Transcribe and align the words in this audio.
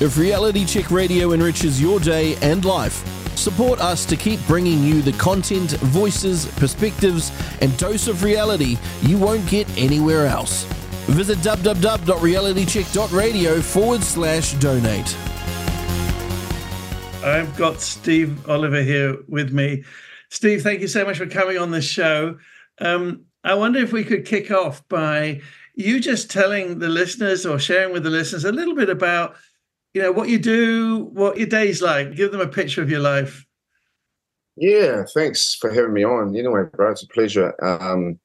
If 0.00 0.16
Reality 0.16 0.64
Check 0.64 0.92
Radio 0.92 1.32
enriches 1.32 1.82
your 1.82 1.98
day 1.98 2.36
and 2.40 2.64
life, 2.64 3.04
support 3.36 3.80
us 3.80 4.04
to 4.04 4.16
keep 4.16 4.38
bringing 4.46 4.80
you 4.84 5.02
the 5.02 5.10
content, 5.14 5.72
voices, 5.72 6.46
perspectives, 6.56 7.32
and 7.60 7.76
dose 7.78 8.06
of 8.06 8.22
reality 8.22 8.76
you 9.02 9.18
won't 9.18 9.44
get 9.48 9.68
anywhere 9.76 10.26
else. 10.26 10.62
Visit 11.08 11.38
www.realitycheck.radio 11.38 13.60
forward 13.60 14.04
slash 14.04 14.52
donate. 14.54 15.16
I've 17.24 17.56
got 17.56 17.80
Steve 17.80 18.48
Oliver 18.48 18.84
here 18.84 19.16
with 19.26 19.52
me. 19.52 19.82
Steve, 20.30 20.62
thank 20.62 20.80
you 20.80 20.86
so 20.86 21.04
much 21.04 21.18
for 21.18 21.26
coming 21.26 21.58
on 21.58 21.72
the 21.72 21.82
show. 21.82 22.38
Um, 22.80 23.24
I 23.42 23.54
wonder 23.54 23.80
if 23.80 23.92
we 23.92 24.04
could 24.04 24.24
kick 24.24 24.52
off 24.52 24.86
by 24.88 25.40
you 25.74 25.98
just 25.98 26.30
telling 26.30 26.78
the 26.78 26.88
listeners 26.88 27.44
or 27.44 27.58
sharing 27.58 27.92
with 27.92 28.04
the 28.04 28.10
listeners 28.10 28.44
a 28.44 28.52
little 28.52 28.76
bit 28.76 28.90
about 28.90 29.34
you 29.94 30.02
know 30.02 30.12
what 30.12 30.28
you 30.28 30.38
do, 30.38 31.10
what 31.12 31.38
your 31.38 31.48
day's 31.48 31.82
like. 31.82 32.14
Give 32.14 32.32
them 32.32 32.40
a 32.40 32.48
picture 32.48 32.82
of 32.82 32.90
your 32.90 33.00
life. 33.00 33.44
Yeah, 34.56 35.04
thanks 35.14 35.54
for 35.54 35.72
having 35.72 35.92
me 35.92 36.04
on. 36.04 36.36
Anyway, 36.36 36.62
bro, 36.74 36.90
it's 36.90 37.04
a 37.04 37.08
pleasure. 37.08 37.54
Um, 37.64 38.18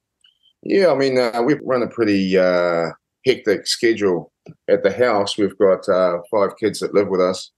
yeah, 0.64 0.92
I 0.92 0.96
mean, 0.96 1.20
uh, 1.20 1.42
we 1.44 1.56
run 1.64 1.84
a 1.84 1.88
pretty 1.88 2.38
uh, 2.38 2.88
hectic 3.26 3.68
schedule 3.68 4.32
at 4.68 4.82
the 4.82 4.92
house. 4.92 5.38
We've 5.38 5.58
got 5.58 5.88
uh, 5.88 6.20
five 6.32 6.58
kids 6.58 6.80
that 6.80 6.94
live 6.94 7.10
with 7.10 7.22
us, 7.22 7.52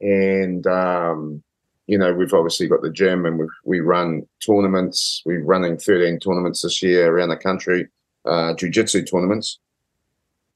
and 0.00 0.66
um, 0.66 1.42
you 1.86 1.96
know, 1.96 2.12
we've 2.12 2.34
obviously 2.34 2.68
got 2.68 2.82
the 2.82 2.90
gym, 2.90 3.24
and 3.24 3.38
we 3.38 3.46
we 3.64 3.80
run 3.80 4.22
tournaments. 4.44 5.22
We're 5.24 5.44
running 5.44 5.78
thirteen 5.78 6.18
tournaments 6.18 6.62
this 6.62 6.82
year 6.82 7.10
around 7.10 7.30
the 7.30 7.36
country, 7.36 7.88
uh, 8.26 8.54
jiu-jitsu 8.54 9.04
tournaments 9.04 9.58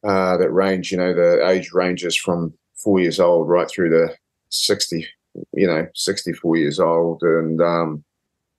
uh, 0.05 0.36
that 0.36 0.50
range. 0.50 0.91
You 0.92 0.98
know, 0.98 1.14
the 1.14 1.48
age 1.48 1.72
ranges 1.72 2.16
from 2.16 2.52
four 2.82 3.00
years 3.00 3.20
old 3.20 3.48
right 3.48 3.68
through 3.70 3.91
to 3.91 4.14
60, 4.50 5.06
you 5.52 5.66
know, 5.66 5.86
64 5.94 6.56
years 6.56 6.80
old. 6.80 7.22
And 7.22 7.61
um, 7.61 8.05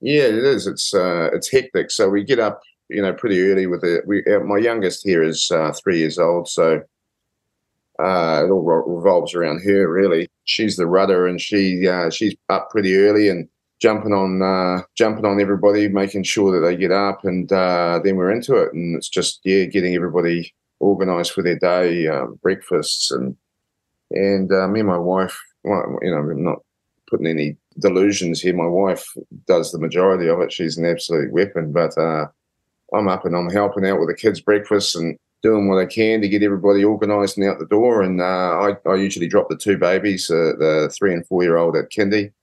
yeah, 0.02 0.24
it 0.24 0.36
is. 0.36 0.68
It's 0.68 0.94
uh, 0.94 1.30
it's 1.34 1.52
hectic. 1.52 1.92
So 1.92 2.10
we 2.10 2.24
get 2.24 2.40
up, 2.40 2.62
you 2.90 3.02
know, 3.02 3.14
pretty 3.14 3.42
early 3.42 3.68
with 3.68 3.84
it. 3.84 4.08
We 4.08 4.24
uh, 4.26 4.40
my 4.40 4.58
youngest 4.58 5.04
here 5.04 5.24
is 5.24 5.52
uh, 5.52 5.74
three 5.74 6.00
years 6.00 6.18
old, 6.18 6.48
so 6.48 6.82
uh, 8.00 8.44
it 8.46 8.50
all 8.50 8.62
revolves 8.62 9.34
around 9.34 9.62
her. 9.64 9.92
Really, 9.92 10.30
she's 10.46 10.78
the 10.78 10.88
rudder, 10.88 11.28
and 11.28 11.42
she 11.42 11.88
uh, 11.88 12.10
she's 12.10 12.36
up 12.50 12.70
pretty 12.70 12.96
early 12.96 13.28
and 13.28 13.48
jumping 13.82 14.14
on 14.14 14.42
uh, 14.42 14.84
jumping 14.96 15.26
on 15.26 15.42
everybody, 15.42 15.90
making 15.90 16.24
sure 16.24 16.52
that 16.54 16.66
they 16.66 16.78
get 16.78 16.92
up, 16.92 17.26
and 17.26 17.52
uh, 17.52 18.00
then 18.04 18.16
we're 18.16 18.32
into 18.32 18.56
it. 18.56 18.74
And 18.74 18.96
it's 18.96 19.10
just 19.10 19.42
yeah, 19.44 19.66
getting 19.66 19.96
everybody 19.96 20.54
organised 20.80 21.34
for 21.34 21.42
their 21.42 21.60
day, 21.60 22.08
um, 22.08 22.40
breakfasts 22.42 23.12
and 23.12 23.36
and 24.12 24.52
uh, 24.52 24.68
me 24.68 24.80
and 24.80 24.90
my 24.90 24.98
wife, 24.98 25.40
well, 25.64 25.98
you 26.02 26.12
know, 26.12 26.18
I'm 26.18 26.44
not 26.44 26.60
putting 27.10 27.28
any 27.28 27.58
delusions 27.80 28.42
here. 28.42 28.56
My 28.56 28.68
wife 28.68 29.06
does 29.48 29.72
the 29.72 29.80
majority 29.80 30.30
of 30.30 30.40
it. 30.42 30.52
She's 30.52 30.78
an 30.78 30.86
absolute 30.86 31.32
weapon. 31.32 31.72
But 31.72 31.98
uh, 31.98 32.28
I'm 32.94 33.08
up 33.08 33.26
and 33.26 33.36
I'm 33.36 33.50
helping 33.50 33.86
out 33.86 34.00
with 34.00 34.10
the 34.10 34.16
kids' 34.16 34.42
breakfast 34.42 34.96
and 34.96 35.18
doing 35.42 35.68
what 35.68 35.80
I 35.80 35.86
can 35.86 36.22
to 36.22 36.28
get 36.30 36.44
everybody 36.44 36.84
organised 36.84 37.38
and 37.38 37.48
out 37.48 37.60
the 37.60 37.66
door. 37.66 38.02
And 38.02 38.22
uh, 38.22 38.24
I, 38.26 38.90
I, 38.90 38.96
usually 38.96 39.28
drop 39.28 39.48
the 39.50 39.56
two 39.56 39.78
babies, 39.78 40.30
uh, 40.30 40.54
the 40.60 40.94
three 40.98 41.14
and 41.14 41.26
four 41.26 41.44
year 41.44 41.58
old 41.58 41.78
at 41.78 41.92
kindy 41.92 42.34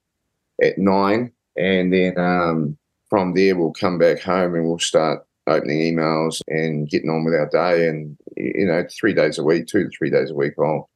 at 0.61 0.77
nine. 0.77 1.31
And 1.55 1.93
then 1.93 2.17
um, 2.17 2.77
from 3.09 3.33
there, 3.33 3.55
we'll 3.55 3.73
come 3.73 3.97
back 3.97 4.19
home 4.19 4.55
and 4.55 4.67
we'll 4.67 4.79
start 4.79 5.25
opening 5.47 5.79
emails 5.79 6.41
and 6.47 6.89
getting 6.89 7.09
on 7.09 7.23
with 7.23 7.35
our 7.35 7.49
day. 7.49 7.87
And, 7.87 8.17
you 8.35 8.65
know, 8.65 8.85
three 8.99 9.13
days 9.13 9.37
a 9.37 9.43
week, 9.43 9.67
two 9.67 9.83
to 9.83 9.89
three 9.89 10.09
days 10.09 10.31
a 10.31 10.35
week, 10.35 10.53
I'll 10.59 10.89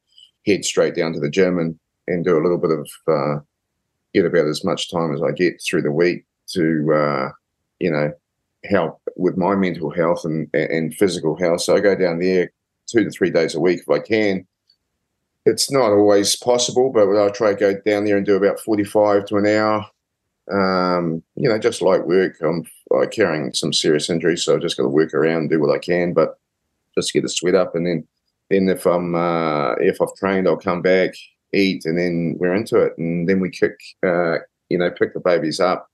head 0.46 0.64
straight 0.64 0.94
down 0.94 1.12
to 1.12 1.20
the 1.20 1.30
gym 1.30 1.58
and, 1.58 1.78
and 2.06 2.24
do 2.24 2.36
a 2.36 2.42
little 2.42 2.58
bit 2.58 2.70
of 2.70 2.88
uh, 3.08 3.40
get 4.14 4.26
about 4.26 4.46
as 4.46 4.64
much 4.64 4.90
time 4.90 5.14
as 5.14 5.22
I 5.22 5.32
get 5.32 5.60
through 5.62 5.82
the 5.82 5.92
week 5.92 6.24
to 6.48 6.92
uh, 6.94 7.30
you 7.78 7.90
know 7.90 8.12
help 8.64 9.00
with 9.16 9.36
my 9.36 9.54
mental 9.54 9.90
health 9.90 10.24
and 10.24 10.48
and 10.54 10.94
physical 10.94 11.36
health. 11.36 11.62
So 11.62 11.76
I 11.76 11.80
go 11.80 11.94
down 11.94 12.18
there 12.18 12.52
two 12.86 13.04
to 13.04 13.10
three 13.10 13.30
days 13.30 13.54
a 13.54 13.60
week 13.60 13.80
if 13.80 13.90
I 13.90 13.98
can. 13.98 14.46
It's 15.44 15.72
not 15.72 15.90
always 15.90 16.36
possible, 16.36 16.90
but 16.92 17.08
I 17.20 17.28
try 17.30 17.54
to 17.54 17.58
go 17.58 17.74
down 17.84 18.04
there 18.04 18.16
and 18.16 18.26
do 18.26 18.36
about 18.36 18.60
forty-five 18.60 19.26
to 19.26 19.36
an 19.36 19.46
hour. 19.46 19.86
Um, 20.50 21.22
you 21.36 21.48
know, 21.48 21.58
just 21.58 21.82
like 21.82 22.04
work. 22.04 22.36
I'm 22.42 22.64
uh, 22.94 23.06
carrying 23.06 23.52
some 23.54 23.72
serious 23.72 24.10
injuries, 24.10 24.44
so 24.44 24.54
I've 24.54 24.60
just 24.60 24.76
got 24.76 24.84
to 24.84 24.88
work 24.88 25.14
around, 25.14 25.48
do 25.48 25.60
what 25.60 25.74
I 25.74 25.78
can, 25.78 26.12
but 26.12 26.38
just 26.94 27.12
get 27.12 27.22
the 27.22 27.28
sweat 27.28 27.54
up, 27.54 27.74
and 27.74 27.86
then 27.86 28.06
then 28.50 28.68
if 28.68 28.86
I'm 28.86 29.14
uh, 29.14 29.74
if 29.74 30.00
I've 30.00 30.14
trained, 30.16 30.46
I'll 30.46 30.56
come 30.56 30.82
back, 30.82 31.14
eat, 31.52 31.84
and 31.84 31.98
then 31.98 32.36
we're 32.38 32.54
into 32.54 32.78
it. 32.78 32.96
And 32.98 33.28
then 33.28 33.40
we 33.40 33.50
kick, 33.50 33.78
uh, 34.04 34.38
you 34.68 34.78
know, 34.78 34.90
pick 34.90 35.14
the 35.14 35.20
babies 35.20 35.60
up 35.60 35.88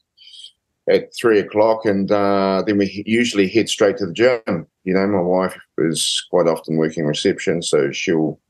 at 0.91 1.15
three 1.15 1.39
o'clock, 1.39 1.85
and 1.85 2.11
uh, 2.11 2.63
then 2.67 2.79
we 2.79 3.03
usually 3.07 3.49
head 3.49 3.69
straight 3.69 3.99
to 3.99 4.07
the 4.07 4.13
gym. 4.13 4.67
You 4.85 4.95
know, 4.95 5.07
my 5.07 5.21
wife 5.21 5.57
is 5.79 6.27
quite 6.31 6.49
often 6.49 6.77
working 6.77 7.07
reception, 7.07 7.63
so 7.63 7.93
she'll 7.93 8.41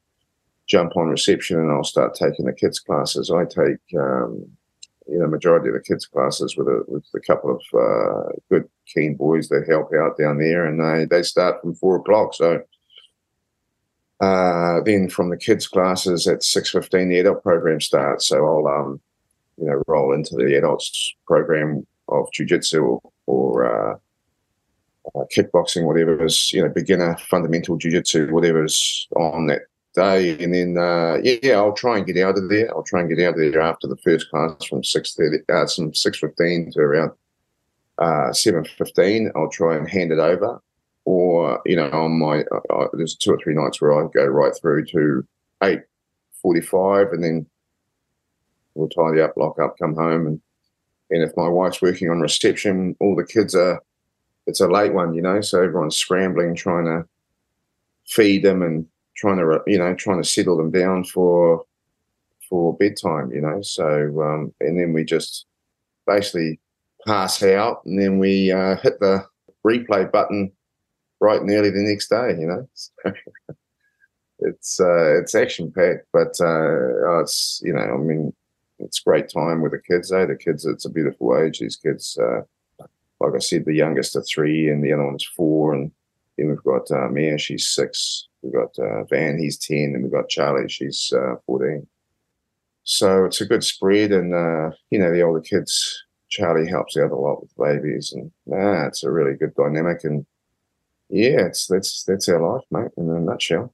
jump 0.67 0.97
on 0.97 1.09
reception, 1.09 1.59
and 1.59 1.71
I'll 1.71 1.85
start 1.85 2.15
taking 2.15 2.47
the 2.47 2.53
kids' 2.53 2.81
classes. 2.81 3.31
I 3.31 3.45
take. 3.45 3.81
Um, 3.99 4.51
you 5.11 5.19
know, 5.19 5.27
majority 5.27 5.69
of 5.69 5.75
the 5.75 5.81
kids' 5.81 6.07
classes 6.07 6.57
with 6.57 6.69
a 6.69 6.85
with 6.87 7.05
a 7.15 7.21
couple 7.21 7.51
of 7.51 7.63
uh, 7.75 8.31
good 8.51 8.69
keen 8.87 9.15
boys 9.15 9.49
that 9.49 9.67
help 9.67 9.91
out 9.95 10.19
down 10.19 10.39
there, 10.39 10.67
and 10.67 10.79
they 10.79 11.07
they 11.07 11.23
start 11.23 11.61
from 11.63 11.75
four 11.75 11.97
o'clock. 11.97 12.35
So 12.35 12.63
uh, 14.21 14.81
then 14.85 15.09
from 15.09 15.31
the 15.31 15.37
kids' 15.37 15.69
classes 15.69 16.27
at 16.27 16.43
six 16.43 16.71
fifteen, 16.71 17.09
the 17.09 17.19
adult 17.19 17.43
program 17.43 17.81
starts. 17.81 18.29
So 18.29 18.37
I'll 18.45 18.67
um, 18.67 19.01
you 19.57 19.67
know 19.67 19.83
roll 19.87 20.13
into 20.13 20.35
the 20.37 20.57
adults 20.57 21.15
program 21.27 21.87
of 22.09 22.29
jujitsu 22.37 22.83
or, 22.83 23.13
or 23.27 23.65
uh, 23.65 23.95
uh, 25.15 25.25
kickboxing, 25.35 25.85
whatever 25.85 26.25
is 26.25 26.53
you 26.53 26.63
know 26.63 26.69
beginner 26.69 27.17
fundamental 27.31 27.79
jujitsu, 27.79 28.31
whatever 28.31 28.65
is 28.65 29.07
on 29.17 29.47
that 29.47 29.63
day, 29.95 30.43
and 30.43 30.55
then 30.55 30.77
uh, 30.77 31.17
yeah, 31.23 31.37
yeah, 31.43 31.57
I'll 31.57 31.73
try 31.73 31.97
and 31.97 32.07
get 32.07 32.19
out 32.19 32.39
of 32.39 32.49
there. 32.49 32.71
I'll 32.75 32.83
try 32.83 33.01
and 33.01 33.09
get 33.09 33.25
out 33.25 33.35
of 33.35 33.41
there 33.41 33.61
after 33.61 33.87
the 33.87 33.97
first 33.99 34.31
class 34.31 34.65
from 34.65 34.85
six 34.85 35.15
thirty, 35.15 35.39
uh, 35.53 35.67
from 35.67 35.95
six 35.95 36.19
fifteen 36.19 36.71
to 36.73 36.81
around 36.81 37.13
uh, 37.99 38.33
seven 38.33 38.65
fifteen. 38.65 39.33
I'll 39.35 39.51
try 39.51 39.77
and 39.77 39.89
hand 39.89 40.13
it 40.13 40.19
over, 40.19 40.61
or 41.09 41.63
you 41.65 41.75
know, 41.75 41.89
on 41.91 42.19
my 42.19 42.45
uh, 42.53 42.75
uh, 42.75 42.89
there's 42.93 43.17
two 43.17 43.33
or 43.33 43.39
three 43.39 43.55
nights 43.55 43.81
where 43.81 43.95
I 43.99 44.07
go 44.13 44.27
right 44.27 44.53
through 44.55 44.85
to 44.87 45.27
eight 45.63 45.81
forty-five, 46.43 47.13
and 47.13 47.25
then 47.25 47.47
we'll 48.75 48.91
tidy 48.91 49.23
up, 49.23 49.35
lock 49.39 49.59
up, 49.59 49.79
come 49.79 49.95
home, 49.95 50.27
and 50.27 50.41
and 51.11 51.23
if 51.23 51.35
my 51.35 51.49
wife's 51.49 51.81
working 51.81 52.11
on 52.11 52.21
reception, 52.21 52.95
all 53.01 53.17
the 53.17 53.25
kids 53.25 53.55
are. 53.55 53.83
It's 54.47 54.61
a 54.61 54.69
late 54.69 54.95
one, 54.95 55.13
you 55.13 55.21
know, 55.21 55.43
so 55.43 55.63
everyone's 55.63 55.97
scrambling, 55.97 56.55
trying 56.55 56.87
to 56.87 57.07
feed 58.07 58.43
them 58.43 58.63
and 58.63 58.87
trying 59.15 59.37
to, 59.37 59.61
you 59.67 59.79
know, 59.79 59.95
trying 59.95 60.23
to 60.23 60.29
settle 60.29 60.57
them 60.57 60.71
down 60.71 61.05
for 61.05 61.65
for 62.51 62.77
bedtime, 62.77 63.31
you 63.33 63.41
know. 63.41 63.63
So 63.63 63.87
um, 64.23 64.53
and 64.61 64.79
then 64.79 64.93
we 64.93 65.05
just 65.05 65.47
basically 66.07 66.61
pass 67.07 67.43
out, 67.43 67.83
and 67.87 67.99
then 67.99 68.19
we 68.19 68.53
uh, 68.53 68.77
hit 68.77 69.01
the 69.01 69.25
replay 69.67 70.11
button 70.13 70.53
bright 71.19 71.41
and 71.41 71.51
early 71.51 71.71
the 71.71 71.83
next 71.83 72.09
day. 72.09 72.37
You 72.39 72.47
know, 72.47 72.69
it's 74.41 74.81
uh, 74.81 75.19
it's 75.21 75.35
action 75.35 75.73
packed, 75.73 76.07
but 76.13 76.35
uh, 76.41 77.21
it's 77.21 77.61
you 77.65 77.73
know, 77.73 77.81
I 77.81 77.97
mean, 77.97 78.33
it's 78.79 79.01
great 79.01 79.29
time 79.29 79.63
with 79.63 79.73
the 79.73 79.81
kids. 79.81 80.13
Eh? 80.13 80.27
The 80.27 80.37
kids, 80.37 80.65
it's 80.65 80.85
a 80.85 80.91
beautiful 80.91 81.37
age. 81.39 81.59
These 81.59 81.77
kids, 81.77 82.19
uh, 82.21 82.43
like 83.21 83.35
I 83.35 83.39
said, 83.39 83.65
the 83.65 83.75
youngest 83.75 84.17
are 84.17 84.23
three, 84.23 84.69
and 84.69 84.83
the 84.83 84.93
other 84.93 85.05
one's 85.05 85.29
four, 85.37 85.75
and 85.75 85.91
then 86.37 86.49
we've 86.49 86.63
got 86.63 86.91
uh, 86.91 87.09
Mia, 87.09 87.39
she's 87.39 87.69
six. 87.69 88.29
We've 88.43 88.53
got 88.53 88.79
uh, 88.79 89.05
Van, 89.05 89.39
he's 89.39 89.59
ten, 89.59 89.93
and 89.95 90.03
we've 90.03 90.13
got 90.13 90.29
Charlie, 90.29 90.69
she's 90.69 91.13
uh, 91.15 91.37
fourteen. 91.47 91.87
So 92.85 93.25
it's 93.25 93.41
a 93.41 93.47
good 93.47 93.65
spread, 93.65 94.13
and 94.13 94.33
uh, 94.33 94.71
you 94.91 94.99
know, 94.99 95.13
the 95.13 95.23
older 95.23 95.41
kids. 95.41 96.05
Charlie 96.31 96.69
helps 96.69 96.95
out 96.99 97.11
a 97.11 97.17
lot 97.17 97.41
with 97.41 97.57
babies, 97.57 98.13
and 98.13 98.31
it's 98.87 99.03
a 99.03 99.11
really 99.11 99.35
good 99.35 99.55
dynamic. 99.55 100.05
And 100.05 100.27
yeah, 101.09 101.47
it's 101.47 101.67
that's 101.67 102.05
that's 102.05 102.29
our 102.29 102.41
life, 102.41 102.65
mate, 102.71 102.91
in 102.97 103.11
a 103.11 103.21
nutshell. 103.21 103.73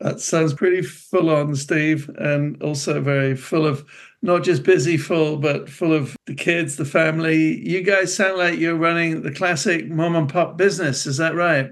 That 0.00 0.20
sounds 0.20 0.52
pretty 0.52 0.82
full 0.82 1.30
on, 1.30 1.54
Steve, 1.54 2.10
and 2.18 2.60
also 2.62 3.00
very 3.00 3.36
full 3.36 3.64
of 3.64 3.84
not 4.22 4.42
just 4.42 4.64
busy 4.64 4.96
full, 4.96 5.36
but 5.36 5.68
full 5.68 5.92
of 5.92 6.16
the 6.26 6.34
kids, 6.34 6.76
the 6.76 6.84
family. 6.84 7.60
You 7.66 7.82
guys 7.82 8.14
sound 8.14 8.38
like 8.38 8.58
you're 8.58 8.74
running 8.74 9.22
the 9.22 9.30
classic 9.30 9.88
mom 9.88 10.16
and 10.16 10.28
pop 10.28 10.56
business. 10.56 11.06
Is 11.06 11.18
that 11.18 11.34
right? 11.34 11.70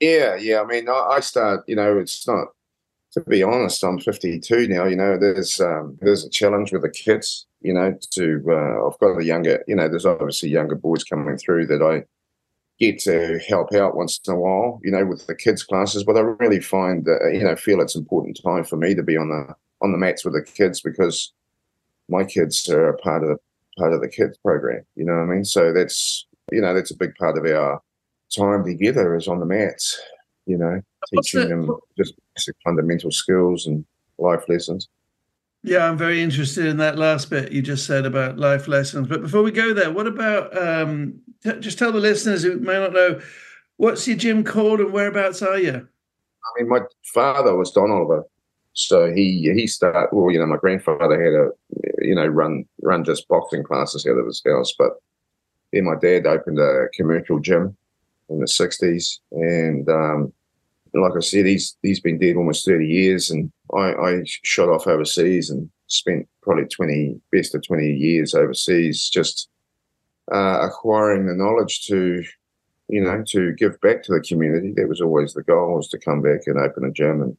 Yeah, 0.00 0.36
yeah. 0.36 0.60
I 0.60 0.64
mean, 0.64 0.88
I, 0.88 0.92
I 0.92 1.20
start. 1.20 1.64
You 1.66 1.76
know, 1.76 1.98
it's 1.98 2.26
not. 2.26 2.48
To 3.14 3.20
be 3.20 3.42
honest, 3.42 3.84
I'm 3.84 3.98
52 3.98 4.68
now. 4.68 4.86
You 4.86 4.96
know, 4.96 5.18
there's 5.18 5.60
um, 5.60 5.98
there's 6.00 6.24
a 6.24 6.30
challenge 6.30 6.72
with 6.72 6.82
the 6.82 6.90
kids. 6.90 7.46
You 7.60 7.74
know, 7.74 7.96
to 8.12 8.42
uh, 8.48 8.86
I've 8.86 8.98
got 8.98 9.18
a 9.18 9.24
younger. 9.24 9.64
You 9.66 9.76
know, 9.76 9.88
there's 9.88 10.06
obviously 10.06 10.48
younger 10.48 10.76
boys 10.76 11.04
coming 11.04 11.36
through 11.36 11.66
that 11.66 11.82
I 11.82 12.04
get 12.82 12.98
to 12.98 13.38
help 13.48 13.72
out 13.74 13.96
once 13.96 14.18
in 14.26 14.34
a 14.34 14.36
while, 14.36 14.80
you 14.82 14.90
know, 14.90 15.06
with 15.06 15.26
the 15.28 15.36
kids' 15.36 15.62
classes. 15.62 16.02
But 16.02 16.16
I 16.16 16.20
really 16.20 16.60
find 16.60 17.04
that 17.04 17.20
uh, 17.22 17.28
you 17.28 17.44
know 17.44 17.54
feel 17.54 17.80
it's 17.80 17.94
important 17.94 18.40
time 18.42 18.64
for 18.64 18.76
me 18.76 18.94
to 18.94 19.02
be 19.02 19.16
on 19.16 19.28
the 19.28 19.54
on 19.80 19.92
the 19.92 19.98
mats 19.98 20.24
with 20.24 20.34
the 20.34 20.42
kids 20.42 20.80
because 20.80 21.32
my 22.08 22.24
kids 22.24 22.68
are 22.68 22.88
a 22.88 22.98
part 22.98 23.22
of 23.22 23.28
the 23.30 23.36
part 23.78 23.92
of 23.92 24.00
the 24.00 24.08
kids 24.08 24.36
program. 24.38 24.84
You 24.96 25.04
know 25.04 25.14
what 25.14 25.22
I 25.22 25.34
mean? 25.34 25.44
So 25.44 25.72
that's 25.72 26.26
you 26.50 26.60
know 26.60 26.74
that's 26.74 26.90
a 26.90 26.96
big 26.96 27.14
part 27.14 27.38
of 27.38 27.44
our 27.44 27.80
time 28.36 28.64
together 28.64 29.14
is 29.16 29.28
on 29.28 29.38
the 29.38 29.46
mats. 29.46 30.00
You 30.46 30.58
know, 30.58 30.82
teaching 31.14 31.48
them 31.48 31.70
just 31.96 32.14
basic 32.34 32.56
fundamental 32.64 33.12
skills 33.12 33.66
and 33.66 33.84
life 34.18 34.48
lessons. 34.48 34.88
Yeah, 35.64 35.88
I'm 35.88 35.96
very 35.96 36.20
interested 36.20 36.66
in 36.66 36.78
that 36.78 36.98
last 36.98 37.30
bit 37.30 37.52
you 37.52 37.62
just 37.62 37.86
said 37.86 38.04
about 38.04 38.36
life 38.36 38.66
lessons. 38.66 39.06
But 39.06 39.22
before 39.22 39.42
we 39.42 39.52
go 39.52 39.72
there, 39.72 39.92
what 39.92 40.08
about 40.08 40.56
um, 40.60 41.20
t- 41.42 41.60
just 41.60 41.78
tell 41.78 41.92
the 41.92 42.00
listeners 42.00 42.42
who 42.42 42.58
may 42.58 42.80
not 42.80 42.92
know 42.92 43.20
what's 43.76 44.06
your 44.08 44.16
gym 44.16 44.42
called 44.42 44.80
and 44.80 44.92
whereabouts 44.92 45.40
are 45.40 45.58
you? 45.58 45.74
I 45.74 46.60
mean, 46.60 46.68
my 46.68 46.80
father 47.14 47.56
was 47.56 47.70
Don 47.70 47.92
Oliver, 47.92 48.24
so 48.72 49.12
he 49.12 49.52
he 49.54 49.68
started. 49.68 50.08
Well, 50.10 50.32
you 50.32 50.40
know, 50.40 50.46
my 50.46 50.56
grandfather 50.56 51.22
had 51.22 51.32
a 51.32 52.04
you 52.04 52.16
know 52.16 52.26
run 52.26 52.64
run 52.82 53.04
just 53.04 53.28
boxing 53.28 53.62
classes 53.62 54.04
out 54.04 54.18
of 54.18 54.26
his 54.26 54.42
house, 54.44 54.72
but 54.76 54.94
then 55.72 55.84
my 55.84 55.94
dad 55.94 56.26
opened 56.26 56.58
a 56.58 56.88
commercial 56.92 57.38
gym 57.38 57.76
in 58.28 58.40
the 58.40 58.46
'60s, 58.46 59.18
and 59.30 59.88
um, 59.88 60.32
like 60.94 61.12
I 61.16 61.20
said, 61.20 61.46
he's 61.46 61.76
he's 61.82 62.00
been 62.00 62.18
dead 62.18 62.36
almost 62.36 62.66
30 62.66 62.86
years, 62.86 63.30
and 63.30 63.50
I, 63.74 63.92
I 63.92 64.22
shot 64.24 64.68
off 64.68 64.86
overseas 64.86 65.50
and 65.50 65.70
spent 65.86 66.28
probably 66.42 66.66
20 66.66 67.20
best 67.30 67.54
of 67.54 67.66
20 67.66 67.86
years 67.86 68.34
overseas, 68.34 69.08
just 69.08 69.48
uh, 70.32 70.60
acquiring 70.62 71.26
the 71.26 71.34
knowledge 71.34 71.86
to, 71.86 72.22
you 72.88 73.02
know, 73.02 73.22
to 73.28 73.52
give 73.54 73.80
back 73.80 74.02
to 74.02 74.12
the 74.12 74.20
community. 74.20 74.72
That 74.76 74.88
was 74.88 75.00
always 75.00 75.32
the 75.32 75.42
goal, 75.42 75.76
was 75.76 75.88
to 75.88 75.98
come 75.98 76.22
back 76.22 76.40
and 76.46 76.58
open 76.58 76.84
a 76.84 76.92
gym 76.92 77.22
and 77.22 77.36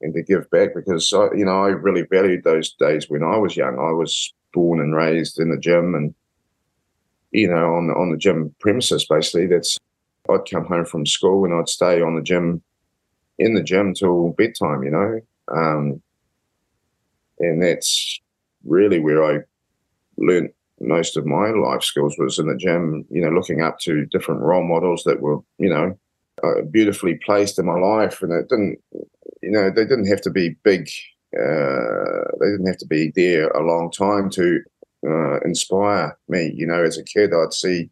and 0.00 0.12
to 0.14 0.22
give 0.22 0.48
back 0.50 0.74
because 0.74 1.12
I, 1.12 1.28
you 1.34 1.44
know 1.44 1.64
I 1.64 1.68
really 1.68 2.02
valued 2.02 2.44
those 2.44 2.72
days 2.74 3.08
when 3.08 3.22
I 3.22 3.36
was 3.36 3.56
young. 3.56 3.78
I 3.78 3.92
was 3.92 4.32
born 4.52 4.80
and 4.80 4.94
raised 4.94 5.38
in 5.38 5.50
the 5.50 5.58
gym 5.58 5.94
and 5.94 6.14
you 7.32 7.48
know 7.48 7.74
on 7.74 7.90
on 7.90 8.10
the 8.10 8.18
gym 8.18 8.54
premises 8.60 9.06
basically. 9.06 9.46
That's 9.46 9.78
I'd 10.30 10.50
come 10.50 10.64
home 10.64 10.84
from 10.84 11.06
school 11.06 11.44
and 11.44 11.54
I'd 11.54 11.68
stay 11.68 12.00
on 12.00 12.16
the 12.16 12.22
gym, 12.22 12.62
in 13.38 13.54
the 13.54 13.62
gym 13.62 13.94
till 13.94 14.30
bedtime, 14.30 14.82
you 14.82 14.90
know. 14.90 15.20
Um, 15.48 16.02
and 17.38 17.62
that's 17.62 18.20
really 18.64 19.00
where 19.00 19.24
I 19.24 19.40
learned 20.16 20.50
most 20.80 21.16
of 21.16 21.26
my 21.26 21.50
life 21.50 21.82
skills 21.82 22.16
was 22.18 22.38
in 22.38 22.46
the 22.46 22.56
gym, 22.56 23.04
you 23.10 23.20
know, 23.20 23.30
looking 23.30 23.62
up 23.62 23.78
to 23.80 24.06
different 24.06 24.40
role 24.40 24.64
models 24.64 25.04
that 25.04 25.20
were, 25.20 25.38
you 25.58 25.68
know, 25.68 25.98
uh, 26.42 26.62
beautifully 26.70 27.18
placed 27.24 27.58
in 27.58 27.66
my 27.66 27.78
life. 27.78 28.22
And 28.22 28.32
it 28.32 28.48
didn't, 28.48 28.78
you 29.42 29.50
know, 29.50 29.70
they 29.70 29.84
didn't 29.84 30.08
have 30.08 30.20
to 30.22 30.30
be 30.30 30.56
big. 30.62 30.88
Uh, 31.36 32.24
they 32.40 32.46
didn't 32.46 32.66
have 32.66 32.78
to 32.78 32.86
be 32.86 33.12
there 33.14 33.48
a 33.48 33.64
long 33.64 33.90
time 33.90 34.30
to 34.30 34.60
uh, 35.06 35.40
inspire 35.40 36.16
me. 36.28 36.52
You 36.54 36.66
know, 36.66 36.82
as 36.82 36.98
a 36.98 37.04
kid, 37.04 37.32
I'd 37.34 37.52
see 37.52 37.90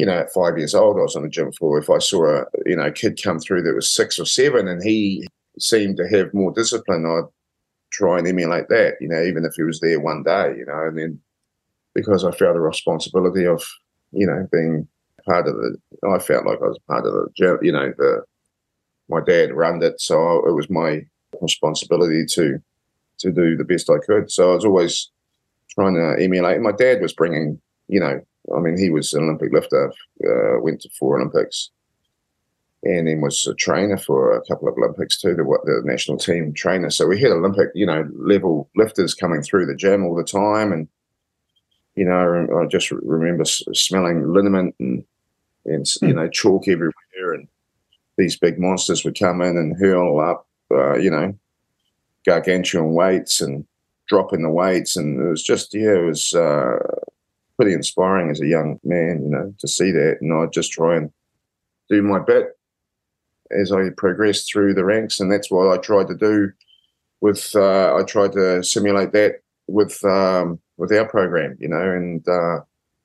you 0.00 0.06
know, 0.06 0.18
at 0.18 0.32
five 0.32 0.56
years 0.56 0.74
old, 0.74 0.96
I 0.96 1.02
was 1.02 1.14
on 1.14 1.24
the 1.24 1.28
gym 1.28 1.52
floor. 1.52 1.76
If 1.78 1.90
I 1.90 1.98
saw 1.98 2.24
a, 2.24 2.44
you 2.64 2.74
know, 2.74 2.90
kid 2.90 3.20
come 3.22 3.38
through 3.38 3.60
that 3.64 3.74
was 3.74 3.94
six 3.94 4.18
or 4.18 4.24
seven 4.24 4.66
and 4.66 4.82
he 4.82 5.28
seemed 5.58 5.98
to 5.98 6.08
have 6.08 6.32
more 6.32 6.52
discipline, 6.52 7.04
I'd 7.04 7.28
try 7.90 8.16
and 8.16 8.26
emulate 8.26 8.70
that, 8.70 8.94
you 9.02 9.08
know, 9.08 9.22
even 9.22 9.44
if 9.44 9.52
he 9.56 9.62
was 9.62 9.78
there 9.80 10.00
one 10.00 10.22
day, 10.22 10.54
you 10.56 10.64
know, 10.64 10.86
and 10.86 10.96
then 10.96 11.20
because 11.94 12.24
I 12.24 12.30
felt 12.30 12.56
a 12.56 12.60
responsibility 12.60 13.44
of, 13.46 13.62
you 14.12 14.26
know, 14.26 14.48
being 14.50 14.88
part 15.28 15.46
of 15.46 15.56
the, 15.56 15.76
I 16.10 16.18
felt 16.18 16.46
like 16.46 16.60
I 16.62 16.68
was 16.68 16.78
part 16.88 17.04
of 17.04 17.12
the 17.12 17.28
gym, 17.36 17.58
you 17.60 17.72
know, 17.72 17.92
the, 17.98 18.22
my 19.10 19.20
dad 19.20 19.52
ran 19.52 19.82
it. 19.82 20.00
So 20.00 20.38
it 20.48 20.52
was 20.52 20.70
my 20.70 21.02
responsibility 21.42 22.24
to, 22.36 22.58
to 23.18 23.30
do 23.30 23.54
the 23.54 23.64
best 23.64 23.90
I 23.90 23.98
could. 23.98 24.30
So 24.30 24.52
I 24.52 24.54
was 24.54 24.64
always 24.64 25.10
trying 25.68 25.96
to 25.96 26.16
emulate. 26.18 26.62
My 26.62 26.72
dad 26.72 27.02
was 27.02 27.12
bringing, 27.12 27.60
you 27.90 27.98
know, 27.98 28.20
I 28.56 28.60
mean, 28.60 28.78
he 28.78 28.88
was 28.88 29.12
an 29.12 29.24
Olympic 29.24 29.52
lifter, 29.52 29.92
uh, 30.24 30.60
went 30.60 30.80
to 30.82 30.88
four 30.98 31.20
Olympics, 31.20 31.70
and 32.84 33.08
then 33.08 33.20
was 33.20 33.46
a 33.46 33.54
trainer 33.54 33.98
for 33.98 34.36
a 34.36 34.42
couple 34.46 34.68
of 34.68 34.78
Olympics 34.78 35.20
too, 35.20 35.34
the, 35.34 35.44
the 35.64 35.82
national 35.84 36.16
team 36.16 36.54
trainer. 36.54 36.88
So 36.88 37.06
we 37.06 37.20
had 37.20 37.32
Olympic, 37.32 37.68
you 37.74 37.84
know, 37.84 38.08
level 38.14 38.70
lifters 38.76 39.12
coming 39.12 39.42
through 39.42 39.66
the 39.66 39.74
gym 39.74 40.04
all 40.04 40.14
the 40.14 40.24
time, 40.24 40.72
and 40.72 40.88
you 41.96 42.04
know, 42.04 42.46
I 42.60 42.66
just 42.66 42.90
remember 42.92 43.44
smelling 43.44 44.32
liniment 44.32 44.74
and 44.78 45.04
and 45.66 45.86
you 46.00 46.08
hmm. 46.08 46.16
know 46.16 46.28
chalk 46.28 46.68
everywhere, 46.68 47.34
and 47.34 47.48
these 48.16 48.38
big 48.38 48.58
monsters 48.58 49.04
would 49.04 49.18
come 49.18 49.42
in 49.42 49.56
and 49.56 49.76
hurl 49.76 50.20
up, 50.20 50.46
uh, 50.70 50.96
you 50.96 51.10
know, 51.10 51.34
gargantuan 52.24 52.94
weights 52.94 53.40
and 53.40 53.66
dropping 54.06 54.42
the 54.42 54.50
weights, 54.50 54.96
and 54.96 55.20
it 55.20 55.28
was 55.28 55.42
just 55.42 55.74
yeah, 55.74 55.96
it 55.96 56.06
was. 56.06 56.32
Uh, 56.32 56.78
pretty 57.60 57.74
inspiring 57.74 58.30
as 58.30 58.40
a 58.40 58.46
young 58.46 58.80
man, 58.84 59.20
you 59.22 59.28
know, 59.28 59.54
to 59.58 59.68
see 59.68 59.90
that. 59.90 60.16
And 60.22 60.32
I 60.32 60.46
just 60.46 60.72
try 60.72 60.96
and 60.96 61.10
do 61.90 62.00
my 62.00 62.18
bit 62.18 62.58
as 63.50 63.70
I 63.70 63.90
progress 63.98 64.48
through 64.48 64.72
the 64.72 64.84
ranks, 64.84 65.20
and 65.20 65.30
that's 65.30 65.50
what 65.50 65.68
I 65.70 65.76
tried 65.76 66.08
to 66.08 66.14
do. 66.14 66.52
With 67.20 67.54
uh, 67.54 67.96
I 67.96 68.02
tried 68.04 68.32
to 68.32 68.62
simulate 68.62 69.12
that 69.12 69.42
with 69.66 70.02
um, 70.06 70.58
with 70.78 70.90
our 70.90 71.06
program, 71.06 71.58
you 71.60 71.68
know, 71.68 71.82
and 71.82 72.26
uh, 72.26 72.60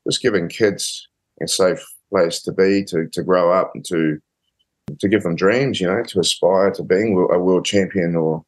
just 0.08 0.22
giving 0.22 0.48
kids 0.48 1.06
a 1.42 1.50
safe 1.50 1.86
place 2.10 2.42
to 2.44 2.54
be, 2.54 2.86
to 2.86 3.10
to 3.12 3.24
grow 3.24 3.52
up, 3.52 3.72
and 3.76 3.84
to 3.88 4.22
to 5.02 5.10
give 5.10 5.24
them 5.24 5.36
dreams, 5.36 5.82
you 5.82 5.88
know, 5.88 6.02
to 6.04 6.22
aspire 6.22 6.72
to 6.72 6.84
being 6.84 7.12
a 7.30 7.40
world 7.40 7.66
champion 7.66 8.16
or 8.16 8.46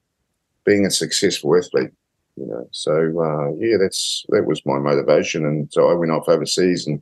being 0.64 0.86
a 0.86 0.90
successful 0.90 1.54
athlete 1.58 1.92
you 2.38 2.46
know. 2.46 2.68
So 2.72 2.94
uh, 2.94 3.56
yeah, 3.58 3.78
that's 3.80 4.26
that 4.30 4.46
was 4.46 4.66
my 4.66 4.80
motivation, 4.80 5.46
and 5.46 5.72
so 5.72 5.90
I 5.90 5.94
went 5.94 6.12
off 6.12 6.30
overseas 6.30 6.88
and 6.88 7.02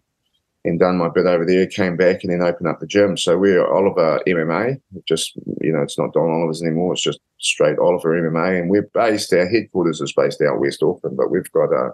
and 0.65 0.79
done 0.79 0.97
my 0.97 1.09
bit 1.09 1.27
over 1.27 1.45
there. 1.45 1.67
Came 1.67 1.95
back 1.95 2.23
and 2.23 2.31
then 2.31 2.41
opened 2.41 2.67
up 2.67 2.79
the 2.79 2.87
gym. 2.87 3.17
So 3.17 3.37
we're 3.37 3.65
Oliver 3.71 4.19
MMA. 4.27 4.81
Just 5.07 5.35
you 5.61 5.71
know, 5.71 5.81
it's 5.81 5.99
not 5.99 6.13
Don 6.13 6.31
Oliver's 6.31 6.61
anymore. 6.61 6.93
It's 6.93 7.03
just 7.03 7.19
straight 7.37 7.77
Oliver 7.77 8.19
MMA, 8.21 8.59
and 8.61 8.69
we're 8.69 8.89
based. 8.93 9.31
Our 9.33 9.47
headquarters 9.47 10.01
is 10.01 10.13
based 10.13 10.41
out 10.41 10.59
West 10.59 10.81
Auckland, 10.81 11.17
but 11.17 11.29
we've 11.29 11.51
got 11.51 11.71
a, 11.71 11.91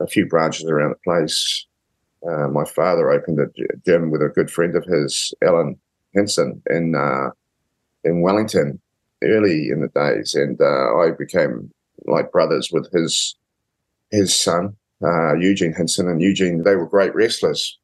a 0.00 0.06
few 0.06 0.26
branches 0.26 0.64
around 0.64 0.90
the 0.90 1.04
place. 1.04 1.66
Uh, 2.26 2.48
my 2.48 2.64
father 2.64 3.10
opened 3.10 3.38
a 3.38 3.48
gym 3.84 4.10
with 4.10 4.22
a 4.22 4.30
good 4.30 4.50
friend 4.50 4.74
of 4.74 4.84
his, 4.84 5.34
Alan 5.42 5.78
Henson, 6.14 6.62
in 6.70 6.94
uh, 6.94 7.30
in 8.04 8.22
Wellington 8.22 8.80
early 9.22 9.68
in 9.68 9.80
the 9.80 9.88
days, 9.88 10.34
and 10.34 10.60
uh, 10.60 10.96
I 10.98 11.10
became 11.18 11.70
like 12.06 12.32
brothers 12.32 12.70
with 12.72 12.90
his 12.92 13.36
his 14.10 14.38
son 14.38 14.76
uh, 15.02 15.34
Eugene 15.34 15.72
Henson 15.72 16.08
and 16.08 16.22
Eugene. 16.22 16.62
They 16.62 16.76
were 16.76 16.86
great 16.86 17.14
wrestlers. 17.14 17.78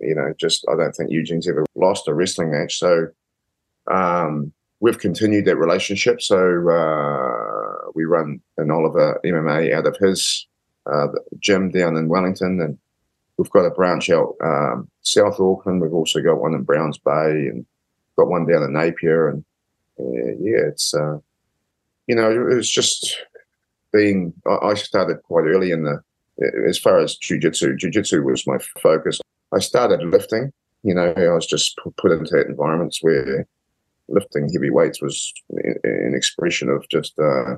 You 0.00 0.14
know, 0.14 0.32
just 0.38 0.64
I 0.70 0.76
don't 0.76 0.92
think 0.92 1.10
Eugene's 1.10 1.48
ever 1.48 1.64
lost 1.74 2.08
a 2.08 2.14
wrestling 2.14 2.50
match. 2.50 2.78
So 2.78 3.08
um, 3.90 4.52
we've 4.80 4.98
continued 4.98 5.44
that 5.44 5.56
relationship. 5.56 6.20
So 6.20 6.36
uh, 6.68 7.90
we 7.94 8.04
run 8.04 8.40
an 8.58 8.70
Oliver 8.70 9.20
MMA 9.24 9.72
out 9.72 9.86
of 9.86 9.96
his 9.96 10.46
uh, 10.92 11.08
gym 11.38 11.70
down 11.70 11.96
in 11.96 12.08
Wellington, 12.08 12.60
and 12.60 12.78
we've 13.36 13.50
got 13.50 13.66
a 13.66 13.70
branch 13.70 14.10
out 14.10 14.34
um, 14.42 14.90
South 15.02 15.38
Auckland. 15.38 15.80
We've 15.80 15.94
also 15.94 16.20
got 16.20 16.40
one 16.40 16.54
in 16.54 16.64
Browns 16.64 16.98
Bay, 16.98 17.48
and 17.48 17.64
got 18.16 18.28
one 18.28 18.46
down 18.46 18.64
in 18.64 18.72
Napier. 18.72 19.28
And 19.28 19.44
yeah, 19.96 20.68
it's 20.68 20.92
uh, 20.92 21.18
you 22.08 22.16
know, 22.16 22.30
it 22.30 22.54
was 22.56 22.68
just 22.68 23.16
being, 23.94 24.34
I 24.62 24.74
started 24.74 25.22
quite 25.22 25.46
early 25.46 25.70
in 25.70 25.84
the, 25.84 26.02
as 26.68 26.78
far 26.78 26.98
as 26.98 27.16
jujitsu, 27.16 27.78
jujitsu 27.78 28.24
was 28.24 28.46
my 28.46 28.58
focus. 28.82 29.20
I 29.54 29.60
started 29.60 30.02
lifting, 30.02 30.52
you 30.82 30.94
know, 30.94 31.14
I 31.16 31.32
was 31.32 31.46
just 31.46 31.78
put 31.96 32.12
into 32.12 32.44
environments 32.44 32.98
where 33.02 33.46
lifting 34.08 34.50
heavy 34.52 34.70
weights 34.70 35.00
was 35.00 35.32
an 35.50 36.12
expression 36.14 36.68
of 36.68 36.86
just 36.90 37.18
uh, 37.18 37.56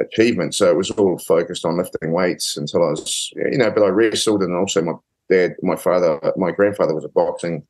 achievement. 0.00 0.54
So 0.54 0.70
it 0.70 0.76
was 0.76 0.90
all 0.90 1.18
focused 1.18 1.64
on 1.64 1.76
lifting 1.76 2.12
weights 2.12 2.56
until 2.56 2.82
I 2.82 2.90
was, 2.90 3.30
you 3.36 3.58
know, 3.58 3.70
but 3.70 3.84
I 3.84 3.88
wrestled 3.88 4.42
and 4.42 4.54
also 4.54 4.82
my 4.82 4.94
dad, 5.30 5.54
my 5.62 5.76
father, 5.76 6.18
my 6.36 6.50
grandfather 6.50 6.94
was 6.94 7.04
a 7.04 7.08
boxing, 7.10 7.66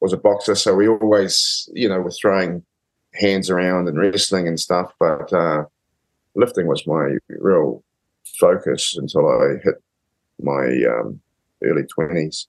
was 0.00 0.12
a 0.12 0.18
boxer. 0.18 0.54
So 0.54 0.74
we 0.74 0.86
always, 0.88 1.68
you 1.72 1.88
know, 1.88 2.00
were 2.00 2.12
throwing 2.12 2.64
hands 3.14 3.50
around 3.50 3.88
and 3.88 3.98
wrestling 3.98 4.46
and 4.46 4.60
stuff. 4.60 4.92
But, 5.00 5.32
uh, 5.32 5.64
lifting 6.34 6.66
was 6.66 6.86
my 6.86 7.16
real 7.28 7.82
focus 8.38 8.96
until 8.96 9.28
I 9.28 9.56
hit 9.62 9.74
my 10.40 10.82
um, 10.88 11.20
early 11.62 11.82
20s. 11.82 12.46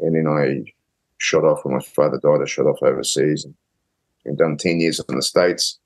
And 0.00 0.16
then 0.16 0.26
I 0.26 0.70
shot 1.18 1.44
off 1.44 1.64
when 1.64 1.74
my 1.74 1.82
father 1.82 2.18
died. 2.22 2.42
I 2.42 2.46
shot 2.46 2.66
off 2.66 2.82
overseas 2.82 3.44
and, 3.44 3.54
and 4.24 4.38
done 4.38 4.56
10 4.56 4.80
years 4.80 5.00
in 5.08 5.16
the 5.16 5.22
States 5.22 5.78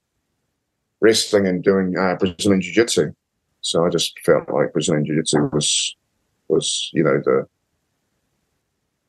wrestling 1.01 1.47
and 1.47 1.63
doing 1.63 1.97
uh, 1.99 2.17
Brazilian 2.17 2.63
Jiu 2.63 2.73
Jitsu. 2.73 3.13
So 3.61 3.85
I 3.85 3.91
just 3.91 4.19
felt 4.21 4.49
like 4.51 4.73
Brazilian 4.73 5.05
Jiu 5.05 5.17
Jitsu 5.17 5.51
was, 5.53 5.97
was, 6.49 6.91
you 6.93 7.05
know, 7.05 7.21
the 7.25 7.47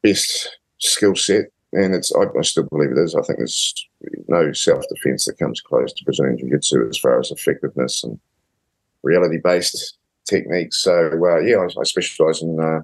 best 0.02 0.58
skill 0.78 1.16
set, 1.16 1.46
and 1.75 1.94
it's 1.94 2.12
I, 2.15 2.24
I, 2.38 2.41
still 2.41 2.63
believe 2.63 2.91
it 2.91 2.98
is. 2.98 3.15
I 3.15 3.22
think 3.22 3.39
there's 3.39 3.88
no 4.27 4.51
self 4.53 4.84
defense 4.89 5.25
that 5.25 5.38
comes 5.38 5.62
close 5.62 5.91
to 5.94 6.05
Brazilian 6.05 6.38
Jiu 6.38 6.50
Jitsu 6.50 6.88
as 6.89 6.98
far 6.98 7.20
as 7.20 7.32
effectiveness 7.32 8.03
and 8.03 8.20
reality 9.03 9.38
based 9.44 9.98
techniques. 10.25 10.82
So 10.82 11.12
uh, 11.12 11.39
yeah, 11.39 11.58
I, 11.58 11.67
I 11.79 11.84
specialise 11.84 12.41
in 12.41 12.60
uh, 12.60 12.82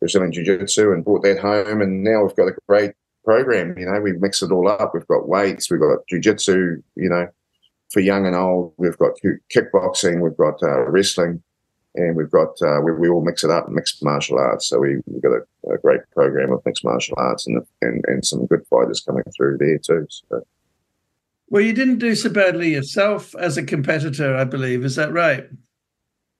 Brazilian 0.00 0.32
Jiu 0.32 0.44
Jitsu 0.44 0.92
and 0.92 1.04
brought 1.04 1.22
that 1.22 1.38
home, 1.38 1.80
and 1.80 2.02
now 2.02 2.22
we've 2.24 2.36
got 2.36 2.48
a 2.48 2.56
great 2.68 2.92
program. 3.24 3.78
You 3.78 3.86
know, 3.86 4.00
we 4.00 4.12
mix 4.12 4.42
it 4.42 4.50
all 4.50 4.68
up. 4.68 4.92
We've 4.92 5.06
got 5.06 5.28
weights, 5.28 5.70
we've 5.70 5.80
got 5.80 6.06
Jiu 6.08 6.20
Jitsu. 6.20 6.82
You 6.96 7.08
know, 7.08 7.28
for 7.92 8.00
young 8.00 8.26
and 8.26 8.34
old, 8.34 8.74
we've 8.76 8.98
got 8.98 9.12
kickboxing, 9.54 10.20
we've 10.20 10.36
got 10.36 10.60
uh, 10.62 10.82
wrestling 10.90 11.42
and 11.94 12.16
we've 12.16 12.30
got 12.30 12.60
uh, 12.62 12.80
we, 12.80 12.92
we 12.92 13.08
all 13.08 13.24
mix 13.24 13.44
it 13.44 13.50
up, 13.50 13.68
mixed 13.68 14.02
martial 14.02 14.38
arts. 14.38 14.68
So 14.68 14.78
we, 14.78 14.96
we've 15.06 15.22
got 15.22 15.32
a, 15.32 15.72
a 15.72 15.78
great 15.78 16.00
program 16.14 16.52
of 16.52 16.62
mixed 16.64 16.84
martial 16.84 17.14
arts 17.18 17.46
and, 17.46 17.62
and 17.82 18.04
and 18.06 18.24
some 18.24 18.46
good 18.46 18.66
fighters 18.68 19.00
coming 19.00 19.24
through 19.36 19.58
there 19.58 19.78
too. 19.78 20.06
So. 20.08 20.44
Well, 21.48 21.62
you 21.62 21.72
didn't 21.72 21.98
do 21.98 22.14
so 22.14 22.30
badly 22.30 22.72
yourself 22.72 23.34
as 23.34 23.56
a 23.56 23.64
competitor, 23.64 24.36
I 24.36 24.44
believe. 24.44 24.84
Is 24.84 24.94
that 24.94 25.12
right? 25.12 25.48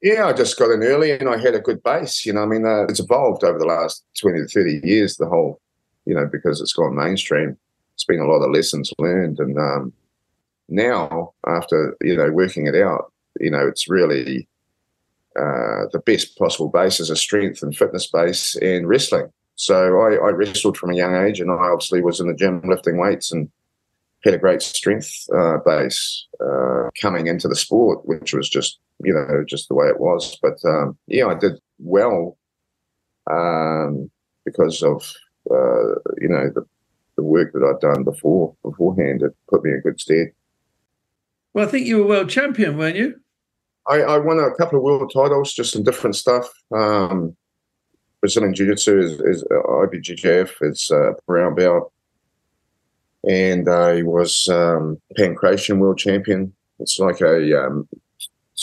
Yeah, 0.02 0.26
I 0.26 0.32
just 0.32 0.56
got 0.56 0.70
in 0.70 0.82
early 0.82 1.10
and 1.10 1.28
I 1.28 1.36
had 1.36 1.54
a 1.54 1.60
good 1.60 1.82
base. 1.82 2.24
You 2.24 2.32
know, 2.32 2.42
I 2.42 2.46
mean, 2.46 2.64
uh, 2.64 2.84
it's 2.84 3.00
evolved 3.00 3.42
over 3.42 3.58
the 3.58 3.66
last 3.66 4.04
20 4.20 4.38
to 4.38 4.46
30 4.46 4.80
years, 4.84 5.16
the 5.16 5.28
whole, 5.28 5.60
you 6.06 6.14
know, 6.14 6.26
because 6.30 6.60
it's 6.60 6.72
gone 6.72 6.94
mainstream. 6.94 7.58
It's 7.94 8.04
been 8.04 8.20
a 8.20 8.26
lot 8.26 8.42
of 8.42 8.52
lessons 8.52 8.92
learned. 8.98 9.40
And 9.40 9.58
um, 9.58 9.92
now, 10.68 11.34
after, 11.46 11.96
you 12.00 12.16
know, 12.16 12.30
working 12.30 12.66
it 12.66 12.76
out, 12.76 13.12
you 13.40 13.50
know, 13.50 13.66
it's 13.66 13.90
really 13.90 14.48
uh, 15.38 15.86
the 15.92 16.02
best 16.04 16.36
possible 16.36 16.68
base 16.68 17.00
as 17.00 17.10
a 17.10 17.16
strength 17.16 17.62
and 17.62 17.76
fitness 17.76 18.10
base 18.10 18.56
and 18.56 18.88
wrestling. 18.88 19.30
So 19.54 20.00
I, 20.00 20.14
I, 20.14 20.30
wrestled 20.30 20.76
from 20.76 20.90
a 20.90 20.96
young 20.96 21.14
age, 21.14 21.38
and 21.38 21.50
I 21.50 21.54
obviously 21.54 22.00
was 22.00 22.18
in 22.18 22.28
the 22.28 22.34
gym 22.34 22.62
lifting 22.64 22.98
weights 22.98 23.30
and 23.30 23.50
had 24.24 24.34
a 24.34 24.38
great 24.38 24.62
strength 24.62 25.26
uh, 25.36 25.58
base 25.64 26.26
uh, 26.40 26.88
coming 27.00 27.26
into 27.26 27.46
the 27.46 27.54
sport, 27.54 28.06
which 28.06 28.32
was 28.32 28.48
just 28.48 28.78
you 29.04 29.14
know 29.14 29.44
just 29.46 29.68
the 29.68 29.74
way 29.74 29.86
it 29.86 30.00
was. 30.00 30.36
But 30.42 30.58
um, 30.64 30.98
yeah, 31.06 31.26
I 31.26 31.34
did 31.34 31.60
well 31.78 32.38
um, 33.30 34.10
because 34.44 34.82
of 34.82 35.02
uh, 35.50 35.94
you 36.18 36.28
know 36.28 36.50
the, 36.54 36.66
the 37.16 37.22
work 37.22 37.52
that 37.52 37.62
I'd 37.62 37.80
done 37.80 38.02
before 38.02 38.54
beforehand. 38.64 39.22
It 39.22 39.36
put 39.48 39.62
me 39.62 39.70
in 39.70 39.80
good 39.80 40.00
stead. 40.00 40.32
Well, 41.52 41.66
I 41.66 41.70
think 41.70 41.86
you 41.86 41.98
were 41.98 42.06
world 42.06 42.30
champion, 42.30 42.78
weren't 42.78 42.96
you? 42.96 43.20
I, 43.90 44.02
I, 44.02 44.18
won 44.18 44.38
a 44.38 44.54
couple 44.54 44.78
of 44.78 44.84
world 44.84 45.10
titles, 45.12 45.52
just 45.52 45.72
some 45.72 45.82
different 45.82 46.14
stuff. 46.14 46.48
Um, 46.72 47.36
Brazilian 48.20 48.54
Jiu 48.54 48.66
Jitsu 48.66 48.98
is, 49.00 49.12
is 49.20 49.44
uh, 49.50 49.62
IBJJF, 49.66 50.50
it's 50.60 50.92
uh, 50.92 51.12
brown 51.26 51.56
belt. 51.56 51.92
And 53.28 53.68
I 53.68 54.02
was 54.02 54.48
um, 54.48 55.00
Pancration 55.18 55.78
world 55.78 55.98
champion. 55.98 56.54
It's 56.78 56.98
like 56.98 57.20
a 57.20 57.66
um, 57.66 57.88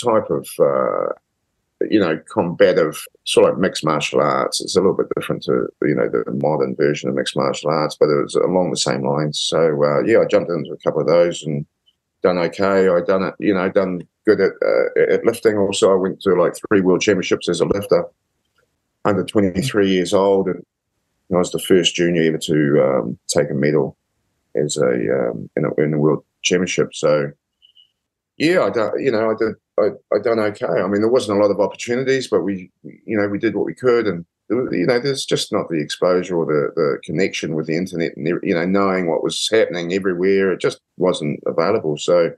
type 0.01 0.29
of, 0.29 0.48
uh, 0.60 1.13
you 1.89 2.00
know, 2.00 2.19
combative, 2.31 3.03
sort 3.25 3.50
of 3.50 3.55
like 3.55 3.62
mixed 3.62 3.84
martial 3.84 4.22
arts. 4.22 4.62
It's 4.62 4.75
a 4.75 4.79
little 4.79 4.96
bit 4.96 5.07
different 5.15 5.43
to, 5.43 5.67
you 5.81 5.96
know, 5.96 6.10
the 6.10 6.31
modern 6.31 6.75
version 6.75 7.10
of 7.10 7.15
mixed 7.15 7.36
martial 7.36 7.69
arts, 7.69 7.98
but 8.00 8.10
it 8.10 8.24
was 8.24 8.36
along 8.36 8.72
the 8.72 8.77
same 8.77 9.05
lines. 9.05 9.39
So, 9.39 9.84
uh, 9.84 10.03
yeah, 10.03 10.19
I 10.19 10.25
jumped 10.25 10.50
into 10.50 10.72
a 10.72 10.77
couple 10.77 11.01
of 11.01 11.07
those 11.07 11.43
and 11.43 11.65
done 12.24 12.38
okay. 12.38 12.88
I 12.88 13.01
done 13.01 13.24
it, 13.24 13.36
you 13.39 13.53
know, 13.53 13.69
done 13.69 14.07
good 14.27 14.41
at 14.41 14.51
uh, 14.63 15.13
at 15.13 15.25
lifting. 15.25 15.57
Also, 15.57 15.91
I 15.91 15.96
went 15.96 16.22
to 16.22 16.36
like 16.36 16.53
three 16.67 16.81
world 16.81 17.01
championships 17.01 17.48
as 17.50 17.62
a 17.62 17.65
lifter, 17.65 18.05
under 19.05 19.24
23 19.24 19.89
years 19.89 20.13
old, 20.13 20.48
and 20.48 20.63
I 21.31 21.38
was 21.38 21.51
the 21.51 21.60
first 21.60 21.96
junior 21.96 22.24
ever 22.24 22.38
to 22.38 22.84
um, 22.84 23.19
take 23.27 23.50
a 23.50 23.53
medal 23.53 23.98
as 24.55 24.77
a 24.77 25.29
um, 25.29 25.50
in, 25.55 25.65
a 25.65 25.74
in 25.81 25.98
world 25.98 26.24
championship. 26.43 26.93
So, 26.93 27.31
yeah, 28.38 28.63
I 28.63 28.69
done, 28.69 28.91
you 29.00 29.12
know, 29.12 29.31
I 29.31 29.34
did, 29.39 29.55
I, 29.79 30.15
I 30.15 30.19
done 30.22 30.39
okay. 30.39 30.65
I 30.65 30.88
mean, 30.88 31.01
there 31.01 31.10
wasn't 31.10 31.39
a 31.39 31.41
lot 31.41 31.51
of 31.51 31.60
opportunities, 31.60 32.27
but 32.27 32.41
we, 32.41 32.69
you 32.84 33.17
know, 33.17 33.27
we 33.27 33.39
did 33.39 33.55
what 33.55 33.65
we 33.65 33.74
could, 33.74 34.07
and 34.07 34.25
you 34.50 34.86
know, 34.88 35.00
there's 35.00 35.25
just 35.25 35.51
not 35.51 35.69
the 35.69 35.81
exposure 35.81 36.38
or 36.38 36.46
the, 36.46 36.72
the 36.75 37.00
connection 37.03 37.53
with 37.53 37.67
the 37.67 37.75
internet 37.75 38.15
and, 38.15 38.27
you 38.43 38.53
know, 38.53 38.65
knowing 38.65 39.07
what 39.07 39.22
was 39.22 39.50
happening 39.51 39.93
everywhere. 39.93 40.53
It 40.53 40.62
just 40.62 40.79
wasn't 40.96 41.41
available. 41.46 41.98
So, 41.98 42.31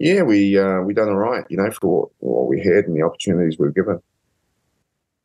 yeah, 0.00 0.22
we 0.22 0.58
uh, 0.58 0.80
we 0.80 0.94
done 0.94 1.10
all 1.10 1.16
right, 1.16 1.44
you 1.50 1.58
know, 1.58 1.70
for 1.70 2.10
what 2.18 2.48
we 2.48 2.58
had 2.58 2.86
and 2.86 2.96
the 2.96 3.02
opportunities 3.02 3.58
we 3.58 3.66
were 3.66 3.72
given. 3.72 4.00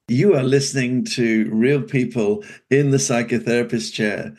You 0.09 0.35
are 0.35 0.43
listening 0.43 1.05
to 1.05 1.49
real 1.51 1.81
people 1.81 2.43
in 2.69 2.91
the 2.91 2.97
psychotherapist 2.97 3.93
chair. 3.93 4.35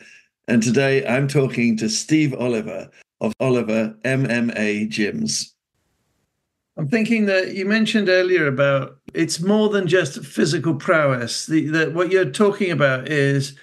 And 0.47 0.61
today 0.63 1.05
I'm 1.05 1.27
talking 1.27 1.75
to 1.77 1.89
Steve 1.89 2.35
Oliver 2.35 2.89
of 3.19 3.33
Oliver 3.39 3.95
MMA 4.05 4.89
Gyms. 4.89 5.53
I'm 6.77 6.87
thinking 6.87 7.25
that 7.25 7.55
you 7.55 7.65
mentioned 7.65 8.07
earlier 8.07 8.45
about 8.45 8.99
it's 9.15 9.41
more 9.41 9.69
than 9.69 9.87
just 9.87 10.23
physical 10.23 10.75
prowess. 10.75 11.47
The, 11.47 11.67
the 11.67 11.89
what 11.89 12.11
you're 12.11 12.29
talking 12.29 12.69
about 12.69 13.09
is, 13.09 13.57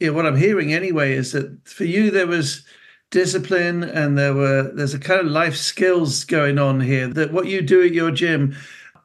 you 0.00 0.08
know, 0.08 0.12
what 0.12 0.26
I'm 0.26 0.36
hearing 0.36 0.74
anyway 0.74 1.12
is 1.12 1.30
that 1.32 1.56
for 1.68 1.84
you 1.84 2.10
there 2.10 2.26
was 2.26 2.66
discipline 3.10 3.82
and 3.82 4.18
there 4.18 4.34
were 4.34 4.70
there's 4.74 4.94
a 4.94 4.98
kind 4.98 5.20
of 5.20 5.26
life 5.26 5.56
skills 5.56 6.24
going 6.24 6.58
on 6.58 6.80
here. 6.80 7.08
That 7.08 7.32
what 7.32 7.46
you 7.46 7.62
do 7.62 7.82
at 7.82 7.92
your 7.92 8.10
gym, 8.10 8.56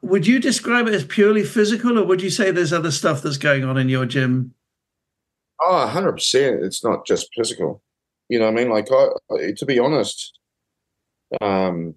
would 0.02 0.26
you 0.26 0.40
describe 0.40 0.88
it 0.88 0.94
as 0.94 1.04
purely 1.04 1.44
physical, 1.44 1.98
or 1.98 2.04
would 2.04 2.22
you 2.22 2.30
say 2.30 2.50
there's 2.50 2.72
other 2.72 2.90
stuff 2.90 3.22
that's 3.22 3.38
going 3.38 3.64
on 3.64 3.76
in 3.76 3.88
your 3.88 4.06
gym? 4.06 4.54
Oh, 5.60 5.90
100%. 5.94 6.64
It's 6.64 6.84
not 6.84 7.06
just 7.06 7.28
physical. 7.36 7.82
You 8.28 8.40
know, 8.40 8.48
I 8.48 8.50
mean, 8.50 8.68
like, 8.68 8.88
I, 8.90 9.52
to 9.56 9.66
be 9.66 9.78
honest, 9.78 10.38
um, 11.40 11.94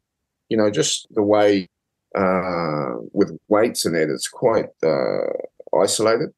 you 0.49 0.57
know, 0.57 0.69
just 0.69 1.07
the 1.11 1.23
way 1.23 1.67
uh, 2.15 2.95
with 3.11 3.37
weights 3.47 3.85
and 3.85 3.95
that, 3.95 4.09
it's 4.09 4.27
quite 4.27 4.69
uh, 4.83 5.79
isolated. 5.81 6.29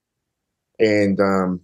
And 0.79 1.19
um, 1.19 1.61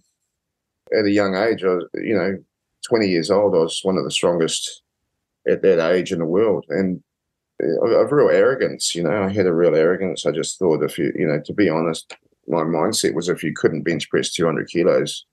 at 0.92 1.06
a 1.06 1.10
young 1.10 1.34
age, 1.34 1.64
I 1.64 1.78
you 1.94 2.14
know, 2.14 2.38
20 2.88 3.08
years 3.08 3.30
old, 3.30 3.54
I 3.54 3.58
was 3.58 3.80
one 3.82 3.96
of 3.96 4.04
the 4.04 4.10
strongest 4.10 4.82
at 5.48 5.62
that 5.62 5.92
age 5.92 6.12
in 6.12 6.18
the 6.18 6.26
world. 6.26 6.64
And 6.68 7.02
uh, 7.62 7.86
of 7.86 8.12
real 8.12 8.30
arrogance, 8.30 8.94
you 8.94 9.02
know, 9.02 9.24
I 9.24 9.30
had 9.30 9.46
a 9.46 9.54
real 9.54 9.74
arrogance. 9.74 10.26
I 10.26 10.32
just 10.32 10.58
thought 10.58 10.82
if 10.82 10.98
you, 10.98 11.12
you 11.16 11.26
know, 11.26 11.40
to 11.44 11.52
be 11.52 11.68
honest, 11.68 12.16
my 12.48 12.62
mindset 12.62 13.14
was 13.14 13.28
if 13.28 13.42
you 13.42 13.52
couldn't 13.54 13.82
bench 13.82 14.08
press 14.10 14.32
200 14.32 14.68
kilos, 14.68 15.24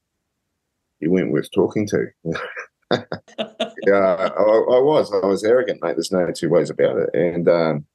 you 0.99 1.11
weren't 1.11 1.31
worth 1.31 1.49
talking 1.51 1.87
to. 1.87 2.07
yeah, 3.85 3.95
I, 3.95 4.27
I, 4.27 4.79
was. 4.79 5.11
I 5.11 5.25
was 5.25 5.43
arrogant, 5.43 5.81
mate. 5.81 5.95
There's 5.95 6.11
no 6.11 6.31
two 6.31 6.49
ways 6.49 6.69
about 6.69 6.97
it. 6.97 7.09
And 7.13 7.49
um, 7.49 7.85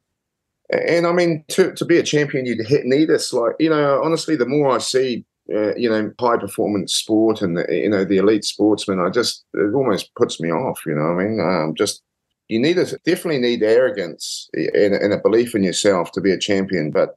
and 0.70 1.06
I 1.06 1.12
mean, 1.12 1.44
to 1.48 1.72
to 1.72 1.84
be 1.84 1.98
a 1.98 2.02
champion, 2.02 2.46
you'd 2.46 2.66
need 2.84 3.10
us. 3.10 3.32
Like 3.32 3.54
you 3.60 3.70
know, 3.70 4.02
honestly, 4.02 4.36
the 4.36 4.46
more 4.46 4.70
I 4.70 4.78
see, 4.78 5.25
uh, 5.55 5.75
you 5.76 5.88
know, 5.88 6.12
high 6.21 6.37
performance 6.37 6.95
sport 6.95 7.43
and 7.43 7.57
the, 7.57 7.67
you 7.69 7.88
know 7.88 8.05
the 8.05 8.19
elite 8.19 8.45
sportsmen, 8.45 9.00
I 9.00 9.11
just 9.11 9.45
it 9.55 9.75
almost 9.75 10.15
puts 10.15 10.41
me 10.41 10.50
off. 10.50 10.81
You 10.87 10.95
know, 10.95 11.12
I 11.12 11.15
mean, 11.15 11.41
um, 11.41 11.75
just 11.76 12.03
you 12.49 12.59
need 12.61 12.79
a 12.79 12.85
definitely 13.05 13.38
need 13.38 13.62
arrogance 13.62 14.49
and, 14.55 14.95
and 14.95 15.12
a 15.12 15.19
belief 15.19 15.55
in 15.55 15.62
yourself 15.62 16.12
to 16.12 16.21
be 16.21 16.33
a 16.33 16.38
champion, 16.38 16.91
but 16.91 17.17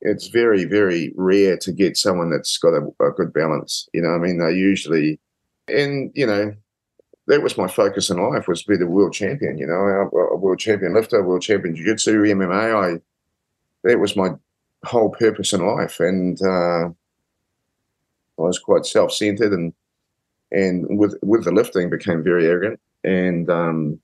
it's 0.00 0.28
very 0.28 0.64
very 0.64 1.12
rare 1.16 1.56
to 1.58 1.72
get 1.72 1.96
someone 1.96 2.30
that's 2.30 2.56
got 2.58 2.74
a, 2.74 2.86
a 3.04 3.10
good 3.12 3.32
balance. 3.32 3.88
You 3.92 4.02
know, 4.02 4.10
I 4.10 4.18
mean, 4.18 4.38
they 4.38 4.52
usually 4.52 5.20
and 5.68 6.10
you 6.14 6.26
know 6.26 6.54
that 7.26 7.42
was 7.42 7.58
my 7.58 7.66
focus 7.66 8.08
in 8.08 8.22
life 8.22 8.46
was 8.46 8.62
to 8.62 8.70
be 8.70 8.76
the 8.76 8.86
world 8.86 9.12
champion. 9.12 9.58
You 9.58 9.66
know, 9.66 9.74
a, 9.74 10.36
world 10.36 10.60
champion 10.60 10.94
lifter, 10.94 11.22
world 11.22 11.42
champion 11.42 11.74
jiu-jitsu, 11.74 12.22
MMA. 12.22 12.96
I 12.96 13.00
that 13.84 13.98
was 13.98 14.16
my 14.16 14.30
whole 14.84 15.10
purpose 15.10 15.52
in 15.52 15.66
life, 15.66 16.00
and 16.00 16.40
uh, 16.42 16.90
I 18.38 18.42
was 18.42 18.58
quite 18.58 18.86
self-centered 18.86 19.52
and 19.52 19.72
and 20.52 20.98
with 20.98 21.16
with 21.22 21.44
the 21.44 21.52
lifting 21.52 21.90
became 21.90 22.22
very 22.22 22.46
arrogant 22.46 22.80
and 23.04 23.50
um, 23.50 24.00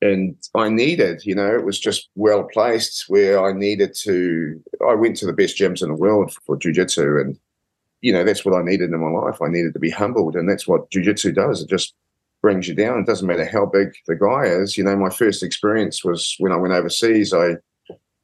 and 0.00 0.36
I 0.54 0.68
needed, 0.68 1.24
you 1.24 1.34
know, 1.34 1.54
it 1.54 1.64
was 1.64 1.78
just 1.78 2.08
well 2.16 2.44
placed 2.44 3.04
where 3.08 3.44
I 3.44 3.52
needed 3.52 3.94
to. 4.02 4.60
I 4.88 4.94
went 4.94 5.16
to 5.18 5.26
the 5.26 5.32
best 5.32 5.56
gyms 5.56 5.82
in 5.82 5.88
the 5.88 5.94
world 5.94 6.34
for 6.44 6.56
jiu-jitsu 6.56 7.20
and 7.20 7.38
you 8.02 8.12
know, 8.12 8.24
that's 8.24 8.44
what 8.44 8.54
I 8.54 8.62
needed 8.62 8.90
in 8.90 9.00
my 9.00 9.08
life. 9.08 9.40
I 9.40 9.48
needed 9.48 9.72
to 9.74 9.78
be 9.78 9.90
humbled, 9.90 10.34
and 10.36 10.48
that's 10.48 10.66
what 10.66 10.90
jujitsu 10.90 11.34
does. 11.34 11.62
It 11.62 11.70
just 11.70 11.94
brings 12.42 12.66
you 12.66 12.74
down. 12.74 12.98
It 12.98 13.06
doesn't 13.06 13.26
matter 13.26 13.44
how 13.44 13.64
big 13.64 13.94
the 14.08 14.16
guy 14.16 14.46
is. 14.46 14.76
You 14.76 14.84
know, 14.84 14.96
my 14.96 15.08
first 15.08 15.42
experience 15.42 16.04
was 16.04 16.34
when 16.38 16.52
I 16.52 16.56
went 16.56 16.74
overseas. 16.74 17.32
I 17.32 17.54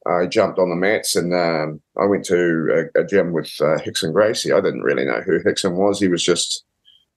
I 0.08 0.26
jumped 0.26 0.58
on 0.58 0.70
the 0.70 0.76
mats 0.76 1.16
and 1.16 1.34
um, 1.34 1.80
I 2.00 2.06
went 2.06 2.24
to 2.26 2.88
a, 2.96 3.00
a 3.00 3.04
gym 3.04 3.32
with 3.32 3.52
uh, 3.60 3.78
Rickson 3.84 4.12
Gracie. 4.12 4.52
I 4.52 4.60
didn't 4.60 4.82
really 4.82 5.04
know 5.04 5.20
who 5.20 5.40
Rickson 5.40 5.74
was. 5.74 6.00
He 6.00 6.08
was 6.08 6.22
just 6.22 6.64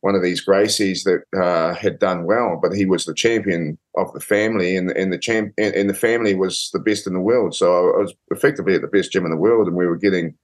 one 0.02 0.16
of 0.16 0.24
these 0.24 0.44
Gracies 0.44 1.04
that 1.04 1.24
uh, 1.40 1.76
had 1.76 2.00
done 2.00 2.26
well, 2.26 2.60
but 2.62 2.74
he 2.74 2.86
was 2.86 3.06
the 3.06 3.14
champion 3.14 3.78
of 3.96 4.12
the 4.14 4.20
family, 4.20 4.76
and, 4.76 4.90
and 4.92 5.14
the 5.14 5.18
champ 5.18 5.54
and, 5.58 5.74
and, 5.76 5.90
the 5.90 5.94
family 5.94 6.34
was 6.34 6.72
the 6.74 6.80
best 6.80 7.06
in 7.06 7.14
the 7.14 7.20
world. 7.20 7.56
So 7.56 7.94
I 7.94 8.00
was 8.00 8.14
effectively 8.32 8.74
at 8.74 8.82
the 8.82 8.88
best 8.88 9.12
gym 9.12 9.26
in 9.26 9.32
the 9.32 9.38
world, 9.38 9.68
and 9.68 9.78
we 9.78 9.86
were 9.86 9.98
getting 9.98 10.36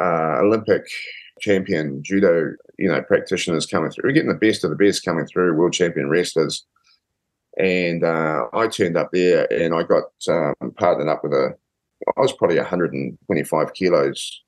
uh, 0.00 0.40
Olympic 0.40 0.86
champion 1.40 2.02
judo, 2.02 2.54
you 2.78 2.88
know, 2.88 3.02
practitioners 3.02 3.66
coming 3.66 3.90
through. 3.90 4.08
We're 4.08 4.14
getting 4.14 4.32
the 4.32 4.34
best 4.34 4.64
of 4.64 4.70
the 4.70 4.76
best 4.76 5.04
coming 5.04 5.26
through, 5.26 5.54
world 5.54 5.74
champion 5.74 6.08
wrestlers. 6.08 6.64
And 7.58 8.04
uh, 8.04 8.46
I 8.52 8.68
turned 8.68 8.96
up 8.96 9.10
there 9.12 9.50
and 9.52 9.74
I 9.74 9.82
got 9.82 10.04
um, 10.28 10.72
partnered 10.76 11.08
up 11.08 11.22
with 11.22 11.32
a, 11.32 11.56
I 12.16 12.20
was 12.20 12.32
probably 12.32 12.58
125 12.58 13.74
kilos 13.74 14.42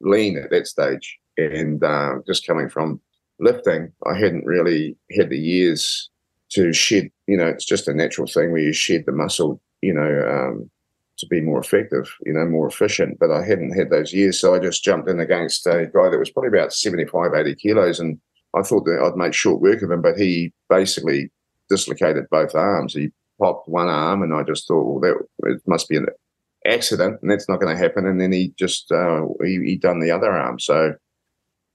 lean 0.00 0.38
at 0.38 0.50
that 0.50 0.66
stage. 0.66 1.18
And 1.36 1.82
uh, 1.82 2.16
just 2.26 2.46
coming 2.46 2.68
from 2.68 3.00
lifting, 3.40 3.92
I 4.06 4.16
hadn't 4.16 4.46
really 4.46 4.96
had 5.16 5.30
the 5.30 5.38
years 5.38 6.10
to 6.50 6.72
shed, 6.72 7.10
you 7.26 7.36
know, 7.36 7.46
it's 7.46 7.64
just 7.64 7.88
a 7.88 7.94
natural 7.94 8.26
thing 8.26 8.52
where 8.52 8.62
you 8.62 8.72
shed 8.72 9.04
the 9.06 9.12
muscle, 9.12 9.60
you 9.82 9.92
know, 9.92 10.28
um, 10.28 10.70
to 11.18 11.26
be 11.26 11.40
more 11.40 11.60
effective, 11.60 12.12
you 12.24 12.32
know, 12.32 12.44
more 12.44 12.68
efficient. 12.68 13.18
But 13.18 13.30
I 13.30 13.44
hadn't 13.44 13.76
had 13.76 13.90
those 13.90 14.12
years. 14.12 14.40
So 14.40 14.54
I 14.54 14.58
just 14.58 14.84
jumped 14.84 15.08
in 15.08 15.20
against 15.20 15.66
a 15.66 15.90
guy 15.92 16.08
that 16.08 16.18
was 16.18 16.30
probably 16.30 16.56
about 16.56 16.72
75, 16.72 17.34
80 17.34 17.54
kilos. 17.56 18.00
And 18.00 18.20
I 18.54 18.62
thought 18.62 18.84
that 18.84 19.00
I'd 19.02 19.16
make 19.16 19.34
short 19.34 19.60
work 19.60 19.82
of 19.82 19.90
him, 19.90 20.02
but 20.02 20.16
he 20.16 20.52
basically 20.68 21.30
dislocated 21.68 22.26
both 22.30 22.54
arms. 22.54 22.94
He 22.94 23.10
popped 23.40 23.68
one 23.68 23.88
arm, 23.88 24.22
and 24.22 24.34
I 24.34 24.42
just 24.42 24.68
thought, 24.68 24.84
well, 24.84 25.00
that 25.00 25.50
it 25.50 25.62
must 25.66 25.88
be 25.88 25.96
an 25.96 26.06
accident, 26.66 27.20
and 27.20 27.30
that's 27.30 27.48
not 27.48 27.60
going 27.60 27.74
to 27.74 27.82
happen. 27.82 28.06
And 28.06 28.20
then 28.20 28.32
he 28.32 28.54
just 28.58 28.90
uh, 28.92 29.22
he, 29.42 29.60
he 29.64 29.76
done 29.76 30.00
the 30.00 30.10
other 30.10 30.30
arm. 30.30 30.58
So 30.58 30.94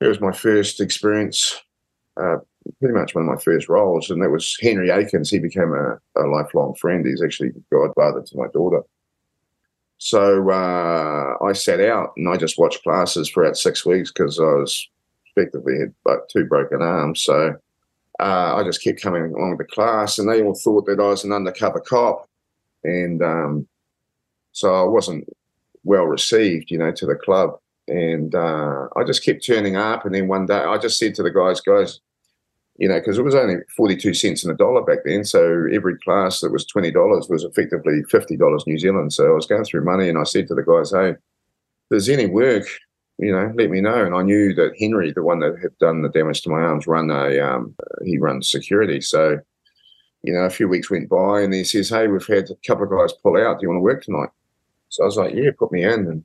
it 0.01 0.08
was 0.08 0.22
my 0.22 0.31
first 0.31 0.79
experience, 0.79 1.60
uh, 2.22 2.38
pretty 2.79 2.93
much 2.93 3.15
one 3.15 3.27
of 3.27 3.36
my 3.36 3.41
first 3.41 3.69
roles, 3.69 4.10
and 4.10 4.22
that 4.22 4.31
was 4.31 4.58
Henry 4.62 4.89
Akins. 4.89 5.29
He 5.29 5.39
became 5.39 5.74
a, 5.74 6.00
a 6.22 6.25
lifelong 6.27 6.75
friend. 6.75 7.05
He's 7.05 7.24
actually 7.24 7.51
godfather 7.72 8.22
to 8.22 8.38
my 8.38 8.48
daughter. 8.53 8.81
So 9.98 10.50
uh, 10.50 11.36
I 11.43 11.51
sat 11.51 11.81
out 11.81 12.13
and 12.15 12.29
I 12.29 12.38
just 12.38 12.58
watched 12.58 12.84
classes 12.84 13.27
for 13.29 13.43
about 13.43 13.58
six 13.58 13.86
weeks 13.86 14.13
because 14.13 14.39
I 14.39 14.43
was 14.43 14.89
effectively 15.36 15.77
had 15.77 15.93
like 16.05 16.19
two 16.31 16.46
broken 16.46 16.81
arms. 16.81 17.22
So 17.24 17.55
uh, 18.19 18.55
I 18.55 18.63
just 18.63 18.81
kept 18.81 19.01
coming 19.01 19.24
along 19.24 19.58
with 19.58 19.67
the 19.67 19.74
class, 19.74 20.17
and 20.17 20.29
they 20.29 20.41
all 20.41 20.55
thought 20.55 20.86
that 20.86 21.00
I 21.00 21.08
was 21.08 21.24
an 21.24 21.34
undercover 21.34 21.79
cop, 21.79 22.29
and 22.84 23.22
um, 23.22 23.67
so 24.51 24.74
I 24.74 24.84
wasn't 24.84 25.27
well 25.84 26.06
received, 26.06 26.72
you 26.72 26.77
know, 26.77 26.91
to 26.91 27.06
the 27.06 27.15
club. 27.15 27.60
And 27.88 28.36
uh, 28.36 28.88
I 28.96 29.03
just 29.03 29.25
kept 29.25 29.46
turning 29.46 29.75
up, 29.75 30.06
and 30.06 30.13
then 30.13 30.27
one 30.27 30.46
day 30.46 30.60
I 30.60 30.77
just 30.77 31.00
said 31.00 31.15
to 31.15 31.24
the 31.24 31.32
guys, 31.32 31.60
guys, 31.60 32.00
you 32.79 32.88
know, 32.88 32.98
because 32.98 33.18
it 33.18 33.24
was 33.24 33.36
only 33.36 33.58
42 33.75 34.13
cents 34.13 34.46
in 34.46 34.51
a 34.51 34.56
dollar 34.56 34.82
back 34.82 35.00
then. 35.03 35.25
So 35.25 35.65
every 35.72 35.98
class 35.98 36.39
that 36.39 36.51
was 36.51 36.65
$20 36.65 37.29
was 37.29 37.44
effectively 37.44 38.03
$50 38.03 38.68
New 38.68 38.79
Zealand. 38.79 39.12
So 39.12 39.25
I 39.25 39.36
was 39.36 39.46
going 39.46 39.65
through 39.65 39.84
money 39.84 40.08
and 40.08 40.18
I 40.18 40.24
said 40.24 40.48
to 40.48 40.56
the 40.56 40.63
guys, 40.63 40.91
hey, 40.91 41.10
if 41.10 41.18
there's 41.89 42.08
any 42.08 42.25
work, 42.25 42.65
you 43.18 43.34
know, 43.34 43.51
let 43.58 43.70
me 43.70 43.82
know. 43.82 44.06
And 44.06 44.15
I 44.15 44.22
knew 44.22 44.53
that 44.53 44.79
Henry, 44.79 45.12
the 45.12 45.24
one 45.24 45.39
that 45.39 45.60
had 45.62 45.77
done 45.79 46.03
the 46.03 46.10
damage 46.10 46.41
to 46.44 46.50
my 46.50 46.62
arms, 46.62 46.88
run 46.88 47.12
a, 47.12 47.38
um, 47.41 47.75
he 48.06 48.18
runs 48.18 48.50
security. 48.50 49.01
So, 49.01 49.39
you 50.24 50.32
know, 50.32 50.46
a 50.46 50.50
few 50.50 50.70
weeks 50.70 50.89
went 50.89 51.10
by 51.10 51.41
and 51.41 51.53
he 51.53 51.65
says, 51.65 51.89
hey, 51.89 52.08
we've 52.08 52.25
had 52.27 52.50
a 52.50 52.56
couple 52.65 52.86
of 52.86 52.91
guys 52.91 53.18
pull 53.22 53.36
out. 53.36 53.60
Do 53.60 53.63
you 53.63 53.70
want 53.70 53.79
to 53.79 53.84
work 53.84 54.03
tonight? 54.03 54.29
So 54.89 55.03
I 55.03 55.05
was 55.05 55.17
like, 55.17 55.34
yeah, 55.34 55.51
put 55.58 55.72
me 55.72 55.84
in. 55.84 56.08
And, 56.08 56.24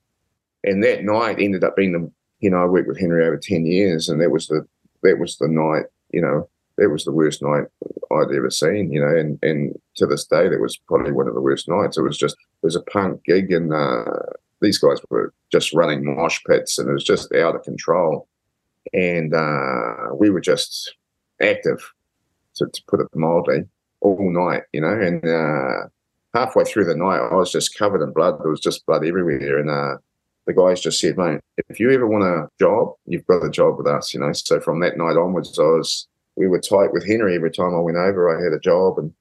and 0.64 0.82
that 0.82 1.04
night 1.04 1.36
ended 1.38 1.64
up 1.64 1.76
being 1.76 1.92
the, 1.92 2.10
you 2.40 2.50
know, 2.50 2.62
I 2.62 2.66
worked 2.66 2.88
with 2.88 2.98
Henry 2.98 3.24
over 3.24 3.36
10 3.36 3.66
years 3.66 4.08
and 4.08 4.20
that 4.20 4.30
was 4.30 4.48
the, 4.48 4.66
that 5.02 5.18
was 5.18 5.36
the 5.36 5.48
night 5.48 5.86
you 6.14 6.20
know, 6.20 6.48
that 6.78 6.90
was 6.90 7.04
the 7.04 7.12
worst 7.12 7.42
night 7.42 7.64
I'd 8.10 8.34
ever 8.34 8.50
seen, 8.50 8.92
you 8.92 9.00
know, 9.00 9.14
and, 9.16 9.38
and 9.42 9.74
to 9.96 10.06
this 10.06 10.24
day, 10.24 10.48
that 10.48 10.60
was 10.60 10.76
probably 10.76 11.12
one 11.12 11.28
of 11.28 11.34
the 11.34 11.40
worst 11.40 11.68
nights. 11.68 11.98
It 11.98 12.02
was 12.02 12.16
just, 12.16 12.36
it 12.36 12.66
was 12.66 12.76
a 12.76 12.82
punk 12.82 13.24
gig 13.24 13.52
and 13.52 13.72
uh, 13.72 14.04
these 14.60 14.78
guys 14.78 14.98
were 15.10 15.34
just 15.50 15.74
running 15.74 16.04
mosh 16.04 16.40
pits 16.46 16.78
and 16.78 16.88
it 16.88 16.92
was 16.92 17.04
just 17.04 17.32
out 17.34 17.56
of 17.56 17.64
control. 17.64 18.28
And 18.92 19.34
uh, 19.34 20.14
we 20.14 20.30
were 20.30 20.40
just 20.40 20.94
active, 21.42 21.92
to, 22.56 22.66
to, 22.66 22.82
put 22.86 23.00
it 23.00 23.08
mildly, 23.14 23.64
all 24.00 24.30
night, 24.32 24.62
you 24.72 24.80
know, 24.80 24.92
and 24.92 25.24
uh, 25.24 25.88
halfway 26.34 26.64
through 26.64 26.84
the 26.84 26.96
night, 26.96 27.20
I 27.20 27.34
was 27.34 27.52
just 27.52 27.78
covered 27.78 28.02
in 28.02 28.12
blood. 28.12 28.38
There 28.40 28.50
was 28.50 28.60
just 28.60 28.84
blood 28.86 29.04
everywhere. 29.06 29.58
And 29.58 29.70
uh, 29.70 29.98
the 30.46 30.52
guys 30.52 30.80
just 30.80 30.98
said, 30.98 31.16
mate, 31.16 31.40
if 31.68 31.80
you 31.80 31.90
ever 31.90 32.06
want 32.06 32.24
a 32.24 32.48
job, 32.60 32.94
you've 33.06 33.26
got 33.26 33.44
a 33.44 33.50
job 33.50 33.78
with 33.78 33.86
us, 33.86 34.12
you 34.12 34.20
know. 34.20 34.32
So 34.32 34.60
from 34.60 34.80
that 34.80 34.98
night 34.98 35.16
onwards, 35.16 35.58
I 35.58 35.62
was 35.62 36.06
we 36.36 36.48
were 36.48 36.60
tight 36.60 36.92
with 36.92 37.06
Henry. 37.06 37.36
Every 37.36 37.50
time 37.50 37.74
I 37.74 37.78
went 37.78 37.96
over, 37.96 38.28
I 38.28 38.42
had 38.42 38.52
a 38.52 38.58
job, 38.58 38.98
and 38.98 39.12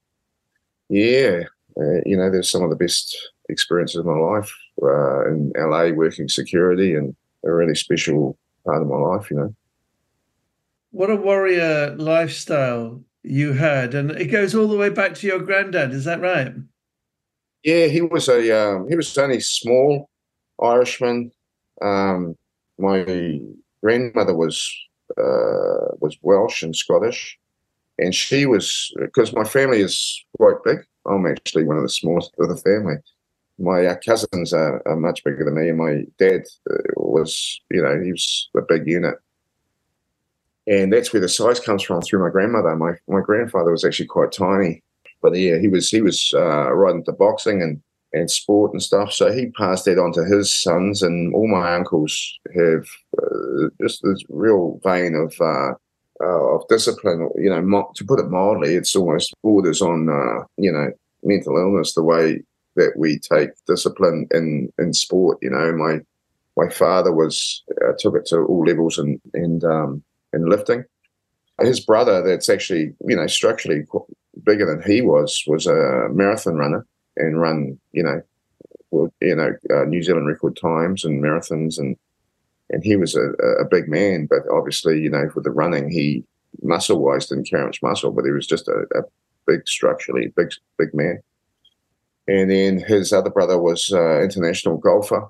yeah, 0.90 1.44
uh, 1.80 2.02
you 2.06 2.18
know, 2.18 2.32
there's 2.32 2.50
some 2.50 2.64
of 2.64 2.72
the 2.72 2.76
best 2.76 3.16
experiences 3.50 3.98
of 3.98 4.06
my 4.06 4.18
life 4.18 4.52
uh, 4.82 5.28
in 5.28 5.52
LA 5.56 5.90
working 5.90 6.28
security, 6.28 6.96
and 6.96 7.16
a 7.46 7.54
really 7.54 7.76
special 7.76 8.38
part 8.66 8.82
of 8.82 8.88
my 8.88 8.98
life, 8.98 9.30
you 9.30 9.38
know. 9.38 9.56
What 10.92 11.10
a 11.10 11.16
warrior 11.16 11.96
lifestyle 11.96 13.02
you 13.22 13.54
had, 13.54 13.94
and 13.94 14.12
it 14.12 14.28
goes 14.28 14.56
all 14.56 14.68
the 14.68 14.78
way 14.78 14.90
back 14.90 15.14
to 15.16 15.28
your 15.28 15.40
granddad. 15.40 15.92
Is 15.94 16.06
that 16.06 16.20
right? 16.20 16.54
Yeah, 17.64 17.88
he 17.88 18.02
was 18.02 18.28
a 18.28 18.52
um, 18.52 18.90
he 18.90 18.96
was 18.96 19.18
only 19.18 19.40
small 19.40 20.10
Irishman. 20.62 21.32
Um, 21.82 22.36
my 22.78 23.40
grandmother 23.82 24.36
was 24.36 24.70
uh, 25.18 25.96
was 26.00 26.18
Welsh 26.22 26.64
and 26.64 26.76
Scottish, 26.76 27.38
and 27.98 28.14
she 28.14 28.46
was 28.46 28.92
because 29.00 29.34
my 29.34 29.46
family 29.46 29.82
is 29.82 30.26
quite 30.38 30.64
big. 30.66 30.80
I'm 31.06 31.26
actually 31.26 31.64
one 31.64 31.78
of 31.78 31.84
the 31.84 31.90
smallest 31.90 32.34
of 32.40 32.50
the 32.50 32.58
family. 32.58 32.96
My 33.60 33.86
uh, 33.86 33.96
cousins 34.04 34.52
are, 34.52 34.82
are, 34.88 34.96
much 34.96 35.24
bigger 35.24 35.46
than 35.46 35.56
me, 35.56 35.70
and 35.70 35.78
my 35.78 36.06
dad 36.18 36.42
uh, 36.72 36.78
was, 36.96 37.62
you 37.70 37.84
know, 37.84 38.02
he 38.02 38.12
was 38.12 38.50
a 38.58 38.62
big 38.62 38.88
unit, 38.88 39.16
and 40.66 40.92
that's 40.92 41.14
where 41.14 41.22
the 41.22 41.30
size 41.30 41.60
comes 41.60 41.84
from 41.84 42.02
through 42.02 42.24
my 42.24 42.30
grandmother. 42.30 42.76
My 42.76 42.94
my 43.08 43.22
grandfather 43.22 43.72
was 43.72 43.86
actually 43.86 44.08
quite 44.08 44.32
tiny, 44.32 44.82
but 45.24 45.36
yeah, 45.36 45.58
he 45.58 45.70
was 45.70 45.90
he 45.90 46.02
was 46.02 46.32
uh, 46.36 46.72
right 46.74 46.94
into 46.94 47.14
boxing 47.14 47.64
and 47.64 47.82
and 48.14 48.30
sport 48.30 48.74
and 48.74 48.84
stuff. 48.84 49.12
So 49.12 49.32
he 49.32 49.48
passed 49.48 49.86
that 49.86 49.98
on 49.98 50.14
to 50.14 50.24
his 50.24 50.54
sons, 50.54 51.02
and 51.02 51.34
all 51.34 51.48
my 51.48 51.74
uncles 51.74 52.40
have 52.56 52.86
uh, 53.18 53.70
just 53.82 54.04
this 54.04 54.22
real 54.30 54.80
vein 54.84 55.16
of 55.16 55.34
uh, 55.42 55.74
uh, 56.24 56.56
of 56.56 56.68
discipline. 56.68 57.30
You 57.36 57.50
know, 57.50 57.62
mo- 57.62 57.92
to 57.96 58.06
put 58.06 58.20
it 58.20 58.30
mildly, 58.30 58.76
it's 58.76 58.96
almost 58.96 59.34
borders 59.42 59.82
on 59.82 60.10
uh, 60.10 60.46
you 60.58 60.72
know 60.72 60.92
mental 61.24 61.58
illness. 61.58 61.94
The 61.94 62.04
way 62.04 62.44
that 62.76 62.94
we 62.98 63.20
take 63.20 63.50
discipline 63.66 64.28
in 64.32 64.72
in 64.78 64.94
sport. 64.94 65.40
You 65.42 65.50
know, 65.50 65.72
my 65.74 66.02
my 66.56 66.72
father 66.72 67.12
was 67.12 67.64
uh, 67.82 67.94
took 67.98 68.16
it 68.16 68.26
to 68.28 68.44
all 68.46 68.66
levels 68.66 68.98
and 69.00 69.20
and 69.34 69.64
um, 69.64 70.04
in 70.34 70.46
lifting. 70.46 70.84
His 71.62 71.80
brother, 71.80 72.22
that's 72.22 72.50
actually 72.50 72.94
you 73.08 73.16
know 73.16 73.28
structurally 73.28 73.86
bigger 74.44 74.66
than 74.66 74.82
he 74.82 75.02
was, 75.02 75.44
was 75.48 75.68
a 75.68 76.08
marathon 76.12 76.56
runner 76.56 76.86
and 77.18 77.40
run, 77.40 77.80
you 77.92 78.04
know, 78.04 78.22
you 79.22 79.36
know, 79.36 79.56
uh, 79.74 79.86
New 79.86 80.04
Zealand 80.04 80.28
record 80.28 80.56
times 80.56 81.04
and 81.04 81.22
marathons, 81.22 81.80
and 81.80 81.96
and 82.70 82.84
he 82.84 82.96
was 82.96 83.16
a, 83.16 83.32
a 83.62 83.66
big 83.66 83.88
man, 83.88 84.28
but 84.28 84.44
obviously, 84.52 85.00
you 85.00 85.10
know, 85.10 85.30
with 85.36 85.44
the 85.44 85.52
running, 85.52 85.90
he 85.90 86.24
muscle 86.62 87.00
wise 87.00 87.28
didn't 87.28 87.50
carry 87.50 87.66
much 87.66 87.82
muscle, 87.82 88.12
but 88.12 88.26
he 88.26 88.32
was 88.32 88.48
just 88.48 88.68
a, 88.68 88.86
a 88.96 89.02
big 89.48 89.68
structurally 89.68 90.32
big 90.36 90.50
big 90.78 90.94
man. 90.94 91.22
And 92.28 92.50
then 92.50 92.80
his 92.80 93.12
other 93.12 93.30
brother 93.30 93.58
was 93.58 93.92
uh, 93.92 94.22
international 94.22 94.78
golfer, 94.78 95.28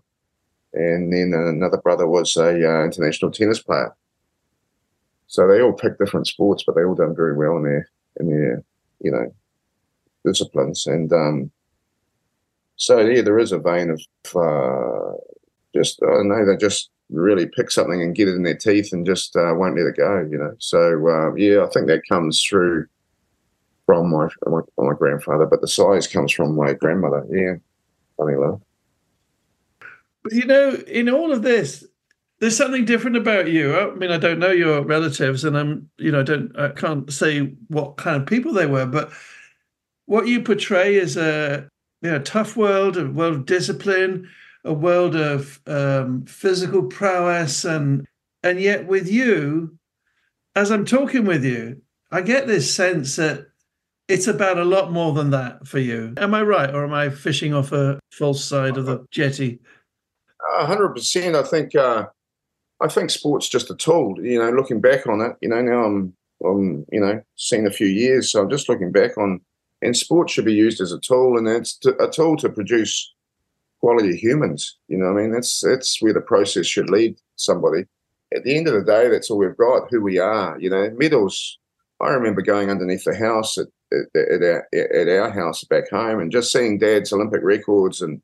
and 0.73 1.11
then 1.11 1.33
another 1.33 1.77
brother 1.77 2.07
was 2.07 2.35
a 2.35 2.49
uh, 2.49 2.83
international 2.83 3.31
tennis 3.31 3.61
player. 3.61 3.95
So 5.27 5.47
they 5.47 5.61
all 5.61 5.73
picked 5.73 5.99
different 5.99 6.27
sports, 6.27 6.63
but 6.65 6.75
they 6.75 6.83
all 6.83 6.95
done 6.95 7.15
very 7.15 7.35
well 7.35 7.57
in 7.57 7.63
their 7.63 7.89
in 8.19 8.29
their 8.29 8.63
you 9.03 9.11
know 9.11 9.33
disciplines. 10.25 10.87
And 10.87 11.11
um, 11.11 11.51
so 12.75 12.99
yeah, 12.99 13.21
there 13.21 13.39
is 13.39 13.51
a 13.51 13.59
vein 13.59 13.89
of 13.89 14.01
uh, 14.35 15.17
just 15.75 15.99
I 16.03 16.07
don't 16.07 16.29
know 16.29 16.45
they 16.45 16.57
just 16.57 16.89
really 17.09 17.45
pick 17.45 17.69
something 17.69 18.01
and 18.01 18.15
get 18.15 18.27
it 18.27 18.35
in 18.35 18.43
their 18.43 18.57
teeth 18.57 18.91
and 18.91 19.05
just 19.05 19.35
uh, 19.35 19.53
won't 19.55 19.77
let 19.77 19.87
it 19.87 19.97
go. 19.97 20.27
You 20.29 20.37
know, 20.37 20.55
so 20.59 21.07
uh, 21.07 21.33
yeah, 21.35 21.63
I 21.63 21.69
think 21.69 21.87
that 21.87 22.07
comes 22.09 22.43
through 22.43 22.87
from 23.85 24.09
my, 24.09 24.27
my, 24.47 24.61
my 24.77 24.93
grandfather, 24.93 25.45
but 25.45 25.61
the 25.61 25.67
size 25.67 26.07
comes 26.07 26.31
from 26.31 26.55
my 26.55 26.73
grandmother. 26.73 27.25
Yeah, 27.29 27.55
funny 28.17 28.33
enough. 28.33 28.61
But 30.23 30.33
you 30.33 30.45
know, 30.45 30.71
in 30.87 31.09
all 31.09 31.31
of 31.31 31.41
this, 31.41 31.85
there's 32.43 32.57
something 32.57 32.83
different 32.83 33.15
about 33.15 33.47
you. 33.47 33.73
I 33.73 33.95
mean, 33.95 34.11
I 34.11 34.17
don't 34.17 34.37
know 34.37 34.51
your 34.51 34.83
relatives, 34.83 35.45
and 35.45 35.57
I'm, 35.57 35.89
you 35.97 36.11
know, 36.11 36.19
I 36.19 36.23
don't, 36.23 36.59
I 36.59 36.67
can't 36.67 37.09
say 37.09 37.53
what 37.69 37.95
kind 37.95 38.21
of 38.21 38.27
people 38.27 38.51
they 38.51 38.65
were, 38.65 38.85
but 38.85 39.13
what 40.07 40.27
you 40.27 40.41
portray 40.41 40.95
is 40.95 41.15
a 41.15 41.69
you 42.01 42.11
know, 42.11 42.19
tough 42.19 42.57
world, 42.57 42.97
a 42.97 43.09
world 43.09 43.35
of 43.35 43.45
discipline, 43.45 44.29
a 44.65 44.73
world 44.73 45.15
of 45.15 45.61
um, 45.67 46.25
physical 46.25 46.83
prowess, 46.83 47.63
and 47.63 48.05
and 48.43 48.59
yet 48.59 48.87
with 48.87 49.09
you, 49.09 49.77
as 50.53 50.69
I'm 50.69 50.83
talking 50.83 51.23
with 51.23 51.45
you, 51.45 51.81
I 52.11 52.19
get 52.19 52.45
this 52.45 52.75
sense 52.75 53.15
that 53.15 53.47
it's 54.09 54.27
about 54.27 54.57
a 54.57 54.65
lot 54.65 54.91
more 54.91 55.13
than 55.13 55.29
that 55.29 55.65
for 55.65 55.79
you. 55.79 56.13
Am 56.17 56.33
I 56.33 56.41
right, 56.41 56.75
or 56.75 56.83
am 56.83 56.93
I 56.93 57.09
fishing 57.09 57.53
off 57.53 57.71
a 57.71 58.01
false 58.11 58.43
side 58.43 58.75
of 58.75 58.85
the 58.85 59.05
jetty? 59.11 59.61
hundred 60.41 60.89
percent. 60.89 61.37
I 61.37 61.43
think 61.43 61.73
uh, 61.73 62.07
I 62.83 62.87
think 62.89 63.09
sport's 63.09 63.47
just 63.47 63.71
a 63.71 63.75
tool. 63.75 64.15
You 64.21 64.39
know, 64.39 64.49
looking 64.51 64.81
back 64.81 65.07
on 65.07 65.21
it, 65.21 65.35
you 65.41 65.49
know, 65.49 65.61
now 65.61 65.85
I'm, 65.85 66.13
I'm, 66.45 66.85
you 66.91 66.99
know, 66.99 67.21
seen 67.35 67.65
a 67.65 67.71
few 67.71 67.87
years, 67.87 68.31
so 68.31 68.41
I'm 68.41 68.49
just 68.49 68.67
looking 68.67 68.91
back 68.91 69.17
on, 69.17 69.39
and 69.81 69.95
sport 69.95 70.29
should 70.29 70.45
be 70.45 70.53
used 70.53 70.81
as 70.81 70.91
a 70.91 70.99
tool, 70.99 71.37
and 71.37 71.47
it's 71.47 71.77
to, 71.79 71.95
a 72.03 72.09
tool 72.09 72.35
to 72.37 72.49
produce 72.49 73.13
quality 73.79 74.17
humans. 74.17 74.77
You 74.89 74.97
know, 74.97 75.11
I 75.11 75.13
mean, 75.13 75.31
that's 75.31 75.61
that's 75.61 76.01
where 76.01 76.13
the 76.13 76.21
process 76.21 76.65
should 76.65 76.89
lead 76.89 77.17
somebody. 77.37 77.85
At 78.35 78.43
the 78.43 78.57
end 78.57 78.67
of 78.67 78.73
the 78.73 78.83
day, 78.83 79.07
that's 79.09 79.29
all 79.29 79.37
we've 79.37 79.57
got. 79.57 79.87
Who 79.89 80.01
we 80.01 80.19
are. 80.19 80.59
You 80.59 80.69
know, 80.69 80.89
medals. 80.97 81.59
I 82.01 82.09
remember 82.09 82.41
going 82.41 82.69
underneath 82.69 83.05
the 83.05 83.15
house 83.15 83.57
at 83.57 83.67
at, 83.93 84.41
at, 84.41 84.43
our, 84.43 84.67
at 84.73 85.07
our 85.07 85.29
house 85.29 85.63
back 85.63 85.89
home 85.89 86.19
and 86.19 86.31
just 86.31 86.51
seeing 86.51 86.79
Dad's 86.79 87.13
Olympic 87.13 87.41
records 87.43 88.01
and 88.01 88.21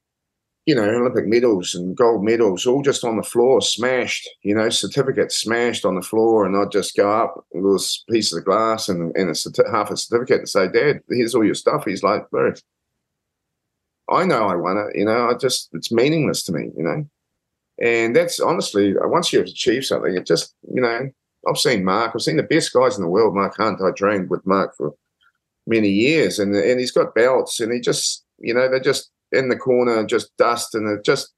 you 0.69 0.75
know, 0.75 0.84
Olympic 0.84 1.25
medals 1.25 1.73
and 1.73 1.97
gold 1.97 2.23
medals 2.23 2.67
all 2.67 2.84
just 2.84 3.03
on 3.03 3.17
the 3.17 3.23
floor, 3.23 3.60
smashed, 3.60 4.29
you 4.43 4.53
know, 4.53 4.69
certificates 4.69 5.38
smashed 5.38 5.84
on 5.84 5.95
the 5.95 6.01
floor. 6.03 6.45
And 6.45 6.55
I'd 6.55 6.71
just 6.71 6.95
go 6.95 7.12
up 7.12 7.43
with 7.51 7.63
those 7.63 8.03
pieces 8.08 8.38
of 8.38 8.45
glass 8.45 8.88
and, 8.88 9.12
and 9.15 9.32
a, 9.32 9.71
half 9.71 9.89
a 9.89 9.97
certificate 9.97 10.41
and 10.41 10.47
say, 10.47 10.67
Dad, 10.67 10.99
here's 11.10 11.34
all 11.34 11.43
your 11.43 11.55
stuff. 11.55 11.86
He's 11.86 12.03
like, 12.03 12.21
I 14.12 14.25
know 14.25 14.43
I 14.43 14.55
won 14.55 14.77
it, 14.77 14.95
you 14.95 15.05
know, 15.05 15.32
I 15.32 15.34
just, 15.34 15.69
it's 15.73 15.91
meaningless 15.91 16.43
to 16.43 16.51
me, 16.51 16.69
you 16.77 16.84
know. 16.84 17.03
And 17.82 18.15
that's 18.15 18.39
honestly, 18.39 18.93
once 18.95 19.34
you've 19.34 19.47
achieved 19.47 19.86
something, 19.86 20.15
it 20.15 20.27
just, 20.27 20.53
you 20.71 20.84
know, 20.84 21.10
I've 21.49 21.58
seen 21.58 21.84
Mark, 21.84 22.12
I've 22.13 22.21
seen 22.21 22.38
the 22.38 22.43
best 22.43 22.73
guys 22.73 22.95
in 22.95 23.01
the 23.01 23.10
world. 23.10 23.34
Mark 23.34 23.58
Hunt, 23.58 23.82
I 23.82 23.89
trained 23.89 24.29
with 24.29 24.45
Mark 24.45 24.75
for 24.77 24.93
many 25.65 25.89
years 25.89 26.38
and, 26.38 26.55
and 26.55 26.79
he's 26.79 26.91
got 26.91 27.15
belts 27.15 27.60
and 27.60 27.73
he 27.73 27.79
just, 27.79 28.23
you 28.38 28.53
know, 28.53 28.69
they 28.69 28.79
just, 28.79 29.10
in 29.32 29.50
the 29.50 29.56
corner, 29.56 30.06
just 30.06 30.36
dust, 30.38 30.76
and 30.76 30.88
it 30.88 31.04
just, 31.04 31.34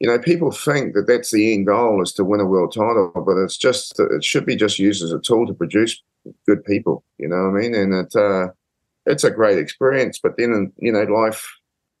you 0.00 0.08
know, 0.08 0.18
people 0.18 0.50
think 0.50 0.94
that 0.94 1.06
that's 1.06 1.30
the 1.30 1.54
end 1.54 1.66
goal 1.66 2.02
is 2.02 2.12
to 2.14 2.24
win 2.24 2.40
a 2.40 2.46
world 2.46 2.72
title, 2.72 3.12
but 3.14 3.36
it's 3.36 3.56
just 3.56 3.98
it 3.98 4.24
should 4.24 4.46
be 4.46 4.56
just 4.56 4.78
used 4.78 5.02
as 5.02 5.12
a 5.12 5.20
tool 5.20 5.46
to 5.46 5.54
produce 5.54 6.02
good 6.46 6.64
people. 6.64 7.04
You 7.18 7.28
know 7.28 7.48
what 7.48 7.58
I 7.58 7.62
mean? 7.62 7.74
And 7.74 7.94
it 7.94 8.16
uh, 8.16 8.48
it's 9.06 9.24
a 9.24 9.30
great 9.30 9.58
experience, 9.58 10.18
but 10.22 10.36
then 10.36 10.72
you 10.78 10.92
know, 10.92 11.02
life 11.04 11.46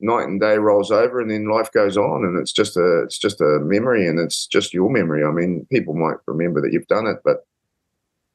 night 0.00 0.24
and 0.24 0.40
day 0.40 0.58
rolls 0.58 0.90
over, 0.90 1.20
and 1.20 1.30
then 1.30 1.48
life 1.48 1.70
goes 1.72 1.96
on, 1.96 2.24
and 2.24 2.38
it's 2.38 2.52
just 2.52 2.76
a 2.76 3.02
it's 3.02 3.18
just 3.18 3.40
a 3.40 3.60
memory, 3.60 4.06
and 4.06 4.18
it's 4.18 4.46
just 4.46 4.74
your 4.74 4.90
memory. 4.90 5.24
I 5.24 5.30
mean, 5.30 5.66
people 5.70 5.94
might 5.94 6.16
remember 6.26 6.60
that 6.60 6.72
you've 6.72 6.86
done 6.86 7.06
it, 7.06 7.18
but 7.24 7.46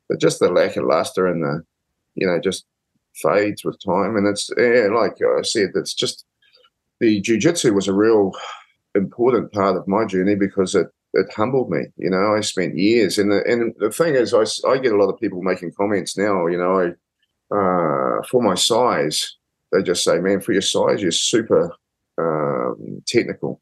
but 0.07 0.19
just 0.19 0.39
the 0.39 0.49
lack 0.49 0.75
of 0.75 0.85
luster 0.85 1.27
and 1.27 1.43
the 1.43 1.63
you 2.15 2.27
know 2.27 2.39
just 2.39 2.65
fades 3.21 3.63
with 3.63 3.83
time. 3.83 4.15
And 4.15 4.27
it's 4.27 4.49
yeah, 4.57 4.87
like 4.93 5.17
I 5.21 5.41
said, 5.41 5.71
it's 5.75 5.93
just 5.93 6.25
the 6.99 7.21
jujitsu 7.21 7.73
was 7.73 7.87
a 7.87 7.93
real 7.93 8.31
important 8.95 9.51
part 9.51 9.77
of 9.77 9.87
my 9.87 10.05
journey 10.05 10.35
because 10.35 10.75
it 10.75 10.87
it 11.13 11.27
humbled 11.35 11.69
me. 11.69 11.85
You 11.97 12.09
know, 12.09 12.35
I 12.35 12.41
spent 12.41 12.77
years, 12.77 13.17
and 13.17 13.31
the 13.31 13.43
and 13.45 13.73
the 13.79 13.91
thing 13.91 14.15
is, 14.15 14.33
I, 14.33 14.43
I 14.69 14.77
get 14.77 14.93
a 14.93 14.97
lot 14.97 15.11
of 15.11 15.19
people 15.19 15.41
making 15.41 15.73
comments 15.73 16.17
now. 16.17 16.47
You 16.47 16.57
know, 16.57 16.79
I 16.79 16.85
uh, 17.55 18.23
for 18.29 18.41
my 18.41 18.55
size, 18.55 19.35
they 19.71 19.81
just 19.81 20.03
say, 20.03 20.19
"Man, 20.19 20.41
for 20.41 20.53
your 20.53 20.61
size, 20.61 21.01
you're 21.01 21.11
super 21.11 21.75
um, 22.17 23.01
technical." 23.07 23.61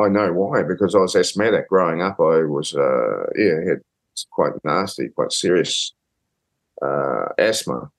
I 0.00 0.08
know 0.08 0.32
why 0.32 0.62
because 0.62 0.94
I 0.94 0.98
was 0.98 1.16
asthmatic 1.16 1.68
growing 1.68 2.02
up. 2.02 2.20
I 2.20 2.44
was 2.44 2.74
uh, 2.74 3.26
yeah, 3.36 3.68
had 3.68 3.80
quite 4.30 4.52
nasty, 4.64 5.08
quite 5.08 5.32
serious 5.32 5.94
uh, 6.80 7.28
asthma, 7.38 7.90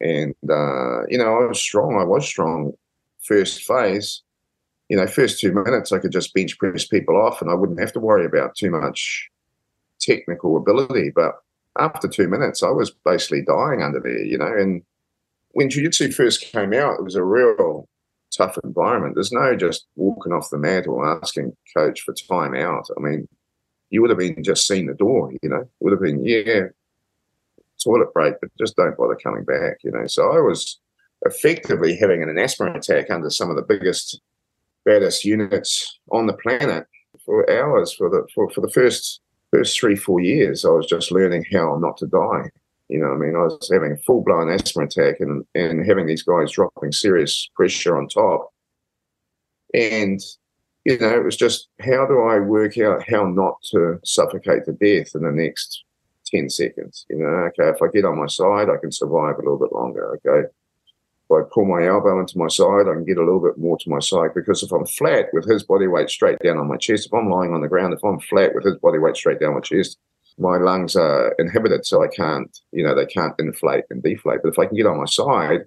and, 0.00 0.34
uh, 0.48 1.06
you 1.08 1.18
know, 1.18 1.38
I 1.38 1.46
was 1.46 1.60
strong. 1.60 1.98
I 2.00 2.04
was 2.04 2.26
strong 2.26 2.72
first 3.22 3.62
phase. 3.62 4.22
You 4.88 4.96
know, 4.96 5.06
first 5.06 5.38
two 5.38 5.52
minutes, 5.52 5.92
I 5.92 5.98
could 5.98 6.10
just 6.10 6.34
bench 6.34 6.58
press 6.58 6.86
people 6.86 7.16
off 7.16 7.40
and 7.40 7.50
I 7.50 7.54
wouldn't 7.54 7.80
have 7.80 7.92
to 7.92 8.00
worry 8.00 8.24
about 8.24 8.56
too 8.56 8.70
much 8.70 9.28
technical 10.00 10.56
ability. 10.56 11.12
But 11.14 11.36
after 11.78 12.08
two 12.08 12.26
minutes, 12.26 12.62
I 12.62 12.70
was 12.70 12.90
basically 13.04 13.42
dying 13.42 13.82
under 13.82 14.00
there, 14.00 14.24
you 14.24 14.38
know. 14.38 14.52
And 14.52 14.82
when 15.52 15.70
Jiu 15.70 15.84
Jitsu 15.84 16.10
first 16.10 16.40
came 16.40 16.72
out, 16.72 16.98
it 16.98 17.04
was 17.04 17.14
a 17.14 17.22
real 17.22 17.88
tough 18.36 18.58
environment. 18.64 19.14
There's 19.14 19.32
no 19.32 19.54
just 19.54 19.86
walking 19.96 20.32
off 20.32 20.50
the 20.50 20.58
mat 20.58 20.86
or 20.86 21.06
asking 21.06 21.56
coach 21.76 22.00
for 22.00 22.14
time 22.14 22.54
out. 22.54 22.86
I 22.96 23.00
mean, 23.00 23.28
you 23.90 24.00
would 24.00 24.10
have 24.10 24.18
been 24.18 24.42
just 24.42 24.66
seen 24.66 24.86
the 24.86 24.94
door, 24.94 25.32
you 25.42 25.48
know, 25.48 25.68
would 25.80 25.92
have 25.92 26.00
been, 26.00 26.24
yeah, 26.24 26.68
toilet 27.82 28.12
break, 28.12 28.34
but 28.40 28.50
just 28.58 28.76
don't 28.76 28.96
bother 28.96 29.16
coming 29.16 29.44
back, 29.44 29.78
you 29.82 29.90
know. 29.90 30.06
So 30.06 30.32
I 30.32 30.40
was 30.40 30.78
effectively 31.22 31.96
having 31.96 32.22
an 32.22 32.38
asthma 32.38 32.72
attack 32.72 33.10
under 33.10 33.30
some 33.30 33.50
of 33.50 33.56
the 33.56 33.62
biggest, 33.62 34.20
baddest 34.84 35.24
units 35.24 35.98
on 36.10 36.26
the 36.26 36.34
planet 36.34 36.86
for 37.24 37.50
hours 37.50 37.92
for 37.92 38.08
the 38.08 38.26
for, 38.34 38.50
for 38.50 38.60
the 38.60 38.70
first 38.70 39.20
first 39.52 39.78
three, 39.78 39.96
four 39.96 40.20
years. 40.20 40.64
I 40.64 40.70
was 40.70 40.86
just 40.86 41.12
learning 41.12 41.44
how 41.52 41.76
not 41.78 41.96
to 41.98 42.06
die. 42.06 42.50
You 42.88 42.98
know, 42.98 43.12
I 43.12 43.16
mean, 43.16 43.36
I 43.36 43.44
was 43.44 43.70
having 43.72 43.92
a 43.92 43.96
full 43.98 44.22
blown 44.22 44.50
asthma 44.50 44.84
attack 44.84 45.16
and 45.20 45.44
and 45.54 45.86
having 45.86 46.06
these 46.06 46.22
guys 46.22 46.52
dropping 46.52 46.92
serious 46.92 47.48
pressure 47.54 47.96
on 47.96 48.08
top. 48.08 48.52
And 49.74 50.20
you 50.84 50.98
know, 50.98 51.14
it 51.14 51.24
was 51.24 51.36
just 51.36 51.68
how 51.80 52.06
do 52.06 52.22
I 52.22 52.40
work 52.40 52.78
out 52.78 53.08
how 53.08 53.26
not 53.26 53.56
to 53.72 53.98
suffocate 54.04 54.64
to 54.64 54.72
death 54.72 55.14
in 55.14 55.22
the 55.22 55.32
next 55.32 55.84
10 56.30 56.50
seconds. 56.50 57.06
You 57.10 57.18
know, 57.18 57.48
okay, 57.48 57.68
if 57.68 57.82
I 57.82 57.88
get 57.92 58.04
on 58.04 58.18
my 58.18 58.26
side, 58.26 58.68
I 58.68 58.78
can 58.80 58.92
survive 58.92 59.36
a 59.36 59.42
little 59.42 59.58
bit 59.58 59.72
longer. 59.72 60.16
Okay. 60.16 60.48
If 60.48 61.30
I 61.30 61.48
pull 61.52 61.64
my 61.64 61.86
elbow 61.86 62.18
into 62.18 62.38
my 62.38 62.48
side, 62.48 62.88
I 62.88 62.94
can 62.94 63.04
get 63.04 63.18
a 63.18 63.24
little 63.24 63.40
bit 63.40 63.56
more 63.56 63.78
to 63.78 63.90
my 63.90 64.00
side 64.00 64.30
because 64.34 64.62
if 64.62 64.72
I'm 64.72 64.86
flat 64.86 65.26
with 65.32 65.48
his 65.48 65.62
body 65.62 65.86
weight 65.86 66.10
straight 66.10 66.38
down 66.40 66.58
on 66.58 66.68
my 66.68 66.76
chest, 66.76 67.06
if 67.06 67.14
I'm 67.14 67.30
lying 67.30 67.54
on 67.54 67.60
the 67.60 67.68
ground, 67.68 67.94
if 67.94 68.04
I'm 68.04 68.18
flat 68.18 68.54
with 68.54 68.64
his 68.64 68.76
body 68.78 68.98
weight 68.98 69.16
straight 69.16 69.38
down 69.38 69.54
my 69.54 69.60
chest, 69.60 69.96
my 70.38 70.56
lungs 70.56 70.96
are 70.96 71.34
inhibited, 71.38 71.86
so 71.86 72.02
I 72.02 72.08
can't, 72.08 72.56
you 72.72 72.82
know, 72.82 72.94
they 72.94 73.06
can't 73.06 73.34
inflate 73.38 73.84
and 73.90 74.02
deflate. 74.02 74.40
But 74.42 74.50
if 74.50 74.58
I 74.58 74.66
can 74.66 74.76
get 74.76 74.86
on 74.86 74.98
my 74.98 75.04
side, 75.04 75.66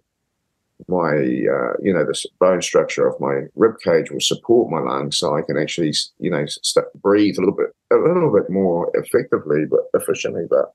my 0.87 1.11
uh, 1.11 1.73
you 1.81 1.93
know 1.93 2.05
the 2.05 2.27
bone 2.39 2.61
structure 2.61 3.07
of 3.07 3.19
my 3.19 3.43
rib 3.55 3.75
cage 3.83 4.11
will 4.11 4.19
support 4.19 4.71
my 4.71 4.79
lungs, 4.79 5.17
so 5.17 5.35
I 5.35 5.41
can 5.41 5.57
actually 5.57 5.93
you 6.19 6.29
know 6.29 6.45
st- 6.47 6.93
breathe 6.95 7.37
a 7.37 7.41
little 7.41 7.55
bit 7.55 7.75
a 7.91 7.95
little 7.95 8.33
bit 8.33 8.49
more 8.49 8.91
effectively, 8.95 9.65
but 9.65 9.81
efficiently. 9.93 10.45
But 10.49 10.73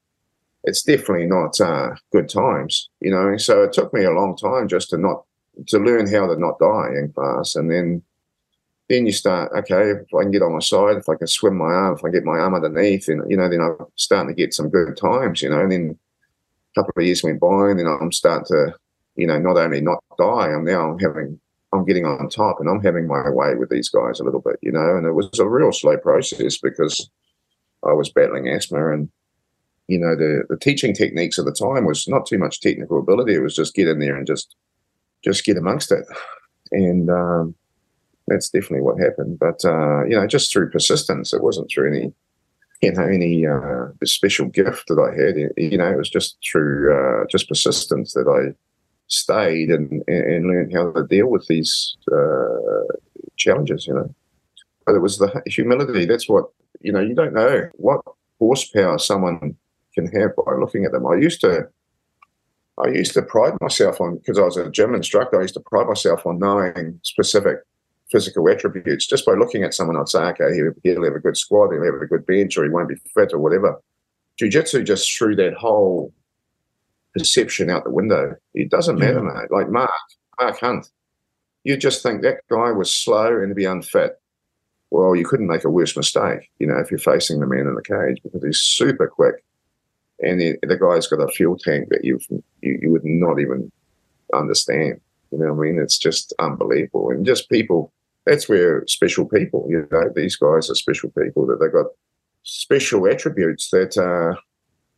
it's 0.64 0.82
definitely 0.82 1.26
not 1.26 1.60
uh, 1.60 1.94
good 2.12 2.28
times, 2.28 2.88
you 3.00 3.10
know. 3.10 3.36
So 3.36 3.62
it 3.62 3.72
took 3.72 3.92
me 3.92 4.04
a 4.04 4.10
long 4.10 4.36
time 4.36 4.68
just 4.68 4.90
to 4.90 4.98
not 4.98 5.24
to 5.68 5.78
learn 5.78 6.06
how 6.12 6.26
to 6.26 6.38
not 6.38 6.58
die 6.58 6.90
in 6.96 7.12
class, 7.12 7.54
and 7.54 7.70
then 7.70 8.02
then 8.88 9.04
you 9.04 9.12
start 9.12 9.52
okay 9.54 9.90
if 9.90 10.14
I 10.14 10.22
can 10.22 10.30
get 10.30 10.42
on 10.42 10.54
my 10.54 10.60
side, 10.60 10.96
if 10.96 11.08
I 11.08 11.16
can 11.16 11.26
swim 11.26 11.56
my 11.58 11.66
arm, 11.66 11.96
if 11.96 12.04
I 12.04 12.10
get 12.10 12.24
my 12.24 12.38
arm 12.38 12.54
underneath, 12.54 13.08
and 13.08 13.28
you 13.30 13.36
know 13.36 13.48
then 13.48 13.60
I'm 13.60 13.86
starting 13.96 14.34
to 14.34 14.40
get 14.40 14.54
some 14.54 14.70
good 14.70 14.96
times, 14.96 15.42
you 15.42 15.50
know. 15.50 15.60
And 15.60 15.72
then 15.72 15.98
a 16.76 16.80
couple 16.80 16.94
of 16.96 17.06
years 17.06 17.22
went 17.22 17.40
by, 17.40 17.70
and 17.70 17.78
then 17.78 17.86
I'm 17.86 18.12
starting 18.12 18.46
to 18.46 18.74
you 19.18 19.26
know, 19.26 19.38
not 19.38 19.58
only 19.58 19.80
not 19.80 20.02
die, 20.16 20.48
I'm 20.52 20.64
now 20.64 20.92
I'm 20.92 20.98
having, 21.00 21.38
I'm 21.72 21.84
getting 21.84 22.06
on 22.06 22.28
top 22.28 22.60
and 22.60 22.70
I'm 22.70 22.82
having 22.82 23.06
my 23.06 23.28
way 23.28 23.56
with 23.56 23.68
these 23.68 23.88
guys 23.88 24.20
a 24.20 24.24
little 24.24 24.40
bit, 24.40 24.56
you 24.62 24.72
know, 24.72 24.96
and 24.96 25.04
it 25.06 25.12
was 25.12 25.38
a 25.38 25.48
real 25.48 25.72
slow 25.72 25.98
process 25.98 26.56
because 26.56 27.10
I 27.84 27.92
was 27.92 28.10
battling 28.10 28.48
asthma 28.48 28.92
and, 28.92 29.10
you 29.88 29.98
know, 29.98 30.14
the, 30.14 30.44
the 30.48 30.56
teaching 30.56 30.94
techniques 30.94 31.38
at 31.38 31.44
the 31.44 31.52
time 31.52 31.84
was 31.84 32.06
not 32.06 32.26
too 32.26 32.38
much 32.38 32.60
technical 32.60 33.00
ability. 33.00 33.34
It 33.34 33.42
was 33.42 33.56
just 33.56 33.74
get 33.74 33.88
in 33.88 33.98
there 33.98 34.16
and 34.16 34.26
just, 34.26 34.54
just 35.24 35.44
get 35.44 35.56
amongst 35.56 35.90
it. 35.90 36.04
And, 36.70 37.10
um, 37.10 37.54
that's 38.28 38.50
definitely 38.50 38.82
what 38.82 39.00
happened. 39.00 39.38
But, 39.38 39.64
uh, 39.64 40.04
you 40.04 40.14
know, 40.14 40.26
just 40.26 40.52
through 40.52 40.70
persistence, 40.70 41.32
it 41.32 41.42
wasn't 41.42 41.70
through 41.70 41.88
any, 41.88 42.12
you 42.82 42.92
know, 42.92 43.02
any 43.02 43.46
uh, 43.46 43.88
special 44.04 44.46
gift 44.46 44.84
that 44.88 45.00
I 45.00 45.10
had. 45.18 45.50
You 45.56 45.78
know, 45.78 45.90
it 45.90 45.96
was 45.96 46.10
just 46.10 46.36
through 46.48 46.94
uh, 46.94 47.24
just 47.28 47.48
persistence 47.48 48.12
that 48.12 48.28
I 48.28 48.54
stayed 49.08 49.70
and, 49.70 50.02
and 50.06 50.46
learned 50.46 50.72
how 50.72 50.92
to 50.92 51.06
deal 51.06 51.26
with 51.26 51.46
these 51.48 51.96
uh, 52.12 52.94
challenges, 53.36 53.86
you 53.86 53.94
know. 53.94 54.14
But 54.86 54.94
it 54.94 55.00
was 55.00 55.18
the 55.18 55.42
humility. 55.46 56.06
That's 56.06 56.28
what, 56.28 56.46
you 56.80 56.92
know, 56.92 57.00
you 57.00 57.14
don't 57.14 57.34
know 57.34 57.68
what 57.74 58.00
horsepower 58.38 58.98
someone 58.98 59.56
can 59.94 60.06
have 60.12 60.36
by 60.36 60.52
looking 60.58 60.84
at 60.84 60.92
them. 60.92 61.06
I 61.06 61.16
used 61.16 61.40
to, 61.40 61.68
I 62.82 62.88
used 62.88 63.14
to 63.14 63.22
pride 63.22 63.54
myself 63.60 64.00
on, 64.00 64.18
because 64.18 64.38
I 64.38 64.42
was 64.42 64.56
a 64.56 64.70
gym 64.70 64.94
instructor, 64.94 65.38
I 65.38 65.42
used 65.42 65.54
to 65.54 65.60
pride 65.60 65.88
myself 65.88 66.24
on 66.24 66.38
knowing 66.38 67.00
specific 67.02 67.58
physical 68.10 68.48
attributes. 68.48 69.06
Just 69.06 69.26
by 69.26 69.32
looking 69.32 69.64
at 69.64 69.74
someone, 69.74 69.96
I'd 69.96 70.08
say, 70.08 70.20
okay, 70.20 70.72
he'll 70.82 71.04
have 71.04 71.14
a 71.14 71.20
good 71.20 71.36
squat, 71.36 71.72
he'll 71.72 71.84
have 71.84 72.00
a 72.00 72.06
good 72.06 72.24
bench, 72.24 72.56
or 72.56 72.64
he 72.64 72.70
won't 72.70 72.88
be 72.88 72.94
fit, 73.14 73.32
or 73.32 73.38
whatever. 73.38 73.80
Jiu 74.38 74.48
Jitsu 74.48 74.84
just 74.84 75.10
threw 75.12 75.34
that 75.36 75.54
whole 75.54 76.14
perception 77.14 77.70
out 77.70 77.84
the 77.84 77.90
window. 77.90 78.36
It 78.54 78.70
doesn't 78.70 78.98
matter, 78.98 79.24
yeah. 79.24 79.40
mate. 79.40 79.50
Like 79.50 79.70
Mark, 79.70 79.90
Mark 80.40 80.58
Hunt, 80.60 80.90
you 81.64 81.76
just 81.76 82.02
think 82.02 82.22
that 82.22 82.40
guy 82.50 82.70
was 82.72 82.92
slow 82.92 83.40
and 83.40 83.50
to 83.50 83.54
be 83.54 83.64
unfit. 83.64 84.20
Well, 84.90 85.14
you 85.14 85.26
couldn't 85.26 85.48
make 85.48 85.64
a 85.64 85.70
worse 85.70 85.96
mistake, 85.96 86.50
you 86.58 86.66
know, 86.66 86.78
if 86.78 86.90
you're 86.90 86.98
facing 86.98 87.40
the 87.40 87.46
man 87.46 87.66
in 87.66 87.74
the 87.74 87.82
cage 87.82 88.22
because 88.22 88.42
he's 88.42 88.58
super 88.58 89.06
quick, 89.06 89.44
and 90.20 90.40
the, 90.40 90.56
the 90.62 90.78
guy's 90.78 91.06
got 91.06 91.20
a 91.20 91.28
fuel 91.28 91.58
tank 91.58 91.88
that 91.90 92.04
you 92.04 92.18
you 92.62 92.78
you 92.80 92.90
would 92.90 93.04
not 93.04 93.38
even 93.38 93.70
understand. 94.34 95.00
You 95.30 95.38
know, 95.38 95.52
I 95.52 95.54
mean, 95.54 95.78
it's 95.78 95.98
just 95.98 96.32
unbelievable, 96.38 97.10
and 97.10 97.26
just 97.26 97.50
people. 97.50 97.92
That's 98.24 98.46
where 98.46 98.84
special 98.86 99.24
people, 99.24 99.66
you 99.70 99.88
know, 99.90 100.10
these 100.14 100.36
guys 100.36 100.68
are 100.68 100.74
special 100.74 101.10
people 101.10 101.46
that 101.46 101.60
they've 101.60 101.72
got 101.72 101.86
special 102.42 103.06
attributes 103.08 103.70
that 103.70 103.96
uh, 103.96 104.38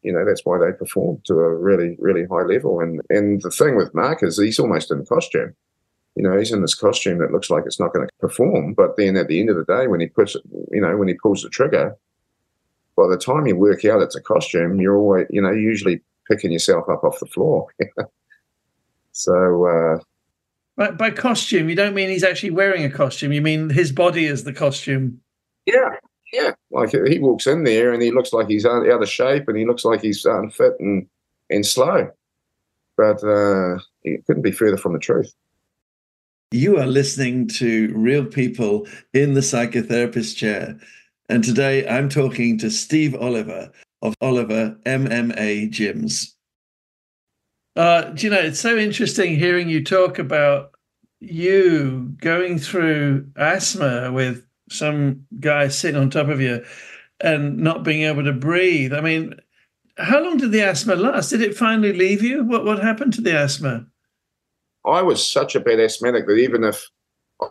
you 0.02 0.12
know 0.12 0.24
that's 0.24 0.44
why 0.44 0.58
they 0.58 0.72
perform 0.72 1.20
to 1.24 1.34
a 1.34 1.54
really 1.54 1.96
really 1.98 2.26
high 2.26 2.42
level. 2.42 2.80
And 2.80 3.00
and 3.10 3.42
the 3.42 3.50
thing 3.50 3.76
with 3.76 3.94
Mark 3.94 4.22
is 4.22 4.38
he's 4.38 4.58
almost 4.58 4.90
in 4.90 5.04
costume. 5.06 5.54
You 6.16 6.24
know, 6.24 6.36
he's 6.36 6.52
in 6.52 6.60
this 6.60 6.74
costume 6.74 7.18
that 7.18 7.30
looks 7.30 7.50
like 7.50 7.64
it's 7.66 7.78
not 7.78 7.92
going 7.92 8.06
to 8.06 8.12
perform, 8.18 8.74
but 8.74 8.96
then 8.96 9.16
at 9.16 9.28
the 9.28 9.38
end 9.38 9.48
of 9.48 9.56
the 9.56 9.64
day, 9.64 9.86
when 9.86 10.00
he 10.00 10.08
puts, 10.08 10.34
you 10.72 10.80
know, 10.80 10.96
when 10.96 11.06
he 11.06 11.14
pulls 11.14 11.42
the 11.42 11.48
trigger, 11.48 11.96
by 12.96 13.06
the 13.08 13.16
time 13.16 13.46
you 13.46 13.56
work 13.56 13.84
out 13.84 14.02
it's 14.02 14.16
a 14.16 14.20
costume, 14.20 14.80
you're 14.80 14.96
always, 14.96 15.26
you 15.30 15.40
know, 15.40 15.52
usually 15.52 16.00
picking 16.28 16.52
yourself 16.52 16.88
up 16.88 17.04
off 17.04 17.20
the 17.20 17.26
floor. 17.26 17.68
so, 19.12 19.66
uh, 19.66 19.98
by, 20.76 20.90
by 20.90 21.10
costume, 21.10 21.68
you 21.68 21.76
don't 21.76 21.94
mean 21.94 22.08
he's 22.08 22.24
actually 22.24 22.50
wearing 22.50 22.84
a 22.84 22.90
costume. 22.90 23.32
You 23.32 23.40
mean 23.40 23.70
his 23.70 23.92
body 23.92 24.26
is 24.26 24.44
the 24.44 24.52
costume. 24.52 25.20
Yeah, 25.66 25.90
yeah. 26.32 26.52
Like 26.70 26.90
he 26.90 27.18
walks 27.18 27.46
in 27.46 27.64
there 27.64 27.92
and 27.92 28.02
he 28.02 28.10
looks 28.10 28.32
like 28.32 28.48
he's 28.48 28.66
out 28.66 28.86
of 28.86 29.08
shape 29.08 29.48
and 29.48 29.56
he 29.56 29.66
looks 29.66 29.84
like 29.84 30.00
he's 30.00 30.24
unfit 30.24 30.74
and 30.78 31.06
and 31.50 31.66
slow. 31.66 32.10
But 32.96 33.22
uh, 33.24 33.78
it 34.02 34.24
couldn't 34.26 34.42
be 34.42 34.52
further 34.52 34.76
from 34.76 34.92
the 34.92 34.98
truth. 34.98 35.32
You 36.52 36.78
are 36.78 36.86
listening 36.86 37.46
to 37.48 37.92
real 37.94 38.24
people 38.24 38.86
in 39.14 39.34
the 39.34 39.40
psychotherapist 39.40 40.36
chair. 40.36 40.78
And 41.28 41.44
today 41.44 41.86
I'm 41.88 42.08
talking 42.08 42.58
to 42.58 42.70
Steve 42.70 43.14
Oliver 43.14 43.70
of 44.02 44.14
Oliver 44.20 44.76
MMA 44.84 45.70
Gyms. 45.70 46.34
Uh, 47.76 48.10
do 48.10 48.26
you 48.26 48.30
know, 48.30 48.40
it's 48.40 48.58
so 48.58 48.76
interesting 48.76 49.36
hearing 49.36 49.68
you 49.68 49.84
talk 49.84 50.18
about 50.18 50.72
you 51.20 52.14
going 52.20 52.58
through 52.58 53.26
asthma 53.36 54.10
with 54.12 54.44
some 54.70 55.26
guy 55.40 55.68
sitting 55.68 56.00
on 56.00 56.10
top 56.10 56.28
of 56.28 56.40
you 56.40 56.64
and 57.20 57.58
not 57.58 57.84
being 57.84 58.02
able 58.02 58.24
to 58.24 58.32
breathe. 58.32 58.94
I 58.94 59.00
mean, 59.00 59.34
how 59.98 60.20
long 60.20 60.38
did 60.38 60.52
the 60.52 60.62
asthma 60.62 60.94
last? 60.96 61.30
Did 61.30 61.42
it 61.42 61.56
finally 61.56 61.92
leave 61.92 62.22
you? 62.22 62.44
What 62.44 62.64
what 62.64 62.82
happened 62.82 63.12
to 63.14 63.20
the 63.20 63.36
asthma? 63.36 63.86
I 64.86 65.02
was 65.02 65.26
such 65.26 65.54
a 65.54 65.60
bad 65.60 65.78
asthmatic 65.78 66.26
that 66.26 66.36
even 66.36 66.64
if 66.64 66.88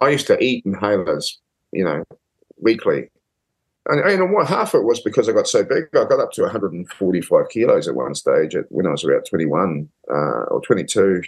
I 0.01 0.10
used 0.10 0.27
to 0.27 0.43
eat 0.43 0.65
inhalers, 0.65 1.36
you 1.71 1.84
know, 1.84 2.03
weekly, 2.58 3.10
and, 3.86 3.99
and 4.01 4.34
what 4.34 4.47
half 4.47 4.73
of 4.73 4.82
it 4.82 4.86
was 4.86 4.99
because 4.99 5.29
I 5.29 5.34
got 5.34 5.47
so 5.47 5.63
big. 5.63 5.86
I 5.93 6.05
got 6.05 6.19
up 6.19 6.32
to 6.34 6.41
145 6.43 7.49
kilos 7.49 7.88
at 7.88 7.95
one 7.95 8.15
stage 8.15 8.55
at, 8.55 8.65
when 8.69 8.88
I 8.88 8.91
was 8.91 9.03
about 9.03 9.27
21 9.29 9.88
uh, 10.10 10.43
or 10.45 10.62
22. 10.62 11.21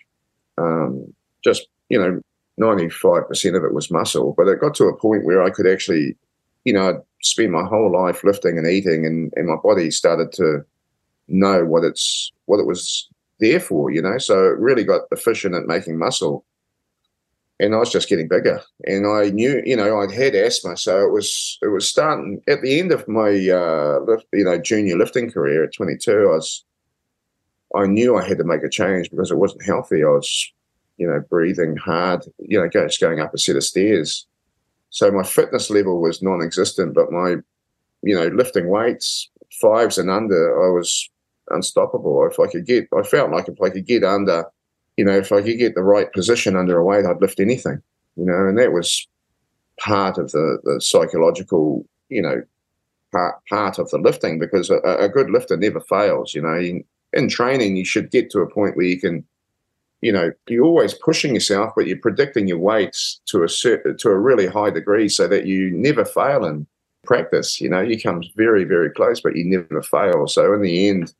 Um, 0.57 1.13
just 1.43 1.67
you 1.89 1.99
know, 1.99 2.21
95% 2.61 3.57
of 3.57 3.63
it 3.63 3.73
was 3.73 3.91
muscle, 3.91 4.33
but 4.37 4.47
it 4.47 4.61
got 4.61 4.75
to 4.75 4.85
a 4.85 4.97
point 4.97 5.25
where 5.25 5.41
I 5.41 5.49
could 5.49 5.67
actually, 5.67 6.17
you 6.63 6.73
know, 6.73 6.89
I'd 6.89 7.01
spend 7.21 7.51
my 7.51 7.63
whole 7.63 7.91
life 7.91 8.23
lifting 8.23 8.57
and 8.57 8.67
eating, 8.67 9.05
and, 9.05 9.33
and 9.35 9.47
my 9.47 9.55
body 9.63 9.89
started 9.91 10.31
to 10.33 10.63
know 11.27 11.65
what 11.65 11.83
it's 11.83 12.31
what 12.45 12.59
it 12.59 12.67
was 12.67 13.07
there 13.39 13.59
for, 13.59 13.91
you 13.91 14.01
know. 14.01 14.17
So 14.17 14.45
it 14.45 14.59
really 14.59 14.83
got 14.83 15.01
efficient 15.11 15.55
at 15.55 15.67
making 15.67 15.97
muscle 15.97 16.45
and 17.61 17.75
I 17.75 17.77
was 17.77 17.91
just 17.91 18.09
getting 18.09 18.27
bigger. 18.27 18.59
And 18.85 19.05
I 19.05 19.29
knew, 19.29 19.61
you 19.63 19.75
know, 19.75 20.01
I'd 20.01 20.11
had 20.11 20.33
asthma, 20.33 20.75
so 20.75 21.05
it 21.05 21.11
was 21.11 21.59
it 21.61 21.67
was 21.67 21.87
starting 21.87 22.41
at 22.47 22.61
the 22.63 22.79
end 22.79 22.91
of 22.91 23.07
my 23.07 23.29
uh, 23.29 23.99
lift, 23.99 24.25
you 24.33 24.43
know 24.43 24.57
junior 24.57 24.97
lifting 24.97 25.31
career 25.31 25.63
at 25.63 25.73
22. 25.73 26.11
I 26.11 26.15
was, 26.25 26.65
I 27.75 27.85
knew 27.85 28.17
I 28.17 28.27
had 28.27 28.39
to 28.39 28.43
make 28.43 28.63
a 28.63 28.69
change 28.69 29.11
because 29.11 29.29
it 29.29 29.37
wasn't 29.37 29.63
healthy. 29.63 30.03
I 30.03 30.07
was, 30.07 30.51
you 30.97 31.07
know, 31.07 31.23
breathing 31.29 31.77
hard, 31.77 32.25
you 32.39 32.59
know, 32.59 32.69
just 32.69 33.01
going 33.01 33.19
up 33.19 33.33
a 33.33 33.37
set 33.37 33.55
of 33.55 33.63
stairs. 33.63 34.25
So 34.89 35.11
my 35.11 35.23
fitness 35.23 35.69
level 35.69 36.01
was 36.01 36.21
non-existent, 36.21 36.93
but 36.93 37.11
my, 37.11 37.37
you 38.03 38.15
know, 38.15 38.27
lifting 38.27 38.69
weights 38.69 39.29
fives 39.59 39.97
and 39.97 40.09
under, 40.09 40.65
I 40.65 40.71
was 40.71 41.09
unstoppable. 41.49 42.27
If 42.29 42.39
I 42.39 42.47
could 42.51 42.65
get, 42.65 42.87
I 42.97 43.03
felt 43.03 43.31
like 43.31 43.47
if 43.47 43.61
I 43.61 43.69
could 43.69 43.85
get 43.85 44.03
under 44.03 44.45
you 44.97 45.05
know, 45.05 45.17
if 45.17 45.31
I 45.31 45.41
could 45.41 45.57
get 45.57 45.75
the 45.75 45.83
right 45.83 46.11
position 46.11 46.55
under 46.55 46.77
a 46.77 46.83
weight, 46.83 47.05
I'd 47.05 47.21
lift 47.21 47.39
anything, 47.39 47.81
you 48.15 48.25
know, 48.25 48.47
and 48.47 48.57
that 48.57 48.71
was 48.71 49.07
part 49.79 50.17
of 50.17 50.31
the, 50.31 50.59
the 50.63 50.81
psychological, 50.81 51.85
you 52.09 52.21
know, 52.21 52.43
part, 53.11 53.43
part 53.47 53.79
of 53.79 53.89
the 53.89 53.97
lifting 53.97 54.39
because 54.39 54.69
a, 54.69 54.77
a 54.77 55.09
good 55.09 55.29
lifter 55.29 55.57
never 55.57 55.81
fails, 55.81 56.33
you 56.33 56.41
know. 56.41 56.55
In, 56.55 56.83
in 57.13 57.29
training, 57.29 57.75
you 57.75 57.85
should 57.85 58.11
get 58.11 58.29
to 58.31 58.41
a 58.41 58.49
point 58.49 58.77
where 58.77 58.85
you 58.85 58.99
can, 58.99 59.25
you 60.01 60.11
know, 60.11 60.31
you're 60.47 60.65
always 60.65 60.93
pushing 60.93 61.33
yourself, 61.33 61.73
but 61.75 61.87
you're 61.87 61.97
predicting 61.97 62.47
your 62.47 62.57
weights 62.57 63.21
to 63.27 63.43
a 63.43 63.49
certain, 63.49 63.97
to 63.97 64.09
a 64.09 64.17
really 64.17 64.47
high 64.47 64.71
degree 64.71 65.07
so 65.07 65.27
that 65.27 65.45
you 65.45 65.71
never 65.71 66.03
fail 66.03 66.45
in 66.45 66.65
practice. 67.03 67.61
You 67.61 67.69
know, 67.69 67.81
you 67.81 67.99
come 67.99 68.23
very, 68.35 68.63
very 68.63 68.89
close, 68.89 69.21
but 69.21 69.35
you 69.35 69.45
never 69.45 69.81
fail. 69.83 70.27
So 70.27 70.53
in 70.53 70.61
the 70.61 70.89
end, 70.89 71.13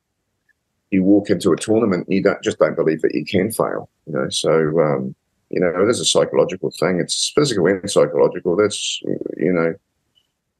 you 0.92 1.02
walk 1.02 1.30
into 1.30 1.52
a 1.52 1.56
tournament 1.56 2.06
you 2.08 2.22
don't 2.22 2.42
just 2.42 2.58
don't 2.58 2.76
believe 2.76 3.00
that 3.00 3.14
you 3.14 3.24
can 3.24 3.50
fail. 3.50 3.88
You 4.06 4.12
know, 4.12 4.28
so 4.28 4.78
um, 4.80 5.14
you 5.50 5.58
know 5.58 5.72
it 5.82 5.88
is 5.88 5.98
a 5.98 6.04
psychological 6.04 6.70
thing. 6.78 7.00
It's 7.00 7.32
physical 7.34 7.66
and 7.66 7.90
psychological. 7.90 8.54
That's 8.56 9.00
you 9.36 9.52
know 9.52 9.74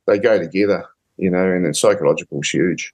they 0.07 0.19
go 0.19 0.39
together. 0.39 0.87
You 1.19 1.31
know, 1.31 1.53
and 1.53 1.65
then 1.65 1.75
psychological 1.75 2.41
is 2.41 2.49
huge. 2.49 2.93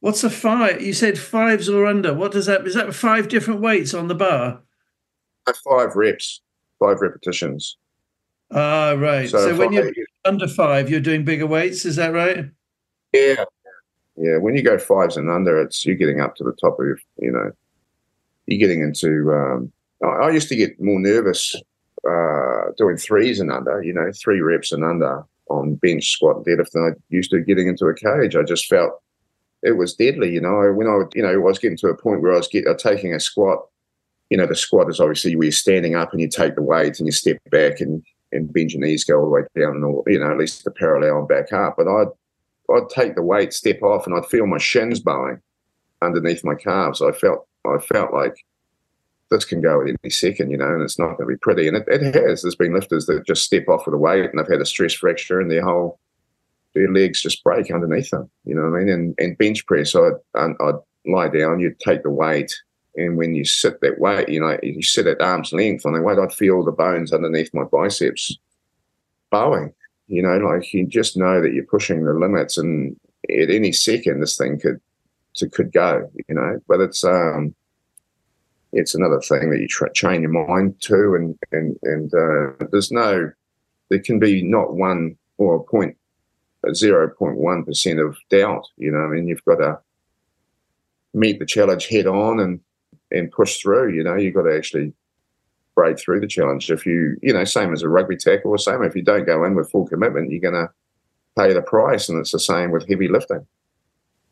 What's 0.00 0.22
a 0.22 0.30
five? 0.30 0.80
You 0.80 0.92
said 0.92 1.18
fives 1.18 1.68
or 1.68 1.86
under. 1.86 2.14
What 2.14 2.32
does 2.32 2.46
that? 2.46 2.66
Is 2.66 2.74
that 2.74 2.94
five 2.94 3.28
different 3.28 3.60
weights 3.60 3.94
on 3.94 4.08
the 4.08 4.14
bar? 4.14 4.60
Five 5.64 5.96
reps, 5.96 6.40
five 6.78 7.00
repetitions. 7.00 7.76
Ah, 8.52 8.94
right. 8.96 9.28
So, 9.28 9.38
so 9.38 9.56
when 9.56 9.72
you're 9.72 9.92
under 10.24 10.46
five, 10.46 10.88
you're 10.88 11.00
doing 11.00 11.24
bigger 11.24 11.46
weights. 11.46 11.84
Is 11.84 11.96
that 11.96 12.12
right? 12.12 12.46
Yeah, 13.12 13.44
yeah, 14.16 14.36
when 14.38 14.54
you 14.54 14.62
go 14.62 14.78
fives 14.78 15.16
and 15.16 15.30
under, 15.30 15.60
it's 15.60 15.84
you're 15.84 15.96
getting 15.96 16.20
up 16.20 16.36
to 16.36 16.44
the 16.44 16.52
top 16.60 16.78
of 16.78 16.86
your, 16.86 16.98
you 17.18 17.30
know, 17.30 17.50
you're 18.46 18.58
getting 18.58 18.82
into. 18.82 19.32
Um, 19.32 19.72
I, 20.04 20.26
I 20.26 20.30
used 20.30 20.48
to 20.48 20.56
get 20.56 20.80
more 20.80 21.00
nervous 21.00 21.54
uh, 22.08 22.72
doing 22.76 22.96
threes 22.96 23.40
and 23.40 23.50
under, 23.50 23.82
you 23.82 23.92
know, 23.92 24.10
three 24.12 24.40
reps 24.40 24.72
and 24.72 24.84
under 24.84 25.24
on 25.48 25.76
bench, 25.76 26.10
squat, 26.10 26.36
and 26.36 26.46
deadlift 26.46 26.72
than 26.72 26.82
I 26.82 27.00
used 27.08 27.30
to 27.30 27.40
getting 27.40 27.68
into 27.68 27.86
a 27.86 27.94
cage. 27.94 28.36
I 28.36 28.42
just 28.42 28.66
felt 28.66 29.00
it 29.62 29.72
was 29.72 29.94
deadly, 29.94 30.32
you 30.32 30.40
know. 30.40 30.72
When 30.72 30.86
I, 30.86 30.96
would, 30.96 31.12
you 31.14 31.22
know, 31.22 31.32
I 31.32 31.36
was 31.36 31.58
getting 31.58 31.78
to 31.78 31.88
a 31.88 31.96
point 31.96 32.22
where 32.22 32.32
I 32.32 32.36
was 32.36 32.48
get, 32.48 32.66
uh, 32.66 32.74
taking 32.74 33.14
a 33.14 33.20
squat. 33.20 33.66
You 34.30 34.36
know, 34.36 34.46
the 34.46 34.56
squat 34.56 34.90
is 34.90 35.00
obviously 35.00 35.34
where 35.36 35.44
you're 35.44 35.52
standing 35.52 35.94
up 35.94 36.12
and 36.12 36.20
you 36.20 36.28
take 36.28 36.54
the 36.54 36.62
weight 36.62 36.98
and 36.98 37.06
you 37.06 37.12
step 37.12 37.38
back 37.50 37.80
and 37.80 38.02
and 38.30 38.52
bend 38.52 38.72
your 38.72 38.82
knees, 38.82 39.04
go 39.04 39.18
all 39.18 39.24
the 39.24 39.30
way 39.30 39.42
down 39.58 39.76
and 39.76 39.84
all, 39.84 40.04
you 40.06 40.18
know, 40.18 40.30
at 40.30 40.36
least 40.36 40.64
the 40.64 40.70
parallel 40.70 41.20
and 41.20 41.28
back 41.28 41.50
up. 41.52 41.76
But 41.78 41.88
I'd 41.88 42.08
I'd 42.70 42.90
take 42.90 43.14
the 43.14 43.22
weight, 43.22 43.52
step 43.52 43.82
off, 43.82 44.06
and 44.06 44.14
I'd 44.14 44.26
feel 44.26 44.46
my 44.46 44.58
shins 44.58 45.00
bowing 45.00 45.40
underneath 46.02 46.44
my 46.44 46.54
calves. 46.54 47.00
I 47.00 47.12
felt 47.12 47.46
I 47.66 47.78
felt 47.78 48.12
like 48.12 48.44
this 49.30 49.44
can 49.44 49.60
go 49.60 49.82
at 49.82 49.88
any 49.88 50.10
second, 50.10 50.50
you 50.50 50.56
know, 50.56 50.72
and 50.72 50.82
it's 50.82 50.98
not 50.98 51.16
going 51.16 51.28
to 51.28 51.34
be 51.34 51.38
pretty. 51.38 51.68
And 51.68 51.76
it, 51.76 51.84
it 51.88 52.14
has. 52.14 52.42
There's 52.42 52.54
been 52.54 52.74
lifters 52.74 53.06
that 53.06 53.26
just 53.26 53.44
step 53.44 53.68
off 53.68 53.86
with 53.86 53.94
a 53.94 53.98
weight 53.98 54.30
and 54.30 54.38
they've 54.38 54.50
had 54.50 54.60
a 54.60 54.66
stress 54.66 54.94
fracture 54.94 55.40
and 55.40 55.50
their 55.50 55.62
whole 55.62 55.98
their 56.78 56.92
legs 56.92 57.22
just 57.22 57.42
break 57.44 57.70
underneath 57.70 58.10
them. 58.10 58.30
You 58.44 58.54
know 58.54 58.70
what 58.70 58.76
I 58.76 58.84
mean? 58.84 58.88
And 58.88 59.14
and 59.18 59.38
bench 59.38 59.66
press, 59.66 59.94
I'd 59.94 60.12
I'd 60.34 60.74
lie 61.06 61.28
down, 61.28 61.60
you'd 61.60 61.80
take 61.80 62.02
the 62.02 62.10
weight, 62.10 62.54
and 62.96 63.16
when 63.16 63.34
you 63.34 63.44
sit 63.44 63.80
that 63.80 63.98
weight, 63.98 64.28
you 64.28 64.40
know, 64.40 64.58
you 64.62 64.82
sit 64.82 65.06
at 65.06 65.20
arm's 65.20 65.52
length 65.52 65.86
on 65.86 65.92
the 65.92 66.02
weight, 66.02 66.18
I'd 66.18 66.32
feel 66.32 66.64
the 66.64 66.72
bones 66.72 67.12
underneath 67.12 67.54
my 67.54 67.64
biceps 67.64 68.36
bowing. 69.30 69.72
You 70.08 70.22
know, 70.22 70.38
like 70.38 70.72
you 70.72 70.86
just 70.86 71.16
know 71.16 71.42
that 71.42 71.52
you're 71.52 71.64
pushing 71.64 72.04
the 72.04 72.14
limits, 72.14 72.56
and 72.56 72.96
at 73.30 73.50
any 73.50 73.72
second, 73.72 74.20
this 74.20 74.36
thing 74.36 74.58
could 74.58 74.80
could 75.52 75.72
go. 75.72 76.10
You 76.28 76.34
know, 76.34 76.58
but 76.66 76.80
it's 76.80 77.04
um, 77.04 77.54
it's 78.72 78.94
another 78.94 79.20
thing 79.20 79.50
that 79.50 79.60
you 79.60 79.68
tra- 79.68 79.92
train 79.92 80.22
your 80.22 80.30
mind 80.30 80.80
to, 80.82 81.14
and 81.14 81.38
and 81.52 81.76
and 81.82 82.14
uh, 82.14 82.66
there's 82.72 82.90
no, 82.90 83.30
there 83.90 84.00
can 84.00 84.18
be 84.18 84.42
not 84.42 84.74
one 84.74 85.16
or 85.36 85.56
a 85.56 85.62
point, 85.62 85.96
zero 86.74 87.08
point 87.08 87.36
one 87.36 87.64
percent 87.64 88.00
of 88.00 88.16
doubt. 88.30 88.66
You 88.76 88.90
know, 88.92 88.98
I 88.98 89.08
mean, 89.08 89.28
you've 89.28 89.44
got 89.44 89.56
to 89.56 89.78
meet 91.14 91.38
the 91.38 91.46
challenge 91.46 91.86
head 91.86 92.06
on 92.06 92.40
and 92.40 92.60
and 93.10 93.30
push 93.30 93.58
through. 93.58 93.94
You 93.94 94.04
know, 94.04 94.16
you've 94.16 94.34
got 94.34 94.42
to 94.42 94.56
actually 94.56 94.92
break 95.74 95.98
through 95.98 96.20
the 96.20 96.26
challenge. 96.26 96.70
If 96.70 96.84
you, 96.84 97.16
you 97.22 97.32
know, 97.32 97.44
same 97.44 97.72
as 97.72 97.82
a 97.82 97.88
rugby 97.88 98.16
tackle, 98.16 98.50
or 98.50 98.58
same 98.58 98.82
if 98.82 98.96
you 98.96 99.02
don't 99.02 99.26
go 99.26 99.44
in 99.44 99.54
with 99.54 99.70
full 99.70 99.86
commitment, 99.86 100.30
you're 100.30 100.40
going 100.40 100.54
to 100.54 100.68
pay 101.38 101.52
the 101.52 101.62
price. 101.62 102.08
And 102.08 102.18
it's 102.18 102.32
the 102.32 102.40
same 102.40 102.72
with 102.72 102.88
heavy 102.88 103.08
lifting. 103.08 103.46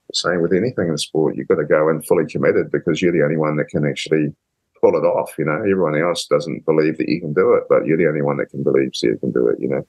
The 0.09 0.15
same 0.15 0.43
with 0.43 0.53
anything 0.53 0.89
in 0.89 0.99
sport. 0.99 1.37
You've 1.37 1.49
got 1.49 1.57
to 1.57 1.65
go 1.65 1.89
in 1.89 2.03
fully 2.03 2.27
committed 2.27 2.71
because 2.71 3.01
you're 3.01 3.13
the 3.13 3.23
only 3.23 3.37
one 3.37 3.57
that 3.57 3.69
can 3.69 3.87
actually 3.87 4.35
pull 4.81 4.97
it 4.97 5.07
off. 5.07 5.35
You 5.39 5.45
know, 5.45 5.57
everyone 5.57 5.97
else 5.97 6.27
doesn't 6.27 6.65
believe 6.65 6.99
that 6.99 7.09
you 7.09 7.21
can 7.21 7.33
do 7.33 7.55
it, 7.55 7.65
but 7.69 7.87
you're 7.87 7.97
the 7.97 8.09
only 8.09 8.23
one 8.23 8.37
that 8.39 8.51
can 8.51 8.63
believe 8.63 8.91
so 8.95 9.07
you 9.07 9.17
can 9.19 9.33
do 9.33 9.49
it. 9.49 9.61
You 9.61 9.69
know. 9.69 9.87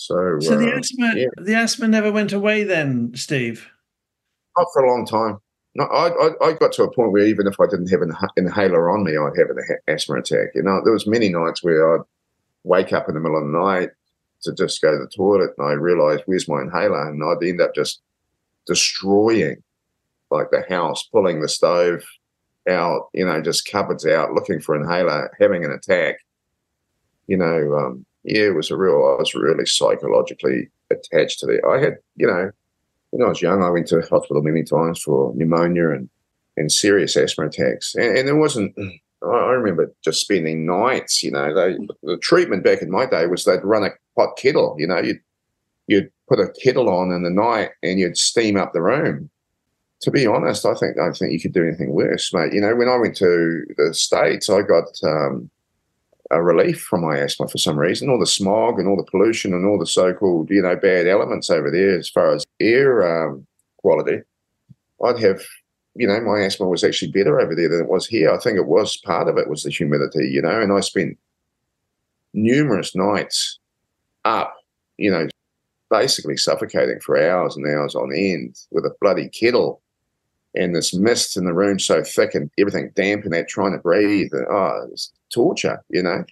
So, 0.00 0.40
so 0.40 0.56
the 0.56 0.72
uh, 0.72 0.78
asthma, 0.78 1.12
yeah. 1.14 1.26
the 1.36 1.54
asthma 1.54 1.86
never 1.86 2.10
went 2.10 2.32
away 2.32 2.64
then, 2.64 3.12
Steve. 3.14 3.68
Not 4.56 4.68
for 4.72 4.82
a 4.82 4.90
long 4.90 5.04
time. 5.04 5.36
No, 5.74 5.84
I, 5.84 6.08
I, 6.08 6.48
I, 6.48 6.52
got 6.54 6.72
to 6.72 6.84
a 6.84 6.90
point 6.90 7.12
where 7.12 7.26
even 7.26 7.46
if 7.46 7.60
I 7.60 7.66
didn't 7.66 7.88
have 7.88 8.00
an 8.00 8.14
inhaler 8.38 8.90
on 8.90 9.04
me, 9.04 9.12
I'd 9.18 9.38
have 9.38 9.50
an 9.50 9.58
asthma 9.88 10.16
attack. 10.16 10.52
You 10.54 10.62
know, 10.62 10.80
there 10.82 10.94
was 10.94 11.06
many 11.06 11.28
nights 11.28 11.62
where 11.62 11.94
I'd 11.94 12.04
wake 12.64 12.94
up 12.94 13.10
in 13.10 13.14
the 13.14 13.20
middle 13.20 13.36
of 13.36 13.44
the 13.44 13.58
night 13.58 13.90
to 14.44 14.54
just 14.54 14.80
go 14.80 14.90
to 14.90 14.96
the 14.96 15.10
toilet, 15.14 15.50
and 15.58 15.68
I 15.68 15.72
realised 15.72 16.22
where's 16.24 16.48
my 16.48 16.62
inhaler, 16.62 17.10
and 17.10 17.22
I'd 17.22 17.46
end 17.46 17.60
up 17.60 17.74
just 17.74 18.00
destroying 18.66 19.62
like 20.30 20.50
the 20.50 20.64
house, 20.66 21.02
pulling 21.12 21.42
the 21.42 21.48
stove 21.48 22.02
out, 22.66 23.10
you 23.12 23.26
know, 23.26 23.42
just 23.42 23.70
cupboards 23.70 24.06
out, 24.06 24.32
looking 24.32 24.62
for 24.62 24.74
inhaler, 24.74 25.30
having 25.38 25.62
an 25.62 25.72
attack. 25.72 26.16
You 27.26 27.36
know, 27.36 27.74
um, 27.76 28.06
yeah, 28.24 28.44
it 28.44 28.54
was 28.54 28.70
a 28.70 28.76
real. 28.76 28.94
I 28.96 29.20
was 29.20 29.34
really 29.34 29.66
psychologically 29.66 30.70
attached 30.90 31.40
to 31.40 31.48
it. 31.48 31.60
I 31.68 31.78
had, 31.78 31.98
you 32.16 32.26
know, 32.26 32.50
when 33.10 33.22
I 33.22 33.28
was 33.28 33.42
young, 33.42 33.62
I 33.62 33.70
went 33.70 33.88
to 33.88 34.00
hospital 34.02 34.42
many 34.42 34.62
times 34.62 35.02
for 35.02 35.32
pneumonia 35.34 35.90
and 35.90 36.08
and 36.56 36.70
serious 36.70 37.16
asthma 37.16 37.46
attacks, 37.46 37.94
and, 37.94 38.18
and 38.18 38.28
it 38.28 38.34
wasn't. 38.34 38.76
I 39.22 39.52
remember 39.52 39.92
just 40.02 40.22
spending 40.22 40.64
nights. 40.64 41.22
You 41.22 41.32
know, 41.32 41.54
they, 41.54 41.76
the 42.02 42.16
treatment 42.18 42.64
back 42.64 42.80
in 42.80 42.90
my 42.90 43.04
day 43.04 43.26
was 43.26 43.44
they'd 43.44 43.62
run 43.62 43.84
a 43.84 43.90
hot 44.16 44.38
kettle. 44.38 44.76
You 44.78 44.86
know, 44.86 44.98
you'd 44.98 45.20
you'd 45.88 46.10
put 46.26 46.40
a 46.40 46.48
kettle 46.62 46.88
on 46.88 47.12
in 47.12 47.22
the 47.22 47.30
night 47.30 47.70
and 47.82 47.98
you'd 47.98 48.16
steam 48.16 48.56
up 48.56 48.72
the 48.72 48.80
room 48.80 49.28
to 50.00 50.10
be 50.10 50.26
honest, 50.26 50.64
I 50.64 50.74
think 50.74 50.98
I 50.98 51.12
think 51.12 51.32
you 51.32 51.40
could 51.40 51.52
do 51.52 51.62
anything 51.62 51.92
worse, 51.92 52.32
mate. 52.32 52.52
You 52.52 52.60
know, 52.60 52.74
when 52.74 52.88
I 52.88 52.96
went 52.96 53.16
to 53.16 53.64
the 53.76 53.92
states, 53.92 54.48
I 54.48 54.62
got 54.62 54.88
um, 55.04 55.50
a 56.30 56.42
relief 56.42 56.80
from 56.80 57.02
my 57.02 57.16
asthma 57.16 57.48
for 57.48 57.58
some 57.58 57.78
reason. 57.78 58.08
All 58.08 58.18
the 58.18 58.26
smog 58.26 58.78
and 58.78 58.88
all 58.88 58.96
the 58.96 59.10
pollution 59.10 59.52
and 59.52 59.66
all 59.66 59.78
the 59.78 59.86
so-called 59.86 60.50
you 60.50 60.62
know 60.62 60.76
bad 60.76 61.06
elements 61.06 61.50
over 61.50 61.70
there, 61.70 61.98
as 61.98 62.08
far 62.08 62.34
as 62.34 62.46
air 62.60 63.26
um, 63.26 63.46
quality, 63.78 64.22
I'd 65.04 65.18
have 65.18 65.42
you 65.94 66.06
know 66.06 66.20
my 66.20 66.40
asthma 66.40 66.68
was 66.68 66.84
actually 66.84 67.12
better 67.12 67.40
over 67.40 67.54
there 67.54 67.68
than 67.68 67.80
it 67.80 67.88
was 67.88 68.06
here. 68.06 68.32
I 68.32 68.38
think 68.38 68.56
it 68.56 68.66
was 68.66 68.96
part 68.98 69.28
of 69.28 69.38
it 69.38 69.48
was 69.48 69.64
the 69.64 69.70
humidity, 69.70 70.28
you 70.28 70.42
know, 70.42 70.60
and 70.60 70.72
I 70.72 70.80
spent 70.80 71.18
numerous 72.32 72.94
nights 72.94 73.58
up, 74.24 74.54
you 74.98 75.10
know, 75.10 75.28
basically 75.90 76.36
suffocating 76.36 77.00
for 77.00 77.18
hours 77.18 77.56
and 77.56 77.66
hours 77.66 77.94
on 77.94 78.12
end 78.14 78.56
with 78.70 78.84
a 78.84 78.94
bloody 79.00 79.28
kettle 79.28 79.82
and 80.54 80.74
this 80.74 80.94
mist 80.94 81.36
in 81.36 81.44
the 81.44 81.54
room 81.54 81.78
so 81.78 82.02
thick 82.02 82.34
and 82.34 82.50
everything 82.58 82.90
damp 82.94 83.24
and 83.24 83.32
that 83.32 83.48
trying 83.48 83.72
to 83.72 83.78
breathe. 83.78 84.30
And, 84.32 84.46
oh, 84.48 84.88
it's 84.92 85.12
torture, 85.32 85.82
you 85.88 86.02
know. 86.02 86.24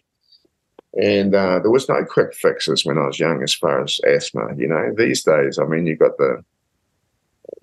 And 1.01 1.35
uh, 1.35 1.61
there 1.61 1.71
was 1.71 1.89
no 1.89 2.05
quick 2.05 2.35
fixes 2.35 2.85
when 2.85 2.99
I 2.99 3.07
was 3.07 3.21
young 3.21 3.43
as 3.43 3.55
far 3.55 3.83
as 3.83 4.01
asthma, 4.07 4.49
you 4.57 4.67
know. 4.67 4.93
These 4.97 5.23
days, 5.25 5.59
I 5.59 5.65
mean, 5.65 5.87
you've 5.87 5.99
got 5.99 6.17
the 6.17 6.43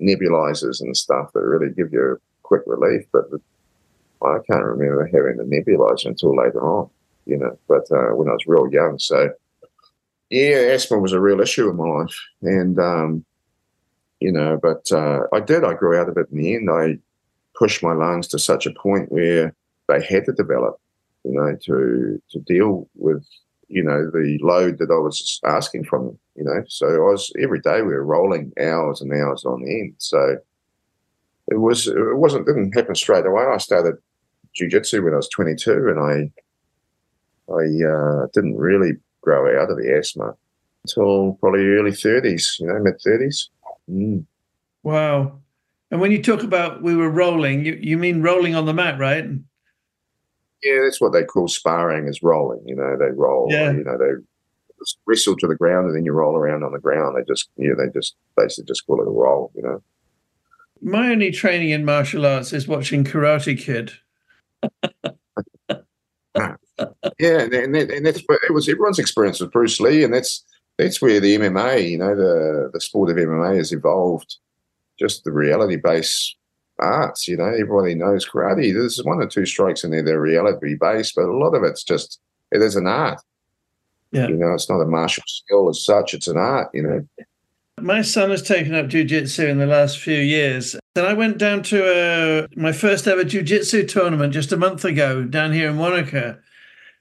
nebulizers 0.02 0.82
and 0.82 0.95
stuff 0.95 1.32
that 1.34 1.41
really 1.41 1.74
give 1.74 1.91
you 1.91 2.19
quick 2.43 2.62
relief, 2.65 3.06
but 3.12 3.30
the, 3.32 3.41
I 4.21 4.38
can't 4.50 4.63
remember 4.63 5.06
having 5.06 5.38
the 5.38 5.43
nebulizer 5.43 6.08
until 6.08 6.36
later 6.36 6.62
on, 6.62 6.89
you 7.26 7.38
know, 7.38 7.58
but 7.67 7.91
uh, 7.91 8.15
when 8.15 8.30
I 8.30 8.34
was 8.34 8.48
real 8.48 8.71
young. 8.71 9.00
So, 9.00 9.32
yeah, 10.30 10.74
asthma 10.74 11.00
was 11.00 11.13
a 11.13 11.19
real 11.19 11.41
issue 11.41 11.69
in 11.69 11.76
my 11.76 11.88
life. 11.88 12.17
And, 12.41 12.80
um, 12.80 13.26
you 14.19 14.32
know, 14.32 14.60
but 14.62 14.91
uh, 14.91 15.21
I 15.34 15.39
did. 15.39 15.63
I 15.63 15.74
grew 15.74 16.00
out 16.00 16.10
of 16.10 16.17
it 16.17 16.28
in 16.32 16.38
the 16.38 16.56
end. 16.56 16.69
I 16.71 16.98
pushed 17.56 17.84
my 17.84 17.93
lungs 17.93 18.28
to 18.30 18.39
such 18.39 18.65
a 18.65 18.71
point 18.71 19.12
where 19.12 19.54
they 19.88 20.04
had 20.04 20.26
to 20.26 20.32
develop, 20.32 20.80
you 21.25 21.33
know, 21.33 21.57
to 21.63 22.21
to 22.31 22.39
deal 22.41 22.88
with, 22.95 23.25
you 23.67 23.83
know, 23.83 24.09
the 24.11 24.38
load 24.41 24.77
that 24.77 24.91
I 24.91 24.99
was 24.99 25.39
asking 25.45 25.85
from 25.85 26.05
them. 26.05 26.19
You 26.35 26.43
know, 26.43 26.63
so 26.67 26.88
I 26.88 27.11
was 27.11 27.31
every 27.41 27.59
day 27.59 27.81
we 27.81 27.93
were 27.93 28.05
rolling 28.05 28.51
hours 28.61 29.01
and 29.01 29.11
hours 29.11 29.43
on 29.45 29.63
end. 29.67 29.95
So 29.97 30.38
it 31.47 31.59
was 31.59 31.88
it 31.88 32.17
wasn't 32.17 32.45
didn't 32.45 32.75
happen 32.75 32.95
straight 32.95 33.25
away. 33.25 33.43
I 33.43 33.57
started 33.57 33.95
jujitsu 34.59 35.03
when 35.03 35.13
I 35.13 35.17
was 35.17 35.29
22, 35.29 35.71
and 35.71 35.99
I 35.99 36.31
I 37.51 37.65
uh, 37.88 38.27
didn't 38.33 38.57
really 38.57 38.93
grow 39.21 39.61
out 39.61 39.71
of 39.71 39.77
the 39.77 39.95
asthma 39.97 40.35
until 40.83 41.33
probably 41.39 41.65
early 41.65 41.91
30s, 41.91 42.59
you 42.59 42.67
know, 42.67 42.79
mid 42.79 42.99
30s. 43.05 43.49
Mm. 43.89 44.25
Wow. 44.83 45.39
And 45.89 45.99
when 45.99 46.11
you 46.11 46.21
talk 46.21 46.43
about 46.43 46.83
we 46.83 46.95
were 46.95 47.09
rolling, 47.09 47.65
you, 47.65 47.79
you 47.81 47.97
mean 47.97 48.21
rolling 48.21 48.55
on 48.55 48.65
the 48.65 48.73
mat, 48.73 48.99
right? 48.99 49.25
Yeah, 50.65 50.82
that's 50.84 50.99
what 50.99 51.13
they 51.13 51.23
call 51.23 51.47
sparring 51.47 52.08
is 52.08 52.23
rolling. 52.23 52.67
You 52.67 52.75
know, 52.75 52.97
they 52.97 53.12
roll, 53.12 53.47
yeah. 53.51 53.71
you 53.71 53.84
know, 53.84 53.99
they 53.99 54.13
wrestle 55.06 55.38
to 55.38 55.47
the 55.47 55.56
ground 55.56 55.86
and 55.86 55.95
then 55.95 56.06
you 56.06 56.12
roll 56.12 56.36
around 56.36 56.63
on 56.63 56.71
the 56.71 56.80
ground. 56.80 57.15
They 57.15 57.23
just, 57.23 57.49
yeah, 57.56 57.73
they 57.78 57.91
just 57.93 58.15
basically 58.36 58.65
just 58.65 58.84
call 58.88 58.99
it 58.99 59.08
a 59.08 59.12
roll, 59.12 59.51
you 59.54 59.62
know. 59.62 59.84
My 60.82 61.12
only 61.12 61.30
training 61.30 61.69
in 61.69 61.86
martial 61.86 62.25
arts 62.25 62.51
is 62.51 62.67
watching 62.67 63.04
Karate 63.04 63.58
Kid. 63.60 63.91
yeah, 66.36 67.41
and, 67.41 67.54
and, 67.54 67.75
and 67.75 68.06
that's 68.06 68.19
it 68.19 68.54
was 68.54 68.67
everyone's 68.67 68.97
experience 68.97 69.39
with 69.39 69.51
Bruce 69.51 69.80
Lee, 69.80 70.04
and 70.04 70.12
that's 70.12 70.43
that's 70.80 70.99
where 70.99 71.19
the 71.19 71.38
MMA, 71.38 71.91
you 71.91 71.99
know, 71.99 72.15
the 72.15 72.71
the 72.73 72.82
sport 72.82 73.12
of 73.12 73.17
MMA 73.17 73.58
has 73.58 73.71
evolved. 73.71 74.38
Just 74.99 75.25
the 75.25 75.32
reality 75.32 75.75
based 75.75 76.38
arts, 76.79 77.27
you 77.27 77.38
know, 77.38 77.45
everybody 77.45 77.95
knows 77.95 78.27
karate. 78.27 78.73
There's 78.73 79.01
one 79.03 79.19
or 79.19 79.27
two 79.27 79.45
strikes 79.45 79.83
in 79.83 79.91
there 79.91 80.03
that 80.03 80.13
are 80.13 80.21
reality 80.21 80.75
based, 80.75 81.15
but 81.15 81.25
a 81.25 81.38
lot 81.38 81.55
of 81.55 81.63
it's 81.63 81.83
just 81.83 82.19
it 82.51 82.61
is 82.61 82.75
an 82.75 82.88
art. 82.88 83.21
Yeah. 84.11 84.27
You 84.27 84.35
know, 84.35 84.53
it's 84.53 84.69
not 84.69 84.81
a 84.81 84.85
martial 84.85 85.23
skill 85.27 85.69
as 85.69 85.83
such, 85.83 86.13
it's 86.13 86.27
an 86.27 86.38
art, 86.38 86.69
you 86.73 86.83
know. 86.83 87.07
My 87.81 88.01
son 88.01 88.29
has 88.29 88.41
taken 88.41 88.73
up 88.73 88.85
jujitsu 88.85 89.49
in 89.49 89.57
the 89.57 89.65
last 89.65 89.99
few 89.99 90.17
years. 90.17 90.77
And 90.95 91.05
I 91.05 91.13
went 91.13 91.38
down 91.38 91.61
to 91.63 91.85
uh, 91.85 92.47
my 92.55 92.71
first 92.71 93.05
ever 93.05 93.25
jujitsu 93.25 93.88
tournament 93.88 94.33
just 94.33 94.53
a 94.53 94.57
month 94.57 94.85
ago 94.85 95.23
down 95.25 95.51
here 95.51 95.69
in 95.69 95.77
Wanaka. 95.77 96.39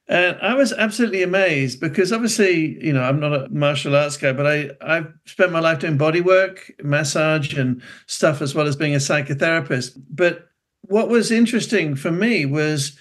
And 0.06 0.36
I 0.42 0.54
was 0.54 0.72
absolutely 0.72 1.22
amazed 1.22 1.80
because 1.80 2.12
obviously, 2.12 2.84
you 2.84 2.92
know, 2.92 3.02
I'm 3.02 3.20
not 3.20 3.32
a 3.32 3.48
martial 3.48 3.96
arts 3.96 4.18
guy, 4.18 4.32
but 4.32 4.46
I, 4.46 4.70
I've 4.82 5.12
spent 5.24 5.50
my 5.50 5.60
life 5.60 5.78
doing 5.78 5.96
body 5.96 6.20
work, 6.20 6.70
massage, 6.82 7.54
and 7.56 7.82
stuff, 8.06 8.42
as 8.42 8.54
well 8.54 8.66
as 8.66 8.76
being 8.76 8.94
a 8.94 8.98
psychotherapist. 8.98 9.92
But 10.10 10.48
what 10.82 11.08
was 11.08 11.30
interesting 11.30 11.96
for 11.96 12.10
me 12.10 12.44
was 12.44 12.98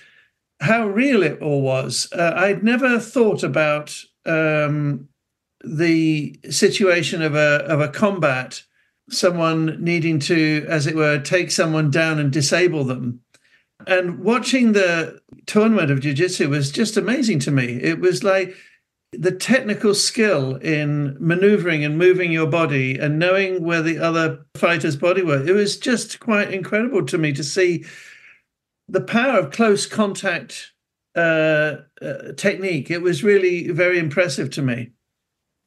how 0.61 0.87
real 0.87 1.23
it 1.23 1.41
all 1.41 1.61
was. 1.61 2.07
Uh, 2.13 2.33
I'd 2.37 2.63
never 2.63 2.97
thought 2.99 3.43
about 3.43 3.93
um, 4.25 5.09
the 5.61 6.39
situation 6.49 7.21
of 7.21 7.35
a 7.35 7.65
of 7.65 7.81
a 7.81 7.89
combat, 7.89 8.63
someone 9.09 9.83
needing 9.83 10.19
to, 10.19 10.65
as 10.69 10.87
it 10.87 10.95
were, 10.95 11.19
take 11.19 11.51
someone 11.51 11.91
down 11.91 12.17
and 12.17 12.31
disable 12.31 12.85
them 12.85 13.22
and 13.87 14.19
watching 14.19 14.73
the 14.73 15.19
tournament 15.45 15.91
of 15.91 15.99
jiu-jitsu 16.01 16.49
was 16.49 16.71
just 16.71 16.97
amazing 16.97 17.39
to 17.39 17.51
me. 17.51 17.79
It 17.81 17.99
was 17.99 18.23
like 18.23 18.55
the 19.11 19.31
technical 19.31 19.93
skill 19.93 20.55
in 20.55 21.15
maneuvering 21.19 21.83
and 21.83 21.97
moving 21.97 22.31
your 22.31 22.47
body 22.47 22.97
and 22.97 23.19
knowing 23.19 23.63
where 23.63 23.81
the 23.81 23.99
other 23.99 24.45
fighter's 24.55 24.95
body 24.95 25.21
were. 25.21 25.45
It 25.45 25.53
was 25.53 25.77
just 25.77 26.19
quite 26.19 26.51
incredible 26.51 27.05
to 27.05 27.17
me 27.17 27.33
to 27.33 27.43
see 27.43 27.85
the 28.87 29.01
power 29.01 29.39
of 29.39 29.51
close 29.51 29.85
contact 29.85 30.71
uh, 31.15 31.75
uh, 32.01 32.33
technique. 32.37 32.89
It 32.89 33.01
was 33.01 33.23
really 33.23 33.69
very 33.69 33.99
impressive 33.99 34.49
to 34.51 34.61
me. 34.61 34.91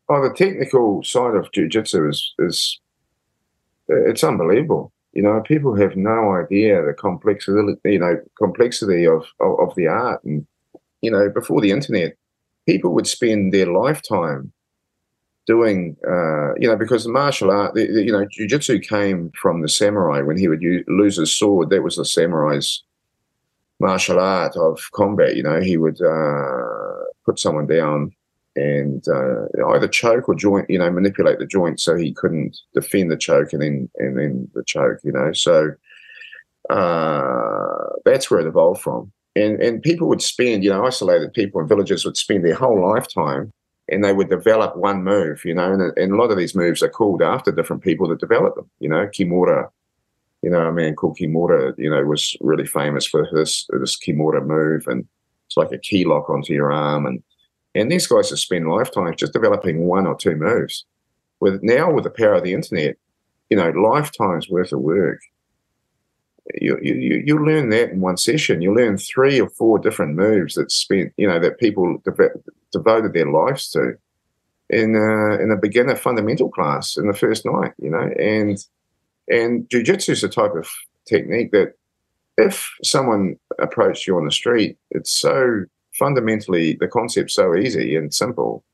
Oh, 0.09 0.23
the 0.23 0.35
technical 0.35 1.03
side 1.03 1.35
of 1.35 1.51
jiu-jitsu 1.53 2.09
is 2.09 2.35
is 2.39 2.81
it's 3.89 4.25
unbelievable. 4.25 4.93
You 5.17 5.23
know, 5.23 5.41
people 5.41 5.75
have 5.77 5.97
no 5.97 6.37
idea 6.37 6.85
the 6.85 6.93
complexity, 6.93 7.63
you 7.85 7.99
know, 7.99 8.21
complexity 8.37 9.07
of, 9.07 9.25
of, 9.41 9.59
of 9.61 9.75
the 9.75 9.87
art. 9.87 10.23
And 10.25 10.47
you 11.01 11.11
know, 11.11 11.31
before 11.31 11.63
the 11.63 11.71
internet, 11.71 12.17
people 12.67 12.93
would 12.93 13.07
spend 13.07 13.55
their 13.55 13.67
lifetime 13.67 14.53
doing, 15.47 15.97
uh, 16.07 16.53
you 16.57 16.69
know, 16.69 16.77
because 16.77 17.05
the 17.05 17.11
martial 17.11 17.51
art, 17.51 17.73
the, 17.75 17.87
the, 17.87 18.05
you 18.05 18.13
know, 18.13 18.27
jujitsu 18.27 18.87
came 18.87 19.31
from 19.41 19.63
the 19.63 19.69
samurai 19.69 20.21
when 20.21 20.37
he 20.37 20.49
would 20.49 20.61
use, 20.61 20.85
lose 20.87 21.17
his 21.17 21.35
sword. 21.35 21.71
That 21.71 21.83
was 21.83 21.97
the 21.97 22.05
samurai's 22.05 22.83
martial 23.81 24.19
art 24.19 24.55
of 24.57 24.81
combat. 24.93 25.35
You 25.35 25.45
know, 25.45 25.61
he 25.61 25.79
would 25.79 25.99
uh, 26.03 27.05
put 27.25 27.39
someone 27.39 27.67
down 27.67 28.13
and 28.57 29.07
uh, 29.09 29.47
either 29.75 29.87
choke 29.89 30.29
or 30.29 30.35
joint, 30.35 30.69
you 30.69 30.79
know, 30.79 30.91
manipulate 30.91 31.39
the 31.39 31.47
joint 31.47 31.79
so 31.79 31.95
he 31.95 32.13
couldn't 32.13 32.59
defend 32.75 33.11
the 33.11 33.17
choke 33.17 33.53
and 33.53 33.63
then 33.63 33.91
and 33.97 34.19
then 34.19 34.51
the 34.55 34.65
choke, 34.65 34.99
you 35.05 35.13
know. 35.13 35.33
So 35.33 35.73
uh, 36.71 37.89
that's 38.05 38.31
where 38.31 38.41
it 38.41 38.47
evolved 38.47 38.81
from. 38.81 39.13
And 39.37 39.61
and 39.63 39.83
people 39.83 40.09
would 40.09 40.23
spend, 40.23 40.65
you 40.65 40.71
know, 40.71 40.85
isolated 40.85 41.33
people 41.35 41.61
and 41.61 41.69
villages 41.69 42.05
would 42.05 42.17
spend 42.17 42.45
their 42.45 42.55
whole 42.55 42.91
lifetime 42.93 43.53
and 43.89 44.03
they 44.03 44.13
would 44.13 44.29
develop 44.29 44.77
one 44.77 45.05
move, 45.05 45.45
you 45.45 45.55
know, 45.55 45.73
and, 45.73 45.97
and 45.97 46.13
a 46.13 46.17
lot 46.17 46.31
of 46.31 46.39
these 46.39 46.57
moves 46.57 46.83
are 46.83 46.89
called 46.89 47.23
after 47.23 47.53
different 47.53 47.83
people 47.83 48.09
that 48.09 48.19
develop 48.19 48.57
them, 48.57 48.69
you 48.81 48.89
know, 48.89 49.07
Kimura. 49.07 49.69
You 50.43 50.51
know, 50.51 50.67
a 50.67 50.73
man 50.73 50.95
called 50.95 51.19
Kimura, 51.19 51.75
you 51.77 51.91
know, 51.91 52.05
was 52.05 52.37
really 52.41 52.67
famous 52.67 53.07
for 53.07 53.29
this 53.33 53.67
this 53.81 53.97
Kimura 53.99 54.45
move, 54.45 54.87
and 54.87 55.07
it's 55.47 55.57
like 55.57 55.73
a 55.73 55.79
key 55.79 56.05
lock 56.05 56.29
onto 56.31 56.53
your 56.53 56.73
arm, 56.73 57.07
and 57.07 57.23
and 57.77 57.91
these 57.91 58.07
guys 58.07 58.31
have 58.31 58.39
spent 58.39 58.67
lifetimes 58.69 59.17
just 59.17 59.33
developing 59.33 59.87
one 59.87 60.07
or 60.07 60.17
two 60.17 60.37
moves. 60.37 60.85
With 61.41 61.63
now 61.63 61.93
with 61.93 62.05
the 62.05 62.11
power 62.11 62.35
of 62.35 62.45
the 62.45 62.55
internet, 62.55 62.97
you 63.51 63.57
know, 63.57 63.71
lifetimes 63.71 64.49
worth 64.49 64.73
of 64.73 64.81
work. 64.81 65.21
You, 66.55 66.79
you 66.81 67.23
you 67.27 67.45
learn 67.45 67.71
that 67.71 67.91
in 67.91 68.01
one 68.01 68.17
session. 68.17 68.63
You 68.63 68.75
learn 68.75 68.99
three 68.99 69.41
or 69.41 69.51
four 69.51 69.79
different 69.79 70.15
moves 70.15 70.55
that 70.55 70.71
spent 70.71 71.13
you 71.17 71.29
know 71.29 71.41
that 71.41 71.59
people 71.59 71.99
de- 72.05 72.41
devoted 72.73 73.13
their 73.13 73.31
lives 73.31 73.71
to 73.71 73.95
in 74.71 74.97
uh, 74.97 75.43
in 75.43 75.51
a 75.51 75.57
beginner 75.57 75.97
fundamental 75.97 76.49
class 76.49 76.97
in 76.97 77.07
the 77.07 77.15
first 77.15 77.45
night. 77.45 77.73
You 77.79 77.91
know, 77.91 78.11
and 78.19 78.59
And 79.29 79.69
jujitsu 79.69 80.11
is 80.11 80.25
a 80.25 80.29
type 80.29 80.55
of 80.55 80.69
technique 81.07 81.51
that 81.51 81.75
if 82.37 82.71
someone 82.83 83.37
approached 83.59 84.07
you 84.07 84.17
on 84.17 84.25
the 84.25 84.31
street, 84.31 84.79
it's 84.91 85.11
so 85.11 85.65
fundamentally 85.99 86.77
the 86.79 86.89
concept's 86.89 87.35
so 87.35 87.57
easy 87.57 87.97
and 87.97 88.13
simple 88.13 88.65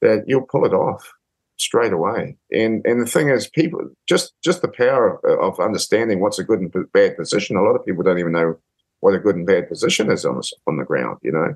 that 0.00 0.24
you'll 0.26 0.42
pull 0.42 0.64
it 0.64 0.72
off 0.72 1.12
straight 1.56 1.92
away. 1.92 2.36
And 2.52 2.84
and 2.86 3.02
the 3.02 3.10
thing 3.10 3.28
is, 3.28 3.48
people 3.48 3.80
just 4.06 4.32
just 4.42 4.62
the 4.62 4.68
power 4.68 5.20
of, 5.24 5.40
of 5.40 5.60
understanding 5.60 6.20
what's 6.20 6.38
a 6.38 6.44
good 6.44 6.60
and 6.60 6.72
bad 6.92 7.16
position. 7.16 7.56
A 7.56 7.62
lot 7.62 7.76
of 7.76 7.84
people 7.84 8.02
don't 8.02 8.18
even 8.18 8.32
know 8.32 8.56
what 9.00 9.14
a 9.14 9.18
good 9.18 9.36
and 9.36 9.46
bad 9.46 9.68
position 9.68 10.10
is 10.10 10.24
on 10.24 10.36
the, 10.36 10.52
on 10.66 10.76
the 10.76 10.84
ground. 10.84 11.18
You 11.22 11.32
know, 11.32 11.54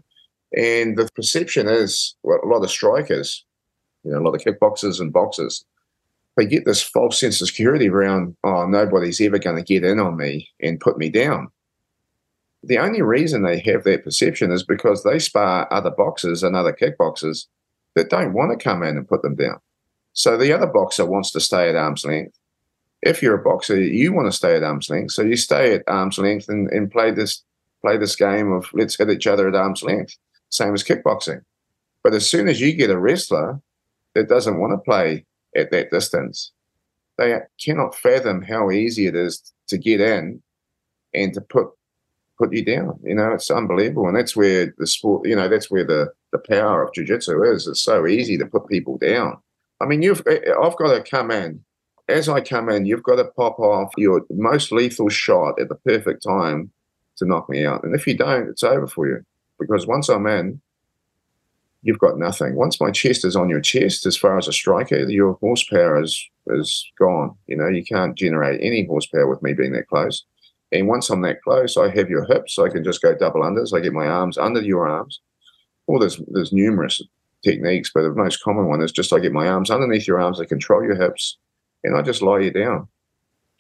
and 0.57 0.97
the 0.97 1.09
perception 1.15 1.69
is 1.69 2.15
well, 2.23 2.41
a 2.45 2.47
lot 2.47 2.63
of 2.63 2.71
strikers, 2.71 3.45
you 4.05 4.13
know, 4.13 4.19
a 4.19 4.25
lot 4.25 4.35
of 4.35 4.43
kickboxers 4.43 5.01
and 5.01 5.13
boxers, 5.13 5.65
they 6.37 6.47
get 6.47 6.65
this 6.65 6.83
false 6.83 7.19
sense 7.19 7.41
of 7.41 7.49
security 7.49 7.89
around, 7.89 8.37
oh, 8.45 8.67
nobody's 8.67 9.21
ever 9.21 9.39
going 9.39 9.57
to 9.57 9.63
get 9.63 9.85
in 9.85 10.01
on 10.01 10.17
me 10.17 10.49
and 10.61 10.81
put 10.81 10.99
me 10.99 11.09
down. 11.09 11.49
The 12.67 12.79
only 12.79 13.03
reason 13.03 13.43
they 13.43 13.59
have 13.61 13.85
that 13.85 14.05
perception 14.05 14.51
is 14.51 14.63
because 14.63 15.03
they 15.03 15.19
spar 15.19 15.73
other 15.73 15.91
boxers 15.91 16.43
and 16.43 16.57
other 16.57 16.73
kickboxers 16.73 17.47
that 17.95 18.11
don't 18.11 18.33
want 18.33 18.59
to 18.59 18.63
come 18.63 18.83
in 18.83 18.97
and 18.97 19.09
put 19.09 19.23
them 19.23 19.35
down. 19.35 19.61
So 20.13 20.37
the 20.37 20.53
other 20.53 20.67
boxer 20.67 21.05
wants 21.05 21.31
to 21.33 21.41
stay 21.41 21.69
at 21.69 21.77
arm's 21.77 22.05
length. 22.05 22.39
If 23.03 23.23
you're 23.23 23.39
a 23.39 23.43
boxer, 23.43 23.81
you 23.81 24.13
want 24.13 24.29
to 24.29 24.37
stay 24.37 24.57
at 24.57 24.63
arm's 24.63 24.89
length. 24.89 25.13
So 25.13 25.23
you 25.23 25.37
stay 25.37 25.75
at 25.75 25.83
arm's 25.87 26.19
length 26.19 26.49
and, 26.49 26.71
and 26.71 26.91
play 26.91 27.11
this 27.11 27.43
play 27.83 27.99
this 27.99 28.17
game 28.17 28.51
of 28.51 28.67
let's 28.73 28.97
hit 28.97 29.11
each 29.11 29.27
other 29.27 29.47
at 29.47 29.55
arm's 29.55 29.83
length, 29.83 30.17
same 30.49 30.73
as 30.73 30.83
kickboxing. 30.83 31.43
But 32.03 32.15
as 32.15 32.29
soon 32.29 32.49
as 32.49 32.61
you 32.61 32.73
get 32.73 32.91
a 32.91 32.99
wrestler 32.99 33.61
that 34.15 34.29
doesn't 34.29 34.59
want 34.59 34.73
to 34.73 34.79
play 34.79 35.27
at 35.55 35.71
that 35.71 35.91
distance, 35.91 36.53
they 37.19 37.39
cannot 37.61 37.95
fathom 37.95 38.43
how 38.43 38.71
easy 38.71 39.07
it 39.07 39.15
is 39.15 39.53
to 39.69 39.77
get 39.77 40.01
in 40.01 40.43
and 41.13 41.35
to 41.35 41.41
put 41.41 41.69
put 42.39 42.53
you 42.53 42.65
down. 42.65 42.99
You 43.03 43.15
know, 43.15 43.33
it's 43.33 43.51
unbelievable, 43.51 44.09
and 44.09 44.17
that's 44.17 44.37
where 44.37 44.75
the 44.79 44.87
sport. 44.87 45.27
You 45.27 45.37
know, 45.37 45.49
that's 45.49 45.71
where 45.71 45.85
the 45.85 46.13
the 46.33 46.39
power 46.39 46.83
of 46.83 46.93
jiu-jitsu 46.93 47.43
is. 47.53 47.67
It's 47.67 47.83
so 47.83 48.07
easy 48.07 48.37
to 48.39 48.47
put 48.47 48.69
people 48.69 48.99
down. 48.99 49.39
I 49.81 49.87
mean, 49.87 50.03
you've 50.03 50.23
eh, 50.27 50.41
eh, 50.47 50.53
I've 50.61 50.77
got 50.77 50.95
to 50.95 51.09
come 51.09 51.31
in. 51.31 51.65
As 52.09 52.29
I 52.29 52.41
come 52.41 52.69
in, 52.69 52.85
you've 52.85 53.03
got 53.03 53.17
to 53.17 53.25
pop 53.25 53.59
off 53.59 53.93
your 53.97 54.23
most 54.31 54.73
lethal 54.73 55.09
shot 55.09 55.59
at 55.59 55.69
the 55.69 55.75
perfect 55.75 56.23
time 56.23 56.71
to 57.17 57.25
knock 57.25 57.49
me 57.49 57.65
out. 57.65 57.83
And 57.83 57.95
if 57.95 58.07
you 58.07 58.17
don't, 58.17 58.49
it's 58.49 58.63
over 58.63 58.87
for 58.87 59.09
you. 59.09 59.25
Because 59.59 59.87
once 59.87 60.11
I'm 60.11 60.27
in, 60.27 60.61
you've 61.83 61.99
got 61.99 62.19
nothing. 62.19 62.57
Once 62.57 62.81
my 62.81 62.91
chest 62.91 63.25
is 63.25 63.37
on 63.37 63.49
your 63.49 63.61
chest, 63.61 64.05
as 64.05 64.17
far 64.17 64.37
as 64.37 64.49
a 64.49 64.53
striker, 64.53 65.09
your 65.09 65.35
horsepower 65.35 66.03
is 66.03 66.29
is 66.49 66.91
gone. 66.99 67.35
You 67.47 67.57
know, 67.57 67.69
you 67.69 67.85
can't 67.85 68.17
generate 68.19 68.61
any 68.61 68.85
horsepower 68.87 69.29
with 69.29 69.43
me 69.43 69.55
being 69.55 69.73
that 69.73 69.89
close. 69.89 70.25
And 70.75 70.89
once 70.89 71.09
I'm 71.09 71.23
that 71.23 71.41
close, 71.43 71.77
I 71.77 71.89
have 71.89 72.11
your 72.11 72.25
hips. 72.25 72.59
I 72.59 72.69
can 72.69 72.83
just 72.83 73.01
go 73.01 73.15
double 73.15 73.43
unders. 73.43 73.73
I 73.73 73.81
get 73.81 73.93
my 73.93 74.09
arms 74.09 74.37
under 74.37 74.61
your 74.61 74.89
arms. 74.89 75.21
Well, 75.87 76.01
there's 76.01 76.21
there's 76.27 76.53
numerous 76.53 77.01
techniques, 77.45 77.93
but 77.95 78.03
the 78.03 78.11
most 78.11 78.43
common 78.43 78.67
one 78.67 78.83
is 78.83 78.91
just 78.91 79.13
I 79.13 79.21
get 79.21 79.33
my 79.33 79.47
arms 79.47 79.71
underneath 79.71 80.09
your 80.09 80.21
arms, 80.21 80.41
I 80.41 80.47
control 80.47 80.83
your 80.83 80.97
hips, 80.97 81.39
and 81.85 81.97
I 81.97 82.03
just 82.03 82.23
lie 82.23 82.41
you 82.41 82.51
down. 82.51 82.89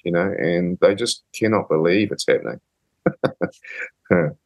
You 0.05 0.13
know, 0.13 0.35
and 0.37 0.77
they 0.81 0.95
just 0.95 1.23
cannot 1.33 1.69
believe 1.69 2.11
it's 2.11 2.27
happening. 2.27 2.61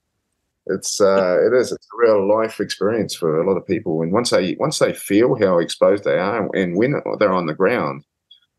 it's 0.66 1.00
uh, 1.00 1.38
it 1.40 1.54
is 1.54 1.72
it's 1.72 1.88
a 1.94 1.96
real 1.96 2.28
life 2.28 2.60
experience 2.60 3.14
for 3.14 3.40
a 3.40 3.48
lot 3.48 3.56
of 3.56 3.66
people, 3.66 4.02
and 4.02 4.12
once 4.12 4.28
they 4.28 4.56
once 4.60 4.78
they 4.78 4.92
feel 4.92 5.36
how 5.36 5.58
exposed 5.58 6.04
they 6.04 6.18
are, 6.18 6.50
and 6.54 6.76
when 6.76 7.00
they're 7.18 7.32
on 7.32 7.46
the 7.46 7.54
ground, 7.54 8.04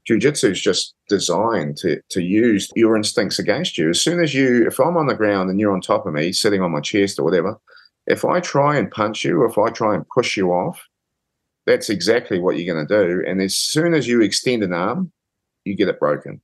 Jiu-jitsu 0.09 0.49
is 0.49 0.59
just 0.59 0.95
designed 1.07 1.77
to 1.77 2.01
to 2.09 2.23
use 2.23 2.67
your 2.75 2.97
instincts 2.97 3.37
against 3.37 3.77
you. 3.77 3.91
As 3.91 4.01
soon 4.01 4.23
as 4.23 4.33
you, 4.33 4.65
if 4.65 4.79
I'm 4.79 4.97
on 4.97 5.05
the 5.05 5.13
ground 5.13 5.51
and 5.51 5.59
you're 5.59 5.71
on 5.71 5.81
top 5.81 6.07
of 6.07 6.13
me, 6.13 6.31
sitting 6.31 6.63
on 6.63 6.71
my 6.71 6.81
chest 6.81 7.19
or 7.19 7.23
whatever, 7.23 7.59
if 8.07 8.25
I 8.25 8.39
try 8.39 8.75
and 8.77 8.89
punch 8.89 9.23
you, 9.23 9.45
if 9.45 9.59
I 9.59 9.69
try 9.69 9.93
and 9.93 10.03
push 10.09 10.35
you 10.35 10.49
off, 10.49 10.81
that's 11.67 11.91
exactly 11.91 12.39
what 12.39 12.57
you're 12.57 12.73
going 12.73 12.87
to 12.87 13.05
do. 13.05 13.23
And 13.27 13.39
as 13.39 13.55
soon 13.55 13.93
as 13.93 14.07
you 14.07 14.23
extend 14.23 14.63
an 14.63 14.73
arm, 14.73 15.11
you 15.63 15.75
get 15.75 15.89
it 15.89 15.99
broken. 15.99 16.41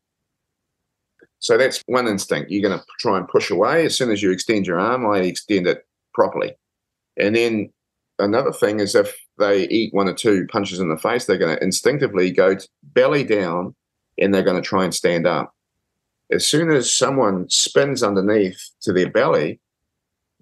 So 1.39 1.57
that's 1.57 1.81
one 1.87 2.07
instinct. 2.07 2.51
You're 2.51 2.69
going 2.69 2.79
to 2.79 2.85
try 2.99 3.17
and 3.17 3.27
push 3.27 3.49
away. 3.49 3.87
As 3.87 3.97
soon 3.97 4.11
as 4.11 4.21
you 4.21 4.29
extend 4.29 4.67
your 4.67 4.79
arm, 4.79 5.07
I 5.07 5.21
extend 5.21 5.65
it 5.65 5.87
properly. 6.13 6.53
And 7.17 7.35
then 7.35 7.73
another 8.19 8.51
thing 8.51 8.79
is 8.79 8.95
if 8.95 9.15
they 9.37 9.67
eat 9.67 9.93
one 9.93 10.07
or 10.07 10.13
two 10.13 10.47
punches 10.47 10.79
in 10.79 10.89
the 10.89 10.97
face, 10.97 11.25
they're 11.25 11.37
going 11.37 11.55
to 11.55 11.63
instinctively 11.63 12.31
go 12.31 12.57
belly 12.83 13.23
down 13.23 13.75
and 14.17 14.33
they're 14.33 14.43
going 14.43 14.61
to 14.61 14.67
try 14.67 14.83
and 14.83 14.93
stand 14.93 15.27
up. 15.27 15.53
As 16.31 16.47
soon 16.47 16.71
as 16.71 16.91
someone 16.91 17.49
spins 17.49 18.01
underneath 18.01 18.71
to 18.81 18.93
their 18.93 19.09
belly, 19.09 19.59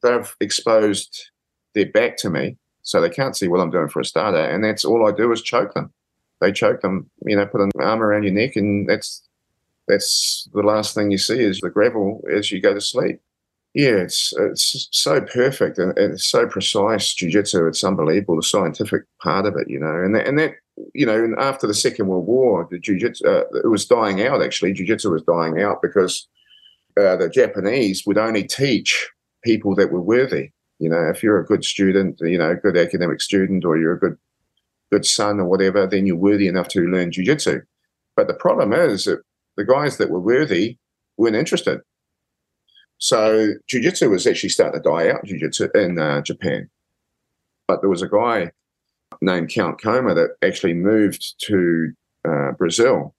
they've 0.01 0.35
exposed 0.39 1.31
their 1.73 1.91
back 1.91 2.17
to 2.17 2.29
me, 2.29 2.57
so 2.83 3.01
they 3.01 3.09
can't 3.09 3.35
see 3.35 3.47
what 3.47 3.59
I'm 3.59 3.71
doing 3.71 3.89
for 3.89 3.99
a 3.99 4.05
starter. 4.05 4.37
And 4.37 4.63
that's 4.63 4.85
all 4.85 5.07
I 5.07 5.11
do 5.11 5.31
is 5.31 5.41
choke 5.41 5.73
them. 5.73 5.91
They 6.39 6.51
choke 6.51 6.81
them, 6.81 7.09
you 7.25 7.35
know, 7.35 7.45
put 7.45 7.61
an 7.61 7.71
arm 7.79 8.01
around 8.01 8.23
your 8.23 8.33
neck, 8.33 8.55
and 8.55 8.87
that's 8.87 9.23
that's 9.87 10.47
the 10.53 10.61
last 10.61 10.93
thing 10.95 11.11
you 11.11 11.17
see 11.17 11.39
is 11.39 11.59
the 11.59 11.69
gravel 11.69 12.23
as 12.31 12.51
you 12.51 12.61
go 12.61 12.73
to 12.73 12.81
sleep. 12.81 13.19
Yeah, 13.73 13.95
it's 13.97 14.31
it's 14.37 14.87
so 14.91 15.21
perfect 15.21 15.79
and, 15.79 15.97
and 15.97 16.13
it's 16.13 16.27
so 16.27 16.47
precise 16.47 17.15
jujitsu. 17.15 17.67
It's 17.67 17.83
unbelievable 17.83 18.35
the 18.35 18.43
scientific 18.43 19.03
part 19.21 19.47
of 19.47 19.55
it, 19.55 19.67
you 19.67 19.79
know, 19.79 19.95
and 19.95 20.13
that, 20.13 20.27
and 20.27 20.37
that 20.37 20.53
you 20.93 21.05
know, 21.05 21.33
after 21.39 21.65
the 21.65 21.73
Second 21.73 22.07
World 22.07 22.27
War, 22.27 22.67
the 22.69 22.79
jujitsu 22.79 23.25
uh, 23.25 23.45
it 23.63 23.69
was 23.69 23.85
dying 23.85 24.21
out. 24.21 24.43
Actually, 24.43 24.73
jujitsu 24.75 25.11
was 25.11 25.23
dying 25.23 25.59
out 25.59 25.81
because 25.81 26.27
uh, 26.97 27.15
the 27.15 27.29
Japanese 27.29 28.03
would 28.05 28.17
only 28.19 28.43
teach 28.43 29.09
people 29.43 29.75
that 29.75 29.91
were 29.91 30.01
worthy. 30.01 30.51
You 30.77 30.89
know, 30.89 31.09
if 31.09 31.23
you're 31.23 31.39
a 31.39 31.45
good 31.45 31.65
student, 31.65 32.19
you 32.21 32.37
know, 32.37 32.55
good 32.55 32.77
academic 32.77 33.21
student, 33.21 33.65
or 33.65 33.77
you're 33.77 33.95
a 33.95 33.99
good 33.99 34.17
good 34.91 35.05
son 35.05 35.39
or 35.39 35.45
whatever, 35.45 35.87
then 35.87 36.05
you're 36.05 36.15
worthy 36.15 36.47
enough 36.47 36.67
to 36.69 36.81
learn 36.81 37.09
jujitsu. 37.09 37.63
But 38.15 38.27
the 38.27 38.35
problem 38.35 38.71
is 38.71 39.05
that 39.05 39.23
the 39.57 39.65
guys 39.65 39.97
that 39.97 40.11
were 40.11 40.19
worthy 40.19 40.77
weren't 41.17 41.35
interested. 41.35 41.81
So 43.03 43.55
jujitsu 43.69 44.09
was 44.09 44.25
actually 44.25 44.47
starting 44.47 44.81
to 44.81 44.89
die 44.89 45.09
out 45.09 45.25
jiu-jitsu 45.25 45.67
in 45.75 45.99
uh, 45.99 46.21
Japan. 46.21 46.69
But 47.67 47.81
there 47.81 47.89
was 47.89 48.01
a 48.01 48.07
guy 48.07 48.51
named 49.21 49.49
Count 49.49 49.81
Koma 49.81 50.13
that 50.13 50.37
actually 50.41 50.73
moved 50.73 51.35
to 51.47 51.91
uh, 52.25 52.51
Brazil, 52.53 53.13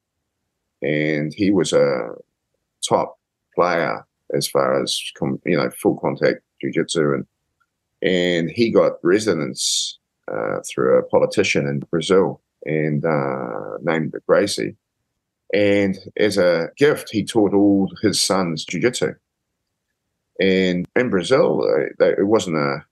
and 0.80 1.34
he 1.34 1.50
was 1.50 1.74
a 1.74 2.12
top 2.88 3.18
player 3.54 4.06
as 4.32 4.48
far 4.48 4.82
as 4.82 4.98
you 5.44 5.58
know 5.58 5.68
full 5.82 5.98
contact 5.98 6.40
jiu-jitsu 6.62 7.12
and 7.12 7.26
and 8.00 8.50
he 8.50 8.70
got 8.70 8.92
residence 9.02 9.98
uh, 10.32 10.60
through 10.66 10.98
a 10.98 11.02
politician 11.02 11.66
in 11.66 11.80
Brazil 11.80 12.40
and 12.64 13.04
uh, 13.04 13.76
named 13.82 14.14
Gracie. 14.26 14.76
And 15.52 15.98
as 16.16 16.38
a 16.38 16.70
gift, 16.78 17.10
he 17.10 17.22
taught 17.22 17.52
all 17.52 17.90
his 18.00 18.18
sons 18.18 18.64
jiu-jitsu. 18.64 19.14
And 20.40 20.86
in 20.96 21.10
Brazil, 21.10 21.62
uh, 21.62 22.04
it 22.04 22.26
wasn't 22.26 22.56
a 22.56 22.84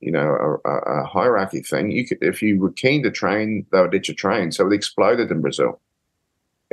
you 0.00 0.12
know 0.12 0.58
a, 0.64 0.70
a, 0.70 1.04
hierarchy 1.04 1.60
thing. 1.60 1.90
You 1.90 2.06
could, 2.06 2.18
if 2.20 2.40
you 2.42 2.60
were 2.60 2.72
keen 2.72 3.02
to 3.02 3.10
train, 3.10 3.66
they 3.72 3.80
would 3.80 3.92
let 3.92 4.08
you 4.08 4.14
train. 4.14 4.52
So 4.52 4.66
it 4.66 4.72
exploded 4.72 5.30
in 5.30 5.40
Brazil 5.40 5.80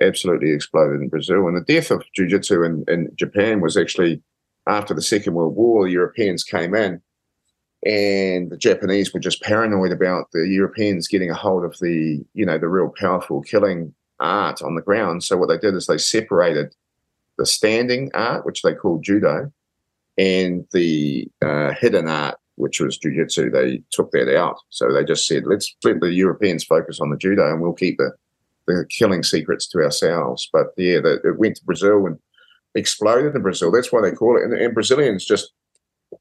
absolutely 0.01 0.51
exploded 0.51 1.01
in 1.01 1.09
Brazil. 1.09 1.47
And 1.47 1.55
the 1.55 1.61
death 1.61 1.91
of 1.91 2.03
jiu-jitsu 2.13 2.63
in, 2.63 2.86
in 2.88 3.11
Japan 3.15 3.61
was 3.61 3.78
actually 3.78 4.21
after 4.67 4.93
the 4.93 5.01
Second 5.01 5.36
World 5.36 5.55
War, 5.55 5.86
the 5.86 5.91
Europeans 5.91 6.43
came 6.43 6.73
in 6.73 7.01
and 7.86 8.49
the 8.49 8.57
Japanese 8.57 9.13
were 9.13 9.19
just 9.19 9.41
paranoid 9.41 9.91
about 9.91 10.32
the 10.32 10.47
Europeans 10.47 11.07
getting 11.07 11.30
a 11.30 11.36
hold 11.36 11.63
of 11.63 11.78
the, 11.80 12.26
you 12.34 12.45
know, 12.45 12.57
the 12.57 12.67
real 12.67 12.91
powerful 12.99 13.41
killing 13.41 13.93
art 14.19 14.61
on 14.63 14.76
the 14.76 14.82
ground. 14.82 15.23
So 15.23 15.38
what 15.38 15.49
they 15.49 15.57
did 15.57 15.76
is 15.76 15.86
they 15.86 15.97
separated 15.97 16.76
the 17.38 17.45
standing 17.45 18.09
art, 18.13 18.45
which 18.45 18.63
they 18.63 18.73
called 18.73 19.03
judo, 19.03 19.51
and 20.18 20.66
the 20.72 21.28
uh, 21.41 21.74
hidden 21.74 22.07
art, 22.07 22.38
which 22.55 22.80
was 22.80 22.97
jiu-jitsu. 22.97 23.51
They 23.51 23.82
took 23.91 24.11
that 24.11 24.36
out. 24.36 24.57
So 24.70 24.91
they 24.91 25.03
just 25.03 25.28
said, 25.28 25.43
let's 25.45 25.76
let 25.84 25.99
the 25.99 26.13
Europeans 26.13 26.63
focus 26.63 26.99
on 26.99 27.09
the 27.09 27.18
judo 27.18 27.51
and 27.51 27.61
we'll 27.61 27.74
keep 27.74 27.97
the 27.97 28.11
the 28.68 28.86
killing 28.89 29.24
secrets 29.24 29.68
to 29.68 29.80
ourselves. 29.80 30.49
But 30.51 30.68
yeah, 30.78 30.99
the, 30.99 31.22
it 31.24 31.38
went 31.38 31.57
to 31.57 31.66
Brazil 31.66 32.05
and 32.05 32.20
exploded 32.74 33.36
in 33.36 33.41
Brazil. 33.41 33.72
That's 33.72 33.91
why 33.91 34.01
they 34.01 34.11
call 34.11 34.38
it. 34.38 34.43
And, 34.43 34.53
and, 34.53 34.74
Brazilians 34.74 35.26
just 35.26 35.51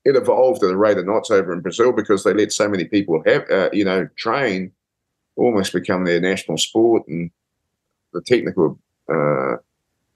it 0.04 0.16
evolved 0.16 0.62
at 0.62 0.70
a 0.70 0.76
rate 0.76 0.98
of 0.98 1.06
knots 1.06 1.30
over 1.30 1.52
in 1.52 1.60
Brazil 1.60 1.92
because 1.92 2.24
they 2.24 2.34
let 2.34 2.52
so 2.52 2.68
many 2.68 2.84
people 2.84 3.22
have 3.26 3.48
uh, 3.50 3.70
you 3.72 3.84
know 3.84 4.08
train, 4.16 4.72
almost 5.36 5.72
become 5.72 6.04
their 6.04 6.20
national 6.20 6.58
sport, 6.58 7.06
and 7.08 7.30
the 8.12 8.20
technical. 8.22 8.78
Uh, 9.12 9.56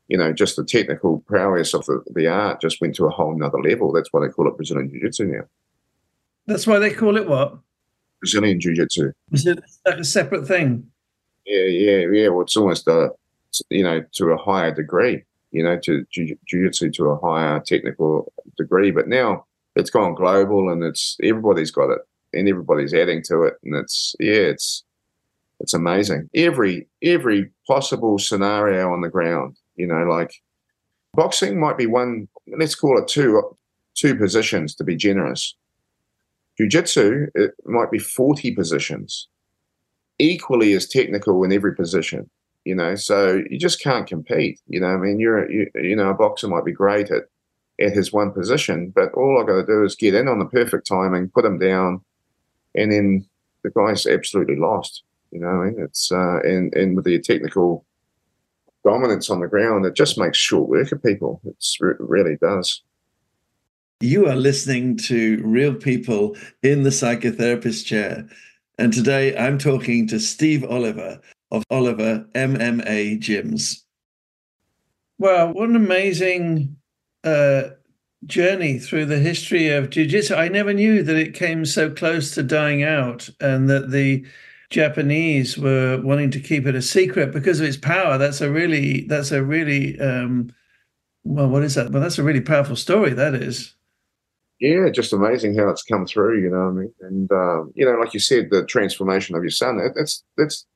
you 0.09 0.19
know, 0.19 0.33
just 0.33 0.57
the 0.57 0.65
technical 0.65 1.21
prowess 1.21 1.75
of 1.75 1.85
the, 1.87 2.03
the 2.15 2.27
art 2.27 2.61
just 2.61 2.81
went 2.81 2.95
to 2.97 3.07
a 3.07 3.11
whole 3.11 3.37
nother 3.37 3.61
level. 3.61 3.93
That's 3.93 4.13
why 4.13 4.27
they 4.27 4.33
call 4.33 4.49
it 4.49 4.57
Brazilian 4.57 4.91
Jiu 4.91 5.01
Jitsu 5.01 5.27
now. 5.27 5.45
That's 6.47 6.67
why 6.67 6.79
they 6.79 6.91
call 6.91 7.17
it 7.17 7.29
what? 7.29 7.59
Brazilian 8.21 8.59
Jiu 8.61 8.75
Jitsu. 8.75 9.13
Is 9.33 9.47
it 9.47 9.63
like 9.87 9.99
a 9.99 10.05
separate 10.05 10.47
thing? 10.47 10.91
Yeah, 11.47 11.65
yeah, 11.65 12.07
yeah. 12.13 12.29
Well, 12.29 12.43
it's 12.43 12.57
almost 12.57 12.89
a 12.89 13.11
you 13.71 13.83
know, 13.83 14.05
to 14.13 14.27
a 14.27 14.37
higher 14.37 14.75
degree, 14.75 15.25
you 15.51 15.63
know, 15.63 15.79
to 15.81 16.05
jiu-jitsu 16.11 16.91
to 16.93 17.07
a 17.07 17.19
higher 17.19 17.61
technical 17.61 18.33
degree. 18.57 18.91
But 18.91 19.09
now 19.09 19.47
it's 19.77 19.91
gone 19.91 20.15
global 20.15 20.71
and 20.71 20.83
it's 20.83 21.17
everybody's 21.23 21.71
got 21.71 21.91
it 21.91 22.01
and 22.33 22.49
everybody's 22.49 22.95
adding 22.95 23.23
to 23.25 23.45
it. 23.45 23.55
And 23.65 23.75
it's, 23.77 24.15
yeah, 24.21 24.35
it's, 24.35 24.85
it's 25.61 25.75
amazing. 25.75 26.31
Every, 26.35 26.87
every 27.03 27.51
possible 27.67 28.19
scenario 28.19 28.93
on 28.93 29.01
the 29.01 29.09
ground, 29.09 29.57
you 29.79 29.87
know, 29.87 30.05
like 30.05 30.35
boxing 31.15 31.59
might 31.59 31.79
be 31.79 31.87
one, 31.87 32.29
let's 32.59 32.75
call 32.75 32.99
it 32.99 33.09
two, 33.09 33.41
two 33.95 34.15
positions 34.15 34.75
to 34.75 34.85
be 34.85 34.97
generous. 34.97 35.55
Jiu-jitsu, 36.59 37.29
it 37.35 37.53
might 37.65 37.91
be 37.91 37.99
40 37.99 38.51
positions, 38.53 39.29
equally 40.19 40.73
as 40.73 40.89
technical 40.89 41.45
in 41.45 41.53
every 41.53 41.75
position 41.75 42.29
you 42.69 42.75
know 42.75 42.95
so 42.95 43.41
you 43.49 43.59
just 43.59 43.83
can't 43.83 44.07
compete 44.07 44.61
you 44.67 44.79
know 44.79 44.89
i 44.89 44.97
mean 44.97 45.19
you're 45.19 45.51
you, 45.51 45.67
you 45.75 45.97
know 45.97 46.11
a 46.11 46.15
boxer 46.15 46.49
might 46.49 46.67
be 46.67 46.73
great 46.73 47.11
at 47.11 47.25
at 47.81 47.93
his 47.93 48.13
one 48.13 48.31
position 48.31 48.93
but 48.95 49.13
all 49.15 49.41
i 49.41 49.47
got 49.47 49.57
to 49.57 49.67
do 49.67 49.85
is 49.85 49.95
get 49.95 50.15
in 50.15 50.29
on 50.29 50.39
the 50.39 50.45
perfect 50.45 50.87
timing 50.87 51.31
put 51.31 51.47
him 51.47 51.59
down 51.59 52.01
and 52.75 52.93
then 52.93 53.25
the 53.65 53.71
guy's 53.71 54.07
absolutely 54.07 54.57
lost 54.57 55.03
you 55.31 55.41
know 55.41 55.63
I 55.63 55.65
mean? 55.65 55.77
it's 55.79 56.13
uh 56.13 56.41
and 56.41 56.75
and 56.75 56.95
with 56.95 57.07
the 57.07 57.19
technical 57.21 57.87
dominance 58.89 59.31
on 59.31 59.41
the 59.41 59.49
ground 59.49 59.85
it 59.85 59.95
just 59.95 60.19
makes 60.19 60.39
short 60.39 60.69
work 60.69 60.93
of 60.93 61.03
people 61.03 61.41
it 61.45 61.57
really 61.99 62.37
does 62.41 62.83
you 64.01 64.29
are 64.29 64.37
listening 64.37 64.97
to 64.97 65.43
real 65.45 65.75
people 65.75 66.37
in 66.63 66.85
the 66.85 66.91
psychotherapist 66.91 67.85
chair 67.85 68.29
and 68.79 68.93
today 68.93 69.37
i'm 69.37 69.59
talking 69.59 70.07
to 70.07 70.19
steve 70.19 70.65
oliver 70.65 71.21
of 71.51 71.65
Oliver 71.71 72.27
MMA 72.35 73.19
Gyms. 73.21 73.83
Well, 75.19 75.53
what 75.53 75.69
an 75.69 75.77
amazing 75.77 76.77
uh, 77.25 77.71
journey 78.27 78.79
through 78.79 79.07
the 79.07 79.19
history 79.19 79.69
of 79.71 79.91
jiu-jitsu. 79.91 80.35
I 80.35 80.49
never 80.49 80.73
knew 80.73 81.03
that 81.03 81.17
it 81.17 81.35
came 81.35 81.65
so 81.65 81.91
close 81.91 82.33
to 82.35 82.43
dying 82.43 82.83
out 82.83 83.29
and 83.41 83.69
that 83.69 83.91
the 83.91 84.25
Japanese 84.71 85.57
were 85.57 86.01
wanting 86.03 86.31
to 86.33 86.41
keep 86.41 86.67
it 86.67 86.75
a 86.75 86.83
secret 86.83 87.33
because 87.33 87.61
of 87.61 87.67
its 87.67 87.77
power. 87.77 88.19
That's 88.19 88.41
a 88.41 88.51
really 88.51 89.03
that's 89.03 89.31
a 89.31 89.43
really 89.43 89.99
um, 90.01 90.53
well, 91.25 91.49
what 91.49 91.63
is 91.63 91.75
that? 91.75 91.91
Well, 91.91 92.03
that's 92.03 92.19
a 92.19 92.23
really 92.23 92.41
powerful 92.41 92.77
story. 92.77 93.13
That 93.13 93.35
is. 93.35 93.75
Yeah, 94.61 94.89
just 94.91 95.13
amazing 95.13 95.57
how 95.57 95.69
it's 95.69 95.85
come 95.85 96.07
through. 96.07 96.43
You 96.43 96.51
know, 96.51 96.69
I 96.69 96.71
mean, 96.71 96.93
and 97.01 97.33
um, 97.33 97.73
you 97.75 97.85
know, 97.85 97.99
like 97.99 98.13
you 98.13 98.21
said, 98.21 98.49
the 98.51 98.65
transformation 98.67 99.37
of 99.37 99.43
your 99.43 99.51
son. 99.51 99.79
That's 99.95 100.25
that's 100.37 100.67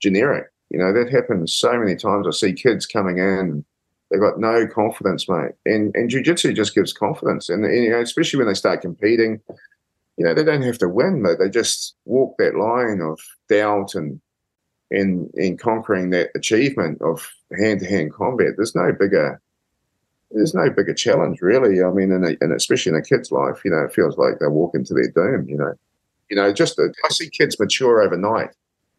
generic. 0.00 0.46
You 0.70 0.78
know, 0.78 0.92
that 0.92 1.10
happens 1.10 1.54
so 1.54 1.78
many 1.78 1.96
times. 1.96 2.26
I 2.26 2.30
see 2.30 2.52
kids 2.52 2.86
coming 2.86 3.18
in, 3.18 3.64
they've 4.12 4.20
got 4.20 4.38
no 4.38 4.66
confidence, 4.66 5.28
mate. 5.28 5.52
And 5.64 5.94
and 5.96 6.10
jujitsu 6.10 6.54
just 6.54 6.74
gives 6.74 6.92
confidence. 6.92 7.48
And, 7.48 7.64
and, 7.64 7.84
you 7.84 7.90
know, 7.90 8.00
especially 8.00 8.38
when 8.38 8.46
they 8.46 8.54
start 8.54 8.82
competing, 8.82 9.40
you 10.16 10.24
know, 10.24 10.34
they 10.34 10.44
don't 10.44 10.62
have 10.62 10.78
to 10.78 10.88
win, 10.88 11.22
but 11.22 11.38
they 11.38 11.48
just 11.48 11.94
walk 12.04 12.36
that 12.38 12.56
line 12.56 13.00
of 13.00 13.18
doubt 13.48 13.94
and 13.94 14.20
in 14.90 15.30
in 15.34 15.56
conquering 15.56 16.10
that 16.10 16.30
achievement 16.34 17.00
of 17.00 17.30
hand 17.58 17.80
to 17.80 17.86
hand 17.86 18.12
combat. 18.12 18.54
There's 18.56 18.74
no 18.74 18.92
bigger 18.92 19.40
there's 20.30 20.54
no 20.54 20.70
bigger 20.70 20.94
challenge 20.94 21.40
really. 21.42 21.82
I 21.82 21.90
mean, 21.90 22.12
and, 22.12 22.36
and 22.40 22.52
especially 22.52 22.90
in 22.90 22.96
a 22.96 23.02
kid's 23.02 23.30
life, 23.30 23.62
you 23.64 23.70
know, 23.70 23.84
it 23.84 23.92
feels 23.92 24.16
like 24.16 24.38
they 24.38 24.46
walk 24.46 24.74
into 24.74 24.94
their 24.94 25.10
doom. 25.10 25.48
You 25.48 25.56
know, 25.56 25.74
you 26.30 26.36
know, 26.36 26.52
just 26.52 26.78
uh, 26.78 26.88
I 27.04 27.08
see 27.08 27.28
kids 27.28 27.58
mature 27.58 28.02
overnight 28.02 28.50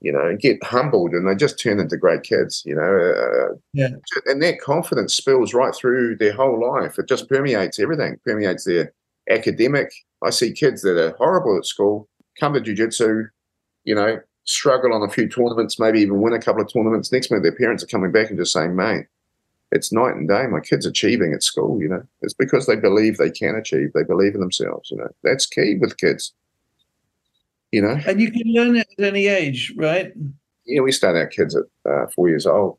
you 0.04 0.12
know, 0.12 0.36
get 0.36 0.62
humbled 0.64 1.14
and 1.14 1.28
they 1.28 1.34
just 1.34 1.58
turn 1.58 1.80
into 1.80 1.96
great 1.96 2.24
kids, 2.24 2.62
you 2.66 2.76
know. 2.76 2.82
Uh, 2.82 3.56
yeah. 3.74 3.88
And 4.26 4.44
that 4.44 4.60
confidence 4.60 5.14
spills 5.14 5.54
right 5.54 5.74
through 5.74 6.18
their 6.18 6.34
whole 6.34 6.60
life. 6.60 7.00
It 7.00 7.08
just 7.08 7.30
permeates 7.30 7.80
everything, 7.80 8.20
permeates 8.26 8.66
their 8.66 8.92
academic. 9.30 9.94
I 10.26 10.30
see 10.30 10.52
kids 10.52 10.82
that 10.82 10.98
are 10.98 11.16
horrible 11.18 11.58
at 11.58 11.66
school 11.66 12.08
come 12.40 12.54
to 12.54 12.62
jiu-jitsu, 12.62 13.26
you 13.84 13.96
know, 13.96 14.20
struggle 14.46 14.94
on 14.94 15.08
a 15.08 15.12
few 15.12 15.28
tournaments, 15.28 15.80
maybe 15.80 16.00
even 16.00 16.22
win 16.22 16.34
a 16.34 16.40
couple 16.40 16.62
of 16.62 16.72
tournaments. 16.72 17.12
Next 17.12 17.32
minute, 17.32 17.44
their 17.44 17.56
parents 17.56 17.84
are 17.84 17.88
coming 17.88 18.12
back 18.12 18.30
and 18.30 18.38
just 18.38 18.54
saying, 18.54 18.76
mate, 18.76 19.06
it's 19.72 19.92
night 19.92 20.16
and 20.16 20.28
day. 20.28 20.46
My 20.48 20.60
kid's 20.60 20.86
achieving 20.86 21.34
at 21.34 21.44
school, 21.44 21.82
you 21.82 21.88
know. 21.88 22.04
It's 22.22 22.34
because 22.34 22.66
they 22.66 22.76
believe 22.76 23.18
they 23.18 23.32
can 23.32 23.56
achieve. 23.56 23.92
They 23.94 24.04
believe 24.04 24.36
in 24.36 24.42
themselves, 24.42 24.92
you 24.92 24.98
know. 24.98 25.10
That's 25.24 25.46
key 25.46 25.78
with 25.80 25.98
kids 25.98 26.34
you 27.74 27.82
know. 27.82 28.00
And 28.08 28.22
you 28.22 28.32
can 28.32 28.54
learn 28.54 28.76
it 28.78 28.88
at 28.98 29.04
any 29.04 29.28
age, 29.28 29.74
right? 29.76 30.14
Yeah, 30.66 30.82
we 30.82 30.92
start 30.92 31.18
our 31.18 31.26
kids 31.26 31.56
at 31.56 31.64
uh, 31.92 32.06
four 32.16 32.30
years 32.30 32.46
old. 32.46 32.78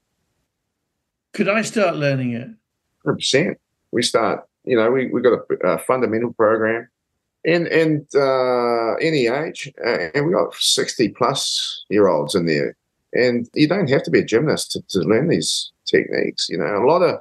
Could 1.33 1.49
I 1.49 1.63
start 1.63 1.97
learning 1.97 2.33
it? 2.33 2.49
100%. 3.05 3.57
We 3.91 4.03
start, 4.03 4.49
you 4.65 4.77
know, 4.77 4.91
we, 4.93 5.09
we've 5.09 5.25
got 5.25 5.41
a, 5.51 5.67
a 5.67 5.79
fundamental 5.79 6.33
program 6.33 6.89
and 7.45 7.67
and 7.69 8.07
uh, 8.15 8.95
any 8.95 9.27
age, 9.27 9.73
uh, 9.85 10.09
and 10.15 10.27
we 10.27 10.33
got 10.33 10.55
60 10.55 11.09
plus 11.11 11.85
year 11.89 12.09
olds 12.09 12.35
in 12.35 12.47
there. 12.47 12.77
And 13.13 13.49
you 13.55 13.69
don't 13.69 13.91
have 13.91 14.03
to 14.05 14.11
be 14.11 14.19
a 14.19 14.25
gymnast 14.25 14.73
to, 14.73 14.83
to 14.89 15.01
learn 15.01 15.29
these 15.29 15.71
techniques. 15.87 16.49
You 16.49 16.59
know, 16.59 16.65
a 16.65 16.87
lot 16.87 17.03
of 17.03 17.21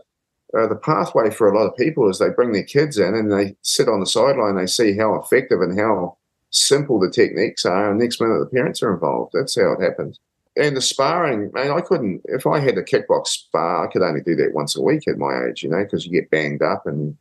uh, 0.58 0.68
the 0.68 0.76
pathway 0.76 1.30
for 1.30 1.48
a 1.48 1.58
lot 1.58 1.68
of 1.68 1.76
people 1.76 2.10
is 2.10 2.20
they 2.20 2.30
bring 2.30 2.52
their 2.52 2.64
kids 2.64 2.98
in 2.98 3.14
and 3.14 3.32
they 3.32 3.56
sit 3.62 3.88
on 3.88 4.00
the 4.00 4.06
sideline, 4.06 4.56
they 4.56 4.66
see 4.66 4.96
how 4.98 5.16
effective 5.16 5.62
and 5.62 5.78
how 5.78 6.18
simple 6.52 7.00
the 7.00 7.10
techniques 7.10 7.66
are, 7.66 7.90
and 7.90 8.00
next 8.00 8.22
minute 8.22 8.40
the 8.40 8.56
parents 8.56 8.82
are 8.84 8.94
involved. 8.94 9.32
That's 9.34 9.60
how 9.60 9.74
it 9.74 9.82
happens. 9.82 10.20
And 10.56 10.78
the 10.78 10.82
sparring, 10.82 11.52
man, 11.54 11.72
I 11.72 11.82
couldn't. 11.82 12.22
If 12.26 12.46
I 12.46 12.60
had 12.60 12.78
a 12.78 12.84
kickbox 12.84 13.28
spar, 13.28 13.88
I 13.88 13.92
could 13.92 14.04
only 14.04 14.22
do 14.22 14.36
that 14.36 14.54
once 14.54 14.76
a 14.76 14.82
week 14.82 15.08
at 15.08 15.18
my 15.18 15.48
age, 15.48 15.64
you 15.64 15.70
know, 15.70 15.84
because 15.84 16.06
you 16.06 16.12
get 16.12 16.30
banged 16.30 16.62
up. 16.62 16.86
And 16.86 17.18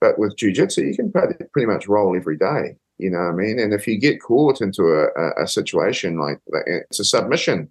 but 0.00 0.18
with 0.18 0.36
jujitsu, 0.36 0.88
you 0.88 0.94
can 0.94 1.12
pretty 1.12 1.66
much 1.66 1.86
roll 1.86 2.16
every 2.16 2.36
day. 2.36 2.76
You 2.98 3.10
know 3.10 3.18
what 3.18 3.28
I 3.28 3.32
mean? 3.32 3.58
And 3.58 3.72
if 3.72 3.86
you 3.86 3.98
get 3.98 4.20
caught 4.20 4.60
into 4.60 4.82
a, 4.84 5.06
a, 5.16 5.44
a 5.44 5.46
situation 5.46 6.18
like 6.18 6.38
that, 6.48 6.64
it's 6.66 7.00
a 7.00 7.04
submission. 7.04 7.70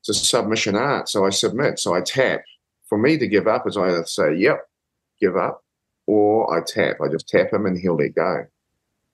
It's 0.00 0.08
a 0.08 0.14
submission 0.14 0.76
art. 0.76 1.08
So 1.08 1.26
I 1.26 1.30
submit. 1.30 1.78
So 1.78 1.94
I 1.94 2.00
tap. 2.00 2.42
For 2.86 2.98
me 2.98 3.16
to 3.18 3.28
give 3.28 3.46
up 3.46 3.68
is 3.68 3.76
either 3.76 4.04
say, 4.04 4.34
"Yep, 4.34 4.66
give 5.20 5.36
up," 5.36 5.62
or 6.06 6.52
I 6.56 6.62
tap. 6.66 6.96
I 7.00 7.08
just 7.08 7.28
tap 7.28 7.52
him 7.52 7.66
and 7.66 7.78
he'll 7.78 7.96
let 7.96 8.14
go. 8.14 8.46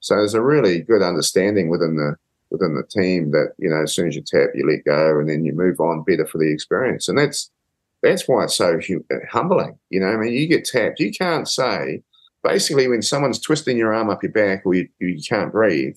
So 0.01 0.17
there's 0.17 0.35
a 0.35 0.43
really 0.43 0.81
good 0.81 1.03
understanding 1.03 1.69
within 1.69 1.97
the 1.97 2.17
within 2.51 2.75
the 2.75 2.85
team 2.85 3.33
that 3.33 3.53
you 3.59 3.69
know 3.69 3.83
as 3.83 3.95
soon 3.95 4.09
as 4.09 4.17
you 4.17 4.23
tap, 4.23 4.51
you 4.55 4.67
let 4.67 4.85
go, 4.85 5.19
and 5.19 5.29
then 5.29 5.45
you 5.45 5.53
move 5.53 5.81
on 5.81 6.05
better 6.05 6.27
for 6.27 6.39
the 6.39 6.51
experience. 6.51 7.09
And 7.09 7.19
that's 7.19 7.51
that's 8.03 8.29
why 8.29 8.45
it's 8.45 8.57
so 8.57 8.81
humbling. 9.31 9.79
You 9.91 10.01
know, 10.01 10.07
I 10.07 10.17
mean, 10.17 10.33
you 10.33 10.47
get 10.47 10.65
tapped, 10.65 11.01
you 11.01 11.13
can't 11.13 11.49
say 11.49 12.03
basically 12.47 12.89
when 12.89 13.03
someone's 13.03 13.41
twisting 13.41 13.77
your 13.77 13.95
arm 13.95 14.11
up 14.11 14.23
your 14.23 14.33
back 14.33 14.63
or 14.65 14.75
you, 14.75 14.89
you 14.99 15.21
can't 15.27 15.53
breathe, 15.53 15.97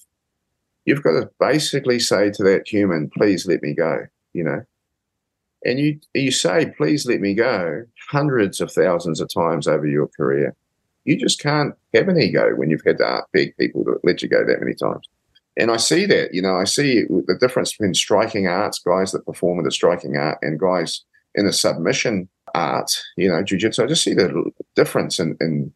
you've 0.86 1.04
got 1.04 1.12
to 1.12 1.30
basically 1.40 2.00
say 2.00 2.32
to 2.32 2.44
that 2.44 2.68
human, 2.68 3.10
"Please 3.10 3.46
let 3.46 3.62
me 3.62 3.74
go." 3.74 4.08
You 4.34 4.44
know, 4.44 4.66
and 5.66 5.80
you 5.80 6.00
you 6.14 6.32
say, 6.32 6.74
"Please 6.78 7.06
let 7.06 7.22
me 7.22 7.34
go" 7.34 7.84
hundreds 8.10 8.62
of 8.62 8.72
thousands 8.72 9.20
of 9.22 9.34
times 9.34 9.68
over 9.68 9.86
your 9.86 10.08
career 10.08 10.56
you 11.10 11.18
just 11.18 11.42
can't 11.42 11.74
have 11.94 12.08
an 12.08 12.20
ego 12.20 12.56
when 12.56 12.70
you've 12.70 12.84
had 12.86 13.00
to 13.00 13.24
beg 13.34 13.58
people 13.58 13.84
to 13.84 14.00
let 14.04 14.22
you 14.22 14.30
go 14.30 14.46
that 14.46 14.60
many 14.60 14.76
times. 14.76 15.08
And 15.58 15.72
I 15.72 15.78
see 15.78 16.06
that, 16.06 16.36
you 16.36 16.42
know, 16.42 16.56
I 16.56 16.66
see 16.66 17.04
the 17.04 17.38
difference 17.40 17.72
between 17.72 17.96
striking 17.96 18.48
arts, 18.48 18.78
guys 18.80 19.12
that 19.12 19.26
perform 19.26 19.58
with 19.58 19.66
a 19.66 19.72
striking 19.72 20.18
art, 20.18 20.38
and 20.44 20.60
guys 20.60 21.04
in 21.34 21.48
a 21.48 21.52
submission 21.52 22.30
art, 22.54 22.92
you 23.18 23.28
know, 23.28 23.44
jujitsu. 23.44 23.84
I 23.84 23.88
just 23.88 24.04
see 24.04 24.14
the 24.14 24.52
difference 24.76 25.20
in, 25.20 25.36
in 25.42 25.74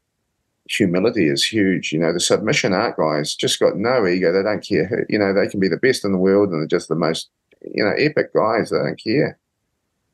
humility 0.76 1.28
is 1.28 1.44
huge. 1.44 1.92
You 1.92 2.00
know, 2.00 2.14
the 2.14 2.20
submission 2.20 2.74
art 2.74 2.98
guys 2.98 3.36
just 3.36 3.60
got 3.60 3.78
no 3.78 4.06
ego. 4.08 4.32
They 4.32 4.44
don't 4.44 4.66
care. 4.66 4.86
Who, 4.88 4.98
you 5.10 5.20
know, 5.20 5.34
they 5.34 5.48
can 5.48 5.60
be 5.60 5.68
the 5.68 5.78
best 5.78 6.06
in 6.06 6.12
the 6.12 6.18
world 6.18 6.50
and 6.50 6.62
they're 6.62 6.80
just 6.80 6.90
the 6.90 6.96
most, 6.96 7.30
you 7.62 7.84
know, 7.84 7.94
epic 7.98 8.34
guys. 8.34 8.70
They 8.70 8.78
don't 8.78 9.02
care. 9.02 9.38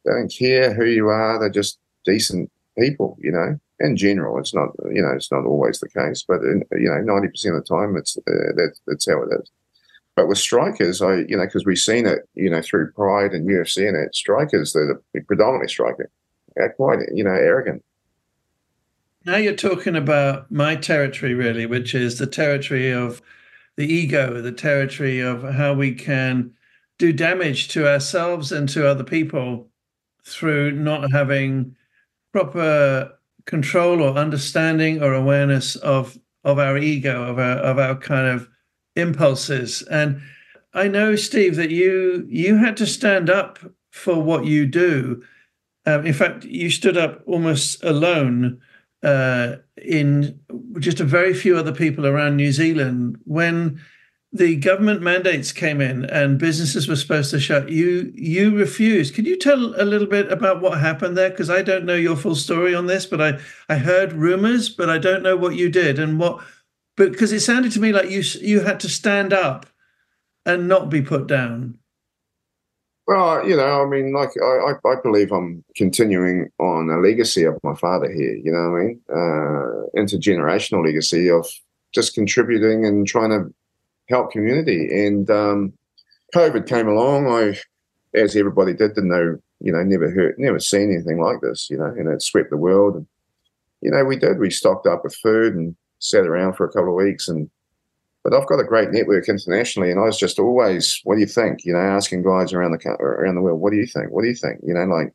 They 0.05 0.11
don't 0.11 0.33
care 0.33 0.73
who 0.73 0.85
you 0.85 1.07
are. 1.07 1.39
They're 1.39 1.49
just 1.49 1.79
decent 2.05 2.51
people, 2.77 3.17
you 3.19 3.31
know 3.31 3.59
in 3.79 3.95
general, 3.95 4.37
it's 4.39 4.53
not 4.53 4.69
you 4.91 5.01
know 5.01 5.11
it's 5.15 5.31
not 5.31 5.45
always 5.45 5.79
the 5.79 5.89
case, 5.89 6.23
but 6.27 6.41
in, 6.41 6.63
you 6.71 6.89
know 6.89 6.99
ninety 7.01 7.29
percent 7.29 7.55
of 7.55 7.65
the 7.65 7.75
time 7.75 7.95
it's 7.95 8.17
uh, 8.17 8.53
that, 8.55 8.75
that's 8.87 9.09
how 9.09 9.21
it 9.23 9.29
is. 9.41 9.51
But 10.15 10.27
with 10.27 10.37
strikers, 10.37 11.01
I 11.01 11.23
you 11.27 11.37
know 11.37 11.45
because 11.45 11.65
we've 11.65 11.77
seen 11.77 12.05
it 12.05 12.27
you 12.35 12.49
know 12.49 12.61
through 12.61 12.91
Pride 12.91 13.31
and 13.31 13.49
UFC 13.49 13.87
and 13.87 13.95
it 13.95 14.13
strikers 14.15 14.73
that 14.73 14.99
are 15.15 15.21
predominantly 15.27 15.69
striking 15.69 16.07
are 16.57 16.73
quite 16.73 16.99
you 17.13 17.23
know 17.23 17.31
arrogant. 17.31 17.83
Now 19.29 19.35
you're 19.37 19.53
talking 19.53 19.95
about 19.95 20.51
my 20.51 20.75
territory 20.75 21.35
really, 21.35 21.67
which 21.67 21.93
is 21.93 22.17
the 22.17 22.25
territory 22.25 22.89
of 22.91 23.21
the 23.77 23.85
ego, 23.85 24.41
the 24.41 24.51
territory 24.51 25.19
of 25.19 25.43
how 25.43 25.75
we 25.75 25.93
can 25.93 26.51
do 26.97 27.13
damage 27.13 27.67
to 27.69 27.87
ourselves 27.87 28.51
and 28.51 28.67
to 28.69 28.87
other 28.87 29.03
people 29.03 29.69
through 30.25 30.71
not 30.71 31.11
having 31.11 31.75
proper 32.33 33.13
control 33.45 34.01
or 34.01 34.17
understanding 34.17 35.03
or 35.03 35.13
awareness 35.13 35.75
of 35.75 36.17
of 36.43 36.57
our 36.57 36.79
ego, 36.79 37.21
of 37.21 37.37
our 37.37 37.57
of 37.59 37.77
our 37.77 37.95
kind 37.97 38.25
of 38.27 38.49
impulses. 38.95 39.83
And 39.91 40.21
I 40.73 40.87
know, 40.87 41.15
Steve, 41.15 41.55
that 41.57 41.69
you 41.69 42.25
you 42.27 42.57
had 42.57 42.77
to 42.77 42.87
stand 42.87 43.29
up 43.29 43.59
for 43.91 44.23
what 44.23 44.45
you 44.45 44.65
do 44.65 45.23
Um, 45.85 46.05
in 46.05 46.13
fact, 46.13 46.45
you 46.45 46.69
stood 46.69 46.97
up 46.97 47.21
almost 47.25 47.83
alone 47.83 48.61
uh, 49.03 49.55
in 49.77 50.39
just 50.79 50.99
a 50.99 51.05
very 51.05 51.33
few 51.33 51.57
other 51.57 51.71
people 51.71 52.05
around 52.05 52.35
New 52.35 52.51
Zealand 52.51 53.17
when 53.25 53.79
the 54.31 54.57
government 54.57 55.01
mandates 55.01 55.51
came 55.51 55.81
in 55.81 56.05
and 56.05 56.37
businesses 56.37 56.87
were 56.87 56.95
supposed 56.95 57.31
to 57.31 57.39
shut. 57.39 57.69
You 57.69 58.11
you 58.13 58.55
refused. 58.55 59.15
Could 59.15 59.25
you 59.25 59.37
tell 59.37 59.73
a 59.81 59.85
little 59.85 60.07
bit 60.07 60.31
about 60.31 60.61
what 60.61 60.79
happened 60.79 61.17
there? 61.17 61.31
Because 61.31 61.49
I 61.49 61.61
don't 61.63 61.85
know 61.85 61.95
your 61.95 62.15
full 62.15 62.35
story 62.35 62.75
on 62.75 62.85
this, 62.85 63.05
but 63.05 63.21
I 63.21 63.39
I 63.67 63.77
heard 63.77 64.13
rumors, 64.13 64.69
but 64.69 64.89
I 64.89 64.99
don't 64.99 65.23
know 65.23 65.35
what 65.35 65.55
you 65.55 65.69
did 65.69 65.97
and 65.97 66.19
what. 66.19 66.43
Because 66.95 67.31
it 67.31 67.39
sounded 67.39 67.71
to 67.71 67.79
me 67.79 67.91
like 67.91 68.09
you 68.09 68.21
you 68.41 68.59
had 68.59 68.79
to 68.81 68.89
stand 68.89 69.33
up 69.33 69.65
and 70.45 70.67
not 70.67 70.89
be 70.89 71.01
put 71.01 71.25
down. 71.25 71.79
Well, 73.09 73.43
you 73.49 73.57
know, 73.57 73.81
I 73.81 73.85
mean, 73.87 74.13
like 74.13 74.29
I, 74.39 74.73
I 74.87 74.95
believe 75.01 75.31
I'm 75.31 75.63
continuing 75.75 76.51
on 76.59 76.91
a 76.91 76.99
legacy 76.99 77.43
of 77.43 77.57
my 77.63 77.73
father 77.73 78.05
here. 78.05 78.35
You 78.35 78.51
know 78.51 78.69
what 78.69 78.77
I 78.77 78.83
mean? 78.83 79.01
Uh, 79.09 79.99
intergenerational 79.99 80.85
legacy 80.85 81.27
of 81.27 81.47
just 81.91 82.13
contributing 82.13 82.85
and 82.85 83.07
trying 83.07 83.31
to 83.31 83.51
help 84.09 84.31
community. 84.31 85.07
And 85.07 85.27
um, 85.31 85.73
COVID 86.35 86.69
came 86.69 86.87
along. 86.87 87.25
I, 87.25 87.57
as 88.13 88.35
everybody 88.35 88.73
did, 88.73 88.93
didn't 88.93 89.09
know, 89.09 89.39
you 89.59 89.71
know, 89.71 89.81
never 89.81 90.11
heard, 90.11 90.35
never 90.37 90.59
seen 90.59 90.93
anything 90.93 91.19
like 91.19 91.41
this. 91.41 91.67
You 91.71 91.77
know, 91.77 91.85
and 91.85 92.07
it 92.09 92.21
swept 92.21 92.51
the 92.51 92.57
world. 92.57 92.93
And 92.93 93.07
you 93.81 93.89
know, 93.89 94.05
we 94.05 94.17
did. 94.17 94.37
We 94.37 94.51
stocked 94.51 94.85
up 94.85 95.03
with 95.03 95.15
food 95.15 95.55
and 95.55 95.75
sat 95.97 96.27
around 96.27 96.57
for 96.57 96.65
a 96.67 96.71
couple 96.71 96.89
of 96.89 97.03
weeks. 97.03 97.27
And 97.27 97.49
but 98.23 98.33
I've 98.33 98.47
got 98.47 98.59
a 98.59 98.65
great 98.65 98.91
network 98.91 99.29
internationally, 99.29 99.91
and 99.91 99.99
I 99.99 100.03
was 100.03 100.17
just 100.17 100.39
always, 100.39 100.99
what 101.03 101.15
do 101.15 101.21
you 101.21 101.27
think? 101.27 101.65
You 101.65 101.73
know, 101.73 101.79
asking 101.79 102.23
guys 102.23 102.53
around 102.53 102.71
the 102.71 102.89
around 102.99 103.35
the 103.35 103.41
world, 103.41 103.61
what 103.61 103.71
do 103.71 103.77
you 103.77 103.85
think? 103.85 104.11
What 104.11 104.23
do 104.23 104.27
you 104.27 104.35
think? 104.35 104.59
You 104.65 104.73
know, 104.73 104.85
like 104.85 105.13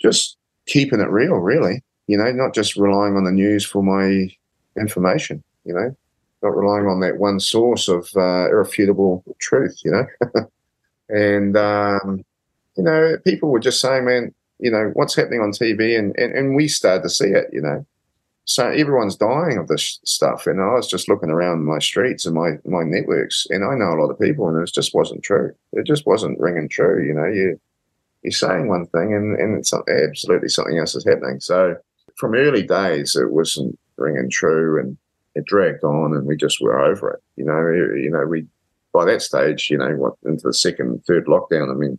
just 0.00 0.36
keeping 0.66 1.00
it 1.00 1.10
real, 1.10 1.36
really. 1.36 1.82
You 2.06 2.18
know, 2.18 2.30
not 2.32 2.54
just 2.54 2.76
relying 2.76 3.16
on 3.16 3.24
the 3.24 3.30
news 3.30 3.64
for 3.64 3.82
my 3.82 4.30
information. 4.80 5.42
You 5.64 5.74
know, 5.74 5.96
not 6.42 6.56
relying 6.56 6.86
on 6.86 7.00
that 7.00 7.18
one 7.18 7.40
source 7.40 7.88
of 7.88 8.08
uh, 8.16 8.48
irrefutable 8.48 9.24
truth, 9.38 9.80
you 9.84 9.90
know. 9.90 10.06
and, 11.08 11.56
um, 11.56 12.24
you 12.76 12.84
know, 12.84 13.16
people 13.24 13.50
were 13.50 13.60
just 13.60 13.80
saying, 13.80 14.04
man, 14.04 14.34
you 14.58 14.70
know, 14.70 14.90
what's 14.94 15.14
happening 15.14 15.40
on 15.40 15.52
TV? 15.52 15.98
And, 15.98 16.16
and, 16.18 16.32
and 16.36 16.54
we 16.54 16.68
started 16.68 17.02
to 17.02 17.10
see 17.10 17.28
it, 17.28 17.48
you 17.52 17.60
know. 17.60 17.84
So 18.48 18.70
everyone's 18.70 19.16
dying 19.16 19.58
of 19.58 19.68
this 19.68 20.00
stuff. 20.04 20.46
And 20.46 20.60
I 20.60 20.74
was 20.74 20.88
just 20.88 21.08
looking 21.08 21.30
around 21.30 21.66
my 21.66 21.78
streets 21.78 22.24
and 22.24 22.34
my, 22.34 22.52
my 22.64 22.82
networks, 22.82 23.46
and 23.50 23.62
I 23.62 23.74
know 23.74 23.92
a 23.92 24.00
lot 24.00 24.10
of 24.10 24.18
people, 24.18 24.48
and 24.48 24.66
it 24.66 24.72
just 24.72 24.94
wasn't 24.94 25.22
true. 25.22 25.52
It 25.74 25.86
just 25.86 26.06
wasn't 26.06 26.40
ringing 26.40 26.68
true, 26.68 27.06
you 27.06 27.12
know. 27.12 27.26
You, 27.26 27.60
you're 28.22 28.32
saying 28.32 28.68
one 28.68 28.86
thing, 28.86 29.12
and, 29.14 29.38
and 29.38 29.58
it's 29.58 29.72
absolutely 29.72 30.48
something 30.48 30.78
else 30.78 30.94
is 30.94 31.06
happening. 31.06 31.40
So 31.40 31.76
from 32.16 32.34
early 32.34 32.62
days, 32.62 33.16
it 33.16 33.30
wasn't 33.30 33.78
ringing 33.96 34.30
true. 34.30 34.80
And, 34.80 34.96
it 35.38 35.44
dragged 35.44 35.84
on 35.84 36.14
and 36.14 36.26
we 36.26 36.36
just 36.36 36.60
were 36.60 36.80
over 36.80 37.10
it. 37.10 37.22
You 37.36 37.44
know, 37.44 37.70
you 37.96 38.10
know, 38.10 38.26
we 38.26 38.46
by 38.92 39.04
that 39.04 39.22
stage, 39.22 39.70
you 39.70 39.78
know, 39.78 39.94
what 39.94 40.14
into 40.24 40.48
the 40.48 40.54
second, 40.54 41.04
third 41.06 41.26
lockdown. 41.26 41.70
I 41.70 41.74
mean, 41.74 41.98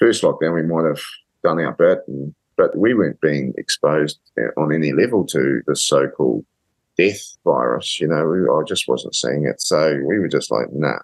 first 0.00 0.22
lockdown 0.22 0.54
we 0.54 0.62
might 0.62 0.86
have 0.86 1.02
done 1.42 1.60
our 1.60 1.72
bit, 1.72 1.98
and, 2.08 2.34
but 2.56 2.76
we 2.76 2.94
weren't 2.94 3.20
being 3.20 3.52
exposed 3.56 4.18
on 4.56 4.72
any 4.72 4.92
level 4.92 5.26
to 5.26 5.62
the 5.66 5.76
so-called 5.76 6.44
death 6.96 7.36
virus. 7.44 8.00
You 8.00 8.08
know, 8.08 8.26
we, 8.26 8.48
I 8.48 8.62
just 8.66 8.88
wasn't 8.88 9.14
seeing 9.14 9.46
it, 9.46 9.60
so 9.60 10.00
we 10.06 10.18
were 10.18 10.28
just 10.28 10.50
like, 10.50 10.72
nah. 10.72 10.98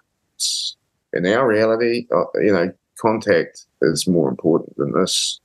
In 1.13 1.25
our 1.27 1.47
reality, 1.47 2.07
uh, 2.15 2.23
you 2.35 2.53
know, 2.53 2.71
contact 2.99 3.65
is 3.81 4.07
more 4.07 4.29
important 4.29 4.75
than 4.77 4.93
this 4.93 5.39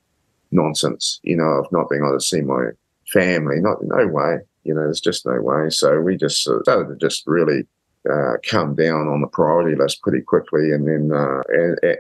nonsense. 0.52 1.20
You 1.22 1.36
know, 1.36 1.44
of 1.44 1.66
not 1.72 1.90
being 1.90 2.02
able 2.02 2.16
to 2.16 2.24
see 2.24 2.40
my 2.40 2.70
family. 3.12 3.56
Not 3.60 3.78
no 3.82 4.06
way. 4.06 4.38
You 4.64 4.74
know, 4.74 4.82
there's 4.82 5.00
just 5.00 5.26
no 5.26 5.40
way. 5.40 5.70
So 5.70 6.00
we 6.00 6.16
just 6.16 6.40
started 6.40 6.88
to 6.88 6.96
just 6.96 7.24
really 7.26 7.66
uh, 8.10 8.36
come 8.48 8.74
down 8.74 9.08
on 9.08 9.20
the 9.20 9.26
priority 9.26 9.76
list 9.76 10.02
pretty 10.02 10.22
quickly. 10.22 10.70
And 10.72 10.86
then 10.86 11.10
uh, 11.16 11.42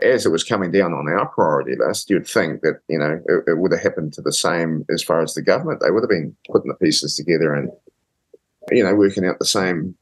as 0.02 0.26
it 0.26 0.30
was 0.30 0.44
coming 0.44 0.70
down 0.70 0.92
on 0.92 1.08
our 1.08 1.26
priority 1.26 1.76
list, 1.76 2.10
you'd 2.10 2.26
think 2.26 2.62
that, 2.62 2.80
you 2.88 2.98
know, 2.98 3.20
it, 3.26 3.50
it, 3.50 3.58
would 3.58 3.72
have 3.72 3.82
happened 3.82 4.12
to 4.14 4.22
the 4.22 4.32
same 4.32 4.84
as 4.90 5.02
far 5.02 5.22
as 5.22 5.34
the 5.34 5.42
government. 5.42 5.80
They 5.80 5.90
would 5.90 6.02
have 6.02 6.10
been 6.10 6.36
putting 6.50 6.68
the 6.68 6.74
pieces 6.76 7.16
together 7.16 7.54
and, 7.54 7.70
you 8.70 8.84
know, 8.84 8.94
working 8.94 9.26
out 9.26 9.38
the 9.38 9.46
same, 9.46 9.96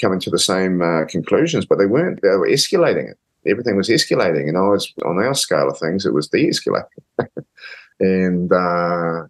coming 0.00 0.20
to 0.20 0.30
the 0.30 0.38
same 0.38 0.82
uh, 0.82 1.04
conclusions, 1.06 1.66
but 1.66 1.78
they 1.78 1.86
weren't. 1.86 2.22
They 2.22 2.28
were 2.28 2.48
escalating 2.48 3.10
it. 3.10 3.18
Everything 3.46 3.76
was 3.76 3.88
escalating. 3.88 4.48
And 4.48 4.56
I 4.56 4.62
was, 4.62 4.92
on 5.04 5.18
our 5.18 5.34
scale 5.34 5.70
of 5.70 5.78
things, 5.78 6.04
it 6.06 6.14
was 6.14 6.28
de 6.28 6.48
escalating. 6.48 6.86
and, 8.00 8.52
uh, 8.52 9.26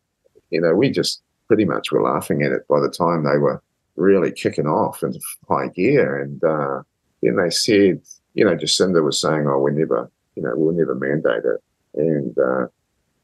you 0.51 0.61
know, 0.61 0.75
we 0.75 0.91
just 0.91 1.23
pretty 1.49 1.65
much 1.65 1.93
were 1.93 2.03
laughing 2.03 2.43
at 2.43 2.53
it 2.53 2.67
by 2.69 2.81
the 2.81 2.91
time 2.91 3.25
they 3.25 3.39
were 3.39 3.63
really 3.97 4.32
kicking 4.32 4.66
off 4.66 5.03
into 5.03 5.20
high 5.49 5.68
gear. 5.68 6.20
And 6.20 6.42
uh, 6.44 6.82
then 7.22 7.36
they 7.36 7.51
said, 7.51 8.01
you 8.34 8.44
know, 8.44 8.57
Jacinda 8.57 9.03
was 9.03 9.20
saying, 9.20 9.47
oh, 9.49 9.59
we 9.59 9.72
never, 9.72 10.11
you 10.34 10.42
know, 10.42 10.53
we'll 10.55 10.74
never 10.74 10.94
mandate 10.94 11.44
it. 11.44 11.62
And, 11.94 12.36
uh, 12.38 12.66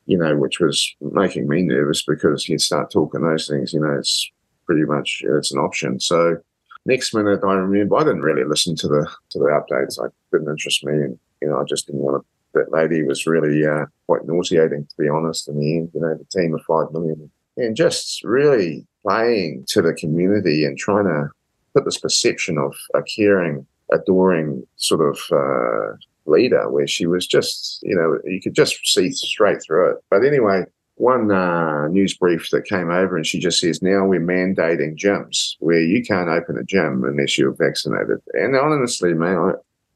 you 0.06 0.18
know, 0.18 0.36
which 0.36 0.60
was 0.60 0.94
making 1.00 1.48
me 1.48 1.62
nervous 1.62 2.04
because 2.04 2.48
you 2.48 2.58
start 2.58 2.90
talking 2.90 3.22
those 3.22 3.48
things, 3.48 3.72
you 3.72 3.80
know, 3.80 3.96
it's 3.98 4.30
pretty 4.66 4.84
much, 4.84 5.22
it's 5.24 5.52
an 5.52 5.60
option. 5.60 6.00
So 6.00 6.38
next 6.86 7.14
minute 7.14 7.40
I 7.44 7.52
remember, 7.54 7.96
I 7.96 8.04
didn't 8.04 8.22
really 8.22 8.44
listen 8.44 8.74
to 8.76 8.88
the, 8.88 9.08
to 9.30 9.38
the 9.38 9.44
updates. 9.46 10.02
I 10.02 10.08
didn't 10.32 10.50
interest 10.50 10.84
me. 10.84 10.94
And, 10.94 11.18
you 11.40 11.48
know, 11.48 11.60
I 11.60 11.64
just 11.64 11.86
didn't 11.86 12.00
want 12.00 12.22
to, 12.22 12.28
that 12.54 12.72
lady 12.72 13.02
was 13.02 13.26
really 13.26 13.64
uh, 13.66 13.86
quite 14.06 14.26
nauseating, 14.26 14.86
to 14.86 14.94
be 14.98 15.08
honest, 15.08 15.48
in 15.48 15.58
the 15.58 15.76
end, 15.76 15.90
you 15.94 16.00
know, 16.00 16.14
the 16.14 16.24
team 16.40 16.54
of 16.54 16.62
5 16.62 16.92
million 16.92 17.30
and 17.56 17.76
just 17.76 18.22
really 18.24 18.86
playing 19.03 19.64
to 19.68 19.82
the 19.82 19.94
community 19.94 20.64
and 20.64 20.78
trying 20.78 21.05
to 21.05 21.28
put 21.74 21.84
this 21.84 21.98
perception 21.98 22.59
of 22.59 22.74
a 22.94 23.03
caring, 23.03 23.66
adoring 23.92 24.66
sort 24.76 25.00
of 25.00 25.18
uh, 25.32 25.96
leader 26.26 26.70
where 26.70 26.86
she 26.86 27.07
was 27.07 27.26
just, 27.26 27.80
you 27.82 27.94
know, 27.94 28.18
you 28.24 28.40
could 28.40 28.55
just 28.55 28.78
see 28.86 29.11
straight 29.11 29.62
through 29.62 29.90
it. 29.90 29.96
But 30.11 30.24
anyway, 30.24 30.64
one 30.96 31.30
uh, 31.32 31.88
news 31.88 32.16
brief 32.16 32.50
that 32.50 32.64
came 32.66 32.90
over 32.90 33.16
and 33.16 33.26
she 33.26 33.38
just 33.38 33.59
says, 33.59 33.82
now 33.82 34.05
we're 34.05 34.20
mandating 34.20 34.96
gyms 34.96 35.57
where 35.59 35.80
you 35.80 36.05
can't 36.05 36.28
open 36.28 36.59
a 36.59 36.64
gym 36.64 37.05
unless 37.05 37.38
you're 37.38 37.53
vaccinated. 37.53 38.18
And 38.34 38.57
honestly, 38.57 39.14
man, 39.14 39.36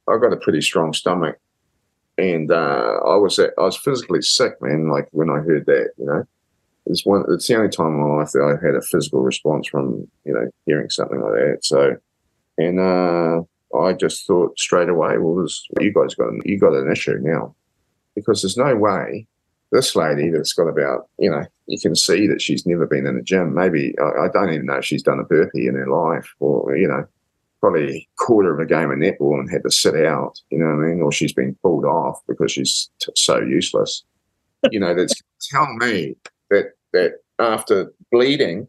I, 0.09 0.13
I 0.13 0.19
got 0.19 0.33
a 0.33 0.39
pretty 0.39 0.63
strong 0.63 0.93
stomach. 0.93 1.39
And 2.19 2.51
uh, 2.51 3.01
I 3.05 3.17
was 3.17 3.39
I 3.39 3.51
was 3.59 3.77
physically 3.77 4.23
sick, 4.23 4.55
man. 4.63 4.89
Like 4.89 5.07
when 5.11 5.29
I 5.29 5.41
heard 5.41 5.67
that, 5.67 5.91
you 5.99 6.07
know, 6.07 6.25
it's 6.87 7.05
one. 7.05 7.25
It's 7.29 7.47
the 7.47 7.57
only 7.57 7.69
time 7.69 7.89
in 7.89 8.01
my 8.01 8.17
life 8.17 8.33
that 8.33 8.43
I 8.43 8.65
had 8.65 8.75
a 8.75 8.83
physical 8.83 9.21
response 9.21 9.69
from 9.69 10.09
you 10.25 10.33
know 10.33 10.49
hearing 10.67 10.91
something 10.91 11.21
like 11.21 11.33
that. 11.33 11.59
So, 11.63 11.97
and 12.59 12.81
uh, 12.81 13.43
I 13.77 13.93
just 13.93 14.27
thought 14.27 14.59
straight 14.59 14.89
away, 14.89 15.19
well, 15.19 15.43
this, 15.43 15.67
you 15.81 15.93
guys 15.93 16.15
got 16.15 16.33
you 16.45 16.59
got 16.59 16.75
an 16.75 16.91
issue 16.91 17.19
now, 17.21 17.55
because 18.15 18.43
there's 18.43 18.57
no 18.57 18.77
way 18.77 19.27
this 19.73 19.97
lady 19.97 20.31
that's 20.31 20.53
got 20.53 20.69
about 20.69 21.09
you 21.19 21.31
know 21.31 21.45
you 21.67 21.79
can 21.81 21.97
see 21.97 22.27
that 22.29 22.41
she's 22.41 22.67
never 22.67 22.87
been 22.87 23.07
in 23.07 23.17
a 23.17 23.23
gym. 23.23 23.55
Maybe 23.55 23.95
I, 24.01 24.27
I 24.27 24.29
don't 24.33 24.53
even 24.53 24.67
know 24.67 24.79
if 24.79 24.85
she's 24.85 25.03
done 25.03 25.19
a 25.19 25.25
burpee 25.25 25.67
in 25.67 25.75
her 25.75 25.89
life, 25.89 26.35
or 26.41 26.77
you 26.77 26.89
know 26.89 27.05
probably 27.61 28.09
quarter 28.19 28.55
of 28.55 28.61
a 28.61 28.67
game 28.67 28.91
of 28.91 28.99
netball 28.99 29.41
and 29.41 29.51
had 29.51 29.63
to 29.63 29.71
sit 29.71 29.97
out, 30.05 30.39
you 30.51 30.59
know 30.59 30.67
what 30.67 30.85
I 30.85 30.89
mean? 30.89 31.01
Or 31.01 31.11
she's 31.11 31.33
been 31.33 31.57
pulled 31.63 31.85
off 31.85 32.21
because 32.29 32.53
she's 32.53 32.91
t- 33.01 33.11
so 33.17 33.41
useless. 33.41 34.05
You 34.71 34.79
know, 34.79 34.95
that's 34.95 35.15
tell 35.51 35.73
me 35.75 36.17
that 36.51 36.73
that 36.93 37.15
after 37.39 37.93
bleeding, 38.11 38.69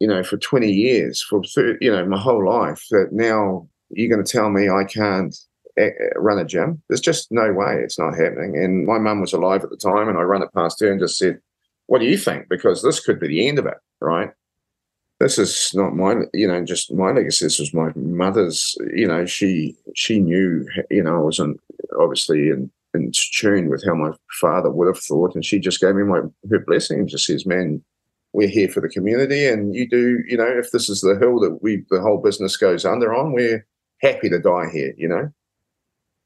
you 0.00 0.08
know, 0.08 0.22
for 0.22 0.36
20 0.36 0.70
years, 0.70 1.22
for 1.22 1.42
you 1.80 1.90
know, 1.90 2.04
my 2.06 2.18
whole 2.18 2.46
life, 2.46 2.84
that 2.90 3.08
now 3.12 3.68
you're 3.90 4.14
going 4.14 4.24
to 4.24 4.30
tell 4.30 4.50
me 4.50 4.68
I 4.68 4.84
can't 4.84 5.34
eh, 5.78 5.84
eh, 5.84 6.08
run 6.16 6.38
a 6.38 6.44
gym? 6.44 6.82
There's 6.88 7.00
just 7.00 7.30
no 7.30 7.52
way 7.52 7.76
it's 7.76 7.98
not 7.98 8.16
happening. 8.16 8.56
And 8.56 8.86
my 8.86 8.98
mum 8.98 9.20
was 9.20 9.32
alive 9.32 9.62
at 9.62 9.70
the 9.70 9.76
time, 9.76 10.08
and 10.08 10.18
I 10.18 10.22
run 10.22 10.42
it 10.42 10.52
past 10.54 10.80
her 10.80 10.90
and 10.90 11.00
just 11.00 11.18
said, 11.18 11.40
"What 11.86 12.00
do 12.00 12.06
you 12.06 12.18
think?" 12.18 12.48
Because 12.48 12.82
this 12.82 13.00
could 13.00 13.20
be 13.20 13.28
the 13.28 13.48
end 13.48 13.58
of 13.58 13.66
it, 13.66 13.78
right? 14.00 14.30
This 15.20 15.38
is 15.38 15.70
not 15.72 15.94
my, 15.94 16.22
you 16.34 16.48
know, 16.48 16.64
just 16.64 16.92
my 16.92 17.12
legacy. 17.12 17.46
This 17.46 17.60
was 17.60 17.72
my 17.72 17.92
mother's. 17.94 18.76
You 18.92 19.06
know, 19.06 19.24
she 19.24 19.76
she 19.94 20.18
knew, 20.18 20.66
you 20.90 21.02
know, 21.02 21.16
I 21.16 21.24
was 21.24 21.38
in, 21.38 21.58
obviously 21.98 22.48
in 22.48 22.70
in 22.94 23.12
tune 23.32 23.68
with 23.68 23.84
how 23.84 23.94
my 23.94 24.12
father 24.40 24.70
would 24.70 24.86
have 24.86 25.02
thought. 25.02 25.34
And 25.34 25.44
she 25.44 25.58
just 25.58 25.80
gave 25.80 25.94
me 25.94 26.02
my 26.02 26.20
her 26.50 26.58
blessing 26.60 27.00
and 27.00 27.08
just 27.08 27.26
says, 27.26 27.46
Man, 27.46 27.82
we're 28.32 28.48
here 28.48 28.68
for 28.68 28.80
the 28.80 28.88
community 28.88 29.46
and 29.46 29.74
you 29.74 29.88
do, 29.88 30.22
you 30.26 30.36
know, 30.36 30.48
if 30.48 30.70
this 30.70 30.88
is 30.88 31.00
the 31.00 31.18
hill 31.18 31.38
that 31.40 31.58
we 31.62 31.84
the 31.90 32.00
whole 32.00 32.18
business 32.18 32.56
goes 32.56 32.84
under 32.84 33.14
on, 33.14 33.32
we're 33.32 33.66
happy 34.00 34.28
to 34.28 34.38
die 34.38 34.68
here, 34.72 34.94
you 34.96 35.08
know. 35.08 35.30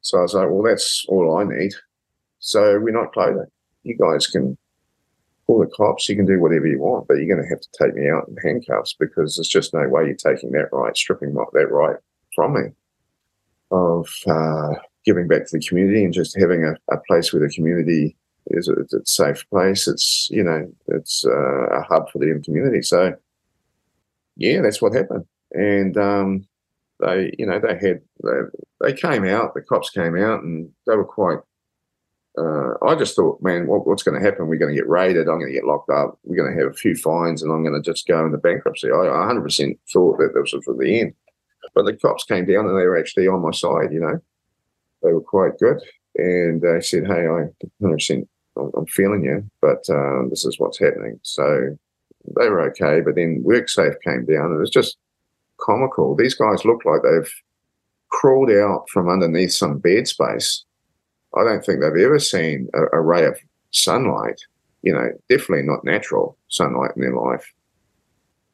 So 0.01 0.19
I 0.19 0.23
was 0.23 0.35
like, 0.35 0.49
Well, 0.51 0.63
that's 0.63 1.05
all 1.09 1.39
I 1.39 1.45
need. 1.45 1.73
So 2.39 2.79
we're 2.79 2.93
not 2.93 3.13
closing. 3.13 3.47
You 3.83 3.97
guys 3.97 4.27
can 4.27 4.57
call 5.47 5.61
the 5.61 5.67
cops, 5.67 6.09
you 6.09 6.17
can 6.17 6.27
do 6.27 6.41
whatever 6.41 6.67
you 6.67 6.81
want, 6.81 7.07
but 7.07 7.15
you're 7.15 7.35
going 7.35 7.43
to 7.43 7.49
have 7.49 7.61
to 7.61 7.69
take 7.81 7.95
me 7.95 8.11
out 8.11 8.29
in 8.29 8.37
handcuffs 8.37 8.95
because 8.99 9.37
there's 9.37 9.49
just 9.49 9.73
no 9.73 9.89
way 9.89 10.05
you're 10.05 10.15
taking 10.15 10.51
that 10.53 10.69
right, 10.73 10.97
stripping 10.97 11.35
that 11.35 11.71
right 11.71 11.97
from 12.35 12.55
me 12.55 12.71
of 13.71 14.09
uh, 14.27 14.75
giving 15.07 15.29
back 15.29 15.47
to 15.47 15.59
the 15.59 15.65
community 15.65 16.05
and 16.05 16.13
just 16.13 16.39
having 16.39 16.65
a, 16.65 16.75
a 16.93 16.99
place 17.07 17.33
where 17.33 17.41
the 17.41 17.55
community 17.55 18.17
is 18.49 18.69
a, 18.69 18.73
it's 18.73 18.93
a 18.93 19.05
safe 19.07 19.49
place. 19.49 19.89
It's 19.89 20.29
you 20.31 20.43
know 20.43 20.71
it's 20.89 21.25
uh, 21.25 21.67
a 21.69 21.83
hub 21.83 22.11
for 22.11 22.19
the 22.19 22.41
community. 22.45 22.83
So 22.83 23.15
yeah, 24.37 24.61
that's 24.61 24.83
what 24.83 24.95
happened. 24.95 25.25
And 25.53 25.97
um, 25.97 26.47
they 27.01 27.33
you 27.39 27.47
know 27.47 27.59
they 27.59 27.75
had 27.75 28.01
they, 28.23 28.41
they 28.81 28.93
came 28.93 29.25
out. 29.25 29.55
The 29.55 29.63
cops 29.63 29.91
came 29.91 30.17
out 30.17 30.43
and 30.43 30.71
they 30.87 30.97
were 30.97 31.05
quite. 31.05 31.39
Uh, 32.39 32.75
I 32.85 32.95
just 32.97 33.17
thought, 33.17 33.41
man, 33.41 33.67
what, 33.67 33.87
what's 33.87 34.03
going 34.03 34.21
to 34.21 34.23
happen? 34.23 34.47
We're 34.47 34.59
going 34.59 34.75
to 34.75 34.79
get 34.79 34.91
raided. 34.91 35.27
I'm 35.27 35.39
going 35.39 35.47
to 35.47 35.59
get 35.59 35.65
locked 35.65 35.89
up. 35.89 36.19
We're 36.23 36.37
going 36.37 36.55
to 36.55 36.63
have 36.63 36.71
a 36.71 36.77
few 36.77 36.95
fines, 36.95 37.43
and 37.43 37.51
I'm 37.51 37.65
going 37.65 37.83
to 37.83 37.91
just 37.91 38.07
go 38.07 38.27
into 38.27 38.37
bankruptcy. 38.37 38.89
I 38.89 38.93
100% 38.93 39.79
thought 39.91 40.19
that 40.19 40.35
this 40.35 40.53
was 40.53 40.63
for 40.63 40.75
the 40.75 41.01
end. 41.01 41.15
But 41.75 41.87
the 41.87 41.97
cops 41.97 42.25
came 42.25 42.45
down 42.45 42.67
and 42.67 42.79
they 42.79 42.85
were 42.85 42.99
actually 42.99 43.27
on 43.27 43.41
my 43.41 43.53
side. 43.53 43.91
You 43.91 44.01
know, 44.01 44.21
they 45.07 45.13
were 45.13 45.21
quite 45.21 45.59
good, 45.59 45.81
and 46.17 46.61
they 46.61 46.81
said, 46.81 47.07
"Hey, 47.07 47.27
I 47.27 47.49
100% 47.81 48.27
I'm 48.57 48.87
feeling 48.87 49.25
you, 49.25 49.49
but 49.61 49.85
um, 49.91 50.29
this 50.31 50.45
is 50.45 50.59
what's 50.59 50.79
happening. 50.79 51.19
So 51.23 51.77
they 52.37 52.49
were 52.49 52.63
okay, 52.71 53.01
but 53.01 53.15
then 53.15 53.45
WorkSafe 53.47 54.01
came 54.03 54.25
down, 54.25 54.47
and 54.47 54.57
it 54.57 54.61
was 54.61 54.71
just 54.71 54.97
comical. 55.59 56.17
These 56.17 56.35
guys 56.35 56.65
look 56.65 56.85
like 56.85 57.03
they've 57.03 57.33
crawled 58.11 58.51
out 58.51 58.89
from 58.91 59.09
underneath 59.09 59.53
some 59.53 59.79
bed 59.79 60.09
space. 60.09 60.65
I 61.37 61.45
don't 61.45 61.65
think 61.65 61.81
they've 61.81 62.05
ever 62.05 62.19
seen 62.19 62.69
a, 62.75 62.99
a 62.99 63.01
ray 63.01 63.27
of 63.27 63.39
sunlight. 63.73 64.41
You 64.83 64.93
know, 64.93 65.11
definitely 65.29 65.65
not 65.65 65.85
natural 65.85 66.39
sunlight 66.49 66.93
in 66.97 67.03
their 67.03 67.17
life. 67.17 67.53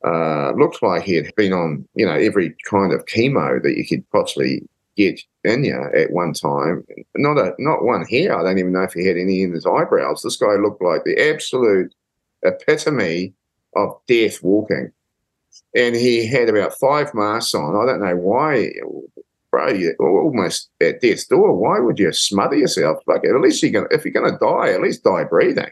Uh, 0.04 0.52
looked 0.52 0.82
like 0.82 1.02
he 1.02 1.14
had 1.14 1.32
been 1.36 1.52
on, 1.52 1.86
you 1.94 2.04
know, 2.04 2.14
every 2.14 2.56
kind 2.68 2.92
of 2.92 3.04
chemo 3.04 3.62
that 3.62 3.76
you 3.76 3.86
could 3.86 4.08
possibly 4.10 4.62
get 4.96 5.20
Enya 5.46 5.96
at 5.96 6.12
one 6.12 6.32
time. 6.32 6.84
Not 7.16 7.38
a 7.38 7.54
not 7.58 7.84
one 7.84 8.04
hair. 8.06 8.38
I 8.38 8.42
don't 8.42 8.58
even 8.58 8.72
know 8.72 8.82
if 8.82 8.92
he 8.92 9.06
had 9.06 9.16
any 9.16 9.42
in 9.42 9.52
his 9.52 9.66
eyebrows. 9.66 10.22
This 10.22 10.36
guy 10.36 10.54
looked 10.54 10.82
like 10.82 11.04
the 11.04 11.30
absolute 11.30 11.94
epitome 12.42 13.34
of 13.76 13.98
death 14.06 14.42
walking. 14.42 14.92
And 15.74 15.94
he 15.94 16.26
had 16.26 16.48
about 16.48 16.78
five 16.78 17.14
masks 17.14 17.54
on. 17.54 17.76
I 17.76 17.90
don't 17.90 18.02
know 18.02 18.16
why, 18.16 18.72
bro. 19.50 19.68
You're 19.68 19.96
almost 19.98 20.70
at 20.80 21.00
death's 21.00 21.26
door. 21.26 21.56
Why 21.56 21.78
would 21.78 21.98
you 21.98 22.12
smother 22.12 22.56
yourself? 22.56 22.98
Like 23.06 23.24
at 23.24 23.40
least 23.40 23.62
you're 23.62 23.72
gonna, 23.72 23.86
if 23.90 24.04
you're 24.04 24.12
going 24.12 24.30
to 24.30 24.38
die, 24.38 24.72
at 24.72 24.82
least 24.82 25.04
die 25.04 25.24
breathing. 25.24 25.70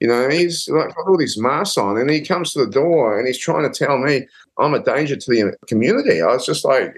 You 0.00 0.08
know, 0.08 0.30
he's 0.30 0.66
like 0.68 0.94
got 0.94 1.06
all 1.06 1.18
these 1.18 1.38
masks 1.38 1.76
on, 1.76 1.98
and 1.98 2.08
he 2.08 2.24
comes 2.24 2.52
to 2.52 2.64
the 2.64 2.70
door 2.70 3.18
and 3.18 3.26
he's 3.26 3.38
trying 3.38 3.70
to 3.70 3.78
tell 3.78 3.98
me 3.98 4.26
I'm 4.58 4.72
a 4.72 4.82
danger 4.82 5.14
to 5.14 5.30
the 5.30 5.56
community. 5.66 6.22
I 6.22 6.26
was 6.26 6.46
just 6.46 6.64
like 6.64 6.94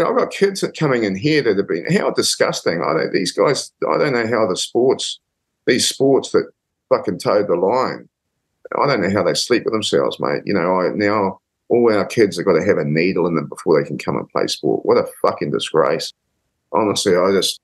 I've 0.00 0.16
got 0.16 0.30
kids 0.30 0.60
that 0.60 0.76
coming 0.76 1.04
in 1.04 1.16
here 1.16 1.42
that 1.42 1.56
have 1.56 1.68
been 1.68 1.92
how 1.92 2.10
disgusting. 2.10 2.82
I 2.82 2.94
don't 2.94 3.12
these 3.12 3.32
guys. 3.32 3.72
I 3.88 3.98
don't 3.98 4.12
know 4.12 4.26
how 4.26 4.46
the 4.46 4.56
sports, 4.56 5.18
these 5.66 5.88
sports 5.88 6.30
that 6.32 6.50
fucking 6.88 7.18
towed 7.18 7.48
the 7.48 7.56
line. 7.56 8.08
I 8.80 8.86
don't 8.86 9.02
know 9.02 9.10
how 9.10 9.24
they 9.24 9.34
sleep 9.34 9.64
with 9.64 9.72
themselves, 9.72 10.18
mate. 10.20 10.42
You 10.44 10.54
know, 10.54 10.80
I 10.80 10.90
now 10.94 11.40
all 11.68 11.92
our 11.92 12.06
kids 12.06 12.36
have 12.36 12.46
got 12.46 12.52
to 12.52 12.64
have 12.64 12.78
a 12.78 12.84
needle 12.84 13.26
in 13.26 13.34
them 13.34 13.48
before 13.48 13.80
they 13.80 13.86
can 13.86 13.98
come 13.98 14.16
and 14.16 14.28
play 14.28 14.46
sport. 14.46 14.84
What 14.84 14.98
a 14.98 15.06
fucking 15.22 15.50
disgrace. 15.50 16.12
Honestly, 16.72 17.16
I 17.16 17.32
just 17.32 17.60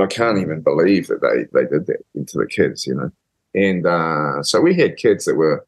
I 0.00 0.06
can't 0.06 0.38
even 0.38 0.60
believe 0.60 1.08
that 1.08 1.20
they 1.20 1.44
they 1.58 1.68
did 1.68 1.86
that 1.86 2.04
into 2.14 2.38
the 2.38 2.46
kids. 2.46 2.86
You 2.86 2.94
know, 2.94 3.10
and 3.54 3.86
uh, 3.86 4.42
so 4.42 4.60
we 4.60 4.74
had 4.74 4.96
kids 4.96 5.24
that 5.24 5.36
were, 5.36 5.66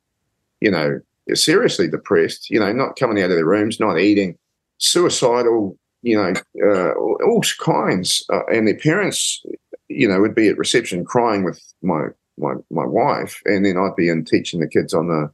you 0.61 0.71
know, 0.71 1.01
seriously 1.35 1.89
depressed. 1.89 2.51
You 2.51 2.61
know, 2.61 2.73
not 2.73 2.97
coming 2.97 3.23
out 3.23 3.31
of 3.31 3.37
their 3.37 3.45
rooms, 3.45 3.81
not 3.81 3.99
eating, 3.99 4.39
suicidal 4.79 5.77
you 6.03 6.17
know, 6.17 6.33
uh, 6.65 6.93
all 6.95 7.43
kinds. 7.59 8.25
Uh, 8.33 8.45
and 8.47 8.67
their 8.67 8.77
parents, 8.77 9.43
you 9.89 10.09
know, 10.09 10.21
would 10.21 10.35
be 10.35 10.49
at 10.49 10.59
reception 10.59 11.05
crying 11.05 11.45
with 11.45 11.61
my, 11.83 12.07
my, 12.39 12.55
my 12.71 12.85
wife. 12.87 13.43
And 13.45 13.65
then 13.65 13.77
I'd 13.77 13.97
be 13.97 14.09
in 14.09 14.25
teaching 14.25 14.61
the 14.61 14.69
kids 14.69 14.95
on 14.95 15.09
the, 15.09 15.31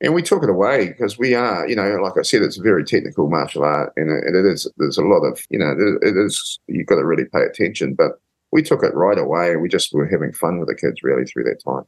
and 0.00 0.14
we 0.14 0.22
took 0.22 0.42
it 0.42 0.50
away 0.50 0.88
because 0.88 1.18
we 1.18 1.34
are, 1.34 1.66
you 1.66 1.76
know, 1.76 1.96
like 2.02 2.18
I 2.18 2.22
said, 2.22 2.42
it's 2.42 2.58
a 2.58 2.62
very 2.62 2.84
technical 2.84 3.30
martial 3.30 3.64
art 3.64 3.92
and 3.96 4.10
it 4.10 4.44
is, 4.44 4.70
there's 4.76 4.98
a 4.98 5.02
lot 5.02 5.24
of, 5.24 5.40
you 5.48 5.58
know, 5.58 5.74
it 6.02 6.16
is, 6.16 6.58
you've 6.66 6.86
got 6.86 6.96
to 6.96 7.06
really 7.06 7.24
pay 7.24 7.42
attention. 7.42 7.94
But 7.94 8.20
we 8.54 8.62
took 8.62 8.84
it 8.84 8.94
right 8.94 9.18
away 9.18 9.56
we 9.56 9.68
just 9.68 9.92
were 9.92 10.06
having 10.06 10.32
fun 10.32 10.60
with 10.60 10.68
the 10.68 10.76
kids 10.76 11.02
really 11.02 11.24
through 11.24 11.42
that 11.42 11.62
time, 11.64 11.84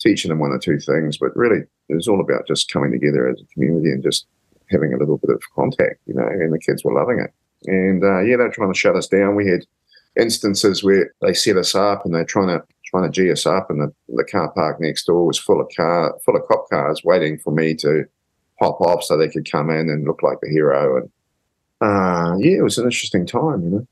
teaching 0.00 0.28
them 0.28 0.38
one 0.38 0.52
or 0.52 0.58
two 0.58 0.78
things. 0.78 1.18
But 1.18 1.34
really, 1.36 1.62
it 1.88 1.94
was 1.94 2.06
all 2.06 2.20
about 2.20 2.46
just 2.46 2.70
coming 2.70 2.92
together 2.92 3.28
as 3.28 3.40
a 3.40 3.52
community 3.52 3.90
and 3.90 4.02
just 4.02 4.26
having 4.70 4.92
a 4.92 4.98
little 4.98 5.18
bit 5.18 5.30
of 5.30 5.42
contact, 5.54 6.00
you 6.06 6.14
know, 6.14 6.26
and 6.26 6.52
the 6.52 6.58
kids 6.58 6.84
were 6.84 6.94
loving 6.94 7.20
it. 7.20 7.32
And 7.66 8.04
uh, 8.04 8.20
yeah, 8.20 8.36
they're 8.36 8.50
trying 8.50 8.72
to 8.72 8.78
shut 8.78 8.96
us 8.96 9.08
down. 9.08 9.34
We 9.34 9.48
had 9.48 9.64
instances 10.18 10.82
where 10.82 11.12
they 11.20 11.34
set 11.34 11.56
us 11.56 11.74
up 11.74 12.04
and 12.04 12.14
they're 12.14 12.24
trying 12.24 12.48
to 12.48 12.62
trying 12.90 13.04
to 13.04 13.10
g 13.10 13.30
us 13.30 13.44
up, 13.46 13.70
and 13.70 13.80
the, 13.82 13.92
the 14.08 14.24
car 14.24 14.50
park 14.52 14.80
next 14.80 15.04
door 15.04 15.26
was 15.26 15.38
full 15.38 15.60
of 15.60 15.68
car 15.76 16.16
full 16.24 16.36
of 16.36 16.46
cop 16.48 16.68
cars 16.70 17.02
waiting 17.04 17.38
for 17.38 17.52
me 17.52 17.74
to 17.74 18.04
pop 18.58 18.80
off 18.80 19.04
so 19.04 19.16
they 19.16 19.28
could 19.28 19.50
come 19.50 19.70
in 19.70 19.88
and 19.88 20.06
look 20.06 20.22
like 20.22 20.38
the 20.40 20.48
hero. 20.48 20.96
And 20.96 21.10
uh, 21.80 22.36
yeah, 22.38 22.58
it 22.58 22.62
was 22.62 22.78
an 22.78 22.84
interesting 22.84 23.26
time, 23.26 23.62
you 23.62 23.70
know. 23.70 23.86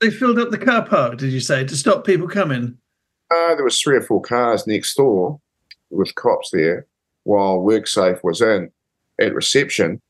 They 0.00 0.10
filled 0.10 0.38
up 0.38 0.50
the 0.50 0.58
car 0.58 0.86
park, 0.86 1.18
did 1.18 1.32
you 1.32 1.40
say, 1.40 1.64
to 1.64 1.76
stop 1.76 2.06
people 2.06 2.26
coming? 2.26 2.78
Uh, 3.30 3.54
there 3.54 3.64
was 3.64 3.80
three 3.80 3.96
or 3.96 4.02
four 4.02 4.22
cars 4.22 4.66
next 4.66 4.94
door 4.94 5.38
with 5.90 6.14
cops 6.14 6.50
there 6.52 6.86
while 7.24 7.58
WorkSafe 7.58 8.24
was 8.24 8.40
in 8.40 8.70
at 9.20 9.34
reception, 9.34 10.00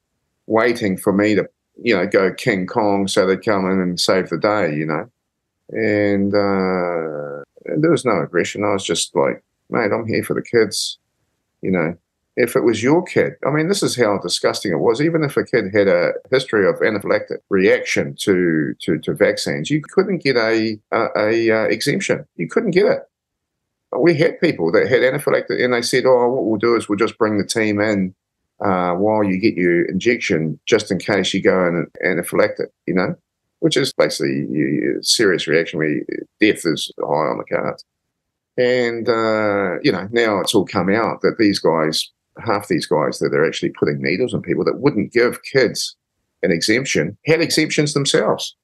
waiting 0.46 0.96
for 0.96 1.12
me 1.12 1.34
to, 1.34 1.48
you 1.82 1.96
know, 1.96 2.06
go 2.06 2.32
King 2.32 2.66
Kong 2.66 3.08
so 3.08 3.26
they'd 3.26 3.44
come 3.44 3.70
in 3.70 3.80
and 3.80 3.98
save 3.98 4.28
the 4.28 4.38
day, 4.38 4.74
you 4.74 4.86
know. 4.86 5.10
And 5.70 6.34
uh, 6.34 7.44
there 7.80 7.90
was 7.90 8.04
no 8.04 8.20
aggression. 8.20 8.64
I 8.64 8.72
was 8.72 8.84
just 8.84 9.14
like, 9.14 9.42
mate, 9.68 9.92
I'm 9.92 10.06
here 10.06 10.24
for 10.24 10.34
the 10.34 10.42
kids, 10.42 10.98
you 11.62 11.70
know. 11.70 11.96
If 12.36 12.56
it 12.56 12.60
was 12.60 12.82
your 12.82 13.02
kid, 13.02 13.34
I 13.44 13.50
mean, 13.50 13.68
this 13.68 13.82
is 13.82 13.96
how 13.96 14.16
disgusting 14.18 14.72
it 14.72 14.78
was. 14.78 15.02
Even 15.02 15.24
if 15.24 15.36
a 15.36 15.44
kid 15.44 15.74
had 15.74 15.88
a 15.88 16.12
history 16.30 16.66
of 16.66 16.76
anaphylactic 16.76 17.38
reaction 17.50 18.14
to 18.20 18.74
to, 18.80 18.98
to 19.00 19.14
vaccines, 19.14 19.68
you 19.68 19.82
couldn't 19.82 20.22
get 20.22 20.36
a, 20.36 20.78
a, 20.92 21.08
a 21.16 21.50
uh, 21.50 21.64
exemption. 21.64 22.24
You 22.36 22.48
couldn't 22.48 22.70
get 22.70 22.86
it 22.86 23.00
we 23.98 24.14
had 24.14 24.40
people 24.40 24.70
that 24.72 24.88
had 24.88 25.00
anaphylactic 25.00 25.62
and 25.62 25.74
they 25.74 25.82
said, 25.82 26.04
oh, 26.06 26.28
what 26.28 26.44
we'll 26.44 26.58
do 26.58 26.76
is 26.76 26.88
we'll 26.88 26.98
just 26.98 27.18
bring 27.18 27.38
the 27.38 27.46
team 27.46 27.80
in 27.80 28.14
uh, 28.64 28.92
while 28.94 29.24
you 29.24 29.38
get 29.38 29.54
your 29.54 29.84
injection, 29.86 30.58
just 30.66 30.90
in 30.90 30.98
case 30.98 31.32
you 31.32 31.42
go 31.42 31.66
in 31.66 31.86
anaphylactic, 32.04 32.66
you 32.86 32.94
know, 32.94 33.14
which 33.60 33.76
is 33.76 33.92
basically 33.92 34.46
a 34.98 35.02
serious 35.02 35.46
reaction 35.46 35.78
where 35.78 36.00
death 36.40 36.62
is 36.64 36.90
high 36.98 37.06
on 37.06 37.38
the 37.38 37.44
cards. 37.44 37.84
And, 38.56 39.08
uh, 39.08 39.80
you 39.82 39.92
know, 39.92 40.08
now 40.10 40.40
it's 40.40 40.54
all 40.54 40.66
come 40.66 40.90
out 40.90 41.22
that 41.22 41.38
these 41.38 41.58
guys, 41.58 42.10
half 42.44 42.68
these 42.68 42.86
guys 42.86 43.18
that 43.20 43.32
are 43.34 43.46
actually 43.46 43.70
putting 43.70 44.02
needles 44.02 44.34
in 44.34 44.42
people 44.42 44.64
that 44.64 44.80
wouldn't 44.80 45.12
give 45.12 45.42
kids 45.44 45.96
an 46.42 46.50
exemption, 46.50 47.16
had 47.26 47.40
exemptions 47.40 47.94
themselves. 47.94 48.56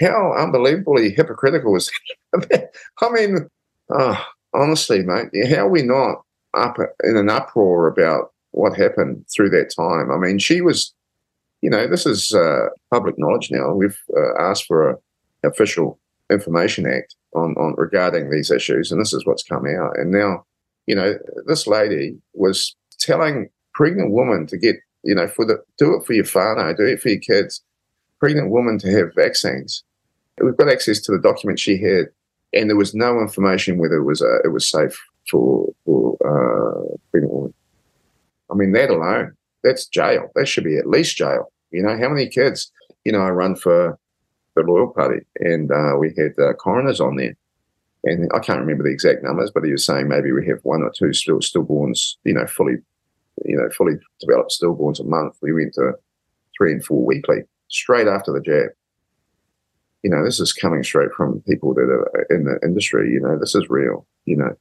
How 0.00 0.34
unbelievably 0.36 1.10
hypocritical 1.10 1.76
is 1.76 1.90
that? 2.32 2.70
I 3.00 3.10
mean, 3.10 3.48
oh, 3.92 4.24
honestly, 4.54 5.02
mate, 5.02 5.28
how 5.48 5.66
are 5.66 5.70
we 5.70 5.82
not 5.82 6.22
up 6.54 6.76
in 7.04 7.16
an 7.16 7.28
uproar 7.28 7.86
about 7.86 8.32
what 8.52 8.76
happened 8.76 9.24
through 9.34 9.50
that 9.50 9.72
time. 9.74 10.10
I 10.10 10.16
mean, 10.16 10.38
she 10.38 10.60
was, 10.60 10.92
you 11.62 11.70
know, 11.70 11.86
this 11.86 12.06
is 12.06 12.32
uh, 12.34 12.68
public 12.90 13.18
knowledge 13.18 13.50
now. 13.50 13.72
We've 13.72 13.98
uh, 14.16 14.40
asked 14.40 14.66
for 14.66 14.90
a 14.90 14.96
official 15.42 15.98
information 16.30 16.86
act 16.86 17.14
on, 17.34 17.54
on 17.56 17.74
regarding 17.76 18.30
these 18.30 18.50
issues, 18.50 18.90
and 18.90 19.00
this 19.00 19.12
is 19.12 19.26
what's 19.26 19.42
come 19.42 19.66
out. 19.66 19.96
And 19.96 20.10
now, 20.10 20.44
you 20.86 20.94
know, 20.94 21.14
this 21.46 21.66
lady 21.66 22.16
was 22.34 22.74
telling 22.98 23.48
pregnant 23.74 24.12
women 24.12 24.46
to 24.48 24.58
get, 24.58 24.76
you 25.02 25.14
know, 25.14 25.28
for 25.28 25.44
the 25.44 25.62
do 25.78 25.94
it 25.94 26.04
for 26.04 26.12
your 26.12 26.24
whānau, 26.24 26.76
do 26.76 26.84
it 26.84 27.00
for 27.00 27.08
your 27.08 27.20
kids, 27.20 27.62
pregnant 28.18 28.50
women 28.50 28.78
to 28.78 28.90
have 28.90 29.14
vaccines. 29.14 29.82
We've 30.42 30.56
got 30.56 30.70
access 30.70 31.00
to 31.02 31.12
the 31.12 31.18
document 31.18 31.58
she 31.58 31.80
had, 31.80 32.06
and 32.52 32.68
there 32.68 32.76
was 32.76 32.94
no 32.94 33.20
information 33.20 33.78
whether 33.78 33.96
it 33.96 34.04
was 34.04 34.22
uh, 34.22 34.40
it 34.44 34.52
was 34.52 34.68
safe 34.68 34.98
for 35.30 35.68
for 35.84 36.16
uh, 36.24 36.96
pregnant 37.10 37.32
women. 37.32 37.54
I 38.50 38.54
mean, 38.54 38.72
that 38.72 38.90
alone, 38.90 39.32
that's 39.62 39.86
jail. 39.86 40.30
That 40.34 40.46
should 40.46 40.64
be 40.64 40.76
at 40.76 40.86
least 40.86 41.16
jail. 41.16 41.52
You 41.70 41.82
know, 41.82 41.96
how 41.98 42.08
many 42.08 42.28
kids? 42.28 42.70
You 43.04 43.12
know, 43.12 43.20
I 43.20 43.30
run 43.30 43.56
for 43.56 43.98
the 44.56 44.62
Loyal 44.62 44.88
Party, 44.88 45.20
and 45.36 45.70
uh, 45.70 45.96
we 45.98 46.12
had 46.16 46.32
uh, 46.42 46.52
coroners 46.54 47.00
on 47.00 47.16
there, 47.16 47.36
and 48.04 48.30
I 48.34 48.40
can't 48.40 48.60
remember 48.60 48.84
the 48.84 48.90
exact 48.90 49.22
numbers, 49.22 49.50
but 49.54 49.64
he 49.64 49.72
was 49.72 49.84
saying 49.84 50.08
maybe 50.08 50.32
we 50.32 50.46
have 50.46 50.58
one 50.62 50.82
or 50.82 50.90
two 50.90 51.12
still 51.12 51.38
stillborns. 51.38 52.16
You 52.24 52.34
know, 52.34 52.46
fully, 52.46 52.76
you 53.44 53.56
know, 53.56 53.68
fully 53.70 53.94
developed 54.20 54.56
stillborns 54.60 55.00
a 55.00 55.04
month. 55.04 55.36
We 55.40 55.52
went 55.52 55.74
to 55.74 55.92
three 56.56 56.72
and 56.72 56.84
four 56.84 57.04
weekly 57.04 57.42
straight 57.68 58.08
after 58.08 58.32
the 58.32 58.40
jab. 58.40 58.70
You 60.02 60.10
know, 60.10 60.24
this 60.24 60.40
is 60.40 60.52
coming 60.52 60.82
straight 60.82 61.12
from 61.12 61.42
people 61.42 61.74
that 61.74 61.82
are 61.82 62.26
in 62.30 62.44
the 62.44 62.58
industry. 62.64 63.12
You 63.12 63.20
know, 63.20 63.38
this 63.38 63.54
is 63.54 63.68
real. 63.68 64.06
You 64.24 64.36
know, 64.36 64.56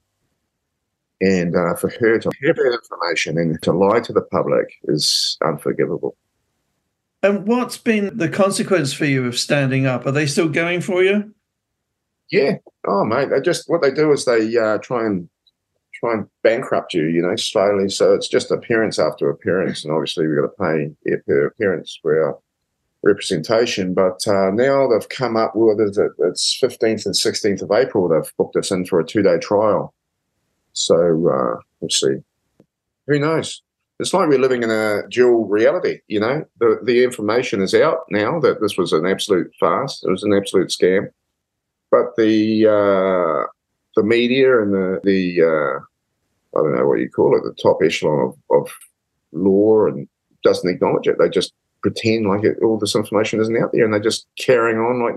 and 1.21 1.55
uh, 1.55 1.75
for 1.75 1.89
her 1.99 2.19
to 2.19 2.31
have 2.45 2.55
that 2.55 2.79
information 2.81 3.37
and 3.37 3.61
to 3.61 3.71
lie 3.71 3.99
to 3.99 4.13
the 4.13 4.21
public 4.21 4.73
is 4.83 5.37
unforgivable. 5.43 6.15
And 7.21 7.45
what's 7.45 7.77
been 7.77 8.17
the 8.17 8.29
consequence 8.29 8.93
for 8.93 9.05
you 9.05 9.25
of 9.25 9.37
standing 9.37 9.85
up? 9.85 10.05
Are 10.05 10.11
they 10.11 10.25
still 10.25 10.47
going 10.47 10.79
for 10.81 11.03
you? 11.03 11.33
Yeah. 12.31 12.57
Oh, 12.87 13.03
mate. 13.03 13.29
They 13.29 13.41
just 13.41 13.69
what 13.69 13.81
they 13.81 13.91
do 13.91 14.11
is 14.11 14.23
they 14.25 14.55
uh, 14.55 14.77
try 14.77 15.05
and 15.05 15.27
try 15.99 16.13
and 16.13 16.27
bankrupt 16.43 16.93
you, 16.93 17.07
you 17.07 17.21
know, 17.21 17.35
slowly. 17.35 17.89
So 17.89 18.13
it's 18.13 18.29
just 18.29 18.51
appearance 18.51 18.99
after 18.99 19.29
appearance, 19.29 19.83
and 19.83 19.93
obviously 19.93 20.27
we've 20.27 20.37
got 20.37 20.43
to 20.43 20.93
pay 21.07 21.17
per 21.27 21.47
appearance 21.47 21.99
for 22.01 22.23
our 22.23 22.39
representation. 23.03 23.93
But 23.93 24.25
uh, 24.27 24.51
now 24.51 24.87
they've 24.87 25.09
come 25.09 25.35
up 25.35 25.53
with 25.55 25.79
it. 25.79 26.11
It's 26.19 26.57
fifteenth 26.59 27.05
and 27.05 27.15
sixteenth 27.15 27.61
of 27.61 27.71
April. 27.71 28.07
They've 28.07 28.31
booked 28.37 28.55
us 28.55 28.71
in 28.71 28.85
for 28.85 28.99
a 29.01 29.05
two 29.05 29.23
day 29.23 29.39
trial. 29.39 29.93
So 30.79 30.95
uh, 30.95 31.59
we'll 31.81 31.89
see. 31.89 32.15
Who 33.07 33.19
knows? 33.19 33.61
It's 33.99 34.13
like 34.13 34.29
we're 34.29 34.39
living 34.39 34.63
in 34.63 34.71
a 34.71 35.01
dual 35.09 35.45
reality. 35.45 35.99
You 36.07 36.21
know, 36.21 36.45
the 36.59 36.79
the 36.83 37.03
information 37.03 37.61
is 37.61 37.73
out 37.73 38.05
now 38.09 38.39
that 38.39 38.61
this 38.61 38.77
was 38.77 38.93
an 38.93 39.05
absolute 39.05 39.51
farce. 39.59 40.01
It 40.03 40.09
was 40.09 40.23
an 40.23 40.33
absolute 40.33 40.69
scam. 40.69 41.09
But 41.91 42.15
the 42.15 42.65
uh, 42.67 43.47
the 43.97 44.03
media 44.03 44.61
and 44.61 44.73
the 44.73 45.01
the 45.03 45.41
uh, 45.41 46.57
I 46.57 46.63
don't 46.63 46.75
know 46.77 46.87
what 46.87 46.99
you 46.99 47.09
call 47.09 47.35
it, 47.35 47.43
the 47.43 47.61
top 47.61 47.79
echelon 47.83 48.33
of, 48.49 48.61
of 48.61 48.71
law 49.33 49.87
and 49.87 50.07
doesn't 50.43 50.69
acknowledge 50.69 51.07
it. 51.07 51.17
They 51.19 51.27
just 51.27 51.53
pretend 51.81 52.25
like 52.25 52.45
it, 52.45 52.57
all 52.63 52.77
this 52.77 52.95
information 52.95 53.41
isn't 53.41 53.61
out 53.61 53.71
there, 53.73 53.83
and 53.83 53.93
they're 53.93 53.99
just 53.99 54.27
carrying 54.37 54.77
on 54.77 55.03
like 55.03 55.15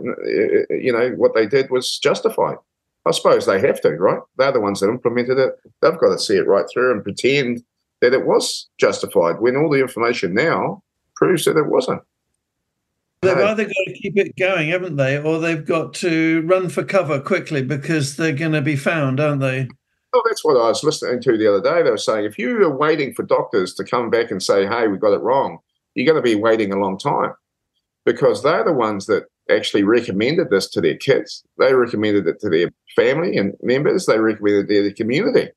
you 0.83 0.93
know 0.93 1.11
what 1.11 1.37
they 1.37 1.47
did 1.47 1.71
was 1.71 1.99
justified. 1.99 2.57
I 3.05 3.11
suppose 3.11 3.47
they 3.47 3.61
have 3.61 3.81
to, 3.81 3.91
right? 3.91 4.21
They're 4.39 4.53
the 4.53 4.61
ones 4.61 4.81
that 4.81 4.89
implemented 4.89 5.39
it. 5.39 5.55
They've 5.81 5.99
got 5.99 6.13
to 6.13 6.19
see 6.19 6.37
it 6.37 6.47
right 6.47 6.67
through 6.73 6.93
and 6.93 7.03
pretend 7.03 7.63
that 8.01 8.13
it 8.13 8.27
was 8.27 8.69
justified 8.79 9.41
when 9.41 9.57
all 9.57 9.71
the 9.71 9.81
information 9.81 10.35
now 10.35 10.83
proves 11.17 11.45
that 11.45 11.57
it 11.57 11.67
wasn't. 11.67 12.03
They've 13.23 13.37
either 13.37 13.65
got 13.65 13.75
to 13.87 13.93
keep 13.93 14.17
it 14.17 14.37
going, 14.37 14.71
haven't 14.71 14.97
they, 14.97 15.17
or 15.17 15.39
they've 15.39 15.65
got 15.65 15.95
to 15.95 16.43
run 16.43 16.69
for 16.69 16.83
cover 16.83 17.21
quickly 17.21 17.63
because 17.63 18.17
they're 18.17 18.33
going 18.33 18.53
to 18.53 18.61
be 18.61 18.75
found, 18.75 19.21
aren't 19.21 19.41
they? 19.41 19.69
Well, 20.13 20.23
that's 20.27 20.45
what 20.45 20.61
I 20.61 20.69
was 20.69 20.83
listening 20.83 21.23
to 21.23 21.39
the 21.39 21.49
other 21.49 21.63
day. 21.63 21.83
They 21.83 21.91
were 21.91 21.97
saying 21.97 22.25
if 22.25 22.39
you 22.39 22.63
are 22.65 22.77
waiting 22.77 23.15
for 23.15 23.23
doctors 23.23 23.75
to 23.75 23.85
come 23.85 24.11
back 24.11 24.31
and 24.31 24.43
say, 24.43 24.67
"Hey, 24.67 24.89
we 24.89 24.99
got 24.99 25.15
it 25.15 25.23
wrong," 25.23 25.59
you're 25.95 26.13
going 26.13 26.23
to 26.23 26.29
be 26.29 26.35
waiting 26.35 26.73
a 26.73 26.79
long 26.79 26.99
time 26.99 27.33
because 28.05 28.43
they're 28.43 28.65
the 28.65 28.73
ones 28.73 29.07
that 29.07 29.27
actually 29.51 29.83
recommended 29.83 30.51
this 30.51 30.69
to 30.71 30.81
their 30.81 30.97
kids. 30.97 31.45
They 31.59 31.75
recommended 31.75 32.27
it 32.27 32.41
to 32.41 32.49
their 32.49 32.71
family 32.95 33.37
and 33.37 33.55
members. 33.63 34.07
They 34.07 34.19
recommended 34.19 34.71
it 34.71 34.75
to 34.75 34.83
the 34.89 34.95
community. 34.95 35.51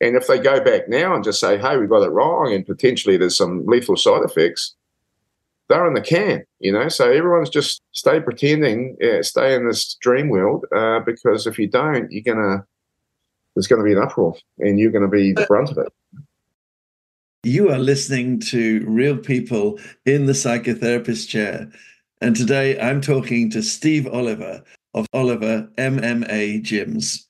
And 0.00 0.16
if 0.16 0.26
they 0.26 0.38
go 0.38 0.62
back 0.62 0.88
now 0.88 1.14
and 1.14 1.24
just 1.24 1.40
say, 1.40 1.58
"Hey, 1.58 1.76
we 1.76 1.86
got 1.86 2.04
it 2.04 2.10
wrong," 2.10 2.52
and 2.52 2.64
potentially 2.64 3.16
there's 3.16 3.36
some 3.36 3.66
lethal 3.66 3.96
side 3.96 4.22
effects, 4.22 4.76
they're 5.68 5.86
in 5.86 5.94
the 5.94 6.00
can, 6.00 6.44
you 6.60 6.72
know. 6.72 6.88
So 6.88 7.10
everyone's 7.10 7.50
just 7.50 7.82
stay 7.92 8.20
pretending, 8.20 8.96
yeah, 9.00 9.22
stay 9.22 9.54
in 9.54 9.66
this 9.66 9.96
dream 10.00 10.28
world, 10.28 10.66
uh, 10.74 11.00
because 11.00 11.46
if 11.46 11.58
you 11.58 11.66
don't, 11.66 12.10
you're 12.12 12.22
gonna 12.22 12.64
there's 13.58 13.66
going 13.66 13.82
to 13.82 13.84
be 13.84 13.92
an 13.92 13.98
uproar, 13.98 14.36
and 14.60 14.78
you're 14.78 14.92
going 14.92 15.02
to 15.02 15.08
be 15.08 15.32
the 15.32 15.44
brunt 15.46 15.72
of 15.72 15.78
it. 15.78 15.92
You 17.42 17.70
are 17.70 17.78
listening 17.78 18.38
to 18.40 18.84
real 18.86 19.16
people 19.16 19.80
in 20.06 20.26
the 20.26 20.32
psychotherapist 20.32 21.28
chair, 21.28 21.68
and 22.20 22.34
today 22.34 22.78
I'm 22.80 23.00
talking 23.00 23.50
to 23.50 23.62
Steve 23.62 24.06
Oliver 24.06 24.62
of 24.94 25.06
Oliver 25.12 25.68
MMA 25.76 26.62
Gyms. 26.62 27.24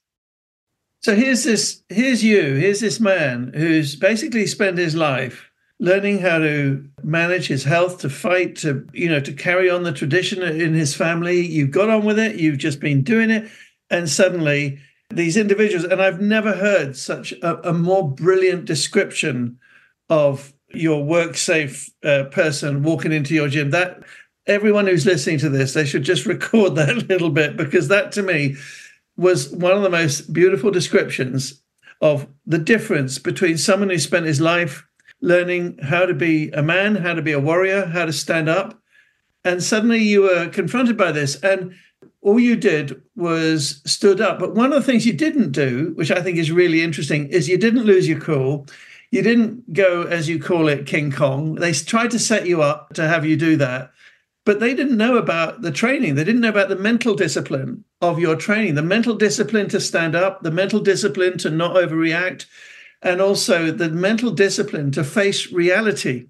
So 1.01 1.14
here's 1.14 1.45
this, 1.45 1.82
here's 1.89 2.24
you, 2.24 2.55
here's 2.55 2.80
this 2.80 2.99
man 2.99 3.53
who's 3.55 3.97
basically 3.97 4.47
spent 4.47 4.78
his 4.78 4.97
life 4.97 5.49
learning 5.80 6.18
how 6.18 6.39
to 6.39 6.84
manage 7.03 7.47
his 7.47 7.64
health, 7.64 8.01
to 8.01 8.11
fight, 8.11 8.57
to 8.57 8.86
you 8.93 9.09
know, 9.09 9.20
to 9.20 9.32
carry 9.32 9.70
on 9.70 9.84
the 9.84 9.93
tradition 9.93 10.43
in 10.43 10.74
his 10.74 10.95
family. 10.95 11.41
You've 11.41 11.70
got 11.70 11.89
on 11.89 12.05
with 12.05 12.18
it. 12.18 12.36
You've 12.36 12.59
just 12.59 12.80
been 12.80 13.03
doing 13.03 13.30
it, 13.30 13.49
and 13.91 14.09
suddenly 14.09 14.80
these 15.11 15.36
individuals, 15.36 15.84
and 15.84 16.03
I've 16.03 16.20
never 16.20 16.53
heard 16.53 16.97
such 16.97 17.32
a, 17.32 17.70
a 17.70 17.72
more 17.72 18.11
brilliant 18.11 18.64
description 18.64 19.59
of 20.11 20.53
your 20.74 21.05
WorkSafe 21.05 21.91
uh, 22.05 22.24
person 22.30 22.82
walking 22.82 23.12
into 23.12 23.34
your 23.34 23.49
gym. 23.49 23.70
That 23.70 24.03
everyone 24.49 24.86
who's 24.86 25.07
listening 25.07 25.38
to 25.38 25.49
this, 25.49 25.74
they 25.74 25.84
should 25.84 26.03
just 26.03 26.26
record 26.26 26.74
that 26.74 27.09
little 27.09 27.30
bit 27.30 27.57
because 27.57 27.88
that 27.88 28.12
to 28.12 28.22
me 28.22 28.57
was 29.16 29.51
one 29.51 29.72
of 29.72 29.82
the 29.82 29.90
most 29.90 30.32
beautiful 30.32 30.70
descriptions 30.70 31.62
of 32.01 32.26
the 32.46 32.59
difference 32.59 33.18
between 33.18 33.59
someone 33.59 33.90
who 33.90 33.99
spent 33.99 34.26
his 34.26 34.40
life 34.40 34.86
learning 35.20 35.78
how 35.82 36.07
to 36.07 36.14
be 36.14 36.51
a 36.51 36.62
man, 36.62 36.94
how 36.96 37.14
to 37.14 37.22
be 37.22 37.32
a 37.32 37.40
warrior, 37.40 37.86
how 37.86 38.05
to 38.05 38.12
stand 38.12 38.49
up. 38.49 38.80
And 39.44 39.62
suddenly 39.62 39.99
you 39.99 40.22
were 40.22 40.49
confronted 40.49 40.96
by 40.96 41.11
this. 41.11 41.36
And 41.40 41.74
all 42.20 42.38
you 42.38 42.57
did 42.57 43.03
was 43.16 43.80
stood 43.84 44.20
up. 44.20 44.38
But 44.38 44.55
one 44.55 44.72
of 44.72 44.80
the 44.80 44.86
things 44.86 45.07
you 45.07 45.12
didn't 45.12 45.53
do, 45.53 45.92
which 45.96 46.11
I 46.11 46.22
think 46.22 46.38
is 46.38 46.53
really 46.53 46.82
interesting, 46.82 47.28
is 47.28 47.49
you 47.49 47.59
didn't 47.59 47.84
lose 47.84 48.09
your 48.09 48.20
cool. 48.20 48.66
You 49.11 49.22
didn't 49.22 49.72
go, 49.72 50.03
as 50.03 50.28
you 50.28 50.38
call 50.38 50.68
it, 50.68 50.86
King 50.86 51.11
Kong. 51.11 51.55
They 51.57 51.72
tried 51.72 52.11
to 52.12 52.18
set 52.18 52.46
you 52.46 52.62
up 52.62 52.92
to 52.94 53.09
have 53.09 53.24
you 53.24 53.36
do 53.36 53.57
that. 53.57 53.92
But 54.49 54.61
they 54.61 54.72
didn't 54.72 54.96
know 54.96 55.18
about 55.18 55.61
the 55.61 55.70
training. 55.70 56.14
They 56.14 56.24
didn't 56.24 56.40
know 56.40 56.49
about 56.49 56.70
the 56.70 56.76
mental 56.76 57.14
discipline 57.14 57.84
of 58.01 58.18
your 58.18 58.34
training, 58.34 58.76
the 58.76 58.82
mental 58.82 59.14
discipline 59.14 59.68
to 59.68 59.78
stand 59.78 60.16
up, 60.16 60.42
the 60.42 60.51
mental 60.51 60.80
discipline 60.80 61.36
to 61.40 61.51
not 61.51 61.76
overreact, 61.76 62.46
and 63.03 63.20
also 63.20 63.70
the 63.70 63.90
mental 63.90 64.30
discipline 64.30 64.90
to 64.92 65.05
face 65.05 65.53
reality. 65.53 66.28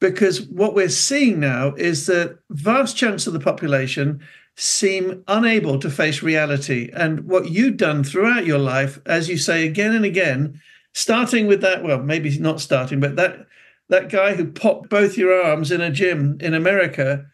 Because 0.00 0.42
what 0.42 0.74
we're 0.74 0.88
seeing 0.88 1.38
now 1.38 1.72
is 1.76 2.06
that 2.06 2.36
vast 2.50 2.96
chunks 2.96 3.28
of 3.28 3.32
the 3.32 3.38
population 3.38 4.20
seem 4.56 5.22
unable 5.28 5.78
to 5.78 5.88
face 5.88 6.20
reality. 6.20 6.90
And 6.92 7.28
what 7.28 7.48
you've 7.48 7.76
done 7.76 8.02
throughout 8.02 8.44
your 8.44 8.58
life, 8.58 8.98
as 9.06 9.28
you 9.28 9.38
say 9.38 9.68
again 9.68 9.94
and 9.94 10.04
again, 10.04 10.60
starting 10.94 11.46
with 11.46 11.60
that, 11.60 11.84
well, 11.84 12.02
maybe 12.02 12.36
not 12.40 12.60
starting, 12.60 12.98
but 12.98 13.14
that 13.14 13.46
that 13.88 14.08
guy 14.08 14.34
who 14.34 14.50
popped 14.50 14.88
both 14.88 15.16
your 15.16 15.40
arms 15.40 15.70
in 15.70 15.80
a 15.80 15.90
gym 15.90 16.38
in 16.40 16.54
America, 16.54 17.26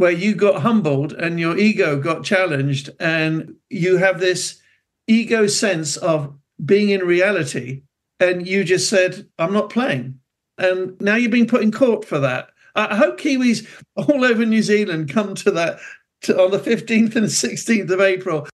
where 0.00 0.10
you 0.10 0.34
got 0.34 0.62
humbled 0.62 1.12
and 1.12 1.38
your 1.38 1.58
ego 1.58 2.00
got 2.00 2.24
challenged, 2.24 2.88
and 2.98 3.54
you 3.68 3.98
have 3.98 4.18
this 4.18 4.58
ego 5.06 5.46
sense 5.46 5.98
of 5.98 6.32
being 6.64 6.88
in 6.88 7.02
reality, 7.02 7.82
and 8.18 8.46
you 8.46 8.64
just 8.64 8.88
said, 8.88 9.28
I'm 9.38 9.52
not 9.52 9.68
playing. 9.68 10.18
And 10.56 10.98
now 11.02 11.16
you're 11.16 11.30
being 11.30 11.46
put 11.46 11.60
in 11.60 11.70
court 11.70 12.06
for 12.06 12.18
that. 12.18 12.48
I 12.74 12.96
hope 12.96 13.20
Kiwis 13.20 13.68
all 13.94 14.24
over 14.24 14.46
New 14.46 14.62
Zealand 14.62 15.10
come 15.10 15.34
to 15.34 15.50
that 15.50 15.78
to, 16.22 16.42
on 16.42 16.50
the 16.50 16.58
15th 16.58 17.14
and 17.14 17.26
16th 17.26 17.90
of 17.90 18.00
April. 18.00 18.48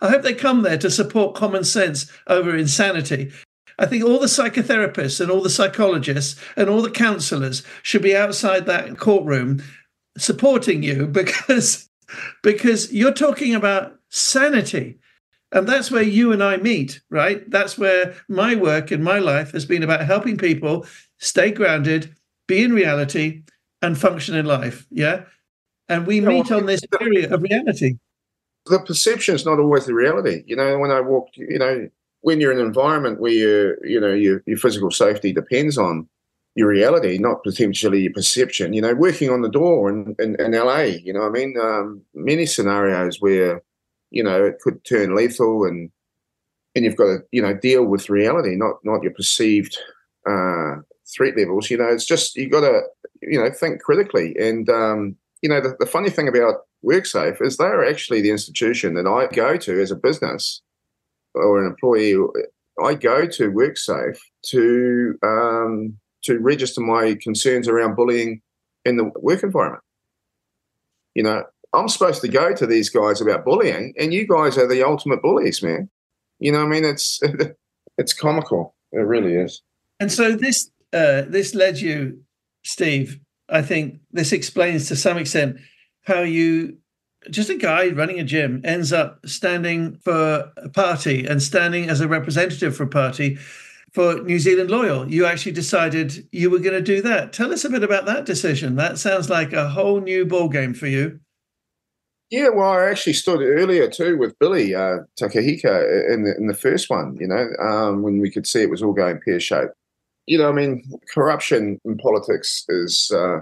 I 0.00 0.08
hope 0.08 0.22
they 0.22 0.34
come 0.34 0.62
there 0.62 0.78
to 0.78 0.88
support 0.88 1.34
common 1.34 1.64
sense 1.64 2.12
over 2.28 2.56
insanity. 2.56 3.32
I 3.76 3.86
think 3.86 4.04
all 4.04 4.20
the 4.20 4.26
psychotherapists 4.26 5.20
and 5.20 5.32
all 5.32 5.42
the 5.42 5.50
psychologists 5.50 6.40
and 6.56 6.68
all 6.68 6.80
the 6.82 6.90
counselors 6.90 7.64
should 7.82 8.02
be 8.02 8.14
outside 8.14 8.66
that 8.66 8.96
courtroom 8.98 9.64
supporting 10.16 10.82
you 10.82 11.06
because 11.20 11.88
because 12.42 12.92
you're 12.92 13.12
talking 13.12 13.54
about 13.54 13.98
sanity. 14.08 14.98
And 15.54 15.68
that's 15.68 15.90
where 15.90 16.02
you 16.02 16.32
and 16.32 16.42
I 16.42 16.56
meet, 16.56 17.02
right? 17.10 17.48
That's 17.50 17.76
where 17.76 18.14
my 18.26 18.54
work 18.54 18.90
in 18.90 19.02
my 19.02 19.18
life 19.18 19.52
has 19.52 19.66
been 19.66 19.82
about 19.82 20.06
helping 20.06 20.38
people 20.38 20.86
stay 21.18 21.50
grounded, 21.50 22.14
be 22.48 22.62
in 22.62 22.72
reality, 22.72 23.42
and 23.82 23.98
function 23.98 24.34
in 24.34 24.46
life. 24.46 24.86
Yeah 24.90 25.24
and 25.92 26.06
we 26.06 26.20
meet 26.20 26.50
on 26.50 26.66
this 26.66 26.80
area 27.00 27.32
of 27.32 27.42
reality. 27.42 27.98
The 28.66 28.80
perception 28.80 29.34
is 29.34 29.44
not 29.44 29.58
always 29.58 29.86
the 29.86 29.94
reality. 29.94 30.42
You 30.46 30.56
know, 30.56 30.78
when 30.78 30.90
I 30.90 31.00
walk, 31.00 31.28
you 31.34 31.58
know, 31.58 31.88
when 32.20 32.40
you're 32.40 32.52
in 32.52 32.58
an 32.58 32.66
environment 32.66 33.20
where 33.20 33.32
you, 33.32 33.76
you 33.82 34.00
know, 34.00 34.12
your, 34.12 34.42
your 34.46 34.56
physical 34.56 34.90
safety 34.90 35.32
depends 35.32 35.76
on 35.76 36.08
your 36.54 36.68
reality, 36.68 37.18
not 37.18 37.42
potentially 37.42 38.02
your 38.02 38.12
perception. 38.12 38.72
You 38.72 38.82
know, 38.82 38.94
working 38.94 39.30
on 39.30 39.42
the 39.42 39.48
door 39.48 39.88
in, 39.88 40.14
in, 40.18 40.40
in 40.40 40.52
LA, 40.52 40.80
you 40.82 41.12
know, 41.12 41.22
I 41.22 41.30
mean, 41.30 41.56
um, 41.60 42.02
many 42.14 42.46
scenarios 42.46 43.20
where, 43.20 43.62
you 44.10 44.22
know, 44.22 44.44
it 44.44 44.58
could 44.60 44.84
turn 44.84 45.14
lethal 45.14 45.64
and 45.64 45.90
and 46.74 46.86
you've 46.86 46.96
got 46.96 47.04
to, 47.04 47.18
you 47.32 47.42
know, 47.42 47.54
deal 47.54 47.84
with 47.84 48.10
reality, 48.10 48.56
not 48.56 48.76
not 48.84 49.02
your 49.02 49.12
perceived 49.12 49.78
uh, 50.28 50.76
threat 51.14 51.36
levels. 51.36 51.70
You 51.70 51.78
know, 51.78 51.88
it's 51.88 52.06
just 52.06 52.36
you've 52.36 52.52
got 52.52 52.60
to, 52.60 52.82
you 53.22 53.38
know, 53.38 53.50
think 53.50 53.82
critically 53.82 54.34
and 54.38 54.68
um, 54.68 55.16
you 55.42 55.48
know, 55.48 55.60
the, 55.60 55.76
the 55.80 55.86
funny 55.86 56.08
thing 56.08 56.28
about 56.28 56.62
WorkSafe 56.84 57.42
is 57.42 57.56
they're 57.56 57.88
actually 57.88 58.22
the 58.22 58.30
institution 58.30 58.94
that 58.94 59.06
I 59.06 59.26
go 59.34 59.56
to 59.56 59.80
as 59.80 59.90
a 59.90 59.96
business 59.96 60.62
or 61.34 61.60
an 61.60 61.66
employee. 61.66 62.16
I 62.82 62.94
go 62.94 63.26
to 63.26 63.50
WorkSafe 63.50 64.18
to 64.46 65.18
um, 65.22 65.98
to 66.22 66.38
register 66.38 66.80
my 66.80 67.16
concerns 67.20 67.68
around 67.68 67.96
bullying 67.96 68.40
in 68.84 68.96
the 68.96 69.10
work 69.20 69.42
environment. 69.42 69.82
You 71.14 71.22
know, 71.22 71.44
I'm 71.74 71.88
supposed 71.88 72.20
to 72.22 72.28
go 72.28 72.54
to 72.54 72.66
these 72.66 72.90
guys 72.90 73.20
about 73.20 73.44
bullying, 73.44 73.94
and 73.98 74.12
you 74.12 74.26
guys 74.26 74.58
are 74.58 74.68
the 74.68 74.86
ultimate 74.86 75.22
bullies, 75.22 75.62
man. 75.62 75.90
You 76.38 76.52
know, 76.52 76.62
I 76.62 76.66
mean, 76.66 76.84
it's 76.84 77.20
it's 77.98 78.12
comical. 78.12 78.74
It 78.92 78.98
really 78.98 79.34
is. 79.34 79.62
And 80.00 80.10
so 80.10 80.32
this 80.32 80.70
uh, 80.92 81.22
this 81.28 81.54
led 81.54 81.78
you, 81.78 82.22
Steve, 82.64 83.20
I 83.48 83.62
think 83.62 84.00
this 84.10 84.32
explains 84.32 84.88
to 84.88 84.96
some 84.96 85.18
extent 85.18 85.58
how 86.02 86.20
you 86.20 86.78
just 87.30 87.50
a 87.50 87.56
guy 87.56 87.88
running 87.90 88.18
a 88.18 88.24
gym 88.24 88.60
ends 88.64 88.92
up 88.92 89.24
standing 89.24 89.96
for 89.98 90.50
a 90.56 90.68
party 90.68 91.24
and 91.24 91.40
standing 91.40 91.88
as 91.88 92.00
a 92.00 92.08
representative 92.08 92.76
for 92.76 92.82
a 92.82 92.88
party 92.88 93.38
for 93.92 94.22
New 94.22 94.38
Zealand 94.38 94.70
Loyal. 94.70 95.10
You 95.10 95.26
actually 95.26 95.52
decided 95.52 96.26
you 96.32 96.50
were 96.50 96.58
going 96.58 96.74
to 96.74 96.82
do 96.82 97.02
that. 97.02 97.32
Tell 97.32 97.52
us 97.52 97.64
a 97.64 97.70
bit 97.70 97.82
about 97.82 98.06
that 98.06 98.24
decision. 98.24 98.76
That 98.76 98.98
sounds 98.98 99.28
like 99.28 99.52
a 99.52 99.68
whole 99.68 100.00
new 100.00 100.24
ball 100.24 100.48
game 100.48 100.74
for 100.74 100.86
you. 100.86 101.20
Yeah, 102.30 102.48
well, 102.48 102.70
I 102.70 102.86
actually 102.86 103.12
stood 103.12 103.42
earlier 103.42 103.90
too 103.90 104.16
with 104.16 104.38
Billy 104.38 104.74
uh, 104.74 105.00
Te 105.18 105.26
Kahika 105.26 106.10
in 106.10 106.24
the 106.24 106.34
in 106.38 106.46
the 106.46 106.54
first 106.54 106.88
one. 106.88 107.14
You 107.20 107.28
know, 107.28 107.48
um, 107.62 108.02
when 108.02 108.20
we 108.20 108.30
could 108.30 108.46
see 108.46 108.62
it 108.62 108.70
was 108.70 108.82
all 108.82 108.94
going 108.94 109.20
pear 109.20 109.38
shaped. 109.38 109.74
You 110.26 110.38
know, 110.38 110.48
I 110.48 110.52
mean, 110.52 110.82
corruption 111.12 111.78
in 111.84 111.98
politics 111.98 112.64
is 112.70 113.12
uh, 113.14 113.40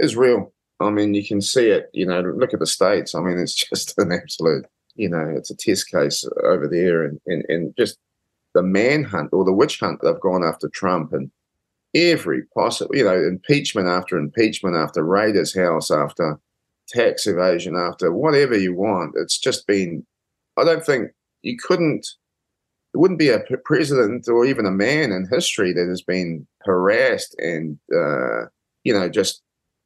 is 0.00 0.16
real. 0.16 0.52
I 0.80 0.90
mean, 0.90 1.14
you 1.14 1.24
can 1.24 1.40
see 1.40 1.68
it. 1.68 1.88
You 1.92 2.04
know, 2.04 2.20
look 2.20 2.52
at 2.52 2.58
the 2.58 2.66
states. 2.66 3.14
I 3.14 3.20
mean, 3.20 3.38
it's 3.38 3.54
just 3.70 3.96
an 3.98 4.10
absolute. 4.10 4.66
You 4.96 5.10
know, 5.10 5.34
it's 5.36 5.52
a 5.52 5.56
test 5.56 5.88
case 5.88 6.28
over 6.42 6.66
there, 6.66 7.04
and 7.04 7.20
and, 7.28 7.44
and 7.48 7.76
just 7.78 7.96
the 8.54 8.62
manhunt 8.62 9.30
or 9.32 9.44
the 9.44 9.52
witch 9.52 9.80
hunt 9.80 10.00
they've 10.02 10.20
gone 10.20 10.44
after 10.44 10.68
Trump 10.68 11.12
and 11.12 11.30
every 11.94 12.42
possible, 12.54 12.94
you 12.94 13.04
know, 13.04 13.16
impeachment 13.16 13.88
after 13.88 14.16
impeachment 14.18 14.76
after 14.76 15.04
Raiders 15.04 15.54
House 15.54 15.90
after 15.90 16.38
tax 16.88 17.26
evasion 17.26 17.76
after 17.76 18.12
whatever 18.12 18.56
you 18.56 18.74
want. 18.74 19.14
It's 19.16 19.38
just 19.38 19.66
been, 19.66 20.06
I 20.58 20.64
don't 20.64 20.84
think 20.84 21.10
you 21.42 21.56
couldn't, 21.56 22.06
there 22.92 23.00
wouldn't 23.00 23.18
be 23.18 23.30
a 23.30 23.42
president 23.64 24.28
or 24.28 24.44
even 24.44 24.66
a 24.66 24.70
man 24.70 25.12
in 25.12 25.28
history 25.30 25.72
that 25.72 25.88
has 25.88 26.02
been 26.02 26.46
harassed 26.62 27.34
and, 27.38 27.78
uh, 27.94 28.46
you 28.84 28.92
know, 28.92 29.08
just 29.08 29.42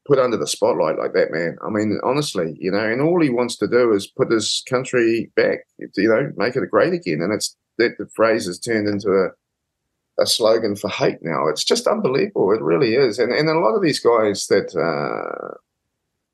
put 0.06 0.18
under 0.18 0.36
the 0.36 0.46
spotlight 0.46 0.98
like 0.98 1.12
that, 1.12 1.32
man. 1.32 1.56
I 1.64 1.70
mean, 1.70 1.98
honestly, 2.04 2.56
you 2.60 2.70
know, 2.70 2.84
and 2.84 3.00
all 3.00 3.20
he 3.20 3.30
wants 3.30 3.56
to 3.58 3.68
do 3.68 3.92
is 3.92 4.06
put 4.06 4.30
his 4.30 4.62
country 4.68 5.30
back, 5.36 5.66
you 5.78 6.08
know, 6.08 6.32
make 6.36 6.56
it 6.56 6.70
great 6.70 6.92
again. 6.92 7.20
And 7.20 7.32
it's 7.32 7.56
that 7.78 7.98
the 7.98 8.08
phrase 8.14 8.46
has 8.46 8.58
turned 8.58 8.88
into 8.88 9.10
a, 9.10 10.22
a 10.22 10.26
slogan 10.26 10.76
for 10.76 10.88
hate 10.88 11.18
now. 11.22 11.48
It's 11.48 11.64
just 11.64 11.86
unbelievable. 11.86 12.52
It 12.52 12.62
really 12.62 12.94
is. 12.94 13.18
And 13.18 13.32
and 13.32 13.48
a 13.48 13.58
lot 13.58 13.74
of 13.74 13.82
these 13.82 14.00
guys 14.00 14.46
that 14.46 14.74
uh, 14.74 15.54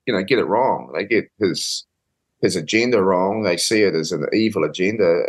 you 0.06 0.14
know 0.14 0.22
get 0.22 0.38
it 0.38 0.44
wrong. 0.44 0.92
They 0.94 1.04
get 1.04 1.30
his 1.38 1.86
his 2.42 2.56
agenda 2.56 3.02
wrong. 3.02 3.42
They 3.42 3.56
see 3.56 3.82
it 3.82 3.94
as 3.94 4.12
an 4.12 4.26
evil 4.32 4.64
agenda. 4.64 5.22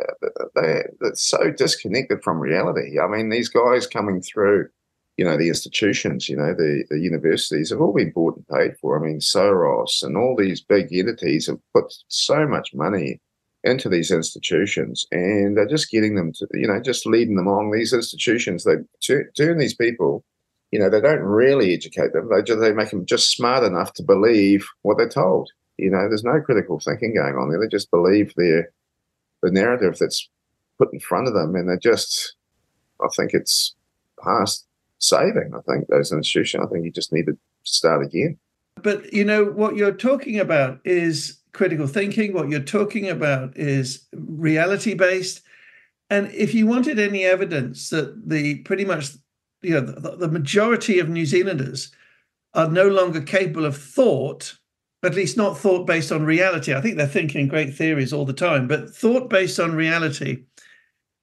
They, 0.56 0.84
they're 1.00 1.16
so 1.16 1.52
disconnected 1.52 2.24
from 2.24 2.40
reality. 2.40 3.00
I 3.00 3.08
mean, 3.08 3.30
these 3.30 3.50
guys 3.50 3.86
coming 3.86 4.20
through, 4.20 4.70
you 5.18 5.24
know, 5.24 5.38
the 5.38 5.48
institutions, 5.48 6.28
you 6.28 6.36
know, 6.36 6.56
the, 6.56 6.84
the 6.90 7.00
universities 7.00 7.70
have 7.70 7.82
all 7.82 7.94
been 7.94 8.12
bought 8.12 8.36
and 8.36 8.48
paid 8.48 8.78
for. 8.82 8.98
I 8.98 9.08
mean, 9.08 9.20
Soros 9.20 10.02
and 10.02 10.18
all 10.18 10.36
these 10.36 10.62
big 10.62 10.92
entities 10.92 11.46
have 11.46 11.60
put 11.72 11.94
so 12.08 12.48
much 12.48 12.74
money 12.74 13.22
into 13.64 13.88
these 13.88 14.12
institutions 14.12 15.06
and 15.12 15.56
they're 15.56 15.68
just 15.68 15.90
getting 15.90 16.16
them 16.16 16.34
to, 16.34 16.48
you 16.54 16.68
know, 16.68 16.82
just 16.82 17.06
leading 17.06 17.36
them 17.36 17.48
on. 17.48 17.72
These 17.72 17.94
institutions, 17.94 18.64
they 18.64 18.76
turn 19.36 19.58
these 19.58 19.76
people 19.76 20.26
you 20.74 20.80
know, 20.80 20.90
they 20.90 21.02
don't 21.02 21.20
really 21.20 21.72
educate 21.72 22.14
them. 22.14 22.30
They 22.30 22.42
just, 22.42 22.60
they 22.60 22.72
make 22.72 22.90
them 22.90 23.06
just 23.06 23.30
smart 23.30 23.64
enough 23.64 23.94
to 23.94 24.02
believe 24.02 24.66
what 24.82 24.98
they're 24.98 25.08
told. 25.08 25.52
You 25.78 25.92
know, 25.92 26.10
there's 26.10 26.24
no 26.24 26.42
critical 26.42 26.80
thinking 26.80 27.14
going 27.14 27.36
on 27.36 27.52
there. 27.52 27.60
They 27.60 27.68
just 27.68 27.92
believe 27.92 28.34
their 28.36 28.72
the 29.44 29.52
narrative 29.52 29.98
that's 30.00 30.28
put 30.80 30.92
in 30.92 31.00
front 31.00 31.28
of 31.28 31.36
them, 31.36 31.54
and 31.54 31.70
they 31.70 31.78
just, 31.78 32.34
I 33.00 33.08
think 33.16 33.36
it's 33.36 33.76
past 34.24 34.66
saving. 34.98 35.52
I 35.56 35.62
think 35.72 35.90
those 35.90 36.12
institutions. 36.12 36.66
I 36.66 36.74
think 36.74 36.86
you 36.86 36.92
just 36.92 37.14
need 37.14 37.28
to 37.28 37.38
start 37.62 38.04
again. 38.04 38.40
But 38.82 39.14
you 39.14 39.24
know 39.24 39.46
what 39.46 39.76
you're 39.76 39.94
talking 39.94 40.40
about 40.40 40.80
is 40.84 41.40
critical 41.54 41.88
thinking. 41.88 42.34
What 42.34 42.50
you're 42.50 42.60
talking 42.60 43.10
about 43.10 43.56
is 43.56 44.08
reality 44.14 44.94
based. 44.94 45.42
And 46.10 46.32
if 46.32 46.54
you 46.54 46.68
wanted 46.68 47.00
any 47.00 47.24
evidence 47.24 47.90
that 47.90 48.30
the 48.30 48.60
pretty 48.60 48.86
much 48.86 49.12
you 49.62 49.72
know 49.72 49.82
the, 49.82 50.18
the 50.18 50.28
majority 50.28 51.00
of 51.00 51.10
New 51.10 51.26
Zealanders 51.26 51.92
are 52.54 52.70
no 52.70 52.88
longer 52.88 53.22
capable 53.22 53.66
of 53.66 53.78
thought, 53.78 54.58
at 55.04 55.16
least 55.16 55.38
not 55.38 55.58
thought 55.58 55.88
based 55.88 56.12
on 56.12 56.24
reality. 56.24 56.74
I 56.74 56.82
think 56.82 56.98
they're 56.98 57.08
thinking 57.08 57.48
great 57.48 57.74
theories 57.74 58.14
all 58.14 58.26
the 58.26 58.34
time, 58.34 58.68
but 58.68 58.94
thought 58.94 59.30
based 59.30 59.60
on 59.60 59.74
reality 59.74 60.44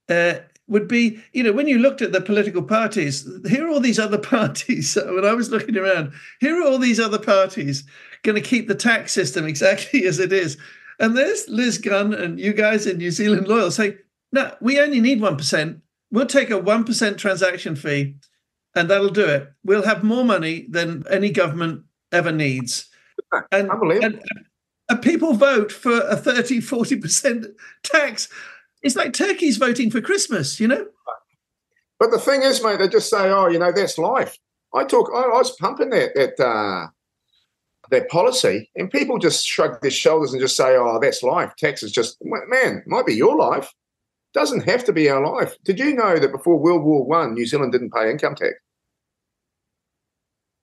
uh, 0.08 0.34
would 0.70 0.88
be, 0.88 1.20
you 1.32 1.42
know, 1.42 1.52
when 1.52 1.66
you 1.68 1.78
looked 1.78 2.00
at 2.00 2.12
the 2.12 2.20
political 2.20 2.62
parties, 2.62 3.28
here 3.46 3.66
are 3.66 3.68
all 3.68 3.80
these 3.80 3.98
other 3.98 4.18
parties. 4.36 4.96
when 4.96 5.24
I 5.24 5.34
was 5.34 5.50
looking 5.50 5.76
around, 5.76 6.12
here 6.40 6.58
are 6.58 6.66
all 6.66 6.78
these 6.78 7.00
other 7.00 7.18
parties 7.18 7.84
going 8.22 8.40
to 8.40 8.48
keep 8.48 8.68
the 8.68 8.74
tax 8.74 9.12
system 9.12 9.46
exactly 9.46 10.06
as 10.06 10.18
it 10.18 10.32
is. 10.32 10.56
And 10.98 11.16
there's 11.16 11.48
Liz 11.48 11.78
Gunn 11.78 12.14
and 12.14 12.38
you 12.38 12.52
guys 12.52 12.86
in 12.86 12.98
New 12.98 13.10
Zealand 13.10 13.48
Loyal 13.48 13.70
saying, 13.70 13.98
no, 14.32 14.54
we 14.60 14.80
only 14.80 15.00
need 15.00 15.20
1%. 15.20 15.80
We'll 16.12 16.26
take 16.26 16.50
a 16.50 16.60
1% 16.60 17.18
transaction 17.18 17.74
fee 17.74 18.16
and 18.74 18.88
that'll 18.88 19.08
do 19.08 19.26
it. 19.26 19.52
We'll 19.64 19.84
have 19.84 20.04
more 20.04 20.24
money 20.24 20.66
than 20.68 21.04
any 21.10 21.30
government 21.30 21.84
ever 22.12 22.30
needs. 22.30 22.88
And, 23.50 23.70
and, 23.70 24.22
and 24.88 25.02
people 25.02 25.34
vote 25.34 25.72
for 25.72 26.00
a 26.00 26.16
30, 26.16 26.60
40% 26.60 27.46
tax. 27.82 28.28
It's 28.82 28.96
like 28.96 29.12
turkeys 29.12 29.56
voting 29.56 29.90
for 29.90 30.00
Christmas, 30.00 30.58
you 30.58 30.68
know? 30.68 30.86
But 31.98 32.10
the 32.10 32.18
thing 32.18 32.42
is, 32.42 32.62
mate, 32.62 32.78
they 32.78 32.88
just 32.88 33.10
say, 33.10 33.30
oh, 33.30 33.48
you 33.48 33.58
know, 33.58 33.72
that's 33.72 33.98
life. 33.98 34.38
I 34.74 34.84
talk, 34.84 35.10
I, 35.14 35.20
I 35.22 35.36
was 35.36 35.56
pumping 35.56 35.90
that, 35.90 36.14
that, 36.14 36.42
uh, 36.42 36.88
that 37.90 38.08
policy, 38.08 38.70
and 38.76 38.90
people 38.90 39.18
just 39.18 39.46
shrug 39.46 39.80
their 39.82 39.90
shoulders 39.90 40.32
and 40.32 40.40
just 40.40 40.56
say, 40.56 40.76
oh, 40.76 40.98
that's 41.00 41.22
life. 41.22 41.52
Tax 41.58 41.82
is 41.82 41.92
just, 41.92 42.16
man, 42.22 42.82
might 42.86 43.06
be 43.06 43.14
your 43.14 43.36
life 43.36 43.72
doesn't 44.32 44.68
have 44.68 44.84
to 44.84 44.92
be 44.92 45.10
our 45.10 45.24
life. 45.24 45.56
Did 45.64 45.78
you 45.78 45.94
know 45.94 46.18
that 46.18 46.32
before 46.32 46.58
World 46.58 46.84
War 46.84 47.04
One, 47.04 47.34
New 47.34 47.46
Zealand 47.46 47.72
didn't 47.72 47.92
pay 47.92 48.10
income 48.10 48.34
tax? 48.34 48.54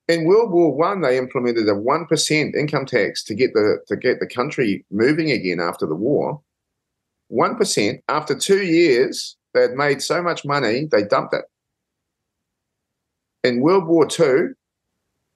In 0.08 0.24
World 0.24 0.52
War 0.52 0.74
One, 0.74 1.02
they 1.02 1.18
implemented 1.18 1.68
a 1.68 1.74
one 1.74 2.06
percent 2.06 2.54
income 2.54 2.86
tax 2.86 3.22
to 3.24 3.34
get 3.34 3.52
the 3.52 3.80
to 3.88 3.96
get 3.96 4.20
the 4.20 4.26
country 4.26 4.86
moving 4.90 5.30
again 5.30 5.60
after 5.60 5.86
the 5.86 5.94
war. 5.94 6.40
One 7.28 7.56
percent. 7.56 8.02
After 8.08 8.34
two 8.34 8.62
years, 8.64 9.36
they 9.54 9.62
had 9.62 9.72
made 9.72 10.02
so 10.02 10.22
much 10.22 10.44
money 10.44 10.86
they 10.90 11.04
dumped 11.04 11.34
it. 11.34 11.44
In 13.44 13.60
World 13.60 13.86
War 13.86 14.06
Two, 14.06 14.54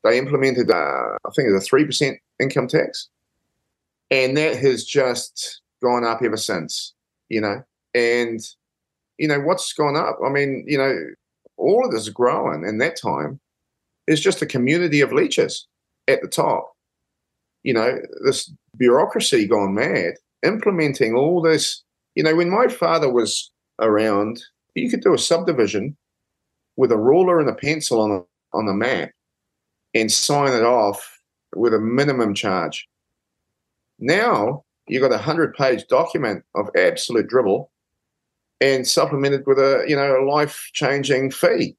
they 0.05 0.19
implemented 0.19 0.71
uh, 0.71 0.75
I 0.75 1.31
think 1.35 1.49
it 1.49 1.53
was 1.53 1.63
a 1.63 1.67
three 1.67 1.85
percent 1.85 2.19
income 2.41 2.67
tax, 2.67 3.09
and 4.11 4.37
that 4.37 4.57
has 4.57 4.85
just 4.85 5.61
gone 5.83 6.05
up 6.05 6.23
ever 6.23 6.37
since. 6.37 6.95
You 7.29 7.41
know, 7.41 7.63
and, 7.95 8.41
you 9.17 9.29
know, 9.29 9.41
what's 9.41 9.73
gone 9.73 9.97
up? 9.97 10.19
I 10.25 10.29
mean, 10.29 10.65
you 10.67 10.77
know, 10.77 10.95
all 11.57 11.85
of 11.85 11.93
this 11.93 12.03
is 12.03 12.09
growing 12.11 12.65
in 12.67 12.79
that 12.79 13.01
time 13.01 13.41
is 14.07 14.21
just 14.21 14.43
a 14.43 14.47
community 14.47 15.01
of 15.01 15.13
leeches 15.13 15.67
at 16.09 16.21
the 16.21 16.29
top. 16.29 16.77
You 17.63 17.73
know, 17.73 17.99
this 18.25 18.53
bureaucracy 18.77 19.47
gone 19.47 19.75
mad, 19.75 20.15
implementing 20.43 21.15
all 21.15 21.41
this. 21.41 21.83
You 22.15 22.23
know, 22.23 22.35
when 22.35 22.51
my 22.51 22.69
father 22.69 23.11
was 23.11 23.51
around, 23.81 24.43
you 24.75 24.91
could 24.91 25.03
do 25.03 25.15
a 25.15 25.19
subdivision 25.19 25.97
with 26.77 26.93
a 26.93 26.99
ruler 26.99 27.41
and 27.41 27.49
a 27.49 27.55
pencil 27.55 28.01
on 28.01 28.11
a, 28.11 28.57
on 28.57 28.69
a 28.69 28.75
map 28.75 29.11
and 29.95 30.11
sign 30.11 30.53
it 30.53 30.65
off 30.65 31.21
with 31.55 31.75
a 31.75 31.79
minimum 31.79 32.35
charge. 32.35 32.89
Now 33.99 34.65
you've 34.89 35.03
got 35.03 35.13
a 35.13 35.19
hundred 35.19 35.55
page 35.55 35.87
document 35.89 36.45
of 36.55 36.69
absolute 36.77 37.29
dribble 37.29 37.71
and 38.61 38.87
supplemented 38.87 39.47
with 39.47 39.59
a 39.59 39.85
you 39.87 39.97
know 39.97 40.21
a 40.21 40.25
life 40.25 40.71
changing 40.73 41.31
fee. 41.31 41.77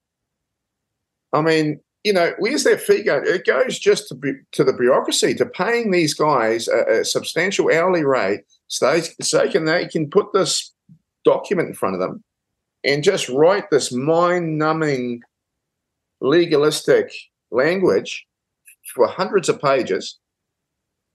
I 1.31 1.41
mean, 1.41 1.79
you 2.03 2.13
know, 2.13 2.33
where's 2.37 2.63
that 2.65 2.81
fee 2.81 3.03
go? 3.03 3.21
It 3.23 3.45
goes 3.45 3.79
just 3.79 4.09
to, 4.09 4.35
to 4.51 4.63
the 4.63 4.73
bureaucracy, 4.73 5.33
to 5.35 5.45
paying 5.45 5.91
these 5.91 6.13
guys 6.13 6.67
a, 6.67 6.99
a 6.99 7.05
substantial 7.05 7.71
hourly 7.73 8.03
rate 8.03 8.41
so 8.67 8.91
they, 8.91 9.01
so 9.21 9.39
they 9.39 9.49
can 9.49 9.65
they 9.65 9.87
can 9.87 10.09
put 10.09 10.33
this 10.33 10.73
document 11.23 11.69
in 11.69 11.75
front 11.75 11.95
of 11.95 12.01
them 12.01 12.23
and 12.83 13.03
just 13.03 13.29
write 13.29 13.69
this 13.69 13.91
mind 13.93 14.57
numbing 14.57 15.21
legalistic 16.19 17.13
language 17.51 18.25
for 18.93 19.07
hundreds 19.07 19.47
of 19.47 19.61
pages 19.61 20.19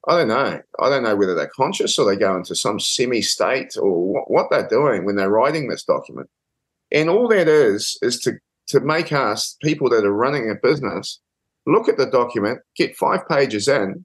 I 0.06 0.16
don't 0.16 0.28
know. 0.28 0.60
I 0.80 0.88
don't 0.88 1.02
know 1.02 1.16
whether 1.16 1.34
they're 1.34 1.50
conscious 1.54 1.98
or 1.98 2.06
they 2.06 2.18
go 2.18 2.34
into 2.36 2.54
some 2.54 2.80
semi 2.80 3.20
state 3.20 3.76
or 3.76 4.12
what, 4.12 4.30
what 4.30 4.46
they're 4.50 4.68
doing 4.68 5.04
when 5.04 5.16
they're 5.16 5.28
writing 5.28 5.68
this 5.68 5.84
document. 5.84 6.30
And 6.90 7.10
all 7.10 7.28
that 7.28 7.46
is, 7.46 7.98
is 8.00 8.18
to, 8.20 8.38
to 8.68 8.80
make 8.80 9.12
us, 9.12 9.56
people 9.62 9.88
that 9.90 10.04
are 10.04 10.12
running 10.12 10.50
a 10.50 10.54
business, 10.54 11.20
look 11.66 11.88
at 11.88 11.96
the 11.96 12.06
document, 12.06 12.60
get 12.76 12.96
five 12.96 13.26
pages 13.28 13.68
in, 13.68 14.04